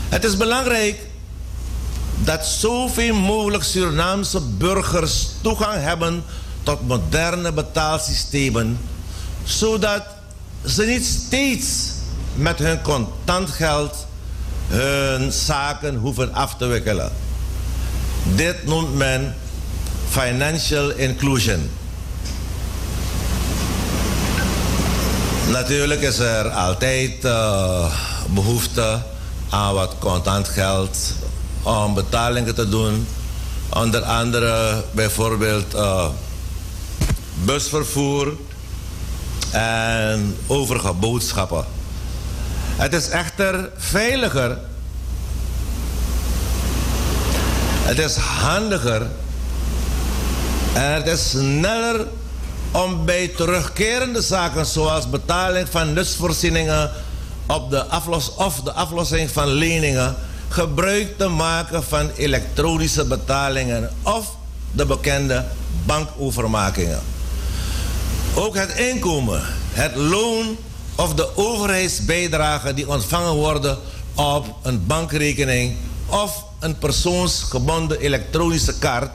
Het 0.08 0.24
is 0.24 0.36
belangrijk 0.36 1.06
dat 2.24 2.46
zoveel 2.46 3.14
mogelijk 3.14 3.64
Surinaamse 3.64 4.40
burgers 4.40 5.28
toegang 5.40 5.82
hebben 5.82 6.24
tot 6.62 6.86
moderne 6.86 7.52
betaalsystemen, 7.52 8.78
zodat 9.44 10.02
ze 10.66 10.84
niet 10.84 11.06
steeds 11.06 11.90
met 12.34 12.58
hun 12.58 12.82
contant 12.82 13.50
geld 13.50 14.06
hun 14.68 15.32
zaken 15.32 15.94
hoeven 15.94 16.34
af 16.34 16.56
te 16.56 16.66
wikkelen. 16.66 17.27
Dit 18.34 18.64
noemt 18.64 18.94
men 18.94 19.34
financial 20.08 20.90
inclusion. 20.90 21.70
Natuurlijk 25.50 26.00
is 26.00 26.18
er 26.18 26.48
altijd 26.48 27.24
uh, 27.24 27.94
behoefte 28.26 29.02
aan 29.50 29.74
wat 29.74 29.94
contant 29.98 30.48
geld 30.48 30.98
om 31.62 31.94
betalingen 31.94 32.54
te 32.54 32.68
doen. 32.68 33.06
Onder 33.68 34.02
andere 34.02 34.84
bijvoorbeeld 34.90 35.74
uh, 35.74 36.08
busvervoer 37.44 38.32
en 39.50 40.36
overige 40.46 40.92
boodschappen. 40.92 41.64
Het 42.76 42.92
is 42.92 43.08
echter 43.08 43.70
veiliger 43.76 44.58
Het 47.88 47.98
is 47.98 48.16
handiger 48.16 49.06
en 50.74 50.92
het 50.92 51.06
is 51.06 51.30
sneller 51.30 52.06
om 52.70 53.04
bij 53.04 53.28
terugkerende 53.28 54.22
zaken 54.22 54.66
zoals 54.66 55.10
betaling 55.10 55.68
van 55.70 55.92
nutsvoorzieningen 55.92 56.90
op 57.46 57.70
de 57.70 57.84
aflos 57.84 58.34
of 58.34 58.60
de 58.60 58.72
aflossing 58.72 59.30
van 59.30 59.48
leningen 59.48 60.16
gebruik 60.48 61.18
te 61.18 61.28
maken 61.28 61.84
van 61.84 62.10
elektronische 62.16 63.04
betalingen 63.04 63.90
of 64.02 64.36
de 64.72 64.86
bekende 64.86 65.44
bankovermakingen. 65.86 67.00
Ook 68.34 68.56
het 68.56 68.72
inkomen, 68.72 69.42
het 69.72 69.94
loon 69.96 70.56
of 70.94 71.14
de 71.14 71.36
overheidsbijdragen 71.36 72.74
die 72.74 72.88
ontvangen 72.88 73.34
worden 73.34 73.78
op 74.14 74.46
een 74.62 74.86
bankrekening 74.86 75.76
of 76.06 76.46
een 76.58 76.78
persoonsgebonden 76.78 77.98
elektronische 78.00 78.78
kaart 78.78 79.10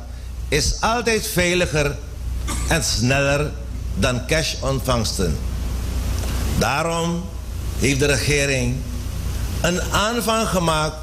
is 0.48 0.82
altijd 0.82 1.28
veiliger 1.28 1.98
en 2.68 2.84
sneller 2.84 3.52
dan 3.96 4.26
cash-ontvangsten. 4.28 5.38
Daarom 6.58 7.24
heeft 7.80 8.00
de 8.00 8.06
regering 8.06 8.76
een 9.62 9.82
aanvang 9.82 10.48
gemaakt 10.48 10.96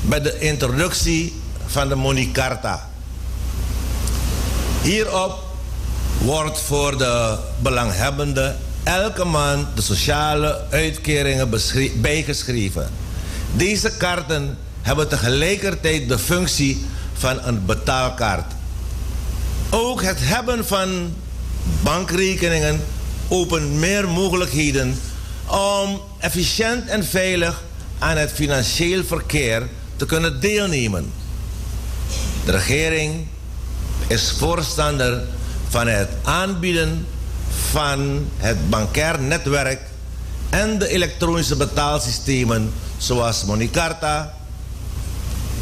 met 0.00 0.24
de 0.24 0.38
introductie 0.38 1.40
van 1.66 1.88
de 1.88 1.94
Monicarta. 1.94 2.88
Hierop 4.82 5.38
wordt 6.18 6.60
voor 6.60 6.98
de 6.98 7.38
belanghebbenden 7.58 8.56
elke 8.82 9.24
maand 9.24 9.76
de 9.76 9.82
sociale 9.82 10.60
uitkeringen 10.70 11.50
bijgeschreven. 12.00 12.90
Deze 13.52 13.96
kaarten 13.96 14.58
hebben 14.82 15.08
tegelijkertijd 15.08 16.08
de 16.08 16.18
functie 16.18 16.86
van 17.12 17.38
een 17.44 17.64
betaalkaart. 17.66 18.52
Ook 19.70 20.02
het 20.02 20.18
hebben 20.20 20.66
van 20.66 21.14
bankrekeningen 21.82 22.80
opent 23.28 23.72
meer 23.72 24.08
mogelijkheden 24.08 24.98
om 25.46 26.00
efficiënt 26.18 26.88
en 26.88 27.04
veilig 27.04 27.62
aan 27.98 28.16
het 28.16 28.32
financieel 28.32 29.04
verkeer 29.04 29.68
te 29.96 30.06
kunnen 30.06 30.40
deelnemen. 30.40 31.12
De 32.44 32.52
regering 32.52 33.26
is 34.06 34.34
voorstander 34.38 35.22
van 35.68 35.86
het 35.86 36.08
aanbieden 36.22 37.06
van 37.70 38.28
het 38.36 38.70
bankair 38.70 39.20
netwerk 39.20 39.80
en 40.50 40.78
de 40.78 40.88
elektronische 40.88 41.56
betaalsystemen 41.56 42.72
zoals 42.96 43.44
Monicarta, 43.44 44.34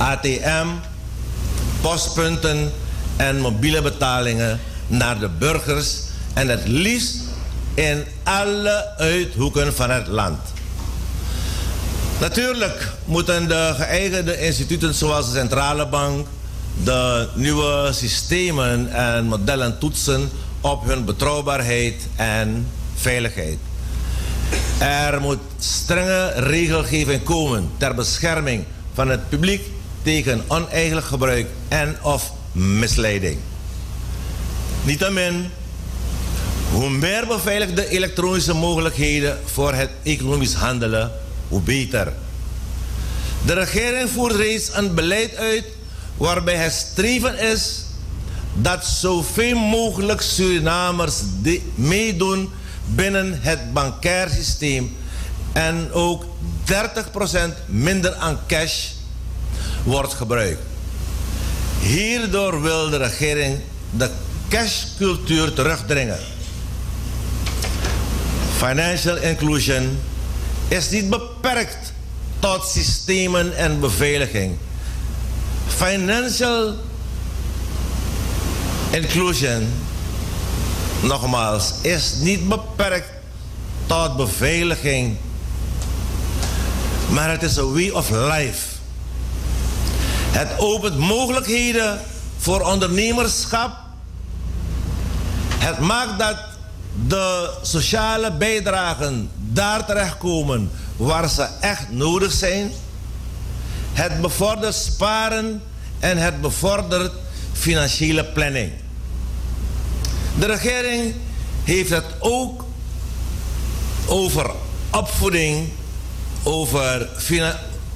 ATM, 0.01 0.66
postpunten 1.81 2.72
en 3.16 3.40
mobiele 3.40 3.82
betalingen 3.82 4.60
naar 4.86 5.18
de 5.18 5.28
burgers 5.28 5.97
en 6.32 6.48
het 6.48 6.68
liefst 6.68 7.16
in 7.74 8.05
alle 8.22 8.97
uithoeken 8.97 9.74
van 9.74 9.90
het 9.90 10.06
land. 10.06 10.39
Natuurlijk 12.20 12.93
moeten 13.05 13.48
de 13.48 13.74
geëigende 13.77 14.40
instituten 14.40 14.94
zoals 14.94 15.32
de 15.32 15.39
Centrale 15.39 15.86
Bank 15.86 16.27
de 16.85 17.28
nieuwe 17.35 17.89
systemen 17.93 18.93
en 18.93 19.24
modellen 19.24 19.78
toetsen 19.78 20.31
op 20.60 20.85
hun 20.86 21.05
betrouwbaarheid 21.05 21.94
en 22.16 22.66
veiligheid. 22.94 23.59
Er 24.78 25.20
moet 25.20 25.39
strenge 25.59 26.32
regelgeving 26.36 27.22
komen 27.22 27.70
ter 27.77 27.94
bescherming 27.94 28.64
van 28.94 29.09
het 29.09 29.28
publiek 29.28 29.62
tegen 30.02 30.44
oneigenlijk 30.47 31.06
gebruik 31.06 31.47
en 31.68 31.97
of 32.02 32.32
misleiding. 32.52 33.39
Niettemin, 34.82 35.51
hoe 36.72 36.90
meer 36.90 37.27
beveiligde 37.27 37.89
elektronische 37.89 38.55
mogelijkheden 38.55 39.39
voor 39.44 39.74
het 39.74 39.90
economisch 40.02 40.55
handelen, 40.55 41.12
hoe 41.48 41.60
beter. 41.60 42.12
De 43.47 43.52
regering 43.52 44.10
voert 44.10 44.35
reeds 44.35 44.74
een 44.74 44.94
beleid 44.94 45.36
uit 45.36 45.64
waarbij 46.16 46.56
het 46.56 46.72
streven 46.72 47.39
is 47.39 47.85
dat 48.55 48.85
zoveel 48.85 49.56
mogelijk 49.56 50.20
Surinamers 50.20 51.14
meedoen 51.74 52.51
binnen 52.86 53.39
het 53.40 53.72
bankair 53.72 54.28
systeem 54.28 54.97
en 55.52 55.93
ook 55.93 56.24
30% 56.64 56.77
minder 57.66 58.14
aan 58.14 58.39
cash 58.47 58.86
wordt 59.82 60.12
gebruikt. 60.12 60.62
Hierdoor 61.81 62.62
wil 62.62 62.90
de 62.90 62.97
regering 62.97 63.59
de 63.90 64.11
cashcultuur 64.48 65.52
terugdringen. 65.52 66.19
Financial 68.57 69.16
inclusion 69.16 69.98
is 70.69 70.90
niet 70.90 71.11
beperkt 71.11 71.93
tot 72.39 72.66
systemen 72.66 73.57
en 73.57 73.81
beveiliging. 73.81 74.57
Financial 75.66 76.74
inclusion, 78.90 79.69
nogmaals, 81.02 81.73
is 81.81 82.15
niet 82.19 82.48
beperkt 82.48 83.11
tot 83.86 84.16
beveiliging, 84.16 85.16
maar 87.09 87.31
het 87.31 87.43
is 87.43 87.57
een 87.57 87.73
way 87.73 87.89
of 87.89 88.11
life. 88.11 88.69
Het 90.31 90.48
opent 90.59 90.98
mogelijkheden 90.98 92.01
voor 92.39 92.61
ondernemerschap. 92.61 93.70
Het 95.59 95.78
maakt 95.78 96.19
dat 96.19 96.36
de 97.07 97.51
sociale 97.62 98.32
bijdragen 98.32 99.31
daar 99.36 99.86
terechtkomen 99.86 100.70
waar 100.97 101.28
ze 101.28 101.48
echt 101.61 101.90
nodig 101.90 102.32
zijn. 102.32 102.70
Het 103.93 104.20
bevordert 104.20 104.74
sparen 104.74 105.62
en 105.98 106.19
het 106.19 106.40
bevordert 106.40 107.12
financiële 107.52 108.24
planning. 108.24 108.73
De 110.39 110.47
regering 110.47 111.15
heeft 111.65 111.90
het 111.90 112.07
ook 112.19 112.65
over 114.07 114.51
opvoeding, 114.90 115.69
over 116.43 117.09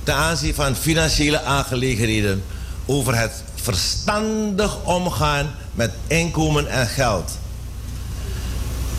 ten 0.04 0.14
aanzien 0.14 0.54
van 0.54 0.76
financiële 0.76 1.42
aangelegenheden, 1.42 2.44
over 2.86 3.18
het 3.18 3.42
verstandig 3.54 4.84
omgaan 4.84 5.50
met 5.72 5.90
inkomen 6.06 6.68
en 6.68 6.86
geld. 6.86 7.30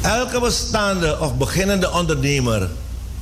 Elke 0.02 0.40
bestaande 0.40 1.20
of 1.20 1.36
beginnende 1.36 1.92
ondernemer 1.92 2.70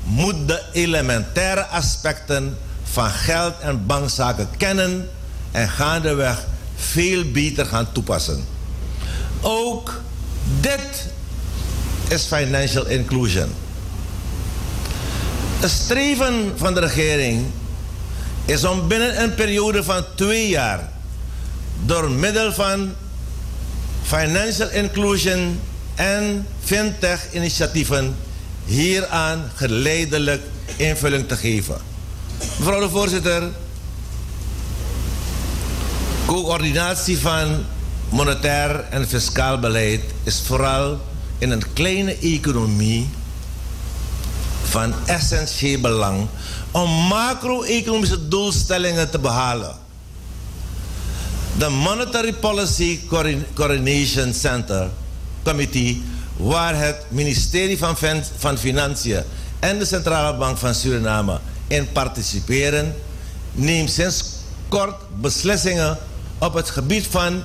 moet 0.03 0.47
de 0.47 0.61
elementaire 0.71 1.65
aspecten 1.65 2.57
van 2.83 3.09
geld 3.09 3.53
en 3.59 3.85
bankzaken 3.85 4.47
kennen 4.57 5.09
en 5.51 5.69
gaandeweg 5.69 6.45
veel 6.75 7.31
beter 7.31 7.65
gaan 7.65 7.91
toepassen. 7.91 8.45
Ook 9.41 10.01
dit 10.59 11.05
is 12.07 12.23
financial 12.23 12.85
inclusion. 12.85 13.49
Het 15.59 15.71
streven 15.71 16.51
van 16.55 16.73
de 16.73 16.79
regering 16.79 17.45
is 18.45 18.63
om 18.63 18.87
binnen 18.87 19.21
een 19.21 19.35
periode 19.35 19.83
van 19.83 20.05
twee 20.15 20.47
jaar 20.47 20.89
door 21.85 22.11
middel 22.11 22.53
van 22.53 22.93
financial 24.03 24.69
inclusion 24.69 25.59
en 25.95 26.47
fintech-initiatieven 26.63 28.15
hieraan 28.65 29.51
geleidelijk 29.55 30.41
invulling 30.75 31.27
te 31.27 31.35
geven. 31.35 31.77
Mevrouw 32.57 32.79
de 32.79 32.89
voorzitter, 32.89 33.43
coördinatie 36.25 37.19
van 37.19 37.65
monetair 38.09 38.85
en 38.89 39.07
fiscaal 39.07 39.59
beleid 39.59 40.01
is 40.23 40.41
vooral 40.45 41.01
in 41.37 41.51
een 41.51 41.73
kleine 41.73 42.17
economie 42.17 43.09
van 44.63 44.93
essentieel 45.05 45.79
belang 45.79 46.27
om 46.73 46.89
macro-economische 46.89 48.27
doelstellingen 48.27 49.09
te 49.09 49.19
behalen. 49.19 49.75
De 51.57 51.69
Monetary 51.69 52.33
Policy 52.33 52.99
Coordination 53.53 54.33
Center 54.33 54.89
Committee, 55.43 56.03
waar 56.37 56.79
het 56.79 57.05
ministerie 57.09 57.77
van, 57.77 57.95
van 58.37 58.57
Financiën 58.57 59.23
en 59.59 59.79
de 59.79 59.85
Centrale 59.85 60.37
Bank 60.37 60.57
van 60.57 60.73
Suriname 60.73 61.39
in 61.67 61.91
participeren, 61.91 62.95
neemt 63.51 63.91
sinds 63.91 64.23
kort 64.69 64.95
beslissingen 65.21 65.97
op 66.39 66.53
het 66.53 66.69
gebied 66.69 67.07
van 67.09 67.43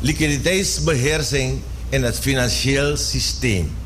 liquiditeitsbeheersing 0.00 1.60
in 1.88 2.02
het 2.02 2.18
financieel 2.18 2.96
systeem. 2.96 3.76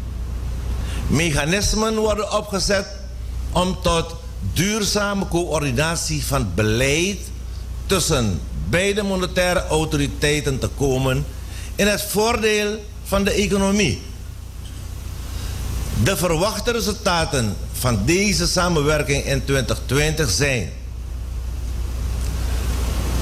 Mechanismen 1.06 1.96
worden 1.96 2.36
opgezet 2.36 2.86
om 3.52 3.78
tot 3.82 4.14
duurzame 4.52 5.28
coördinatie 5.28 6.24
van 6.24 6.48
beleid 6.54 7.18
tussen 7.86 8.40
bij 8.68 8.94
de 8.94 9.02
monetaire 9.02 9.66
autoriteiten 9.66 10.58
te 10.58 10.68
komen 10.68 11.24
in 11.74 11.86
het 11.86 12.02
voordeel 12.02 12.84
van 13.04 13.24
de 13.24 13.30
economie. 13.30 14.00
De 16.02 16.16
verwachte 16.16 16.72
resultaten 16.72 17.56
van 17.72 17.98
deze 18.04 18.46
samenwerking 18.46 19.24
in 19.24 19.44
2020 19.44 20.30
zijn 20.30 20.70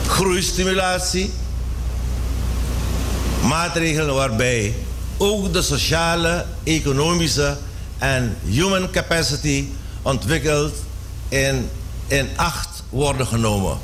groeistimulatie, 0.07 1.31
maatregelen 3.43 4.15
waarbij 4.15 4.75
ook 5.17 5.53
de 5.53 5.63
sociale, 5.63 6.47
economische 6.65 7.57
en 7.99 8.37
human 8.45 8.91
capacity 8.91 9.67
ontwikkeld 10.03 10.75
in, 11.29 11.71
in 12.07 12.29
acht 12.37 12.83
worden 12.89 13.27
genomen. 13.27 13.79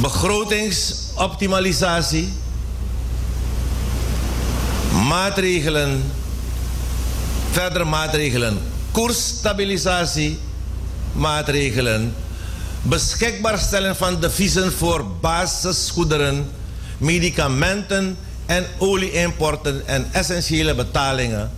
Begrotingsoptimalisatie, 0.00 2.32
maatregelen, 5.08 6.02
verdere 7.50 7.84
maatregelen, 7.84 8.58
koersstabilisatie, 8.90 10.38
maatregelen, 11.12 12.14
beschikbaarstelling 12.82 13.96
van 13.96 14.20
deviezen 14.20 14.72
voor 14.72 15.06
basisgoederen, 15.20 16.50
medicamenten 16.98 18.16
en 18.46 18.66
olieimporten 18.78 19.86
en 19.86 20.08
essentiële 20.12 20.74
betalingen. 20.74 21.50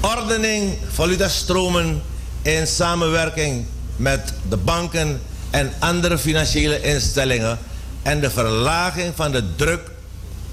Ordening 0.00 0.74
valutastromen 0.92 2.02
in 2.46 2.66
samenwerking 2.66 3.66
met 3.96 4.32
de 4.48 4.56
banken 4.56 5.20
en 5.50 5.72
andere 5.78 6.18
financiële 6.18 6.80
instellingen 6.80 7.58
en 8.02 8.20
de 8.20 8.30
verlaging 8.30 9.12
van 9.14 9.32
de 9.32 9.54
druk 9.56 9.90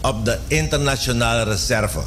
op 0.01 0.25
de 0.25 0.37
internationale 0.47 1.43
reserve. 1.43 1.99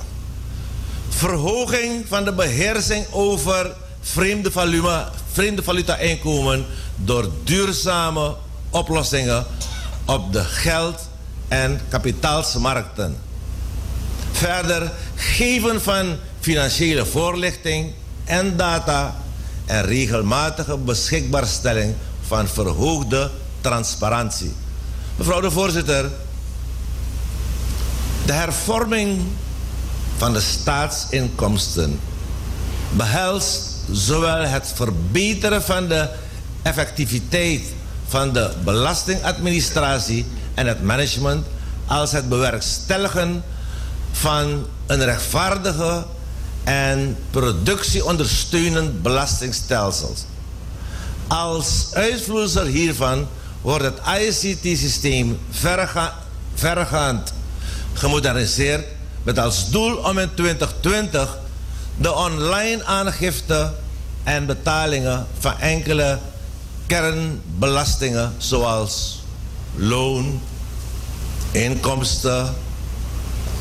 Verhoging 1.09 2.05
van 2.09 2.25
de 2.25 2.33
beheersing 2.33 3.07
over 3.11 3.75
vreemde, 4.01 4.51
volume, 4.51 5.05
vreemde 5.33 5.63
valuta-inkomen 5.63 6.67
door 6.97 7.31
duurzame 7.45 8.35
oplossingen 8.71 9.47
op 10.05 10.33
de 10.33 10.45
geld- 10.45 11.09
en 11.49 11.81
kapitaalsmarkten. 11.89 13.17
Verder 14.33 14.93
geven 15.15 15.83
van 15.83 16.17
financiële 16.41 17.07
voorlichting 17.07 17.93
en 18.25 18.57
data 18.57 19.15
en 19.67 19.83
regelmatige 19.83 20.77
beschikbaarstelling 20.77 21.95
van 22.27 22.49
verhoogde 22.49 23.31
transparantie. 23.61 24.53
Mevrouw 25.17 25.41
de 25.41 25.51
voorzitter, 25.51 26.11
de 28.27 28.33
hervorming 28.33 29.23
van 30.17 30.33
de 30.33 30.41
staatsinkomsten 30.41 32.01
behelst 32.91 33.75
zowel 33.91 34.41
het 34.41 34.73
verbeteren 34.75 35.63
van 35.63 35.89
de 35.89 36.09
effectiviteit 36.63 37.63
van 38.09 38.33
de 38.33 38.51
belastingadministratie 38.65 40.27
en 40.55 40.67
het 40.67 40.83
management 40.83 41.47
als 41.87 42.13
het 42.13 42.29
bewerkstelligen 42.29 43.45
van 44.13 44.67
een 44.87 45.05
rechtvaardige 45.05 46.05
en 46.67 47.17
productieondersteunend 47.31 49.03
belastingstelsel. 49.03 50.15
Als 51.27 51.89
uitvloeisel 51.93 52.65
hiervan 52.65 53.29
wordt 53.61 53.85
het 53.85 54.01
ICT-systeem 54.21 55.39
verrega 55.51 56.15
verregaand 56.55 57.33
gemoderniseerd 57.93 58.87
met 59.23 59.39
als 59.39 59.71
doel 59.71 59.97
om 59.97 60.19
in 60.19 60.35
2020 60.35 61.39
de 61.97 62.15
online 62.15 62.85
aangifte 62.85 63.73
en 64.25 64.47
betalingen 64.47 65.27
van 65.39 65.59
enkele 65.59 66.19
kernbelastingen 66.87 68.35
zoals 68.39 69.23
loon, 69.75 70.41
inkomsten, 71.51 72.55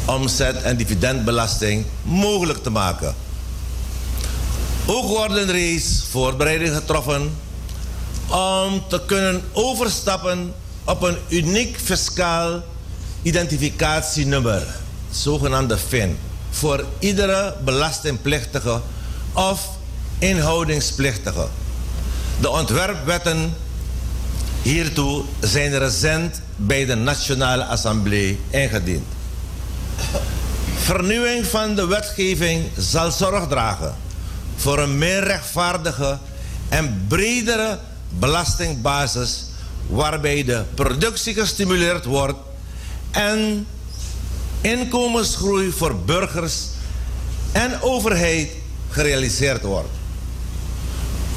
omzet 0.05 0.61
en 0.61 0.77
dividendbelasting 0.77 1.85
mogelijk 2.03 2.63
te 2.63 2.69
maken. 2.69 3.15
Ook 4.85 5.07
worden 5.07 5.51
reeds 5.51 6.03
voorbereidingen 6.09 6.75
getroffen 6.75 7.37
om 8.27 8.83
te 8.87 9.01
kunnen 9.05 9.41
overstappen 9.51 10.53
op 10.83 11.01
een 11.01 11.17
uniek 11.27 11.77
fiscaal 11.83 12.63
identificatienummer, 13.21 14.63
zogenaamde 15.09 15.77
FIN, 15.77 16.17
voor 16.49 16.85
iedere 16.99 17.55
belastingplichtige 17.63 18.81
of 19.33 19.69
inhoudingsplichtige. 20.19 21.47
De 22.39 22.49
ontwerpwetten 22.49 23.53
hiertoe 24.61 25.23
zijn 25.39 25.77
recent 25.77 26.41
bij 26.55 26.85
de 26.85 26.95
Nationale 26.95 27.65
Assemblée 27.65 28.39
ingediend. 28.49 29.14
Vernieuwing 30.75 31.45
van 31.45 31.75
de 31.75 31.87
wetgeving 31.87 32.69
zal 32.77 33.11
zorg 33.11 33.47
dragen 33.47 33.95
voor 34.55 34.79
een 34.79 34.97
meer 34.97 35.23
rechtvaardige 35.23 36.17
en 36.69 37.05
bredere 37.07 37.79
belastingbasis 38.09 39.45
waarbij 39.87 40.43
de 40.43 40.63
productie 40.73 41.33
gestimuleerd 41.33 42.05
wordt 42.05 42.37
en 43.11 43.67
inkomensgroei 44.61 45.71
voor 45.71 45.95
burgers 45.95 46.55
en 47.51 47.81
overheid 47.81 48.49
gerealiseerd 48.89 49.61
wordt. 49.61 49.89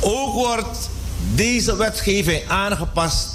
Ook 0.00 0.32
wordt 0.34 0.90
deze 1.34 1.76
wetgeving 1.76 2.48
aangepast 2.48 3.28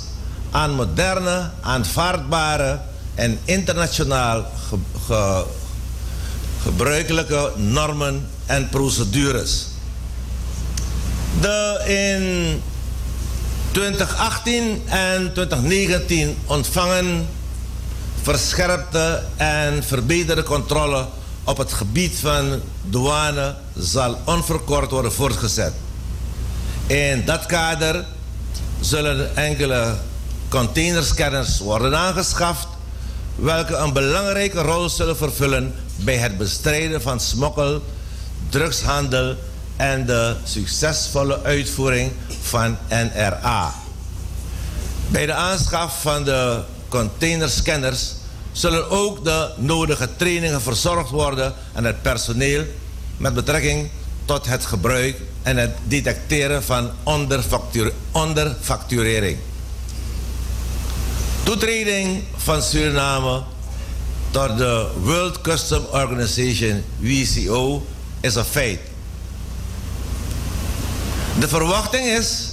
aan 0.52 0.72
moderne, 0.72 1.50
aanvaardbare 1.62 2.80
en 3.16 3.40
internationaal 3.44 4.46
ge, 5.06 5.14
ge, 5.14 5.46
gebruikelijke 6.64 7.52
normen 7.56 8.30
en 8.46 8.70
procedures. 8.70 9.66
De 11.42 11.82
in 11.86 12.62
2018 13.72 14.82
en 14.86 15.34
2019 15.34 16.38
ontvangen 16.46 17.28
verscherpte 18.22 19.24
en 19.36 19.84
verbeterde 19.84 20.44
controle 20.44 21.06
op 21.44 21.58
het 21.58 21.74
gebied 21.74 22.16
van 22.20 22.62
douane 22.84 23.56
zal 23.78 24.18
onverkort 24.26 24.92
worden 24.92 25.14
voortgezet. 25.14 25.74
In 26.88 27.26
dat 27.26 27.46
kader 27.46 28.06
zullen 28.80 29.36
enkele 29.36 29.96
containerscanners 30.50 31.60
worden 31.60 31.98
aangeschaft, 31.98 32.68
welke 33.44 33.76
een 33.76 33.94
belangrijke 33.94 34.62
rol 34.62 34.90
zullen 34.90 35.18
vervullen 35.18 35.74
bij 35.96 36.18
het 36.18 36.38
bestrijden 36.38 37.02
van 37.02 37.20
smokkel, 37.20 37.82
drugshandel 38.50 39.36
en 39.76 40.06
de 40.06 40.36
succesvolle 40.44 41.44
uitvoering 41.44 42.12
van 42.42 42.78
NRA. 42.90 43.74
Bij 45.08 45.26
de 45.26 45.34
aanschaf 45.34 46.02
van 46.02 46.24
de 46.24 46.62
containerscanners 46.90 48.14
zullen 48.52 48.90
ook 48.90 49.24
de 49.24 49.50
nodige 49.58 50.10
trainingen 50.16 50.62
verzorgd 50.62 51.10
worden 51.10 51.54
aan 51.74 51.84
het 51.84 52.02
personeel 52.02 52.64
met 53.18 53.34
betrekking 53.34 53.90
tot 54.26 54.46
het 54.46 54.66
gebruik 54.66 55.22
en 55.42 55.58
het 55.58 55.72
detecteren 55.88 56.64
van 56.64 56.92
onderfacturering. 58.14 59.38
Toetreding 61.44 62.24
van 62.36 62.62
Suriname 62.62 63.44
tot 64.32 64.58
de 64.58 64.88
World 65.02 65.42
Custom 65.42 65.86
Organization 65.92 66.84
WCO 67.00 67.86
is 68.22 68.36
een 68.36 68.46
feit. 68.46 68.80
De 71.40 71.48
verwachting 71.48 72.06
is 72.06 72.48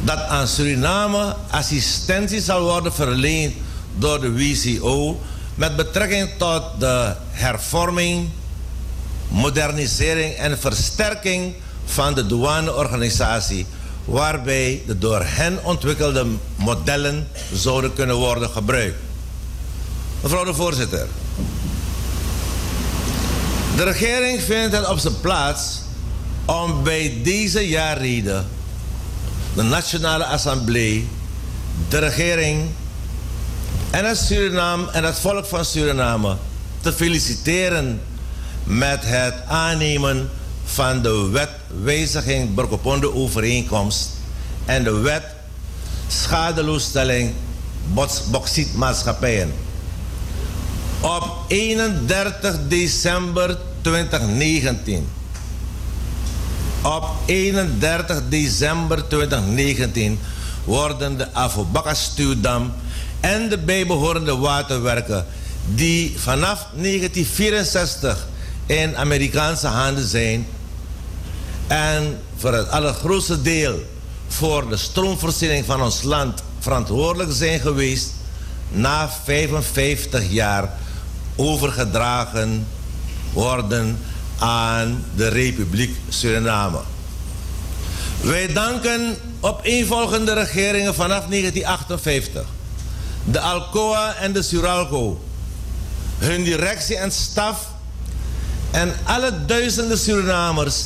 dat 0.00 0.18
aan 0.18 0.48
Suriname 0.48 1.36
assistentie 1.50 2.40
zal 2.40 2.62
worden 2.62 2.92
verleend 2.92 3.54
door 3.98 4.20
de 4.20 4.32
WCO 4.32 5.20
met 5.54 5.76
betrekking 5.76 6.28
tot 6.38 6.62
de 6.78 7.14
hervorming, 7.30 8.28
modernisering 9.28 10.34
en 10.34 10.58
versterking 10.58 11.54
van 11.84 12.14
de 12.14 12.26
douaneorganisatie, 12.26 13.66
waarbij 14.08 14.82
de 14.86 14.98
door 14.98 15.22
hen 15.24 15.64
ontwikkelde 15.64 16.26
modellen 16.56 17.28
zouden 17.52 17.92
kunnen 17.92 18.16
worden 18.16 18.50
gebruikt. 18.50 18.96
Mevrouw 20.20 20.44
de 20.44 20.54
voorzitter, 20.54 21.06
de 23.76 23.84
regering 23.84 24.42
vindt 24.42 24.76
het 24.76 24.88
op 24.88 24.98
zijn 24.98 25.20
plaats 25.20 25.80
om 26.44 26.82
bij 26.82 27.20
deze 27.22 27.68
jaarreden 27.68 28.46
de 29.54 29.62
Nationale 29.62 30.24
Assemblée 30.24 31.08
de 31.88 31.98
regering 31.98 32.68
en 33.90 34.04
het 34.04 34.18
Suriname 34.18 34.90
en 34.90 35.04
het 35.04 35.18
volk 35.18 35.46
van 35.46 35.64
Suriname 35.64 36.36
te 36.80 36.92
feliciteren 36.92 38.00
met 38.64 39.00
het 39.04 39.34
aannemen 39.46 40.30
van 40.72 41.02
de 41.02 41.28
wet 41.32 41.50
wijziging 41.82 42.54
Burkoponde 42.54 43.14
overeenkomst 43.14 44.10
en 44.64 44.84
de 44.84 44.92
wet 44.92 45.24
schadeloosstelling 46.08 47.32
bauxietmaatschappijen. 48.30 49.52
Op 51.00 51.36
31 51.46 52.56
december 52.68 53.58
2019. 53.80 55.08
Op 56.82 57.04
31 57.26 58.22
december 58.28 59.08
2019 59.08 60.18
worden 60.64 61.18
de 61.18 61.34
Afobakka-stuwdam 61.34 62.72
en 63.20 63.48
de 63.48 63.58
bijbehorende 63.58 64.36
waterwerken 64.36 65.26
die 65.74 66.14
vanaf 66.18 66.66
1964 66.74 68.26
in 68.66 68.96
Amerikaanse 68.96 69.66
handen 69.66 70.08
zijn 70.08 70.46
en 71.68 72.18
voor 72.36 72.52
het 72.52 72.68
allergrootste 72.68 73.42
deel 73.42 73.82
voor 74.28 74.68
de 74.68 74.76
stroomvoorziening 74.76 75.64
van 75.64 75.82
ons 75.82 76.02
land 76.02 76.42
verantwoordelijk 76.58 77.32
zijn 77.32 77.60
geweest, 77.60 78.10
na 78.68 79.10
55 79.24 80.30
jaar 80.30 80.72
overgedragen 81.36 82.66
worden 83.32 83.98
aan 84.38 85.04
de 85.16 85.28
Republiek 85.28 85.96
Suriname. 86.08 86.78
Wij 88.20 88.52
danken 88.52 89.16
opeenvolgende 89.40 90.32
regeringen 90.32 90.94
vanaf 90.94 91.26
1958, 91.26 92.44
de 93.24 93.40
Alcoa 93.40 94.14
en 94.14 94.32
de 94.32 94.42
Suralco, 94.42 95.20
hun 96.18 96.42
directie 96.42 96.96
en 96.96 97.12
staf 97.12 97.66
en 98.70 98.94
alle 99.04 99.32
duizenden 99.46 99.98
Surinamers 99.98 100.84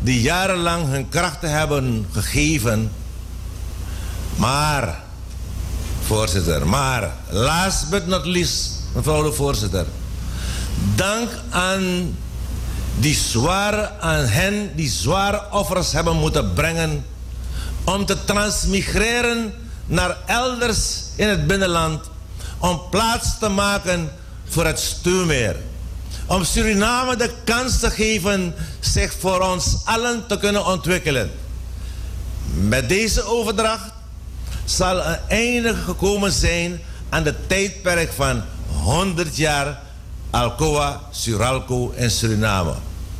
die 0.00 0.20
jarenlang 0.20 0.88
hun 0.88 1.08
krachten 1.08 1.50
hebben 1.50 2.06
gegeven. 2.12 2.92
Maar, 4.36 5.02
voorzitter, 6.06 6.66
maar, 6.66 7.10
last 7.28 7.90
but 7.90 8.06
not 8.06 8.26
least, 8.26 8.70
mevrouw 8.94 9.22
de 9.22 9.32
voorzitter, 9.32 9.86
dank 10.94 11.28
aan 11.50 12.16
die 12.98 13.14
zware, 13.14 13.90
aan 14.00 14.24
hen 14.24 14.70
die 14.76 14.88
zware 14.88 15.42
offers 15.50 15.92
hebben 15.92 16.16
moeten 16.16 16.52
brengen 16.52 17.04
om 17.84 18.06
te 18.06 18.24
transmigreren 18.24 19.54
naar 19.86 20.16
elders 20.26 21.02
in 21.16 21.28
het 21.28 21.46
binnenland, 21.46 22.10
om 22.58 22.80
plaats 22.90 23.38
te 23.38 23.48
maken 23.48 24.10
voor 24.48 24.66
het 24.66 24.78
stuurmeer. 24.78 25.56
Om 26.30 26.44
Suriname 26.44 27.16
de 27.16 27.30
kans 27.44 27.78
te 27.80 27.90
geven 27.90 28.54
zich 28.80 29.12
voor 29.18 29.40
ons 29.40 29.82
allen 29.84 30.26
te 30.26 30.38
kunnen 30.38 30.66
ontwikkelen. 30.66 31.30
Met 32.54 32.88
deze 32.88 33.22
overdracht 33.22 33.92
zal 34.64 35.06
een 35.06 35.18
einde 35.28 35.74
gekomen 35.74 36.32
zijn 36.32 36.80
aan 37.08 37.24
het 37.24 37.48
tijdperk 37.48 38.12
van 38.12 38.42
100 38.66 39.36
jaar 39.36 39.78
Alcoa, 40.30 41.00
Suralco 41.10 41.92
en 41.96 42.10
Suriname. 42.10 42.74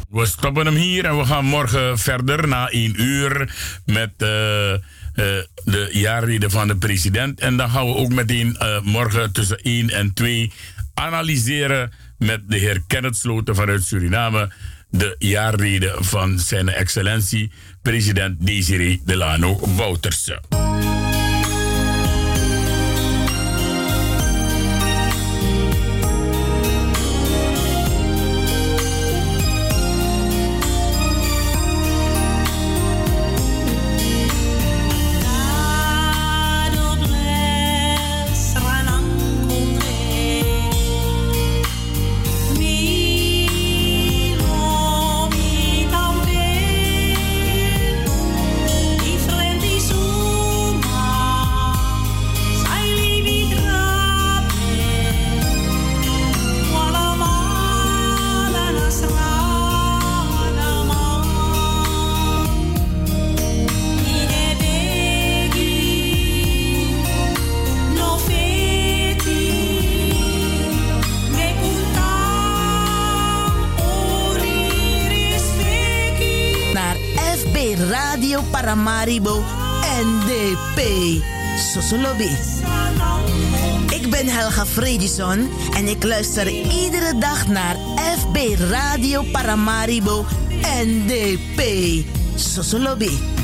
We 0.08 0.26
stoppen 0.26 0.66
hem 0.66 0.74
hier 0.74 1.04
en 1.04 1.18
we 1.18 1.24
gaan 1.24 1.44
morgen 1.44 1.98
verder 1.98 2.48
na 2.48 2.68
één 2.68 3.00
uur 3.00 3.54
met 3.84 4.10
eh, 4.16 4.72
eh, 4.72 4.80
de 5.64 5.88
jaarreden 5.92 6.50
van 6.50 6.68
de 6.68 6.76
president. 6.76 7.40
En 7.40 7.56
dan 7.56 7.70
gaan 7.70 7.86
we 7.86 7.94
ook 7.94 8.12
meteen 8.12 8.56
eh, 8.56 8.80
morgen 8.80 9.32
tussen 9.32 9.58
1 9.58 9.90
en 9.90 10.12
2 10.14 10.52
analyseren 10.94 11.92
met 12.20 12.40
de 12.48 12.56
heer 12.56 12.82
Kenneth 12.86 13.16
Sloten 13.16 13.54
vanuit 13.54 13.84
Suriname 13.84 14.50
de 14.90 15.16
jaarreden 15.18 16.04
van 16.04 16.38
zijn 16.38 16.68
excellentie 16.68 17.50
president 17.82 18.46
Desiree 18.46 19.02
Delano 19.04 19.60
Bouterse. 19.76 20.40
Paramaribo 78.80 79.44
NDP. 80.04 80.80
Sosolobi. 81.72 82.30
Ik 83.90 84.10
ben 84.10 84.26
Helga 84.26 84.66
Fredison 84.66 85.50
en 85.74 85.88
ik 85.88 86.04
luister 86.04 86.48
iedere 86.48 87.18
dag 87.18 87.46
naar 87.46 87.76
FB 88.18 88.36
Radio 88.70 89.22
Paramaribo 89.22 90.24
NDP. 90.84 91.60
Sosolobi. 92.34 93.39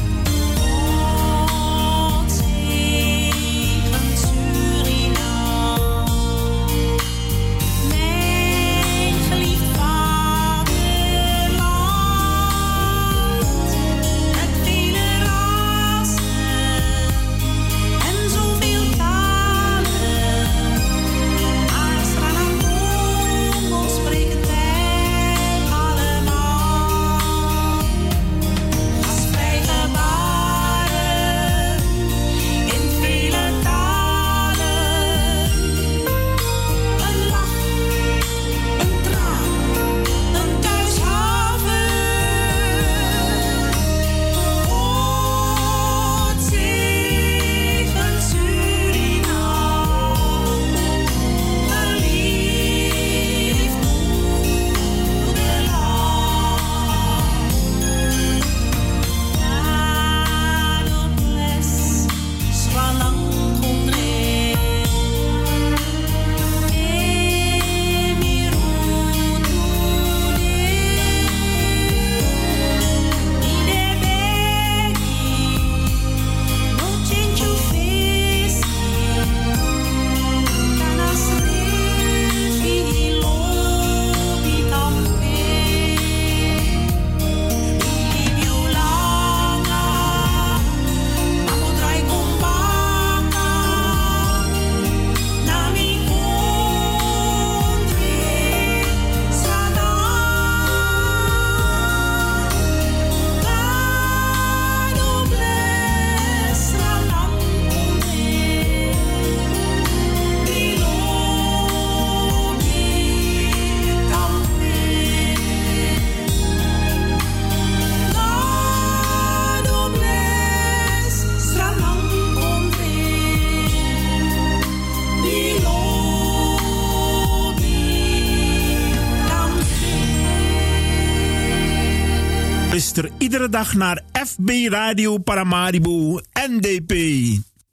Dag 133.49 133.75
naar 133.75 134.03
FB 134.13 134.51
Radio 134.69 135.19
Paramaribo 135.19 136.21
NDP. 136.49 136.93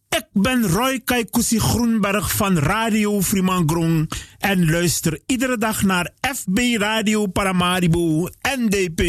Ik 0.10 0.26
ben 0.34 0.68
Roy 0.68 1.02
Kaikousi 1.06 1.60
Groenberg 1.60 2.36
van 2.36 2.58
Radio 2.58 3.22
Frimangrong 3.22 4.12
en 4.40 4.70
luister 4.70 5.20
iedere 5.26 5.58
dag 5.58 5.84
naar 5.84 6.10
FB 6.36 6.58
Radio 6.78 7.26
Paramaribo 7.26 8.30
NDP. 8.58 9.02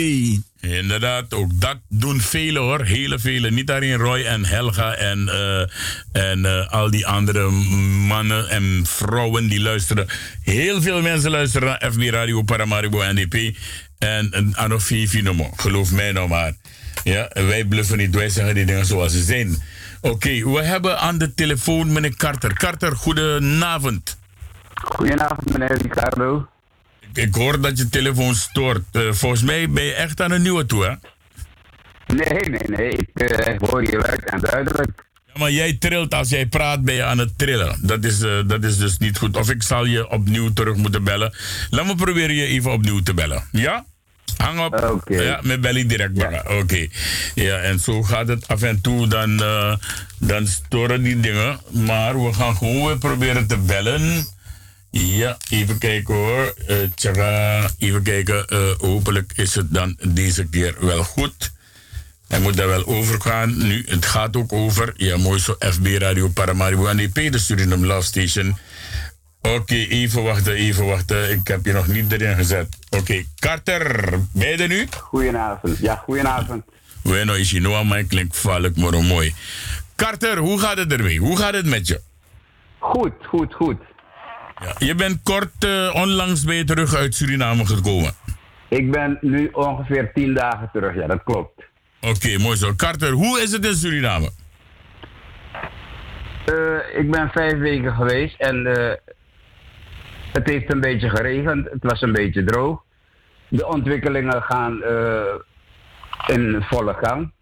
Inderdaad, 0.60 1.34
ook 1.34 1.60
dat 1.60 1.78
doen 1.88 2.20
velen 2.20 2.62
hoor. 2.62 2.82
Hele 2.84 3.18
velen. 3.18 3.54
Niet 3.54 3.70
alleen 3.70 3.96
Roy 3.96 4.24
en 4.24 4.44
Helga 4.44 4.94
en, 4.94 5.28
eh, 5.28 5.60
en 6.30 6.44
eh, 6.44 6.72
al 6.72 6.90
die 6.90 7.06
andere 7.06 7.50
mannen 8.06 8.48
en 8.48 8.82
vrouwen 8.86 9.48
die 9.48 9.60
luisteren. 9.60 10.06
Heel 10.40 10.82
veel 10.82 11.02
mensen 11.02 11.30
luisteren 11.30 11.68
naar 11.68 11.92
FB 11.92 12.00
Radio 12.00 12.42
Paramaribo 12.42 13.02
NDP. 13.12 13.56
En, 14.04 14.32
en 14.32 14.56
Anofifi 14.56 15.22
noemen. 15.22 15.50
Geloof 15.56 15.92
mij 15.92 16.12
nou 16.12 16.28
maar. 16.28 16.52
Ja, 17.04 17.30
wij 17.34 17.64
bluffen 17.64 17.98
niet. 17.98 18.14
Wij 18.14 18.28
zeggen 18.28 18.54
die 18.54 18.64
dingen 18.64 18.86
zoals 18.86 19.12
ze 19.12 19.22
zijn. 19.22 19.62
Oké, 20.00 20.50
we 20.50 20.62
hebben 20.62 20.98
aan 20.98 21.18
de 21.18 21.34
telefoon 21.34 21.92
meneer 21.92 22.16
Carter. 22.16 22.54
Carter, 22.54 22.96
goedenavond. 22.96 24.18
Goedenavond, 24.74 25.58
meneer 25.58 25.82
Ricardo. 25.82 26.48
Ik 27.12 27.34
hoor 27.34 27.60
dat 27.60 27.78
je 27.78 27.88
telefoon 27.88 28.34
stoort. 28.34 28.84
Eh, 28.92 29.12
volgens 29.12 29.42
mij 29.42 29.70
ben 29.70 29.84
je 29.84 29.94
echt 29.94 30.20
aan 30.20 30.30
een 30.30 30.42
nieuwe 30.42 30.66
toe, 30.66 30.84
hè? 30.84 30.94
Nee, 32.14 32.48
nee, 32.50 32.68
nee. 32.78 32.90
Ik 32.90 33.08
eh, 33.14 33.68
hoor 33.68 33.82
je 33.82 33.98
luid 33.98 34.30
en 34.30 34.40
duidelijk. 34.40 35.04
Ja, 35.26 35.32
maar 35.38 35.50
jij 35.50 35.76
trilt. 35.78 36.14
Als 36.14 36.28
jij 36.28 36.46
praat, 36.46 36.82
ben 36.82 36.94
je 36.94 37.04
aan 37.04 37.18
het 37.18 37.38
trillen. 37.38 37.78
Dat 37.82 38.04
is, 38.04 38.20
eh, 38.22 38.38
dat 38.46 38.64
is 38.64 38.78
dus 38.78 38.98
niet 38.98 39.18
goed. 39.18 39.36
Of 39.36 39.50
ik 39.50 39.62
zal 39.62 39.84
je 39.84 40.10
opnieuw 40.10 40.52
terug 40.52 40.76
moeten 40.76 41.04
bellen. 41.04 41.34
Laat 41.70 41.86
me 41.86 41.94
proberen 41.94 42.34
je 42.34 42.46
even 42.46 42.72
opnieuw 42.72 43.00
te 43.00 43.14
bellen. 43.14 43.48
Ja? 43.52 43.84
Hang 44.36 44.60
op. 44.60 45.04
Ja, 45.08 45.40
met 45.42 45.60
belly 45.60 45.86
direct 45.86 46.12
bellen. 46.12 46.58
Oké. 46.58 46.86
Ja, 47.34 47.58
en 47.58 47.78
zo 47.78 48.02
gaat 48.02 48.28
het 48.28 48.48
af 48.48 48.62
en 48.62 48.80
toe. 48.80 49.08
Dan, 49.08 49.42
eh, 49.42 49.76
dan 50.18 50.46
storen 50.46 51.02
die 51.02 51.20
dingen. 51.20 51.60
Maar 51.70 52.24
we 52.24 52.32
gaan 52.32 52.56
gewoon 52.56 52.86
weer 52.86 52.98
proberen 52.98 53.46
te 53.46 53.56
bellen. 53.56 54.26
Ja, 54.90 55.36
even 55.50 55.78
kijken 55.78 56.14
hoor. 56.14 56.54
Tjaka, 56.94 57.70
even 57.78 58.02
kijken. 58.02 58.46
Eh, 58.46 58.58
hopelijk 58.78 59.32
is 59.36 59.54
het 59.54 59.74
dan 59.74 59.96
deze 60.08 60.44
keer 60.44 60.74
wel 60.80 61.04
goed. 61.04 61.52
Hij 62.28 62.40
moet 62.40 62.56
daar 62.56 62.68
wel 62.68 62.86
over 62.86 63.20
gaan. 63.20 63.66
Nu, 63.66 63.84
het 63.88 64.06
gaat 64.06 64.36
ook 64.36 64.52
over. 64.52 64.92
Ja, 64.96 65.16
mooi 65.16 65.40
zo. 65.40 65.56
FB 65.58 65.86
Radio 65.86 66.28
Paramaribo 66.28 66.92
NDP, 66.92 67.32
de 67.32 67.38
Suriname 67.38 67.86
Love 67.86 68.06
Station. 68.06 68.56
Oké, 69.52 69.74
even 69.74 70.22
wachten, 70.22 70.52
even 70.52 70.86
wachten. 70.86 71.30
Ik 71.30 71.48
heb 71.48 71.64
je 71.64 71.72
nog 71.72 71.86
niet 71.86 72.12
erin 72.12 72.34
gezet. 72.34 72.78
Oké, 72.90 73.24
Carter, 73.38 74.10
ben 74.32 74.48
je 74.48 74.56
er 74.56 74.68
nu? 74.68 74.86
Goedenavond. 75.00 75.78
Ja, 75.78 75.94
goedenavond. 75.96 76.64
Bueno, 77.02 77.32
is 77.32 77.50
je 77.50 77.60
nou 77.60 77.84
maar 77.84 78.02
klinkt 78.02 78.36
valk, 78.38 78.76
maar 78.76 79.02
mooi. 79.02 79.34
Carter, 79.96 80.38
hoe 80.38 80.58
gaat 80.58 80.76
het 80.76 80.92
ermee? 80.92 81.18
Hoe 81.18 81.36
gaat 81.36 81.54
het 81.54 81.66
met 81.66 81.86
je? 81.86 82.00
Goed, 82.78 83.12
goed, 83.22 83.54
goed. 83.54 83.76
Ja, 84.60 84.74
je 84.78 84.94
bent 84.94 85.20
kort, 85.22 85.64
eh, 85.64 85.94
onlangs 85.94 86.44
ben 86.44 86.54
je 86.54 86.64
terug 86.64 86.94
uit 86.94 87.14
Suriname 87.14 87.66
gekomen. 87.66 88.12
Ik 88.68 88.90
ben 88.90 89.18
nu 89.20 89.48
ongeveer 89.52 90.10
tien 90.14 90.34
dagen 90.34 90.70
terug, 90.72 90.94
ja, 90.94 91.06
dat 91.06 91.22
klopt. 91.24 91.62
Oké, 92.00 92.38
mooi 92.38 92.56
zo. 92.56 92.74
Carter, 92.74 93.10
hoe 93.10 93.40
is 93.40 93.52
het 93.52 93.64
in 93.64 93.74
Suriname? 93.74 94.30
Eh, 96.44 96.98
ik 96.98 97.10
ben 97.10 97.30
vijf 97.32 97.58
weken 97.58 97.94
geweest 97.94 98.40
en 98.40 98.66
eh, 98.66 98.96
het 100.34 100.48
heeft 100.48 100.72
een 100.72 100.80
beetje 100.80 101.08
geregend. 101.08 101.70
Het 101.70 101.82
was 101.82 102.02
een 102.02 102.12
beetje 102.12 102.44
droog. 102.44 102.82
De 103.48 103.66
ontwikkelingen 103.66 104.42
gaan 104.42 104.82
eh, 104.82 105.34
in 106.26 106.62
volle 106.62 106.94
gang. 106.94 107.32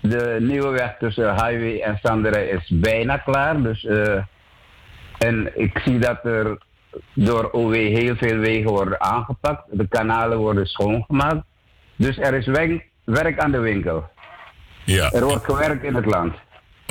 De 0.00 0.36
nieuwe 0.40 0.68
weg 0.68 0.96
tussen 0.98 1.30
Highway 1.30 1.80
en 1.80 1.98
Sanderij 2.02 2.46
is 2.46 2.70
bijna 2.74 3.16
klaar. 3.16 3.62
Dus, 3.62 3.84
eh, 3.84 4.22
en 5.18 5.60
ik 5.60 5.78
zie 5.84 5.98
dat 5.98 6.24
er 6.24 6.58
door 7.12 7.50
OW 7.50 7.72
heel 7.72 8.16
veel 8.16 8.36
wegen 8.36 8.70
worden 8.70 9.00
aangepakt. 9.00 9.62
De 9.70 9.88
kanalen 9.88 10.38
worden 10.38 10.66
schoongemaakt. 10.66 11.44
Dus 11.96 12.18
er 12.18 12.34
is 12.34 12.46
werk, 12.46 12.86
werk 13.04 13.38
aan 13.38 13.52
de 13.52 13.58
winkel. 13.58 14.08
Ja. 14.84 15.10
Er 15.10 15.24
wordt 15.24 15.44
gewerkt 15.44 15.84
in 15.84 15.94
het 15.94 16.06
land. 16.06 16.34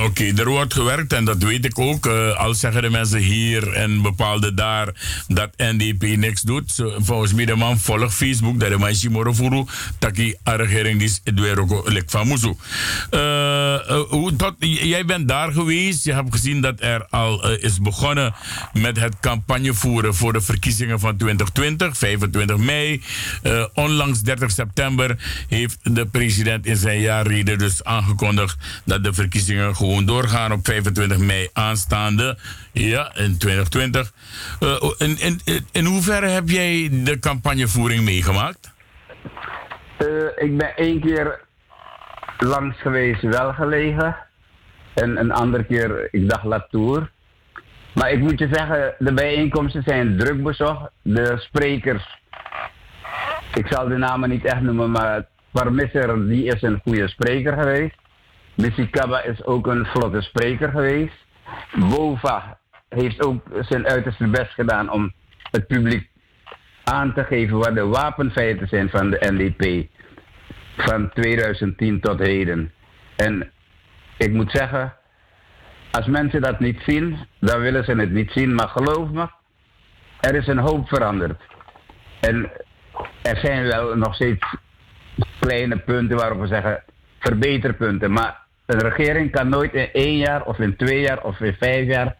Oké, 0.03 0.33
er 0.35 0.49
wordt 0.49 0.73
gewerkt 0.73 1.13
en 1.13 1.25
dat 1.25 1.43
weet 1.43 1.65
ik 1.65 1.79
ook. 1.79 2.05
Eh, 2.05 2.37
al 2.37 2.53
zeggen 2.53 2.81
de 2.81 2.89
mensen 2.89 3.19
hier 3.19 3.73
en 3.73 4.01
bepaalde 4.01 4.53
daar 4.53 4.87
dat 5.27 5.49
NDP 5.57 6.17
niks 6.17 6.41
doet. 6.41 6.83
Volgens 6.97 7.33
mij 7.33 7.45
de 7.45 7.55
man 7.55 7.79
volgt 7.79 8.13
Facebook, 8.13 8.59
dat 8.59 8.69
de 8.69 8.77
man 8.77 8.95
Shimorofuru, 8.95 9.65
taki 9.97 10.35
a 10.47 10.55
regering 10.55 11.01
is 11.01 11.21
Edweroko 11.23 11.83
lek 11.85 12.09
van 12.09 12.27
Musu. 12.27 12.55
Eh, 13.09 13.89
eh, 13.89 14.83
jij 14.83 15.05
bent 15.05 15.27
daar 15.27 15.51
geweest, 15.51 16.03
je 16.03 16.13
hebt 16.13 16.31
gezien 16.31 16.61
dat 16.61 16.81
er 16.81 17.05
al 17.09 17.51
is 17.51 17.81
begonnen 17.81 18.33
met 18.73 18.99
het 18.99 19.15
campagne 19.19 19.73
voeren 19.73 20.15
voor 20.15 20.33
de 20.33 20.41
verkiezingen 20.41 20.99
van 20.99 21.17
2020, 21.17 21.97
25 21.97 22.57
mei. 22.57 23.01
Onlangs 23.73 24.21
30 24.21 24.51
september 24.51 25.17
heeft 25.47 25.77
de 25.83 26.05
president 26.05 26.65
in 26.65 26.77
zijn 26.77 26.99
jaarrede 26.99 27.55
dus 27.55 27.83
aangekondigd 27.83 28.57
dat 28.85 29.03
de 29.03 29.13
verkiezingen 29.13 29.75
gewoon 29.75 29.88
doorgaan 29.97 30.51
op 30.51 30.59
25 30.65 31.17
mei 31.17 31.49
aanstaande. 31.53 32.37
Ja, 32.71 33.15
in 33.15 33.37
2020. 33.37 34.11
Eh, 34.59 34.91
in, 34.97 35.17
in, 35.19 35.65
in 35.71 35.85
hoeverre 35.85 36.27
heb 36.27 36.49
jij 36.49 36.89
de 36.91 37.19
campagnevoering 37.19 38.03
meegemaakt? 38.03 38.71
Eh, 39.97 40.07
ik 40.35 40.57
ben 40.57 40.75
één 40.75 40.99
keer 40.99 41.39
langs 42.37 42.81
geweest, 42.81 43.21
wel 43.21 43.53
gelegen. 43.53 44.15
En 44.93 45.17
een 45.17 45.31
andere 45.31 45.63
keer, 45.63 46.07
ik 46.11 46.29
dacht 46.29 46.43
Latour. 46.43 47.11
Maar 47.93 48.11
ik 48.11 48.19
moet 48.19 48.39
je 48.39 48.49
zeggen, 48.51 48.95
de 48.97 49.13
bijeenkomsten 49.13 49.83
zijn 49.85 50.17
druk 50.17 50.43
bezocht. 50.43 50.89
De 51.01 51.35
sprekers, 51.37 52.19
ik 53.53 53.67
zal 53.69 53.87
de 53.87 53.97
namen 53.97 54.29
niet 54.29 54.45
echt 54.45 54.61
noemen, 54.61 54.91
maar 54.91 55.25
Parmisser, 55.51 56.27
die 56.27 56.45
is 56.45 56.61
een 56.61 56.81
goede 56.83 57.07
spreker 57.07 57.53
geweest. 57.53 57.98
Missy 58.61 58.89
Kaba 58.89 59.23
is 59.23 59.45
ook 59.45 59.67
een 59.67 59.85
vlotte 59.85 60.21
spreker 60.21 60.69
geweest. 60.69 61.25
Bova 61.73 62.59
heeft 62.89 63.25
ook 63.25 63.43
zijn 63.59 63.87
uiterste 63.87 64.27
best 64.27 64.53
gedaan 64.53 64.91
om 64.91 65.13
het 65.51 65.67
publiek 65.67 66.09
aan 66.83 67.13
te 67.13 67.23
geven 67.23 67.57
wat 67.57 67.75
de 67.75 67.85
wapenfeiten 67.85 68.67
zijn 68.67 68.89
van 68.89 69.09
de 69.09 69.17
NDP 69.19 69.87
van 70.77 71.09
2010 71.09 71.99
tot 71.99 72.19
heden. 72.19 72.71
En 73.15 73.51
ik 74.17 74.31
moet 74.31 74.51
zeggen, 74.51 74.93
als 75.91 76.05
mensen 76.05 76.41
dat 76.41 76.59
niet 76.59 76.81
zien, 76.85 77.17
dan 77.39 77.59
willen 77.59 77.83
ze 77.83 77.91
het 77.91 78.11
niet 78.11 78.31
zien. 78.31 78.55
Maar 78.55 78.69
geloof 78.69 79.09
me, 79.09 79.27
er 80.19 80.35
is 80.35 80.47
een 80.47 80.57
hoop 80.57 80.87
veranderd. 80.87 81.41
En 82.19 82.51
er 83.21 83.37
zijn 83.37 83.63
wel 83.63 83.95
nog 83.95 84.15
steeds 84.15 84.55
kleine 85.39 85.77
punten 85.77 86.17
waarop 86.17 86.39
we 86.39 86.47
zeggen 86.47 86.83
verbeterpunten. 87.19 88.11
Maar 88.11 88.47
een 88.69 88.79
regering 88.79 89.31
kan 89.31 89.49
nooit 89.49 89.73
in 89.73 89.89
één 89.93 90.17
jaar 90.17 90.45
of 90.45 90.59
in 90.59 90.75
twee 90.75 91.01
jaar 91.01 91.23
of 91.23 91.39
in 91.39 91.55
vijf 91.59 91.87
jaar 91.87 92.15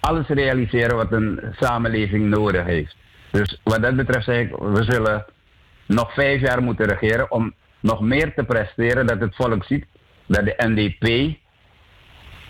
alles 0.00 0.26
realiseren 0.28 0.96
wat 0.96 1.12
een 1.12 1.40
samenleving 1.60 2.28
nodig 2.28 2.64
heeft. 2.64 2.96
Dus 3.30 3.60
wat 3.64 3.82
dat 3.82 3.96
betreft 3.96 4.24
zeg 4.24 4.40
ik, 4.40 4.56
we 4.56 4.82
zullen 4.82 5.24
nog 5.86 6.12
vijf 6.12 6.40
jaar 6.40 6.62
moeten 6.62 6.86
regeren 6.86 7.30
om 7.30 7.54
nog 7.80 8.00
meer 8.00 8.34
te 8.34 8.44
presteren, 8.44 9.06
dat 9.06 9.20
het 9.20 9.34
volk 9.34 9.64
ziet 9.64 9.86
dat 10.26 10.44
de 10.44 10.54
NDP 10.56 11.36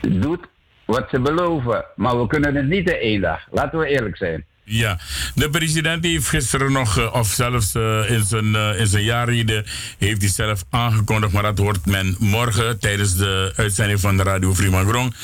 doet 0.00 0.46
wat 0.84 1.08
ze 1.10 1.20
beloven. 1.20 1.84
Maar 1.96 2.20
we 2.20 2.26
kunnen 2.26 2.54
het 2.54 2.66
niet 2.66 2.90
in 2.90 2.98
één 2.98 3.20
dag. 3.20 3.46
Laten 3.50 3.78
we 3.78 3.86
eerlijk 3.86 4.16
zijn. 4.16 4.44
Ja, 4.68 4.98
de 5.34 5.50
president 5.50 6.04
heeft 6.04 6.28
gisteren 6.28 6.72
nog, 6.72 6.98
eh, 6.98 7.14
of 7.14 7.26
zelfs 7.26 7.74
eh, 7.74 8.10
in 8.10 8.24
zijn, 8.24 8.46
uh, 8.46 8.80
in 8.80 8.86
zijn 8.86 9.04
jaarrede, 9.04 9.64
heeft 9.98 10.20
hij 10.20 10.30
zelf 10.30 10.64
aangekondigd, 10.70 11.32
maar 11.32 11.42
dat 11.42 11.58
hoort 11.58 11.86
men 11.86 12.16
morgen 12.18 12.78
tijdens 12.78 13.16
de 13.16 13.52
uitzending 13.56 14.00
van 14.00 14.16
de 14.16 14.22
Radio 14.22 14.54
Frimagrong, 14.54 15.14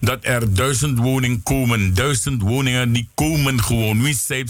dat 0.00 0.18
er 0.20 0.54
duizend 0.54 0.98
woningen 0.98 1.42
komen. 1.42 1.94
Duizend 1.94 2.42
woningen 2.42 2.92
die 2.92 3.08
komen 3.14 3.62
gewoon. 3.62 4.02
Wie 4.02 4.14
zei 4.14 4.44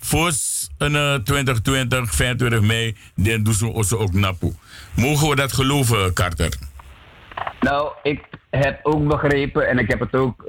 voor 0.00 0.32
een 0.78 1.24
2020, 1.24 2.14
25 2.14 2.60
mei, 2.60 2.96
dan 3.14 3.42
doen 3.42 3.84
ze 3.84 3.98
ook 3.98 4.12
napu. 4.12 4.52
Mogen 4.94 5.28
we 5.28 5.36
dat 5.36 5.52
geloven, 5.52 6.12
Carter? 6.12 6.52
Nou, 7.60 7.92
ik 8.02 8.20
heb 8.50 8.80
ook 8.82 9.08
begrepen 9.08 9.68
en 9.68 9.78
ik 9.78 9.88
heb 9.88 10.00
het 10.00 10.14
ook 10.14 10.44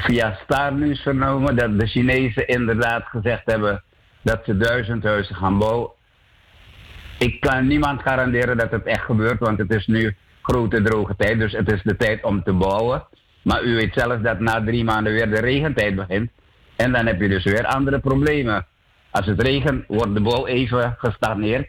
via 0.00 0.38
Star 0.44 0.74
News 0.74 1.00
vernomen 1.00 1.56
dat 1.56 1.78
de 1.78 1.86
Chinezen 1.86 2.46
inderdaad 2.46 3.04
gezegd 3.06 3.42
hebben 3.44 3.82
dat 4.22 4.40
ze 4.44 4.56
duizend 4.56 5.02
huizen 5.02 5.34
gaan 5.34 5.58
bouwen. 5.58 5.90
Ik 7.18 7.40
kan 7.40 7.66
niemand 7.66 8.02
garanderen 8.02 8.56
dat 8.56 8.70
het 8.70 8.84
echt 8.84 9.04
gebeurt, 9.04 9.38
want 9.38 9.58
het 9.58 9.74
is 9.74 9.86
nu 9.86 10.16
grote 10.42 10.82
droge 10.82 11.16
tijd, 11.16 11.38
dus 11.38 11.52
het 11.52 11.72
is 11.72 11.82
de 11.82 11.96
tijd 11.96 12.24
om 12.24 12.42
te 12.42 12.52
bouwen. 12.52 13.06
Maar 13.42 13.62
u 13.62 13.74
weet 13.74 13.94
zelf 13.94 14.20
dat 14.20 14.40
na 14.40 14.64
drie 14.64 14.84
maanden 14.84 15.12
weer 15.12 15.30
de 15.30 15.40
regentijd 15.40 15.94
begint. 15.94 16.30
En 16.76 16.92
dan 16.92 17.06
heb 17.06 17.20
je 17.20 17.28
dus 17.28 17.44
weer 17.44 17.66
andere 17.66 17.98
problemen. 17.98 18.66
Als 19.10 19.26
het 19.26 19.42
regent, 19.42 19.84
wordt 19.86 20.14
de 20.14 20.20
bouw 20.20 20.46
even 20.46 20.94
gestagneerd. 20.98 21.68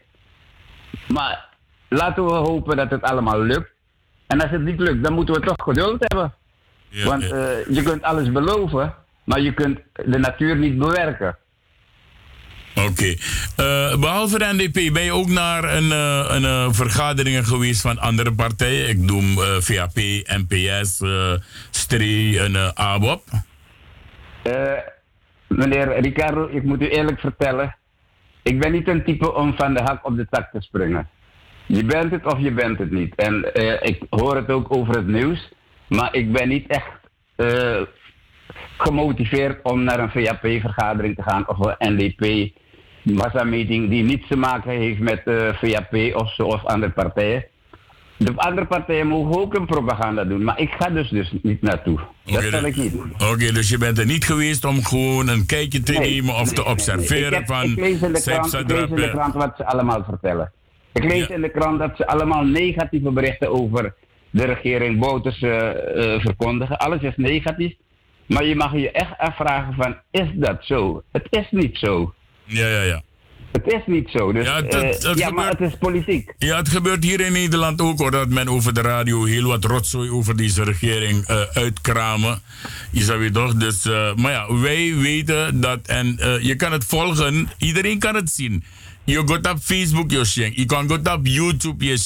Maar 1.08 1.50
laten 1.90 2.26
we 2.26 2.32
hopen 2.32 2.78
dat 2.78 2.90
het 2.90 3.02
allemaal 3.02 3.40
lukt. 3.40 3.72
En 4.28 4.42
als 4.42 4.52
het 4.52 4.62
niet 4.62 4.80
lukt, 4.80 5.04
dan 5.04 5.14
moeten 5.14 5.34
we 5.34 5.42
toch 5.42 5.64
geduld 5.64 6.00
hebben. 6.00 6.34
Want 6.92 7.24
eh, 7.24 7.30
je 7.70 7.82
kunt 7.84 8.02
alles 8.02 8.32
beloven, 8.32 8.94
maar 9.24 9.42
je 9.42 9.54
kunt 9.54 9.80
de 10.06 10.18
natuur 10.18 10.58
niet 10.58 10.78
bewerken. 10.78 11.38
Oké. 12.76 13.16
Eh, 13.56 14.00
behalve 14.00 14.38
de 14.38 14.46
NDP, 14.52 14.94
ben 14.94 15.04
je 15.04 15.14
ook 15.14 15.28
naar 15.28 15.64
een, 15.64 15.92
eh, 15.92 16.26
een 16.30 16.74
vergaderingen 16.74 17.46
geweest 17.46 17.82
van 17.82 18.00
andere 18.00 18.34
partijen? 18.34 18.90
Ik 18.90 18.98
noem 18.98 19.38
VAP, 19.60 19.96
NPS, 20.24 21.02
STRI 21.70 22.38
en 22.38 22.76
ABOP. 22.76 23.24
Meneer 25.48 26.00
Ricardo, 26.00 26.48
ik 26.48 26.64
moet 26.64 26.82
u 26.82 26.90
eerlijk 26.90 27.20
vertellen. 27.20 27.76
Ik 28.44 28.60
ben 28.60 28.72
niet 28.72 28.88
een 28.88 29.04
type 29.04 29.34
om 29.34 29.54
van 29.58 29.74
de 29.74 29.82
hak 29.82 30.06
op 30.06 30.16
de 30.16 30.28
tak 30.30 30.52
te 30.52 30.62
springen. 30.62 31.10
Je 31.66 31.84
bent 31.84 32.12
het 32.12 32.26
of 32.26 32.40
je 32.40 32.52
bent 32.52 32.78
het 32.78 32.92
niet. 32.92 33.16
En 33.16 33.54
ik 33.82 34.04
hoor 34.10 34.36
het 34.36 34.50
ook 34.50 34.76
over 34.76 34.96
het 34.96 35.08
nieuws. 35.08 35.50
Maar 35.98 36.16
ik 36.16 36.32
ben 36.32 36.48
niet 36.48 36.68
echt 36.68 36.90
eh, 37.36 37.82
gemotiveerd 38.78 39.60
om 39.64 39.84
naar 39.84 40.00
een 40.00 40.10
VAP-vergadering 40.12 41.16
te 41.16 41.22
gaan 41.24 41.48
of 41.48 41.58
een 41.78 41.94
NDP 41.96 42.52
massameeting 43.04 43.90
die 43.90 44.04
niets 44.04 44.28
te 44.28 44.36
maken 44.38 44.72
heeft 44.72 45.00
met 45.00 45.22
eh, 45.26 45.54
VAP 45.54 46.16
of 46.16 46.34
zo 46.34 46.44
of 46.44 46.66
andere 46.66 46.92
partijen. 46.92 47.46
De 48.18 48.34
andere 48.36 48.68
partijen 48.68 49.08
mogen 49.08 49.42
ook 49.42 49.54
een 49.56 49.66
propaganda 49.66 50.24
doen, 50.24 50.44
maar 50.44 50.60
ik 50.60 50.72
ga 50.80 50.90
dus, 50.90 51.10
dus 51.10 51.34
niet 51.42 51.62
naartoe. 51.62 52.00
dat 52.26 52.44
zal 52.44 52.64
ik 52.66 52.76
niet 52.76 52.92
doen. 52.92 53.14
Oké, 53.32 53.52
dus 53.52 53.70
je 53.70 53.78
bent 53.78 53.98
er 53.98 54.06
niet 54.06 54.26
geweest 54.26 54.66
om 54.66 54.84
gewoon 54.84 55.28
een 55.28 55.46
kijkje 55.46 55.80
te 55.84 55.92
Nee, 55.92 56.10
nemen 56.10 56.36
of 56.36 56.54
te 56.54 56.66
observeren 56.66 57.28
Ik, 57.28 57.34
heb- 57.34 57.48
van 57.48 57.64
ik 57.64 57.76
lees 57.80 58.02
in 58.02 58.14
de 58.14 58.22
krant, 58.22 58.54
ik 58.54 58.70
lees 58.70 58.90
in 58.90 58.96
de 58.96 59.10
krant 59.12 59.34
wat 59.34 59.54
ze 59.58 59.66
allemaal 59.66 60.04
vertellen. 60.10 60.52
Ik 60.94 61.04
lees 61.04 61.28
in 61.28 61.42
de 61.42 61.50
krant 61.50 61.80
dat 61.80 61.92
ze 61.98 62.08
allemaal 62.08 62.44
negatieve 62.44 63.12
berichten 63.12 63.52
over 63.52 63.94
de 64.32 64.46
regering 64.46 65.00
Bouters 65.00 65.42
eh, 65.42 65.70
eh, 65.70 66.22
verkondigen. 66.22 66.78
Alles 66.78 67.02
is 67.02 67.14
negatief. 67.16 67.74
Maar 68.26 68.46
je 68.46 68.56
mag 68.56 68.74
je 68.74 68.92
echt 68.92 69.18
afvragen 69.18 69.74
van, 69.74 69.96
is 70.12 70.28
dat 70.34 70.66
zo? 70.66 71.04
Het 71.12 71.28
is 71.30 71.48
niet 71.52 71.78
zo. 71.78 72.14
Ja, 72.46 72.68
ja, 72.68 72.82
ja. 72.82 73.02
Het 73.52 73.68
is 73.68 73.82
niet 73.86 74.10
zo. 74.10 74.32
Dus, 74.32 74.46
Ja, 74.46 75.14
ja 75.16 75.30
maar 75.30 75.50
het 75.50 75.62
is 75.62 75.78
politiek. 75.80 76.34
Ja, 76.38 76.58
het 76.58 76.70
gebeurt 76.70 77.04
hier 77.04 77.20
in 77.20 77.32
Nederland 77.32 77.82
ook 77.82 78.00
hoor, 78.00 78.12
dat 78.12 78.30
men 78.30 78.48
over 78.48 78.74
de 78.74 78.82
radio 78.82 79.24
heel 79.24 79.48
wat 79.48 79.64
rotzooi 79.64 80.10
over 80.10 80.38
deze 80.38 80.64
regering 80.64 81.26
eh, 81.26 81.42
uitkramen. 81.54 82.42
Je 82.92 83.04
zou 83.04 83.24
je 83.24 83.32
toch? 83.32 83.54
Dus, 83.54 83.86
eh, 83.86 84.16
maar 84.16 84.32
ja, 84.32 84.56
wij 84.60 84.96
weten 84.96 85.62
dat 85.62 85.80
en 85.88 86.20
eh, 86.20 86.40
je 86.40 86.56
kan 86.56 86.72
het 86.72 86.86
volgen, 86.86 87.50
iedereen 87.58 88.00
kan 88.00 88.16
het 88.16 88.30
zien. 88.30 88.64
Je 89.04 89.24
gaat 89.26 89.52
op 89.52 89.60
Facebook, 89.60 90.12
je. 90.12 90.52
Je 90.54 90.66
kan 90.66 90.90
gaan 90.90 91.14
op 91.14 91.26
YouTube, 91.26 91.86
je 91.86 91.98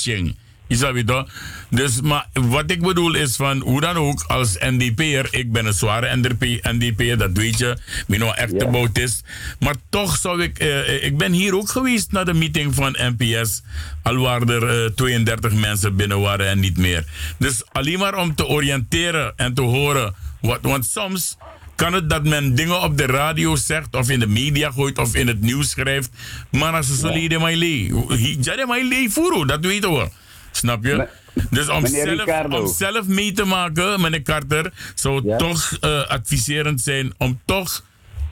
toch? 1.06 1.28
Dus, 1.70 2.02
maar 2.02 2.28
wat 2.34 2.72
ik 2.72 2.82
bedoel 2.82 3.16
is 3.16 3.36
van, 3.36 3.60
hoe 3.60 3.82
dan 3.82 3.96
ook, 3.96 4.24
als 4.28 4.58
NDP'er, 4.60 5.28
ik 5.32 5.52
ben 5.52 5.66
een 5.66 5.74
zware 5.74 6.16
NDP, 6.16 6.42
NDP'er, 6.64 7.18
dat 7.18 7.32
weet 7.34 7.58
je, 7.58 7.72
ik 7.72 8.04
ben 8.08 8.20
nou 8.20 8.36
echt 8.36 8.60
de 8.60 8.90
is. 8.94 9.24
Maar 9.60 9.76
toch 9.90 10.18
zou 10.18 10.42
ik, 10.42 10.60
eh, 10.60 11.04
ik 11.04 11.18
ben 11.18 11.32
hier 11.32 11.56
ook 11.56 11.70
geweest 11.70 12.12
naar 12.12 12.26
de 12.26 12.34
meeting 12.34 12.76
van 12.76 12.98
NPS, 13.18 13.62
al 14.04 14.18
waren 14.18 14.50
er 14.50 14.84
eh, 14.84 14.92
32 14.92 15.54
mensen 15.54 15.96
binnen 15.96 16.20
waren 16.20 16.48
en 16.48 16.60
niet 16.60 16.78
meer. 16.78 17.06
Dus 17.38 17.64
alleen 17.72 18.00
maar 18.00 18.18
om 18.18 18.36
te 18.36 18.48
oriënteren 18.48 19.34
en 19.36 19.54
te 19.54 19.62
horen, 19.62 20.16
wat, 20.42 20.60
want 20.62 20.86
soms 20.86 21.38
kan 21.76 21.94
het 21.94 22.10
dat 22.10 22.24
men 22.24 22.56
dingen 22.56 22.82
op 22.82 22.98
de 22.98 23.06
radio 23.06 23.56
zegt 23.56 23.96
of 23.96 24.10
in 24.10 24.20
de 24.20 24.28
media 24.28 24.72
gooit 24.72 24.98
of 24.98 25.16
in 25.16 25.28
het 25.28 25.42
nieuws 25.42 25.70
schrijft, 25.70 26.10
maar 26.52 26.74
als 26.74 26.88
ze 26.88 26.96
zo 26.96 27.08
leden 27.08 27.42
mij 27.42 27.56
lee, 27.56 27.94
jade 28.42 28.66
mij 28.68 28.88
lee 28.88 29.46
dat 29.46 29.66
weten 29.66 29.94
we. 29.94 30.10
Snap 30.56 30.84
je? 30.84 31.08
Dus 31.50 31.70
om 31.70 31.86
zelf, 31.86 32.46
om 32.46 32.68
zelf 32.68 33.08
mee 33.08 33.32
te 33.32 33.46
maken, 33.46 34.02
meneer 34.02 34.22
Carter, 34.22 34.74
zou 34.96 35.30
het 35.30 35.40
toch 35.40 35.78
eh, 35.82 36.08
adviserend 36.08 36.82
zijn 36.82 37.14
om 37.18 37.40
toch 37.46 37.84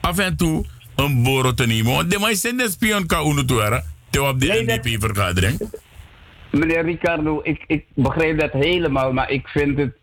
af 0.02 0.18
en 0.18 0.36
toe 0.36 0.66
een 0.96 1.24
borrel 1.24 1.54
te 1.54 1.68
nemen. 1.68 1.94
Want 1.94 2.12
de 2.12 2.20
meeste 2.20 2.56
de 2.56 2.70
spion 2.70 3.06
kan 3.06 3.22
toe 3.46 3.46
te 4.10 4.22
op 4.22 4.40
de 4.40 4.64
NDP-vergadering. 4.66 5.60
Meneer 6.52 6.86
Ricardo, 6.86 7.40
ik, 7.44 7.64
ik 7.68 7.86
begrijp 7.94 8.40
dat 8.40 8.52
helemaal, 8.52 9.14
maar 9.14 9.30
ik 9.30 9.48
vind 9.48 9.78
het 9.78 9.96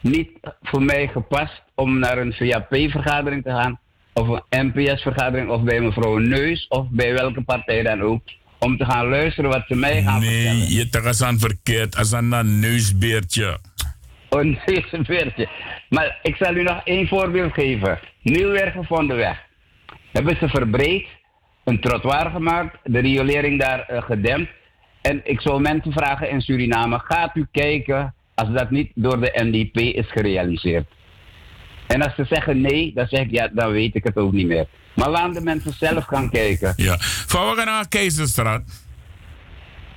niet 0.00 0.30
voor 0.62 0.82
mij 0.82 1.08
gepast 1.08 1.62
om 1.74 1.98
naar 1.98 2.18
een 2.18 2.32
VAP-vergadering 2.32 3.42
te 3.42 3.50
gaan, 3.50 3.78
of 4.12 4.28
een 4.28 4.72
NPS-vergadering, 4.72 5.50
of 5.50 5.62
bij 5.62 5.80
mevrouw 5.80 6.18
Neus, 6.18 6.66
of 6.68 6.86
bij 6.90 7.12
welke 7.12 7.42
partij 7.42 7.82
dan 7.82 8.02
ook, 8.02 8.22
om 8.60 8.76
te 8.76 8.84
gaan 8.84 9.08
luisteren 9.08 9.50
wat 9.50 9.64
ze 9.68 9.76
mij 9.76 10.02
gaan 10.02 10.22
vertellen. 10.22 10.58
Nee, 10.58 10.74
je 10.74 10.88
toch 10.88 11.20
aan 11.20 11.38
verkeerd, 11.38 11.96
als 11.96 12.12
aan 12.12 12.32
een 12.32 12.58
neusbeertje. 12.58 13.58
Oh, 14.28 14.44
een 14.44 15.04
veertje. 15.04 15.48
Maar 15.88 16.18
ik 16.22 16.36
zal 16.36 16.54
u 16.54 16.62
nog 16.62 16.80
één 16.84 17.08
voorbeeld 17.08 17.52
geven. 17.52 17.98
Nieuwwerk 18.22 18.72
gevonden 18.72 19.16
weg. 19.16 19.38
Hebben 20.12 20.36
ze 20.36 20.48
verbreed, 20.48 21.06
een 21.64 21.80
trottoir 21.80 22.30
gemaakt, 22.30 22.76
de 22.84 22.98
riolering 22.98 23.60
daar 23.60 23.80
eh, 23.80 24.02
gedempt. 24.02 24.50
En 25.02 25.20
ik 25.24 25.40
zou 25.40 25.60
mensen 25.60 25.92
vragen 25.92 26.30
in 26.30 26.40
Suriname, 26.40 26.98
gaat 26.98 27.36
u 27.36 27.46
kijken 27.50 28.14
als 28.34 28.52
dat 28.52 28.70
niet 28.70 28.90
door 28.94 29.20
de 29.20 29.32
NDP 29.34 29.76
is 29.76 30.10
gerealiseerd? 30.10 30.86
En 31.90 32.02
als 32.02 32.14
ze 32.14 32.24
zeggen 32.24 32.60
nee, 32.60 32.92
dan 32.94 33.06
zeg 33.06 33.20
ik 33.20 33.30
ja, 33.30 33.48
dan 33.52 33.72
weet 33.72 33.94
ik 33.94 34.04
het 34.04 34.16
ook 34.16 34.32
niet 34.32 34.46
meer. 34.46 34.66
Maar 34.94 35.10
laat 35.10 35.34
de 35.34 35.40
mensen 35.40 35.72
zelf 35.72 36.04
gaan 36.04 36.30
kijken. 36.30 36.72
Ja. 36.76 36.96
Van 37.00 37.50
we 37.50 37.56
gaan 37.56 37.66
naar 37.66 37.88
Keizerstraat. 37.88 38.62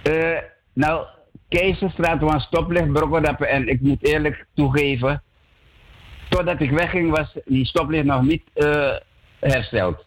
Eh, 0.03 0.37
nou, 0.73 1.05
Keizerstraat 1.49 2.21
was 2.21 2.43
stoplicht 2.43 2.91
Brokkedappen 2.91 3.49
en 3.49 3.67
ik 3.67 3.81
moet 3.81 4.05
eerlijk 4.05 4.45
toegeven, 4.53 5.23
totdat 6.29 6.61
ik 6.61 6.71
wegging 6.71 7.09
was 7.09 7.33
die 7.45 7.65
stoplicht 7.65 8.05
nog 8.05 8.21
niet 8.21 8.43
eh, 8.53 8.95
hersteld. 9.39 10.05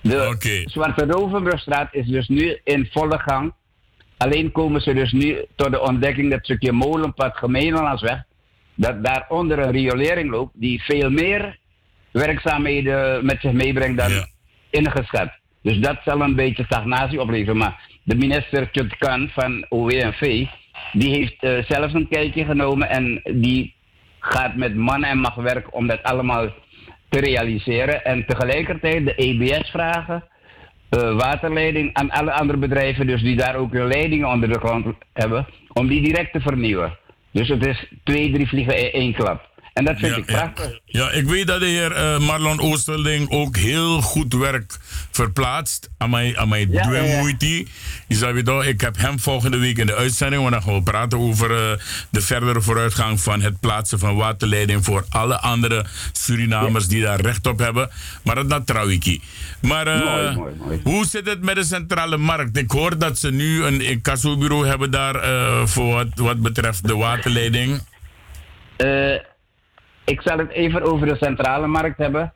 De 0.00 0.64
Zwarte 0.64 1.04
Rovenbrugstraat 1.06 1.94
is 1.94 2.06
dus 2.06 2.28
nu 2.28 2.60
in 2.64 2.88
volle 2.92 3.18
gang. 3.18 3.52
Alleen 4.16 4.52
komen 4.52 4.80
ze 4.80 4.94
dus 4.94 5.12
nu 5.12 5.44
tot 5.54 5.70
de 5.70 5.80
ontdekking 5.80 6.30
dat 6.30 6.44
stukje 6.44 6.72
molenpad 6.72 7.36
gemeenlandsweg, 7.36 8.22
dat 8.74 9.04
daaronder 9.04 9.58
een 9.58 9.72
riolering 9.72 10.30
loopt 10.30 10.52
die 10.54 10.82
veel 10.82 11.10
meer 11.10 11.58
werkzaamheden 12.10 13.24
met 13.26 13.40
zich 13.40 13.52
meebrengt 13.52 13.98
dan 13.98 14.10
ingeschat. 14.70 15.30
Dus 15.62 15.78
dat 15.78 15.96
zal 16.04 16.20
een 16.20 16.34
beetje 16.34 16.64
stagnatie 16.64 17.20
opleveren. 17.20 17.56
Maar 17.56 17.80
de 18.02 18.16
minister 18.16 18.70
Tjutkan 18.70 19.28
van 19.28 19.66
OWNV, 19.68 20.46
die 20.92 21.14
heeft 21.14 21.42
eh, 21.42 21.64
zelfs 21.68 21.94
een 21.94 22.08
kijkje 22.08 22.44
genomen 22.44 22.88
en 22.88 23.20
die 23.32 23.74
gaat 24.20 24.56
met 24.56 24.74
man 24.74 25.04
en 25.04 25.18
macht 25.18 25.36
werken 25.36 25.72
om 25.72 25.86
dat 25.86 26.02
allemaal 26.02 26.48
te 27.08 27.20
realiseren. 27.20 28.04
En 28.04 28.26
tegelijkertijd 28.26 29.04
de 29.04 29.14
EBS 29.14 29.70
vragen, 29.70 30.24
eh, 30.88 31.16
waterleiding 31.16 31.90
aan 31.92 32.10
alle 32.10 32.32
andere 32.32 32.58
bedrijven, 32.58 33.06
dus 33.06 33.22
die 33.22 33.36
daar 33.36 33.56
ook 33.56 33.72
hun 33.72 33.86
leidingen 33.86 34.28
onder 34.28 34.52
de 34.52 34.58
grond 34.58 34.86
hebben, 35.12 35.46
om 35.72 35.86
die 35.86 36.02
direct 36.02 36.32
te 36.32 36.40
vernieuwen. 36.40 36.98
Dus 37.34 37.48
het 37.48 37.66
is 37.66 37.88
twee, 38.04 38.32
drie 38.32 38.48
vliegen 38.48 38.78
in 38.78 39.00
één 39.00 39.14
klap. 39.14 39.53
En 39.74 39.84
dat 39.84 39.98
vind 39.98 40.12
Ja, 40.14 40.20
ik 40.22 40.30
ja. 40.30 40.36
prachtig. 40.52 40.80
Ja, 40.84 41.10
ik 41.10 41.24
weet 41.26 41.46
dat 41.46 41.60
de 41.60 41.66
heer 41.66 41.92
eh, 41.92 42.18
Marlon 42.18 42.60
Oosterling 42.60 43.30
ook 43.30 43.56
heel 43.56 44.00
goed 44.00 44.34
werk 44.34 44.76
verplaatst 45.10 45.90
aan 45.98 46.10
mijn, 46.10 46.38
aan 46.38 46.48
mijn 46.48 46.70
Ja, 46.70 46.90
ja, 46.92 47.02
ja. 47.02 47.18
moeite. 47.18 47.66
Weten, 48.08 48.68
ik 48.68 48.80
heb 48.80 48.96
hem 48.98 49.18
volgende 49.20 49.58
week 49.58 49.78
in 49.78 49.86
de 49.86 49.94
uitzending, 49.94 50.42
want 50.42 50.54
dan 50.54 50.62
gaan 50.62 50.74
we 50.74 50.82
praten 50.82 51.18
over 51.18 51.50
eh, 51.50 51.78
de 52.10 52.20
verdere 52.20 52.60
vooruitgang 52.62 53.20
van 53.20 53.40
het 53.42 53.60
plaatsen 53.60 53.98
van 53.98 54.16
waterleiding 54.16 54.84
voor 54.84 55.04
alle 55.08 55.40
andere 55.40 55.84
Surinamers 56.12 56.86
die 56.86 57.02
daar 57.02 57.20
recht 57.20 57.46
op 57.46 57.58
hebben. 57.58 57.90
Maar 58.24 58.34
dat 58.34 58.50
dat 58.50 58.66
trouw 58.66 58.88
ik. 58.88 59.20
Maar 59.60 59.86
eh, 59.86 60.04
Mooi, 60.04 60.34
mooi, 60.36 60.54
mooi. 60.58 60.80
hoe 60.84 61.06
zit 61.06 61.26
het 61.26 61.42
met 61.42 61.54
de 61.54 61.64
centrale 61.64 62.16
markt? 62.16 62.56
Ik 62.56 62.70
hoor 62.70 62.98
dat 62.98 63.18
ze 63.18 63.30
nu 63.30 63.64
een 63.64 63.80
incassobureau 63.80 64.66
hebben 64.66 64.90
daar 64.90 65.14
voor 65.68 65.92
wat, 65.94 66.06
wat 66.14 66.40
betreft 66.40 66.86
de 66.88 66.96
waterleiding. 66.96 67.80
Eh, 68.76 69.14
ik 70.04 70.20
zal 70.22 70.38
het 70.38 70.50
even 70.50 70.82
over 70.82 71.06
de 71.06 71.16
centrale 71.16 71.66
markt 71.66 71.98
hebben. 71.98 72.32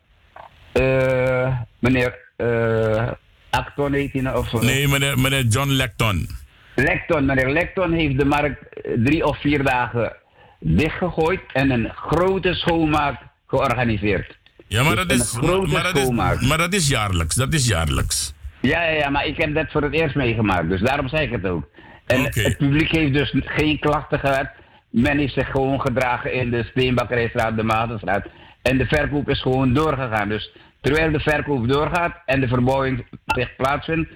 Eh, 0.72 1.58
meneer 1.78 2.18
eh 2.36 3.10
Acton 3.50 3.92
heet 3.92 4.12
hij 4.12 4.22
nou, 4.22 4.38
of 4.38 4.62
Nee, 4.62 4.88
meneer, 4.88 5.18
meneer 5.18 5.44
John 5.44 5.68
Lecton. 5.68 6.28
Lecton. 6.74 7.24
Meneer 7.24 7.50
Lecton 7.50 7.92
heeft 7.92 8.18
de 8.18 8.24
markt 8.24 8.80
eh, 8.80 8.92
drie 9.04 9.26
of 9.26 9.40
vier 9.40 9.64
dagen 9.64 10.16
dichtgegooid 10.60 11.40
en 11.52 11.70
een 11.70 11.90
grote 11.94 12.54
schoonmaak 12.54 13.20
georganiseerd. 13.46 14.38
Ja, 14.66 14.82
maar 14.82 14.96
dat, 14.96 15.10
een 15.10 15.18
is, 15.18 15.32
grote 15.32 15.72
maar, 15.72 15.82
dat 15.82 15.96
is, 15.96 16.10
maar 16.48 16.58
dat 16.58 16.72
is 16.72 16.88
jaarlijks. 16.88 17.34
Dat 17.34 17.52
is 17.52 17.66
jaarlijks. 17.66 18.34
Ja, 18.60 18.82
ja, 18.82 18.90
ja, 18.90 19.08
maar 19.10 19.26
ik 19.26 19.36
heb 19.36 19.54
dat 19.54 19.70
voor 19.70 19.82
het 19.82 19.92
eerst 19.92 20.14
meegemaakt, 20.14 20.68
dus 20.68 20.80
daarom 20.80 21.08
zei 21.08 21.22
ik 21.22 21.32
het 21.32 21.46
ook. 21.46 21.68
En 22.06 22.22
het 22.22 22.56
publiek 22.58 22.90
heeft 22.90 23.12
dus 23.12 23.34
geen 23.34 23.78
klachten 23.78 24.18
gehad. 24.18 24.48
Men 24.90 25.18
heeft 25.18 25.32
zich 25.34 25.50
gewoon 25.50 25.80
gedragen 25.80 26.32
in 26.32 26.50
de 26.50 26.64
Steenbakkerijstraat, 26.64 27.56
de 27.56 27.62
Maartenstraat. 27.62 28.26
En 28.62 28.78
de 28.78 28.86
verkoop 28.86 29.28
is 29.28 29.40
gewoon 29.42 29.72
doorgegaan. 29.74 30.28
Dus 30.28 30.52
terwijl 30.80 31.12
de 31.12 31.20
verkoop 31.20 31.68
doorgaat 31.68 32.16
en 32.26 32.40
de 32.40 32.48
verbouwing 32.48 33.06
zich 33.26 33.56
plaatsvindt, 33.56 34.10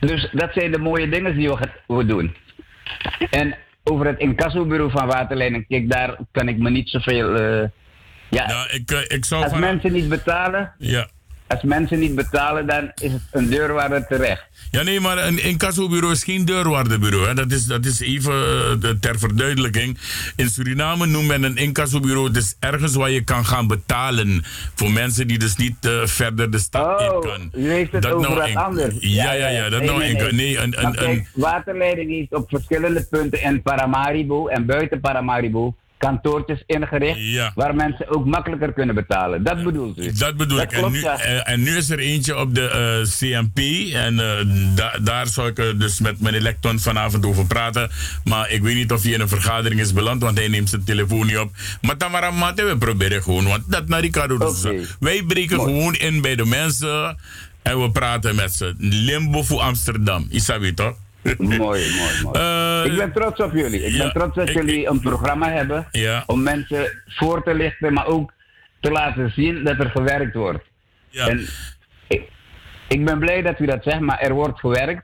Dus 0.00 0.28
dat 0.32 0.52
zijn 0.52 0.72
de 0.72 0.78
mooie 0.78 1.08
dingen 1.08 1.36
die 1.36 1.50
we, 1.86 2.04
doen. 2.06 2.36
En 3.30 3.54
over 3.84 4.06
het 4.06 4.18
incassobureau 4.18 4.90
van 4.90 5.06
waterleiding, 5.06 5.66
kijk, 5.68 5.90
daar 5.90 6.16
kan 6.32 6.48
ik 6.48 6.58
me 6.58 6.70
niet 6.70 6.88
zoveel... 6.88 7.34
eh 7.36 7.68
ja, 8.30 8.66
ik, 8.70 8.90
eh, 8.90 9.16
ik 9.16 9.24
zou 9.24 9.42
als 9.42 9.52
van- 9.52 9.60
mensen 9.60 9.92
niet 9.92 10.08
betalen, 10.08 10.72
Ja. 10.78 11.08
Als 11.52 11.62
mensen 11.62 11.98
niet 11.98 12.14
betalen, 12.14 12.66
dan 12.66 12.90
is 13.00 13.12
het 13.12 13.20
een 13.30 13.48
deurwaarder 13.48 14.06
terecht. 14.06 14.42
Ja, 14.70 14.82
nee, 14.82 15.00
maar 15.00 15.26
een 15.26 15.44
incassobureau 15.44 16.12
is 16.12 16.24
geen 16.24 16.44
deurwaardebureau. 16.44 17.26
Hè. 17.26 17.34
Dat, 17.34 17.50
is, 17.52 17.64
dat 17.64 17.84
is 17.84 18.00
even 18.00 18.32
eh, 18.82 18.90
ter 19.00 19.18
verduidelijking. 19.18 19.98
In 20.36 20.48
Suriname 20.48 21.06
noemt 21.06 21.26
men 21.26 21.42
een 21.42 21.56
incassobureau. 21.56 22.30
Is 22.32 22.56
ergens 22.60 22.94
waar 22.94 23.10
je 23.10 23.24
kan 23.24 23.44
gaan 23.44 23.66
betalen. 23.66 24.44
Voor 24.74 24.90
mensen 24.90 25.26
die 25.28 25.38
dus 25.38 25.56
niet 25.56 25.76
eh, 25.86 26.06
verder 26.06 26.50
de 26.50 26.58
stad 26.58 27.00
in 27.00 27.20
kan. 27.20 27.50
U 27.54 27.70
heeft 27.70 27.92
het 27.92 28.02
Dat 28.02 28.12
over 28.12 28.28
nou 28.28 28.40
wat 28.40 28.48
in- 28.48 28.56
anders. 28.56 28.94
Ja, 28.98 29.32
ja, 29.32 29.48
ja. 29.48 29.68
Dat 29.68 29.80
Nee, 29.80 29.88
nou 29.88 29.98
nee, 30.00 30.14
nee. 30.14 30.32
nee, 30.32 30.58
een, 30.58 30.84
een, 30.84 30.92
kijk, 30.94 31.08
een, 31.08 31.26
waterleiding 31.34 32.10
heeft 32.10 32.34
op 32.34 32.48
verschillende 32.48 33.06
punten 33.10 33.42
in 33.42 33.62
Paramaribo 33.62 34.46
en 34.46 34.66
buiten 34.66 35.00
Paramaribo 35.00 35.74
kantoortjes 36.06 36.62
ingericht 36.66 37.52
waar 37.54 37.74
mensen 37.74 38.08
ook 38.08 38.24
makkelijker 38.26 38.72
kunnen 38.72 38.94
betalen. 38.94 39.42
Dat 39.42 39.62
bedoelt 39.62 39.98
u? 39.98 40.12
Dat 40.12 40.36
bedoel 40.36 40.60
ik. 40.60 40.72
En 40.72 40.92
nu, 40.92 41.00
ja. 41.00 41.18
eh, 41.20 41.52
en 41.52 41.62
nu 41.62 41.76
is 41.76 41.90
er 41.90 41.98
eentje 41.98 42.38
op 42.38 42.54
de 42.54 42.68
eh, 42.68 43.10
CMP. 43.18 43.58
En 43.94 44.18
eh, 44.20 44.46
da- 44.74 44.98
daar 45.02 45.26
zou 45.26 45.48
ik 45.48 45.56
dus 45.80 46.00
met 46.00 46.20
meneer 46.20 46.40
Lecton 46.40 46.78
vanavond 46.78 47.26
over 47.26 47.46
praten. 47.46 47.90
Maar 48.24 48.50
ik 48.50 48.62
weet 48.62 48.74
niet 48.74 48.92
of 48.92 49.02
hij 49.02 49.12
in 49.12 49.20
een 49.20 49.28
vergadering 49.28 49.80
is 49.80 49.92
beland, 49.92 50.22
want 50.22 50.38
hij 50.38 50.48
neemt 50.48 50.68
zijn 50.68 50.84
telefoon 50.84 51.26
niet 51.26 51.38
op. 51.38 51.50
Maar 51.80 51.96
Tamara 51.96 52.30
Mate, 52.30 52.64
we 52.64 52.76
proberen 52.78 53.22
gewoon. 53.22 53.44
Want 53.44 53.62
dat 53.66 53.88
naar 53.88 54.00
Ricardo. 54.00 54.38
Dus, 54.38 54.66
wij 55.00 55.22
breken 55.22 55.60
gewoon 55.60 55.94
in 55.94 56.20
bij 56.20 56.36
de 56.36 56.44
mensen. 56.44 57.16
En 57.62 57.82
we 57.82 57.90
praten 57.90 58.34
met 58.34 58.52
ze. 58.54 58.74
Limbo 58.78 59.42
voor 59.42 59.60
Amsterdam. 59.60 60.26
Isabi 60.30 60.74
toch? 60.74 60.94
Mooi, 61.38 61.58
mooi, 61.58 62.22
mooi. 62.22 62.38
Eh, 62.38 62.82
ik 62.92 62.96
ben 62.96 63.12
trots 63.12 63.40
op 63.40 63.52
jullie. 63.52 63.84
Ik 63.84 63.92
ja, 63.92 64.02
ben 64.02 64.12
trots 64.12 64.34
dat 64.34 64.48
ik- 64.48 64.54
jullie 64.54 64.86
een 64.88 65.00
programma 65.00 65.50
hebben 65.50 65.86
Ja. 65.90 66.22
om 66.26 66.42
mensen 66.42 67.02
voor 67.06 67.42
te 67.42 67.54
lichten, 67.54 67.92
maar 67.92 68.06
ook 68.06 68.32
te 68.80 68.90
laten 68.90 69.32
zien 69.36 69.64
dat 69.64 69.78
er 69.78 69.90
gewerkt 69.90 70.34
wordt. 70.34 70.64
Ja. 71.08 71.28
En 71.28 71.46
ik, 72.08 72.22
ik 72.88 73.04
ben 73.04 73.18
blij 73.18 73.42
dat 73.42 73.60
u 73.60 73.66
dat 73.66 73.82
zegt, 73.82 74.00
maar 74.00 74.18
er 74.20 74.32
wordt 74.32 74.60
gewerkt. 74.60 75.02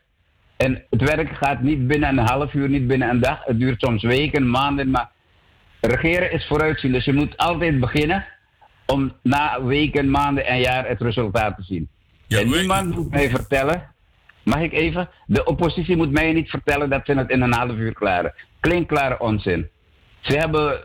En 0.56 0.82
het 0.90 1.02
werk 1.02 1.36
gaat 1.36 1.62
niet 1.62 1.86
binnen 1.86 2.08
een 2.18 2.26
half 2.26 2.54
uur, 2.54 2.68
niet 2.68 2.86
binnen 2.86 3.08
een 3.08 3.20
dag. 3.20 3.44
Het 3.44 3.58
duurt 3.58 3.80
soms 3.80 4.02
weken, 4.02 4.50
maanden, 4.50 4.90
maar 4.90 5.10
regeren 5.80 6.32
is 6.32 6.46
vooruitzien. 6.46 6.92
Dus 6.92 7.04
je 7.04 7.12
moet 7.12 7.36
altijd 7.36 7.80
beginnen 7.80 8.24
om 8.86 9.12
na 9.22 9.62
weken, 9.64 10.10
maanden 10.10 10.46
en 10.46 10.60
jaar 10.60 10.88
het 10.88 11.00
resultaat 11.00 11.56
te 11.56 11.62
zien. 11.62 11.88
en 12.28 12.46
niemand 12.50 12.94
moet 12.94 13.10
mij 13.10 13.30
vertellen, 13.30 13.82
mag 14.48 14.60
ik 14.60 14.72
even? 14.72 15.08
De 15.26 15.44
oppositie 15.44 15.96
moet 15.96 16.10
mij 16.10 16.32
niet 16.32 16.50
vertellen 16.50 16.90
dat 16.90 17.00
ze 17.04 17.12
het 17.12 17.30
in 17.30 17.40
een 17.42 17.52
half 17.54 17.72
uur 17.72 17.92
klaren. 17.92 18.34
Klinkklare 18.60 19.20
onzin. 19.20 19.68
Ze 20.20 20.36
hebben 20.36 20.80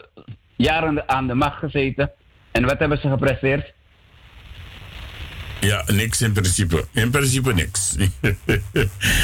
jaren 0.55 1.09
aan 1.09 1.27
de 1.27 1.33
macht 1.33 1.57
gezeten. 1.57 2.11
En 2.51 2.65
wat 2.65 2.79
hebben 2.79 2.97
ze 2.97 3.09
gepresteerd? 3.09 3.73
Ja, 5.59 5.83
niks 5.87 6.21
in 6.21 6.31
principe. 6.33 6.85
In 6.91 7.11
principe 7.11 7.53
niks. 7.53 7.95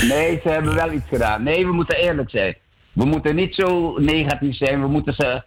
Nee, 0.09 0.39
ze 0.43 0.49
hebben 0.49 0.75
wel 0.75 0.91
iets 0.91 1.07
gedaan. 1.09 1.43
Nee, 1.43 1.65
we 1.65 1.71
moeten 1.73 1.97
eerlijk 1.97 2.29
zijn. 2.29 2.55
We 2.93 3.05
moeten 3.05 3.35
niet 3.35 3.55
zo 3.55 3.97
negatief 3.97 4.55
zijn. 4.55 4.81
We 4.81 4.87
moeten 4.87 5.13
ze 5.13 5.43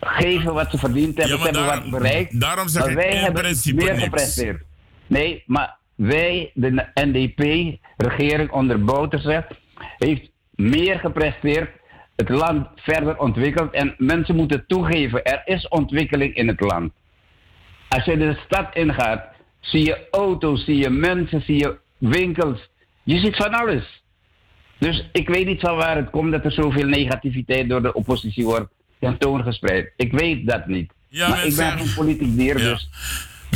geven 0.00 0.54
wat 0.54 0.70
ze 0.70 0.78
verdiend 0.78 1.16
hebben. 1.18 1.36
Ja, 1.38 1.44
ze 1.44 1.50
hebben 1.58 1.66
wat 1.90 1.90
bereikt. 2.00 2.40
daarom 2.40 2.68
zeg 2.68 2.82
maar 2.82 2.90
ik 2.90 2.96
wij 2.96 3.10
in 3.10 3.16
hebben 3.22 3.42
principe 3.42 3.84
meer 3.84 3.92
niks. 3.92 4.02
gepresteerd. 4.04 4.62
Nee, 5.06 5.42
maar 5.46 5.76
wij, 6.02 6.50
de 6.54 6.86
NDP-regering 6.94 8.50
onder 8.50 8.84
Bouterse, 8.84 9.46
heeft 9.98 10.30
meer 10.50 10.98
gepresteerd. 10.98 11.70
Het 12.16 12.28
land 12.28 12.66
verder 12.76 13.18
ontwikkeld. 13.18 13.72
En 13.72 13.94
mensen 13.98 14.36
moeten 14.36 14.64
toegeven, 14.66 15.24
er 15.24 15.42
is 15.44 15.68
ontwikkeling 15.68 16.34
in 16.34 16.48
het 16.48 16.60
land. 16.60 16.92
Als 17.88 18.04
je 18.04 18.16
de 18.16 18.38
stad 18.44 18.74
ingaat, 18.74 19.24
zie 19.60 19.84
je 19.84 20.06
auto's, 20.10 20.64
zie 20.64 20.76
je 20.76 20.90
mensen, 20.90 21.42
zie 21.42 21.58
je 21.58 21.76
winkels. 21.98 22.68
Je 23.02 23.18
ziet 23.18 23.36
van 23.36 23.52
alles. 23.54 24.02
Dus 24.78 25.08
ik 25.12 25.28
weet 25.28 25.46
niet 25.46 25.60
van 25.60 25.76
waar 25.76 25.96
het 25.96 26.10
komt 26.10 26.32
dat 26.32 26.44
er 26.44 26.52
zoveel 26.52 26.86
negativiteit 26.86 27.68
door 27.68 27.82
de 27.82 27.92
oppositie 27.92 28.44
wordt 28.44 28.72
tentoongespreid. 29.00 29.92
Ik 29.96 30.12
weet 30.12 30.46
dat 30.46 30.66
niet. 30.66 30.92
Ja, 31.08 31.28
maar 31.28 31.46
ik 31.46 31.56
ben 31.56 31.78
geen 31.78 31.94
politiek 31.94 32.36
dier, 32.36 32.58
Ja. 32.58 32.70
dus 32.70 32.88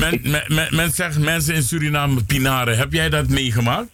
Men, 0.00 0.20
men, 0.22 0.42
men, 0.48 0.68
men 0.70 0.90
zegt 0.90 1.18
mensen 1.18 1.54
in 1.54 1.62
Suriname 1.62 2.24
pinaren. 2.24 2.78
Heb 2.78 2.92
jij 2.92 3.08
dat 3.08 3.28
meegemaakt? 3.28 3.90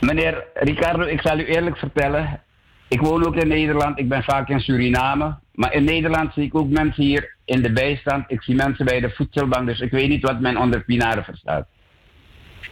Meneer 0.00 0.44
Ricardo, 0.54 1.04
ik 1.04 1.20
zal 1.20 1.38
u 1.38 1.44
eerlijk 1.44 1.76
vertellen. 1.76 2.40
Ik 2.88 3.00
woon 3.00 3.26
ook 3.26 3.36
in 3.36 3.48
Nederland, 3.48 3.98
ik 3.98 4.08
ben 4.08 4.22
vaak 4.22 4.48
in 4.48 4.60
Suriname. 4.60 5.38
Maar 5.52 5.72
in 5.72 5.84
Nederland 5.84 6.32
zie 6.32 6.44
ik 6.44 6.54
ook 6.54 6.68
mensen 6.68 7.02
hier 7.02 7.34
in 7.44 7.62
de 7.62 7.72
bijstand. 7.72 8.24
Ik 8.28 8.42
zie 8.42 8.54
mensen 8.54 8.84
bij 8.84 9.00
de 9.00 9.10
voedselbank, 9.10 9.66
dus 9.66 9.80
ik 9.80 9.90
weet 9.90 10.08
niet 10.08 10.22
wat 10.22 10.40
men 10.40 10.56
onder 10.56 10.84
pinaren 10.84 11.24
verstaat. 11.24 11.66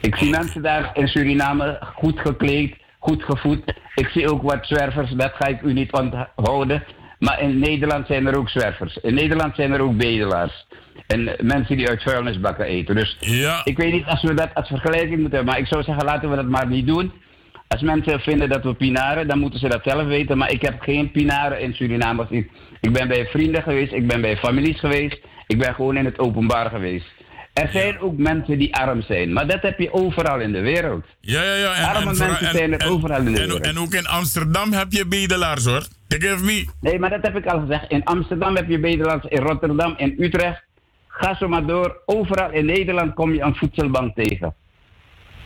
Ik 0.00 0.16
zie 0.16 0.30
mensen 0.30 0.62
daar 0.62 0.90
in 0.94 1.08
Suriname 1.08 1.78
goed 1.94 2.20
gekleed, 2.20 2.76
goed 2.98 3.22
gevoed. 3.22 3.74
Ik 3.94 4.08
zie 4.08 4.30
ook 4.30 4.42
wat 4.42 4.66
zwervers, 4.66 5.10
dat 5.10 5.32
ga 5.34 5.46
ik 5.46 5.62
u 5.62 5.72
niet 5.72 5.92
onthouden. 5.92 6.84
Maar 7.18 7.40
in 7.40 7.58
Nederland 7.58 8.06
zijn 8.06 8.26
er 8.26 8.38
ook 8.38 8.48
zwervers. 8.48 8.96
In 8.96 9.14
Nederland 9.14 9.54
zijn 9.54 9.72
er 9.72 9.80
ook 9.80 9.96
bedelaars. 9.96 10.66
En 11.06 11.36
mensen 11.40 11.76
die 11.76 11.88
uit 11.88 12.02
vuilnisbakken 12.02 12.64
eten. 12.66 12.94
Dus 12.94 13.16
ik 13.64 13.76
weet 13.76 13.92
niet 13.92 14.06
als 14.06 14.22
we 14.22 14.34
dat 14.34 14.54
als 14.54 14.68
vergelijking 14.68 15.18
moeten 15.20 15.34
hebben. 15.36 15.52
Maar 15.52 15.58
ik 15.62 15.66
zou 15.68 15.82
zeggen, 15.82 16.04
laten 16.04 16.30
we 16.30 16.36
dat 16.36 16.48
maar 16.48 16.66
niet 16.66 16.86
doen. 16.86 17.12
Als 17.68 17.80
mensen 17.82 18.20
vinden 18.20 18.48
dat 18.48 18.62
we 18.62 18.74
pinaren, 18.74 19.28
dan 19.28 19.38
moeten 19.38 19.60
ze 19.60 19.68
dat 19.68 19.80
zelf 19.84 20.06
weten. 20.06 20.38
Maar 20.38 20.50
ik 20.52 20.62
heb 20.62 20.80
geen 20.80 21.10
pinaren 21.10 21.60
in 21.60 21.74
Suriname 21.74 22.26
gezien. 22.26 22.50
Ik 22.80 22.92
ben 22.92 23.08
bij 23.08 23.26
vrienden 23.26 23.62
geweest, 23.62 23.92
ik 23.92 24.06
ben 24.06 24.20
bij 24.20 24.36
families 24.36 24.78
geweest. 24.80 25.18
Ik 25.46 25.58
ben 25.58 25.74
gewoon 25.74 25.96
in 25.96 26.04
het 26.04 26.18
openbaar 26.18 26.70
geweest. 26.70 27.06
Er 27.52 27.68
zijn 27.72 28.00
ook 28.00 28.16
mensen 28.18 28.58
die 28.58 28.74
arm 28.76 29.02
zijn. 29.02 29.32
Maar 29.32 29.46
dat 29.46 29.62
heb 29.62 29.78
je 29.78 29.92
overal 29.92 30.40
in 30.40 30.52
de 30.52 30.60
wereld. 30.60 31.04
Ja, 31.20 31.42
ja, 31.42 31.54
ja. 31.54 31.74
En, 31.74 31.84
Arme 31.84 31.98
en, 31.98 32.04
mensen 32.18 32.46
en- 32.48 32.56
zijn 32.56 32.78
er 32.78 32.90
overal 32.90 33.18
in 33.18 33.24
de 33.24 33.30
wereld. 33.30 33.60
en 33.66 33.78
ook 33.78 33.94
in 33.94 34.06
Amsterdam 34.06 34.72
heb 34.72 34.92
je 34.92 35.06
bedelaars 35.06 35.64
hoor. 35.64 35.86
Take 36.08 36.36
me. 36.42 36.66
Nee, 36.80 36.98
maar 36.98 37.10
dat 37.10 37.22
heb 37.22 37.36
ik 37.36 37.46
al 37.46 37.60
gezegd. 37.60 37.84
In 37.88 38.04
Amsterdam 38.04 38.56
heb 38.56 38.68
je 38.68 38.78
bedelaars, 38.78 39.24
in 39.28 39.42
Rotterdam, 39.42 39.94
in 39.96 40.14
Utrecht. 40.18 40.62
Ga 41.18 41.34
zo 41.34 41.48
maar 41.48 41.66
door. 41.66 41.96
Overal 42.06 42.50
in 42.50 42.66
Nederland 42.66 43.14
kom 43.14 43.32
je 43.32 43.40
een 43.40 43.54
voedselbank 43.54 44.14
tegen. 44.14 44.54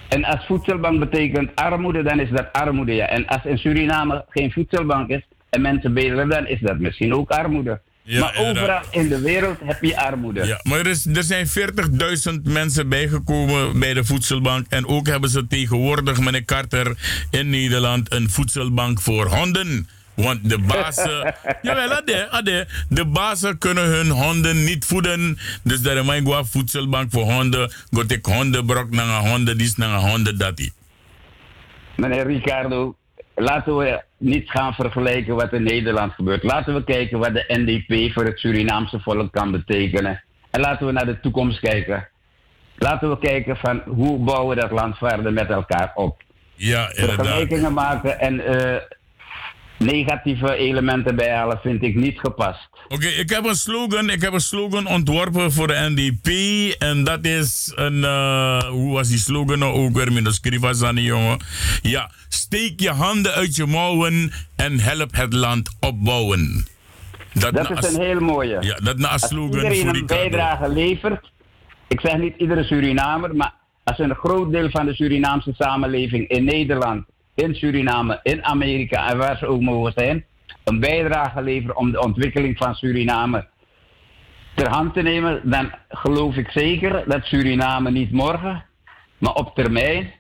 En 0.09 0.25
als 0.25 0.47
voedselbank 0.47 0.99
betekent 0.99 1.51
armoede, 1.55 2.03
dan 2.03 2.21
is 2.21 2.31
dat 2.31 2.53
armoede, 2.53 2.95
ja. 2.95 3.07
En 3.07 3.27
als 3.27 3.45
in 3.45 3.59
Suriname 3.59 4.25
geen 4.29 4.53
voedselbank 4.53 5.09
is 5.09 5.23
en 5.51 5.61
mensen 5.61 5.95
bedelen, 5.95 6.29
dan 6.29 6.47
is 6.47 6.61
dat 6.61 6.79
misschien 6.79 7.15
ook 7.15 7.31
armoede. 7.31 7.81
Ja, 8.03 8.21
maar 8.21 8.37
inderdaad. 8.37 8.87
overal 8.87 9.03
in 9.03 9.09
de 9.09 9.21
wereld 9.21 9.59
heb 9.65 9.83
je 9.83 10.01
armoede. 10.01 10.47
Ja, 10.47 10.61
maar 10.63 10.79
er, 10.79 10.87
is, 10.87 11.07
er 11.07 11.23
zijn 11.23 11.47
40.000 11.49 12.43
mensen 12.43 12.89
bijgekomen 12.89 13.79
bij 13.79 13.95
de 13.95 14.05
voedselbank. 14.05 14.67
En 14.69 14.87
ook 14.87 15.07
hebben 15.07 15.31
ze 15.31 15.47
tegenwoordig, 15.47 16.21
meneer 16.21 16.45
Carter, 16.45 16.97
in 17.31 17.51
Nederland 17.51 18.13
een 18.13 18.31
voedselbank 18.31 19.01
voor 19.01 19.27
honden. 19.27 19.89
Want 20.15 20.51
de 20.51 20.59
bazen. 20.59 21.35
jawel, 21.63 21.93
ade, 21.93 22.31
ade. 22.31 22.67
De 22.89 23.05
bazen 23.05 23.59
kunnen 23.59 23.85
hun 23.85 24.11
honden 24.11 24.65
niet 24.65 24.85
voeden. 24.85 25.39
Dus 25.63 25.83
daar 25.83 25.97
is 25.97 26.07
een 26.07 26.47
voedselbank 26.47 27.11
voor 27.11 27.23
honden. 27.23 27.73
Got 27.91 28.11
ik 28.11 28.27
hondenbrok 28.27 28.91
naar 28.91 29.09
een 29.09 29.29
honden, 29.29 29.59
die 29.59 29.67
is 29.67 29.77
naar 29.77 29.99
honden, 29.99 30.39
dat. 30.39 30.71
Meneer 31.97 32.27
Ricardo, 32.27 32.97
laten 33.35 33.77
we 33.77 34.03
niet 34.17 34.51
gaan 34.51 34.75
vergelijken 34.75 35.35
wat 35.35 35.53
in 35.53 35.63
Nederland 35.63 36.13
gebeurt. 36.13 36.43
Laten 36.43 36.75
we 36.75 36.85
kijken 36.85 37.19
wat 37.19 37.35
de 37.35 37.45
NDP 37.49 38.13
voor 38.13 38.25
het 38.25 38.39
Surinaamse 38.39 39.01
volk 39.01 39.33
kan 39.33 39.51
betekenen. 39.51 40.23
En 40.51 40.61
laten 40.61 40.87
we 40.87 40.93
naar 40.93 41.07
de 41.07 41.21
toekomst 41.21 41.61
kijken. 41.61 42.09
Laten 42.77 43.11
we 43.11 43.19
kijken 43.19 43.57
van 43.57 43.83
hoe 43.87 44.19
bouwen 44.19 44.57
we 44.57 44.61
dat 44.61 44.71
land 44.71 44.97
verder 44.97 45.33
met 45.33 45.51
elkaar 45.51 45.93
op. 45.95 46.23
Ja, 46.55 46.91
inderdaad. 46.95 47.27
Vergelijkingen 47.27 47.73
maken 47.73 48.21
en 48.21 48.41
eh, 48.41 48.77
negatieve 49.81 50.55
elementen 50.55 51.17
bijhalen 51.17 51.59
vind 51.63 51.83
ik 51.83 51.95
niet 51.95 52.19
gepast. 52.19 52.69
Oké, 52.89 53.07
ik 53.07 53.31
heb 53.31 53.45
een 53.45 53.55
slogan. 53.55 54.11
Ik 54.11 54.21
heb 54.23 54.33
een 54.33 54.41
slogan 54.41 54.87
ontworpen 54.87 55.53
voor 55.53 55.67
de 55.67 55.87
NDP. 55.89 56.29
En 56.83 57.05
dat 57.05 57.25
is 57.25 57.73
een. 57.75 58.05
eh, 58.05 58.63
hoe 58.63 58.93
was 58.93 59.09
die 59.09 59.19
slogan 59.19 59.59
nou 59.59 59.73
ook 59.73 59.95
weer? 59.97 60.13
Met 60.13 60.25
de 60.25 60.33
skrivas 60.33 60.83
aan 60.83 60.95
die 60.95 61.05
jongen. 61.05 61.41
Ja, 61.83 62.11
steek 62.29 62.81
je 62.81 62.91
handen 62.91 63.33
uit 63.33 63.57
je 63.57 63.67
mouwen 63.67 64.33
en 64.57 64.81
help 64.81 65.17
het 65.17 65.33
land 65.33 65.77
opbouwen. 65.81 66.67
Dat 67.33 67.71
is 67.71 67.95
een 67.95 68.01
heel 68.01 68.21
mooie. 68.21 68.57
Ja, 68.61 68.75
dat 68.75 68.99
na 68.99 69.09
Als 69.09 69.27
slogan 69.27 69.55
iedereen 69.55 69.81
voor 69.83 69.93
die 69.93 70.01
een 70.01 70.07
bijdrage 70.07 70.69
levert, 70.69 71.31
ik 71.89 72.01
zeg 72.01 72.17
niet 72.17 72.35
iedere 72.37 72.65
Surinamer, 72.65 73.37
maar 73.37 73.55
als 73.85 73.99
een 73.99 74.15
groot 74.15 74.53
deel 74.53 74.71
van 74.71 74.87
de 74.87 74.95
Surinaamse 74.95 75.53
samenleving 75.59 76.29
in 76.29 76.45
Nederland, 76.45 77.05
in 77.43 77.55
Suriname, 77.55 78.21
in 78.23 78.45
Amerika 78.45 79.11
en 79.11 79.19
waar 79.19 79.37
ze 79.37 79.47
ook 79.47 79.61
mogen 79.61 79.93
zijn, 79.97 80.25
een 80.65 80.81
bijdrage 80.81 81.43
leveren 81.43 81.77
om 81.77 81.91
de 81.93 82.01
ontwikkeling 82.01 82.57
van 82.57 82.75
Suriname 82.75 83.47
ter 84.55 84.69
hand 84.69 84.95
te 84.95 85.03
nemen, 85.03 85.41
dan 85.45 85.73
geloof 85.89 86.37
ik 86.37 86.51
zeker 86.51 87.05
dat 87.07 87.25
Suriname 87.25 87.91
niet 87.91 88.13
morgen, 88.13 88.65
maar 89.19 89.35
op 89.35 89.55
termijn 89.55 90.13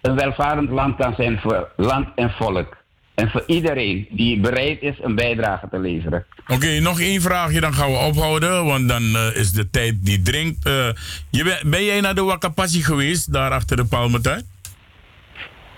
een 0.00 0.16
welvarend 0.16 0.70
land 0.70 0.96
kan 0.96 1.14
zijn 1.14 1.38
voor 1.38 1.72
land 1.76 2.08
en 2.14 2.30
volk. 2.30 2.76
En 3.14 3.30
voor 3.30 3.42
iedereen 3.46 4.06
die 4.10 4.40
bereid 4.40 4.82
is 4.82 4.94
een 5.00 5.14
bijdrage 5.14 5.68
te 5.70 5.78
leveren. 5.78 6.26
Oké, 6.46 6.80
nog 6.80 7.00
één 7.00 7.20
vraagje, 7.20 7.60
dan 7.60 7.74
gaan 7.74 7.90
we 7.90 7.96
ophouden, 7.96 8.64
want 8.64 8.88
dan 8.88 9.02
eh, 9.02 9.36
is 9.36 9.52
de 9.52 9.70
tijd 9.70 9.94
die 10.00 10.22
dringt. 10.22 10.66
Eh, 10.66 10.88
je 11.30 11.44
ben, 11.44 11.70
ben 11.70 11.84
jij 11.84 12.00
naar 12.00 12.14
de 12.14 12.22
Wakapassi 12.22 12.82
geweest, 12.82 13.32
daar 13.32 13.50
achter 13.50 13.76
de 13.76 13.84
palmentuin? 13.84 14.44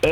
Eh, 0.01 0.11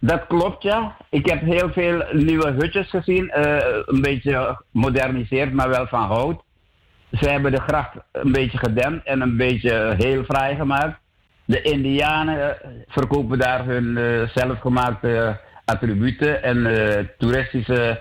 dat 0.00 0.26
klopt, 0.26 0.62
ja. 0.62 0.96
Ik 1.10 1.26
heb 1.26 1.40
heel 1.40 1.70
veel 1.72 2.04
nieuwe 2.12 2.50
hutjes 2.50 2.90
gezien. 2.90 3.30
eh, 3.30 3.76
een 3.86 4.00
beetje 4.00 4.58
gemoderniseerd, 4.72 5.52
maar 5.52 5.68
wel 5.68 5.86
van 5.86 6.02
hout. 6.02 6.42
Ze 7.10 7.28
hebben 7.28 7.52
de 7.52 7.60
gracht 7.60 7.94
een 8.12 8.32
beetje 8.32 8.58
gedempt 8.58 9.06
en 9.06 9.20
een 9.20 9.36
beetje 9.36 9.94
heel 9.96 10.24
fraai 10.24 10.56
gemaakt. 10.56 11.00
De 11.44 11.62
Indianen 11.62 12.62
eh, 12.62 12.70
verkopen 12.88 13.38
daar 13.38 13.64
hun 13.64 13.96
eh, 13.96 14.28
zelfgemaakte 14.34 15.40
attributen 15.64 16.42
en 16.42 17.10
toeristische 17.18 18.00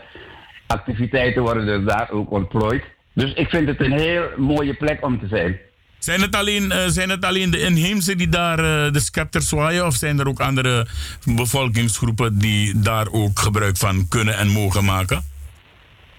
activiteiten 0.68 1.42
worden 1.42 1.66
dus 1.66 1.86
daar 1.86 2.12
ook 2.12 2.32
ontplooid. 2.32 2.84
Dus 3.14 3.34
ik 3.34 3.50
vind 3.50 3.68
het 3.68 3.82
een 3.82 4.00
heel 4.00 4.24
mooie 4.38 4.74
plek 4.74 5.06
om 5.06 5.20
te 5.20 5.28
zijn. 5.28 5.60
Zijn 6.00 6.22
het 6.22 6.36
alleen, 6.36 6.72
eh, 6.72 6.88
zijn 6.88 7.10
het 7.10 7.26
alleen 7.26 7.52
de 7.52 7.60
inheemse 7.62 8.16
die 8.16 8.30
daar 8.30 8.60
eh, 8.60 8.92
de 8.94 9.00
scepter 9.00 9.42
zwaaien? 9.42 9.86
Of 9.86 9.96
zijn 9.96 10.20
er 10.20 10.28
ook 10.28 10.40
andere 10.40 10.88
bevolkingsgroepen 11.36 12.38
die 12.38 12.80
daar 12.80 13.08
ook 13.12 13.40
gebruik 13.40 13.78
van 13.78 14.08
kunnen 14.08 14.38
en 14.38 14.48
mogen 14.48 14.86
maken? 14.86 15.24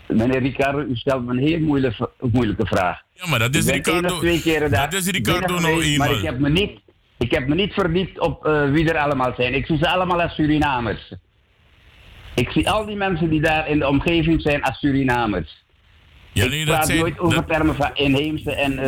Meneer 0.09 0.43
Ricardo, 0.43 0.81
u 0.81 0.97
stelt 0.97 1.25
me 1.27 1.33
een 1.33 1.39
heel 1.49 1.59
moeilijke, 1.59 2.11
moeilijke 2.21 2.67
vraag. 2.67 2.99
Ja, 3.15 3.27
maar 3.29 3.39
dat 3.39 3.55
is 3.55 3.67
ik 3.67 3.75
Ricardo- 3.75 4.69
dat 4.71 4.93
is 4.93 5.07
Ricardo 5.07 5.59
nou 5.61 5.61
geweest, 5.73 5.99
Maar 5.99 6.09
eenmaal. 6.09 6.19
ik 6.19 6.25
heb 6.25 6.39
me 6.39 6.49
niet, 6.49 6.81
ik 7.19 7.31
heb 7.31 7.49
me 7.49 7.55
niet 7.55 7.73
verdiept 7.73 8.19
op 8.21 8.47
eh, 8.47 8.71
wie 8.71 8.91
er 8.93 8.99
allemaal 8.99 9.33
zijn. 9.37 9.55
Ik 9.55 9.67
zie 9.67 9.77
ze 9.79 9.89
allemaal 9.89 10.23
als 10.23 10.35
Surinamers. 10.35 11.13
Ik 12.35 12.51
zie 12.51 12.71
al 12.71 12.87
die 12.87 12.97
mensen 12.97 13.31
die 13.31 13.41
daar 13.41 13.69
in 13.69 13.79
de 13.79 13.89
omgeving 13.89 14.43
zijn 14.43 14.63
als 14.63 14.79
Surinamers. 14.79 15.65
Ja, 16.33 16.45
ik 16.45 16.51
nee, 16.51 16.65
dat 16.65 16.75
praat 16.75 16.87
zijn- 16.87 16.99
nooit 16.99 17.19
over 17.19 17.45
termen 17.45 17.75
van 17.75 17.91
inheemse 17.95 18.53
en... 18.53 18.79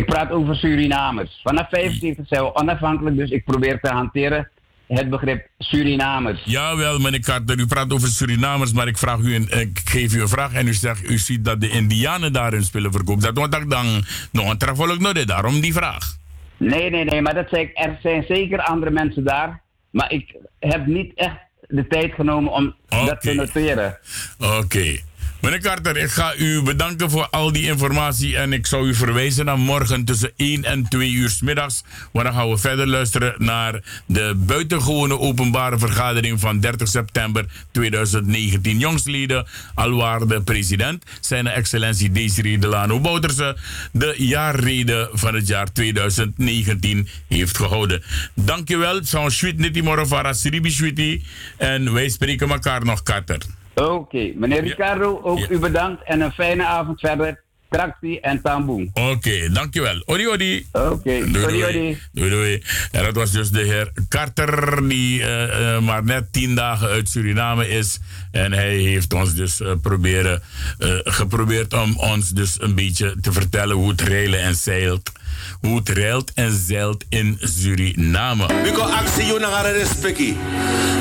ik 0.00 0.06
praat 0.06 0.30
over 0.30 0.56
Surinamers. 0.56 1.40
Vanaf 1.42 1.68
75 1.68 2.26
zijn 2.28 2.42
we 2.42 2.54
onafhankelijk, 2.54 3.16
dus 3.16 3.30
ik 3.30 3.44
probeer 3.44 3.80
te 3.80 3.88
hanteren 3.88 4.48
het 4.86 5.10
begrip 5.10 5.46
Surinamers. 5.58 6.40
Jawel, 6.44 6.98
meneer 6.98 7.20
Carter, 7.20 7.58
u 7.58 7.66
praat 7.66 7.92
over 7.92 8.08
Surinamers, 8.08 8.72
maar 8.72 8.86
ik, 8.86 8.98
vraag 8.98 9.18
u 9.18 9.34
een, 9.34 9.60
ik 9.60 9.80
geef 9.84 10.14
u 10.14 10.20
een 10.20 10.28
vraag 10.28 10.52
en 10.52 10.66
u 10.66 10.74
zegt, 10.74 11.10
u 11.10 11.18
ziet 11.18 11.44
dat 11.44 11.60
de 11.60 11.70
Indianen 11.70 12.32
daar 12.32 12.52
hun 12.52 12.64
spullen 12.64 12.92
verkopen. 12.92 13.22
Dat 13.22 13.36
wordt 13.36 13.70
dan 13.70 14.04
nog 14.32 14.50
een 14.50 14.58
terugvolg 14.58 14.98
nog 14.98 15.12
dit, 15.12 15.28
daarom 15.28 15.60
die 15.60 15.72
vraag. 15.72 16.16
Nee, 16.56 16.90
nee, 16.90 17.04
nee, 17.04 17.22
maar 17.22 17.34
dat 17.34 17.48
zeg 17.50 17.60
ik, 17.60 17.70
er 17.74 17.98
zijn 18.02 18.24
zeker 18.28 18.62
andere 18.62 18.90
mensen 18.90 19.24
daar. 19.24 19.62
Maar 19.90 20.12
ik 20.12 20.36
heb 20.58 20.86
niet 20.86 21.12
echt 21.14 21.38
de 21.68 21.86
tijd 21.86 22.12
genomen 22.14 22.52
om 22.52 22.74
dat 22.88 23.20
te 23.20 23.34
noteren. 23.34 23.98
Oké. 24.38 24.98
Meneer 25.40 25.60
Carter, 25.60 25.96
ik 25.96 26.10
ga 26.10 26.34
u 26.36 26.62
bedanken 26.62 27.10
voor 27.10 27.28
al 27.30 27.52
die 27.52 27.66
informatie 27.66 28.36
en 28.36 28.52
ik 28.52 28.66
zou 28.66 28.88
u 28.88 28.94
verwijzen 28.94 29.44
naar 29.44 29.58
morgen 29.58 30.04
tussen 30.04 30.32
1 30.36 30.64
en 30.64 30.88
2 30.88 31.10
uur 31.10 31.30
's 31.30 31.40
middags. 31.40 31.84
Want 32.12 32.24
dan 32.24 32.34
gaan 32.34 32.50
we 32.50 32.58
verder 32.58 32.86
luisteren 32.86 33.34
naar 33.38 33.80
de 34.06 34.34
buitengewone 34.36 35.18
openbare 35.18 35.78
vergadering 35.78 36.40
van 36.40 36.60
30 36.60 36.88
september 36.88 37.44
2019. 37.70 38.78
Jongsleden, 38.78 39.46
alwaar 39.74 40.26
de 40.26 40.42
president, 40.42 41.04
zijn 41.20 41.46
excellentie 41.46 42.12
Desiree 42.12 42.58
Delano 42.58 43.00
Bouterse, 43.00 43.56
de 43.92 44.14
jaarrede 44.18 45.10
van 45.12 45.34
het 45.34 45.46
jaar 45.46 45.72
2019 45.72 47.08
heeft 47.28 47.56
gehouden. 47.56 48.02
Dankjewel, 48.34 49.00
zo'n 49.04 49.30
sweet 49.30 49.58
niti 49.58 49.82
morofara 49.82 50.32
siribi 50.32 51.24
en 51.56 51.92
wij 51.92 52.08
spreken 52.08 52.50
elkaar 52.50 52.84
nog, 52.84 53.02
Carter. 53.02 53.38
Oké, 53.74 54.32
meneer 54.34 54.62
Ricardo, 54.62 55.20
ook 55.22 55.48
u 55.48 55.58
bedankt 55.58 56.02
en 56.04 56.20
een 56.20 56.32
fijne 56.32 56.64
avond 56.64 57.00
verder. 57.00 57.42
Trakti 57.70 58.18
en 58.18 58.40
tamboen. 58.42 58.90
Oké, 58.94 59.50
dankjewel. 59.52 60.02
Odi, 60.04 60.28
odi. 60.28 60.66
Oké, 60.72 61.30
doei, 61.30 61.44
odi, 61.44 61.58
doei. 61.58 61.64
odi. 61.64 61.98
Doei, 62.12 62.30
doei. 62.30 62.62
En 62.92 63.04
dat 63.04 63.14
was 63.14 63.30
dus 63.30 63.50
de 63.50 63.62
heer 63.62 63.92
Carter, 64.08 64.88
die 64.88 65.22
eh, 65.22 65.74
eh, 65.74 65.82
maar 65.82 66.04
net 66.04 66.32
tien 66.32 66.54
dagen 66.54 66.88
uit 66.88 67.08
Suriname 67.08 67.68
is. 67.68 67.98
En 68.30 68.52
hij 68.52 68.74
heeft 68.76 69.12
ons 69.12 69.34
dus 69.34 69.60
eh, 69.60 69.72
proberen, 69.82 70.42
eh, 70.78 70.88
geprobeerd 71.04 71.72
om 71.72 71.96
ons 71.96 72.28
dus 72.30 72.60
een 72.60 72.74
beetje 72.74 73.16
te 73.20 73.32
vertellen 73.32 73.76
hoe 73.76 73.90
het 73.90 74.00
reilen 74.00 74.40
en 74.40 74.54
zeilt. 74.54 75.12
Hoe 75.60 75.76
het 75.76 75.88
reilt 75.88 76.32
en 76.34 76.52
zeilt 76.66 77.04
in 77.08 77.38
Suriname. 77.40 78.46
Biko 78.62 78.80
actie 78.82 79.26
yo 79.26 79.38
nangara 79.38 79.70
respecti. 79.70 80.36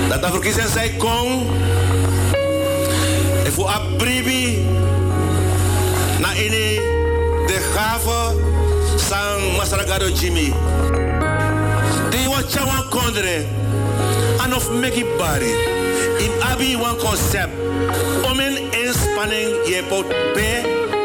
Dat 0.10 0.22
de 0.24 0.30
verkiezingen 0.32 0.70
zij 0.70 0.94
kon. 0.98 1.48
Voor 3.60 3.68
apribi. 3.68 4.64
Na 6.20 6.32
ini 6.32 6.80
de 7.48 7.60
gave 7.76 8.40
sang 8.96 9.58
Masaragado 9.58 10.08
Jimmy. 10.08 10.54
Die 12.10 12.30
wat 12.30 12.48
chawan 12.48 12.88
kondre. 12.90 13.44
Anof 14.40 14.72
meki 14.72 15.04
bari. 15.18 15.52
In 16.24 16.32
abi 16.40 16.78
wan 16.78 16.96
concept. 16.98 17.52
Om 18.32 18.40
een 18.40 18.58
inspanning 18.72 19.52
je 19.68 19.84
pot 19.90 20.08
pe. 20.08 20.52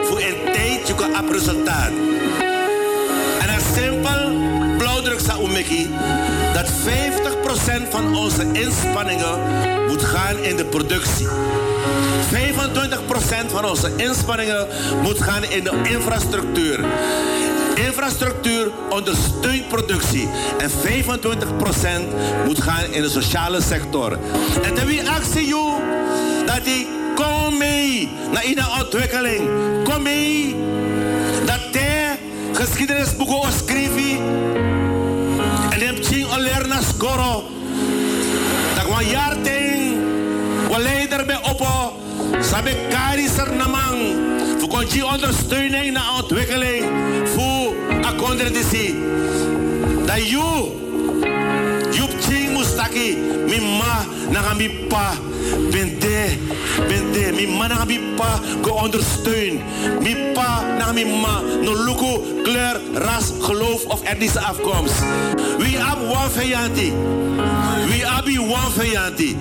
Voor 0.07 0.19
een 0.19 0.53
tijd 0.53 0.87
je 0.87 0.95
kan 0.95 1.31
resultaat. 1.33 1.91
En 3.41 3.49
een 3.49 3.65
simpel 3.75 4.21
blauwdruk 4.79 5.21
sa 5.21 5.35
umeki 5.43 5.91
dat 6.55 6.71
50% 6.71 7.89
van 7.91 8.17
onze 8.17 8.47
inspanningen 8.53 9.39
moet 9.89 10.03
gaan 10.03 10.39
in 10.39 10.57
de 10.57 10.65
productie. 10.65 11.27
25% 11.27 11.31
van 13.47 13.65
onze 13.65 13.93
inspanningen 13.97 14.67
moet 15.03 15.23
gaan 15.23 15.45
in 15.45 15.65
de 15.65 15.81
infrastructuur. 15.91 16.85
Infrastructuur 17.75 18.71
ondersteunt 18.91 19.69
productie. 19.69 20.29
En 20.59 20.71
25% 20.71 20.75
moet 22.45 22.63
gaan 22.63 22.85
in 22.91 23.03
de 23.03 23.09
sociale 23.09 23.61
sector. 23.61 24.19
En 24.63 24.75
dan 24.75 24.87
wie 24.87 25.11
actie 25.11 25.47
joh, 25.47 25.75
dat 26.47 26.65
die 26.65 26.89
kom 27.15 27.59
mee 27.59 28.09
naar 28.33 28.45
in 28.45 28.55
de 28.55 28.77
ontwikkeling. 28.83 29.49
Kom 29.85 30.03
mee 30.03 30.57
dat 31.45 31.73
de 31.73 32.13
geschiedenisboeken 32.53 33.53
schrijven. 33.53 34.74
En 35.75 35.81
hem 35.81 35.97
ching 36.03 36.27
aller 36.31 36.69
na 36.69 36.81
skoro. 36.83 37.43
Dat 38.75 38.87
wa 38.89 39.01
jaar 39.03 39.37
ting. 39.43 39.99
Wa 40.69 40.79
leider 40.79 41.27
be 41.27 41.39
oppo. 41.43 41.97
Sabe 42.41 42.77
kari 42.91 43.27
ser 43.29 43.57
namang. 43.57 44.15
Voor 44.59 44.69
konji 44.69 45.03
ondersteuning 45.03 45.93
naar 45.93 46.15
ontwikkeling. 46.23 46.85
Voor 47.25 47.75
akonder 48.03 48.53
disi. 48.53 48.95
Dat 50.07 50.29
you. 50.29 50.71
Yup 51.91 52.13
ching 52.21 52.57
mustaki. 52.57 53.19
Mi 53.47 53.61
ma 54.35 54.41
na 54.43 54.55
mi 54.55 54.69
pa. 54.91 55.15
Bente. 55.71 56.39
Bente. 56.89 57.33
Mi 57.33 57.47
ma 57.47 57.69
na 57.69 57.85
mi 57.85 57.99
pa. 58.17 58.41
Go 58.63 58.73
ondersteun. 58.83 59.63
Mi 60.03 60.15
pa 60.35 60.63
na 60.79 60.93
mi 60.93 61.05
ma. 61.05 61.41
No 61.63 61.73
luku, 61.87 62.43
kleur, 62.45 62.81
ras, 62.95 63.33
geloof 63.47 63.85
of 63.87 64.03
etnische 64.03 64.41
afkomst. 64.41 65.03
Wie 65.59 65.79
ab 65.79 65.99
one 66.03 66.31
vijanti. 66.31 66.93
Wie 67.87 68.07
abi 68.07 68.39
one 68.39 68.71
vijanti. 68.79 69.37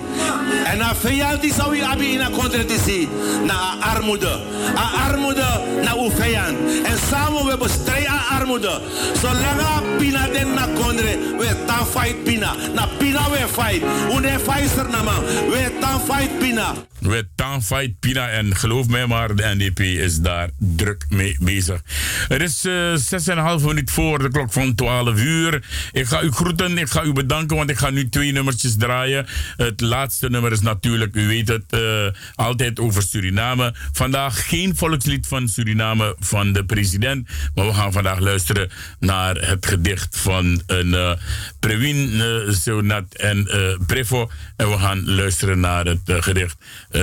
En 0.64 0.78
na 0.78 0.94
vijanti 0.94 1.52
zou 1.52 1.70
wie 1.70 1.84
abi 1.84 2.12
in 2.12 2.20
een 2.20 2.32
contradictie. 2.32 3.08
Na 3.44 3.74
armoede. 3.80 4.38
A 4.76 5.10
armoede 5.10 5.60
na 5.82 5.94
uw 5.96 6.10
vijand. 6.10 6.56
En 6.84 6.98
samen 7.10 7.44
we 7.46 7.56
bestrijden 7.56 8.20
armoede. 8.30 8.80
Zolang 9.20 9.98
pina 9.98 10.28
den 10.32 10.54
na 10.54 10.66
kondre. 10.74 11.18
We 11.38 11.64
tan 11.66 11.86
fight 11.86 12.24
pina. 12.24 12.54
Na 12.74 12.88
pina 12.98 13.30
we 13.30 13.38
fight. 13.48 13.82
Une 14.10 14.38
fight 14.38 14.70
er 14.84 14.90
na 14.92 15.73
tan 15.94 16.06
fight 16.06 16.38
pina. 16.38 16.74
We 17.04 17.26
taan 17.34 17.62
fight 17.62 18.00
Pina 18.00 18.28
en 18.28 18.56
geloof 18.56 18.88
mij 18.88 19.06
maar, 19.06 19.36
de 19.36 19.54
NDP 19.54 19.80
is 19.80 20.20
daar 20.20 20.50
druk 20.58 21.04
mee 21.08 21.36
bezig. 21.40 21.80
Het 22.28 22.42
is 22.42 22.64
uh, 22.64 23.58
6,5 23.58 23.64
minuut 23.64 23.90
voor 23.90 24.18
de 24.18 24.30
klok 24.30 24.52
van 24.52 24.74
12 24.74 25.18
uur. 25.18 25.62
Ik 25.92 26.06
ga 26.06 26.22
u 26.22 26.30
groeten, 26.30 26.78
ik 26.78 26.88
ga 26.88 27.02
u 27.02 27.12
bedanken, 27.12 27.56
want 27.56 27.70
ik 27.70 27.78
ga 27.78 27.90
nu 27.90 28.08
twee 28.08 28.32
nummertjes 28.32 28.76
draaien. 28.76 29.26
Het 29.56 29.80
laatste 29.80 30.30
nummer 30.30 30.52
is 30.52 30.60
natuurlijk, 30.60 31.14
u 31.14 31.26
weet 31.26 31.48
het, 31.48 31.64
uh, 31.70 32.06
altijd 32.34 32.80
over 32.80 33.02
Suriname. 33.02 33.74
Vandaag 33.92 34.48
geen 34.48 34.76
volkslied 34.76 35.26
van 35.26 35.48
Suriname 35.48 36.16
van 36.18 36.52
de 36.52 36.64
president, 36.64 37.28
maar 37.54 37.66
we 37.66 37.74
gaan 37.74 37.92
vandaag 37.92 38.18
luisteren 38.18 38.70
naar 38.98 39.36
het 39.36 39.66
gedicht 39.66 40.18
van 40.18 40.62
een 40.66 40.88
uh, 40.88 41.12
Prewin 41.60 41.96
uh, 41.96 42.96
en 43.12 43.48
Prevo. 43.86 44.30
En 44.56 44.70
we 44.70 44.78
gaan 44.78 45.04
luisteren 45.04 45.60
naar 45.60 45.83
het 45.86 46.00
eh, 46.04 46.16
gedicht 46.22 46.56
eh, 46.90 47.02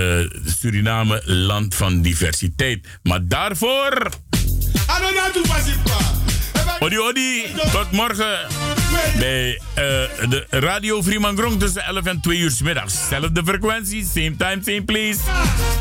Suriname, 0.60 1.22
land 1.26 1.76
van 1.76 2.02
diversiteit. 2.02 2.88
Maar 3.04 3.28
daarvoor... 3.28 4.10
Odi 6.80 7.00
Odi, 7.00 7.46
tot 7.72 7.92
morgen 7.92 8.40
bij 9.18 9.50
uh, 9.50 9.60
de 10.30 10.46
Radio 10.50 11.02
Vrieman 11.02 11.58
tussen 11.58 11.84
11 11.84 12.06
en 12.06 12.22
2 12.22 12.38
uur 12.38 12.52
s 12.52 12.62
middags. 12.62 12.94
Zelfde 13.10 13.42
frequentie, 13.46 14.06
same 14.06 14.36
time, 14.36 14.60
same 14.66 14.84
place. 14.84 15.18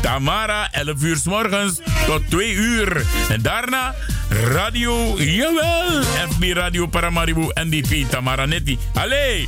Tamara, 0.01 0.71
11 0.71 1.01
uur 1.01 1.17
s 1.17 1.23
morgens 1.23 1.79
tot 2.05 2.21
2 2.29 2.53
uur. 2.53 3.05
En 3.29 3.41
daarna 3.41 3.95
Radio, 4.29 5.15
jawel, 5.17 6.03
FB 6.29 6.43
Radio 6.53 6.87
Paramaribo, 6.87 7.51
NDP, 7.53 8.09
Tamara 8.09 8.45
Netti. 8.45 8.77
Allee! 8.93 9.47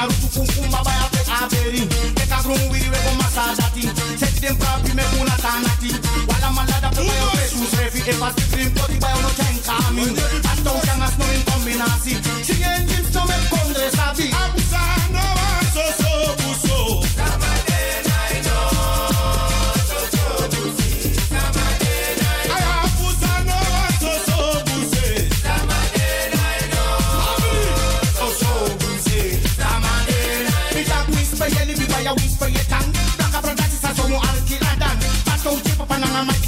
na 0.00 0.06
rutu 0.06 0.28
kumkumba 0.32 0.80
baya 0.84 1.06
pe 1.12 1.20
aberi. 1.28 1.82
Eka 2.22 2.38
grung 2.42 2.64
wiri 2.72 2.88
we 2.92 2.98
go 3.04 3.12
masadati. 3.20 3.84
Seti 4.20 4.40
dem 4.40 4.56
kapi 4.56 4.92
me 4.96 5.04
kuna 5.12 5.36
tanati. 5.44 5.90
Wala 6.28 6.48
malada 6.56 6.88
pe 6.96 7.02
bayo 7.08 7.28
pe 7.36 7.44
susrefi 7.52 8.00
Epa 8.10 8.28
stikrim 8.32 8.70
kodi 8.76 8.96
bayo 9.02 9.20
no 9.24 9.30
ten 9.36 9.56
kami. 9.66 10.04
Asta 10.50 10.70
ukangas 10.72 11.14
no 11.18 11.24
in 11.36 11.42
kombinasi 11.48 12.14
Singe 12.46 12.68
engine 12.78 13.06
so 13.12 13.20
me 13.28 13.36
kondre 13.52 13.88
sabi. 13.96 14.26
Abusano 14.40 15.19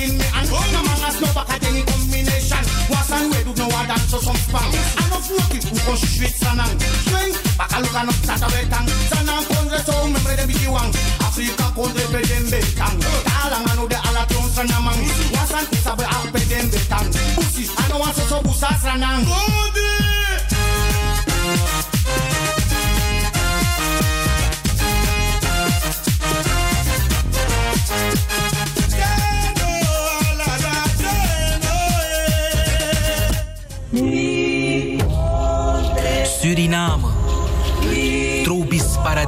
in 0.02 0.18
me 0.18 0.26
hand. 0.34 0.50
No 0.50 0.80
man 0.82 0.98
has 1.06 1.20
no 1.20 1.28
back 1.32 1.50
at 1.50 1.62
any 1.62 1.82
combination. 1.86 2.62
What's 2.90 3.10
and 3.14 3.30
way 3.30 3.42
do 3.46 3.52
no 3.54 3.68
dance 3.70 4.10
so 4.10 4.18
some 4.18 4.36
span. 4.36 4.68
Enough 5.06 5.30
looking 5.30 5.62
who 5.70 5.78
go 5.86 5.94
straight 5.94 6.36
sanang. 6.42 6.74
Swing, 7.06 7.32
back 7.58 7.70
a 7.72 7.78
look 7.80 7.94
and 7.94 8.10
up 8.10 8.18
start 8.22 8.42
a 8.42 8.48
wetang. 8.54 8.86
Sanang 9.10 9.44
kondre 9.46 9.80
so 9.86 9.94
membre 10.10 10.34
de 10.36 10.44
bigi 10.46 10.68
wang. 10.68 10.90
Africa 11.22 11.66
kondre 11.76 12.04
pe 12.12 12.20
dem 12.26 12.44
betang. 12.50 12.98
Talang 13.26 13.66
anu 13.70 13.84
de 13.88 13.98
ala 14.08 14.22
tron 14.30 14.48
sanamang. 14.50 15.00
Was 15.34 15.52
and 15.54 15.68
isabe 15.70 16.04
a 16.04 16.18
pe 16.32 16.40
dem 16.50 16.66
betang. 16.72 17.08
Busi, 17.36 17.64
anu 17.82 17.96
wan 18.02 18.12
so 18.14 18.24
to 18.30 18.38
busa 18.46 18.70
sanang. 18.82 19.22
Good 19.24 19.81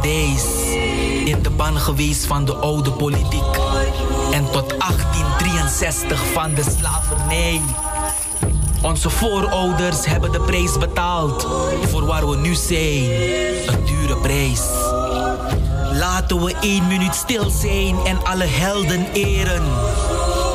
Days 0.05 0.45
in 1.25 1.43
de 1.43 1.51
ban 1.51 1.79
geweest 1.79 2.27
van 2.27 2.45
de 2.45 2.55
oude 2.55 2.91
politiek. 2.93 3.57
En 4.33 4.51
tot 4.51 4.69
1863 4.69 6.33
van 6.33 6.55
de 6.55 6.63
slavernij. 6.79 7.61
Onze 8.83 9.11
voorouders 9.11 10.07
hebben 10.07 10.33
de 10.33 10.41
prijs 10.41 10.79
betaald 10.79 11.49
voor 11.89 12.07
waar 12.07 12.29
we 12.29 12.37
nu 12.37 12.55
zijn. 12.55 13.11
Een 13.67 13.85
dure 13.85 14.17
prijs. 14.17 14.63
Laten 15.93 16.45
we 16.45 16.55
één 16.61 16.87
minuut 16.87 17.15
stil 17.15 17.51
zijn 17.51 17.97
en 18.05 18.25
alle 18.25 18.47
helden 18.47 19.07
eren. 19.13 19.65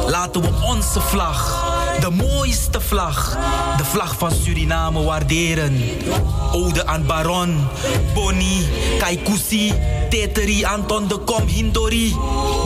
Laten 0.08 0.42
we 0.42 0.50
onze 0.66 1.02
vlag 1.02 1.69
de 2.00 2.10
mooiste 2.10 2.82
vlag, 2.82 3.38
de 3.78 3.86
vlag 3.86 4.18
van 4.18 4.32
Suriname 4.32 5.04
waarderen. 5.04 5.82
Ode 6.52 6.86
aan 6.86 7.06
Baron, 7.06 7.68
Bonnie, 8.14 8.68
Kaikousi, 9.00 9.74
Teteri, 10.10 10.66
Anton 10.66 11.08
de 11.08 11.18
Kom, 11.18 11.48
Hindori. 11.48 12.16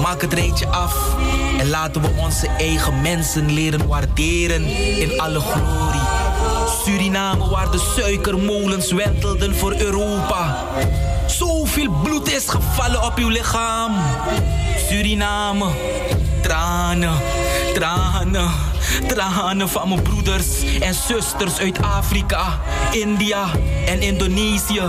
Maak 0.01 0.21
het 0.21 0.33
rijtje 0.33 0.67
af 0.67 0.95
en 1.57 1.69
laten 1.69 2.01
we 2.01 2.09
onze 2.17 2.47
eigen 2.47 3.01
mensen 3.01 3.53
leren 3.53 3.87
waarderen 3.87 4.65
in 4.99 5.19
alle 5.19 5.39
glorie. 5.39 6.01
Suriname 6.83 7.49
waar 7.49 7.71
de 7.71 7.91
suikermolens 7.95 8.91
wentelden 8.91 9.55
voor 9.55 9.73
Europa. 9.73 10.67
Zoveel 11.27 11.91
bloed 12.03 12.31
is 12.31 12.49
gevallen 12.49 13.03
op 13.03 13.17
uw 13.17 13.29
lichaam. 13.29 13.93
Suriname, 14.89 15.69
tranen, 16.41 17.17
tranen. 17.73 18.62
Tranen 19.07 19.69
van 19.69 19.87
mijn 19.87 20.01
broeders 20.01 20.79
en 20.79 20.93
zusters 20.93 21.57
uit 21.57 21.81
Afrika, 21.81 22.59
India 22.91 23.45
en 23.85 24.01
Indonesië. 24.01 24.81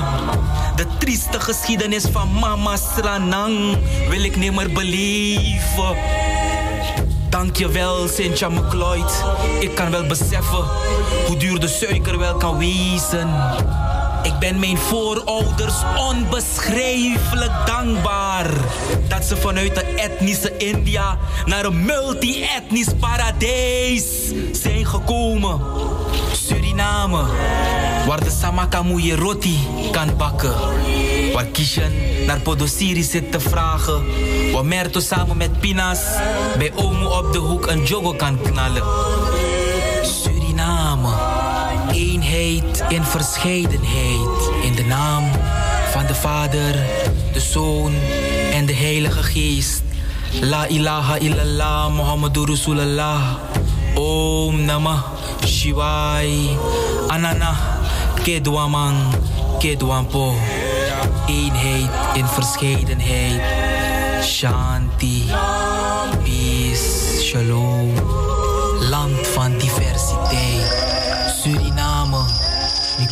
De 0.76 0.86
trieste 0.98 1.40
geschiedenis 1.40 2.04
van 2.12 2.32
Mama 2.32 2.76
Sranang 2.76 3.78
wil 4.08 4.24
ik 4.24 4.36
nimmer 4.36 4.72
beleven. 4.72 5.96
Dankjewel, 7.28 8.08
Cynthia 8.08 8.48
McLeod. 8.48 9.24
Ik 9.60 9.74
kan 9.74 9.90
wel 9.90 10.06
beseffen 10.06 10.64
hoe 11.26 11.36
duur 11.36 11.60
de 11.60 11.68
suiker 11.68 12.18
wel 12.18 12.34
kan 12.36 12.58
wezen. 12.58 13.28
Ik 14.24 14.38
ben 14.38 14.58
mijn 14.58 14.78
voorouders 14.78 15.74
onbeschrijfelijk 15.96 17.52
dankbaar 17.66 18.50
dat 19.08 19.24
ze 19.24 19.36
vanuit 19.36 19.74
de 19.74 19.80
etnische 19.80 20.56
India 20.56 21.18
naar 21.46 21.64
een 21.64 21.84
multi-etnisch 21.84 22.94
paradijs 23.00 24.04
zijn 24.52 24.86
gekomen. 24.86 25.60
Suriname, 26.32 27.24
waar 28.06 28.24
de 28.24 28.30
samakamoeie 28.40 29.16
roti 29.16 29.58
kan 29.92 30.16
bakken. 30.16 30.54
Waar 31.32 31.46
Kishan 31.46 31.92
naar 32.26 32.40
Podosiri 32.40 33.02
zit 33.02 33.32
te 33.32 33.40
vragen. 33.40 34.04
Waar 34.52 34.64
Merto 34.64 35.00
samen 35.00 35.36
met 35.36 35.60
Pinas 35.60 36.00
bij 36.58 36.72
Omo 36.74 37.08
op 37.08 37.32
de 37.32 37.38
hoek 37.38 37.66
een 37.66 37.84
jogo 37.84 38.12
kan 38.12 38.40
knallen. 38.40 38.82
Eenheid 42.54 42.84
in 42.88 43.04
verscheidenheid. 43.04 44.50
In 44.62 44.74
de 44.74 44.84
naam 44.84 45.24
van 45.90 46.06
de 46.06 46.14
Vader, 46.14 46.72
de 47.32 47.40
Zoon 47.40 47.94
en 48.52 48.66
de 48.66 48.74
Heilige 48.74 49.22
Geest. 49.22 49.82
La 50.40 50.66
ilaha 50.66 51.16
illallah 51.16 51.94
Muhammadur 51.94 52.48
Rasulullah. 52.48 53.22
Om 53.94 54.64
Namah 54.64 55.02
Shivai. 55.46 56.48
Anana 57.08 57.56
Kedwamang 58.22 58.96
Kedwampo. 59.58 60.34
Eenheid 61.26 61.90
in 62.14 62.26
verscheidenheid. 62.26 63.40
Shanti. 64.22 65.24
Peace. 66.24 67.22
Shalom. 67.22 68.13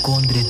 esconde 0.03 0.43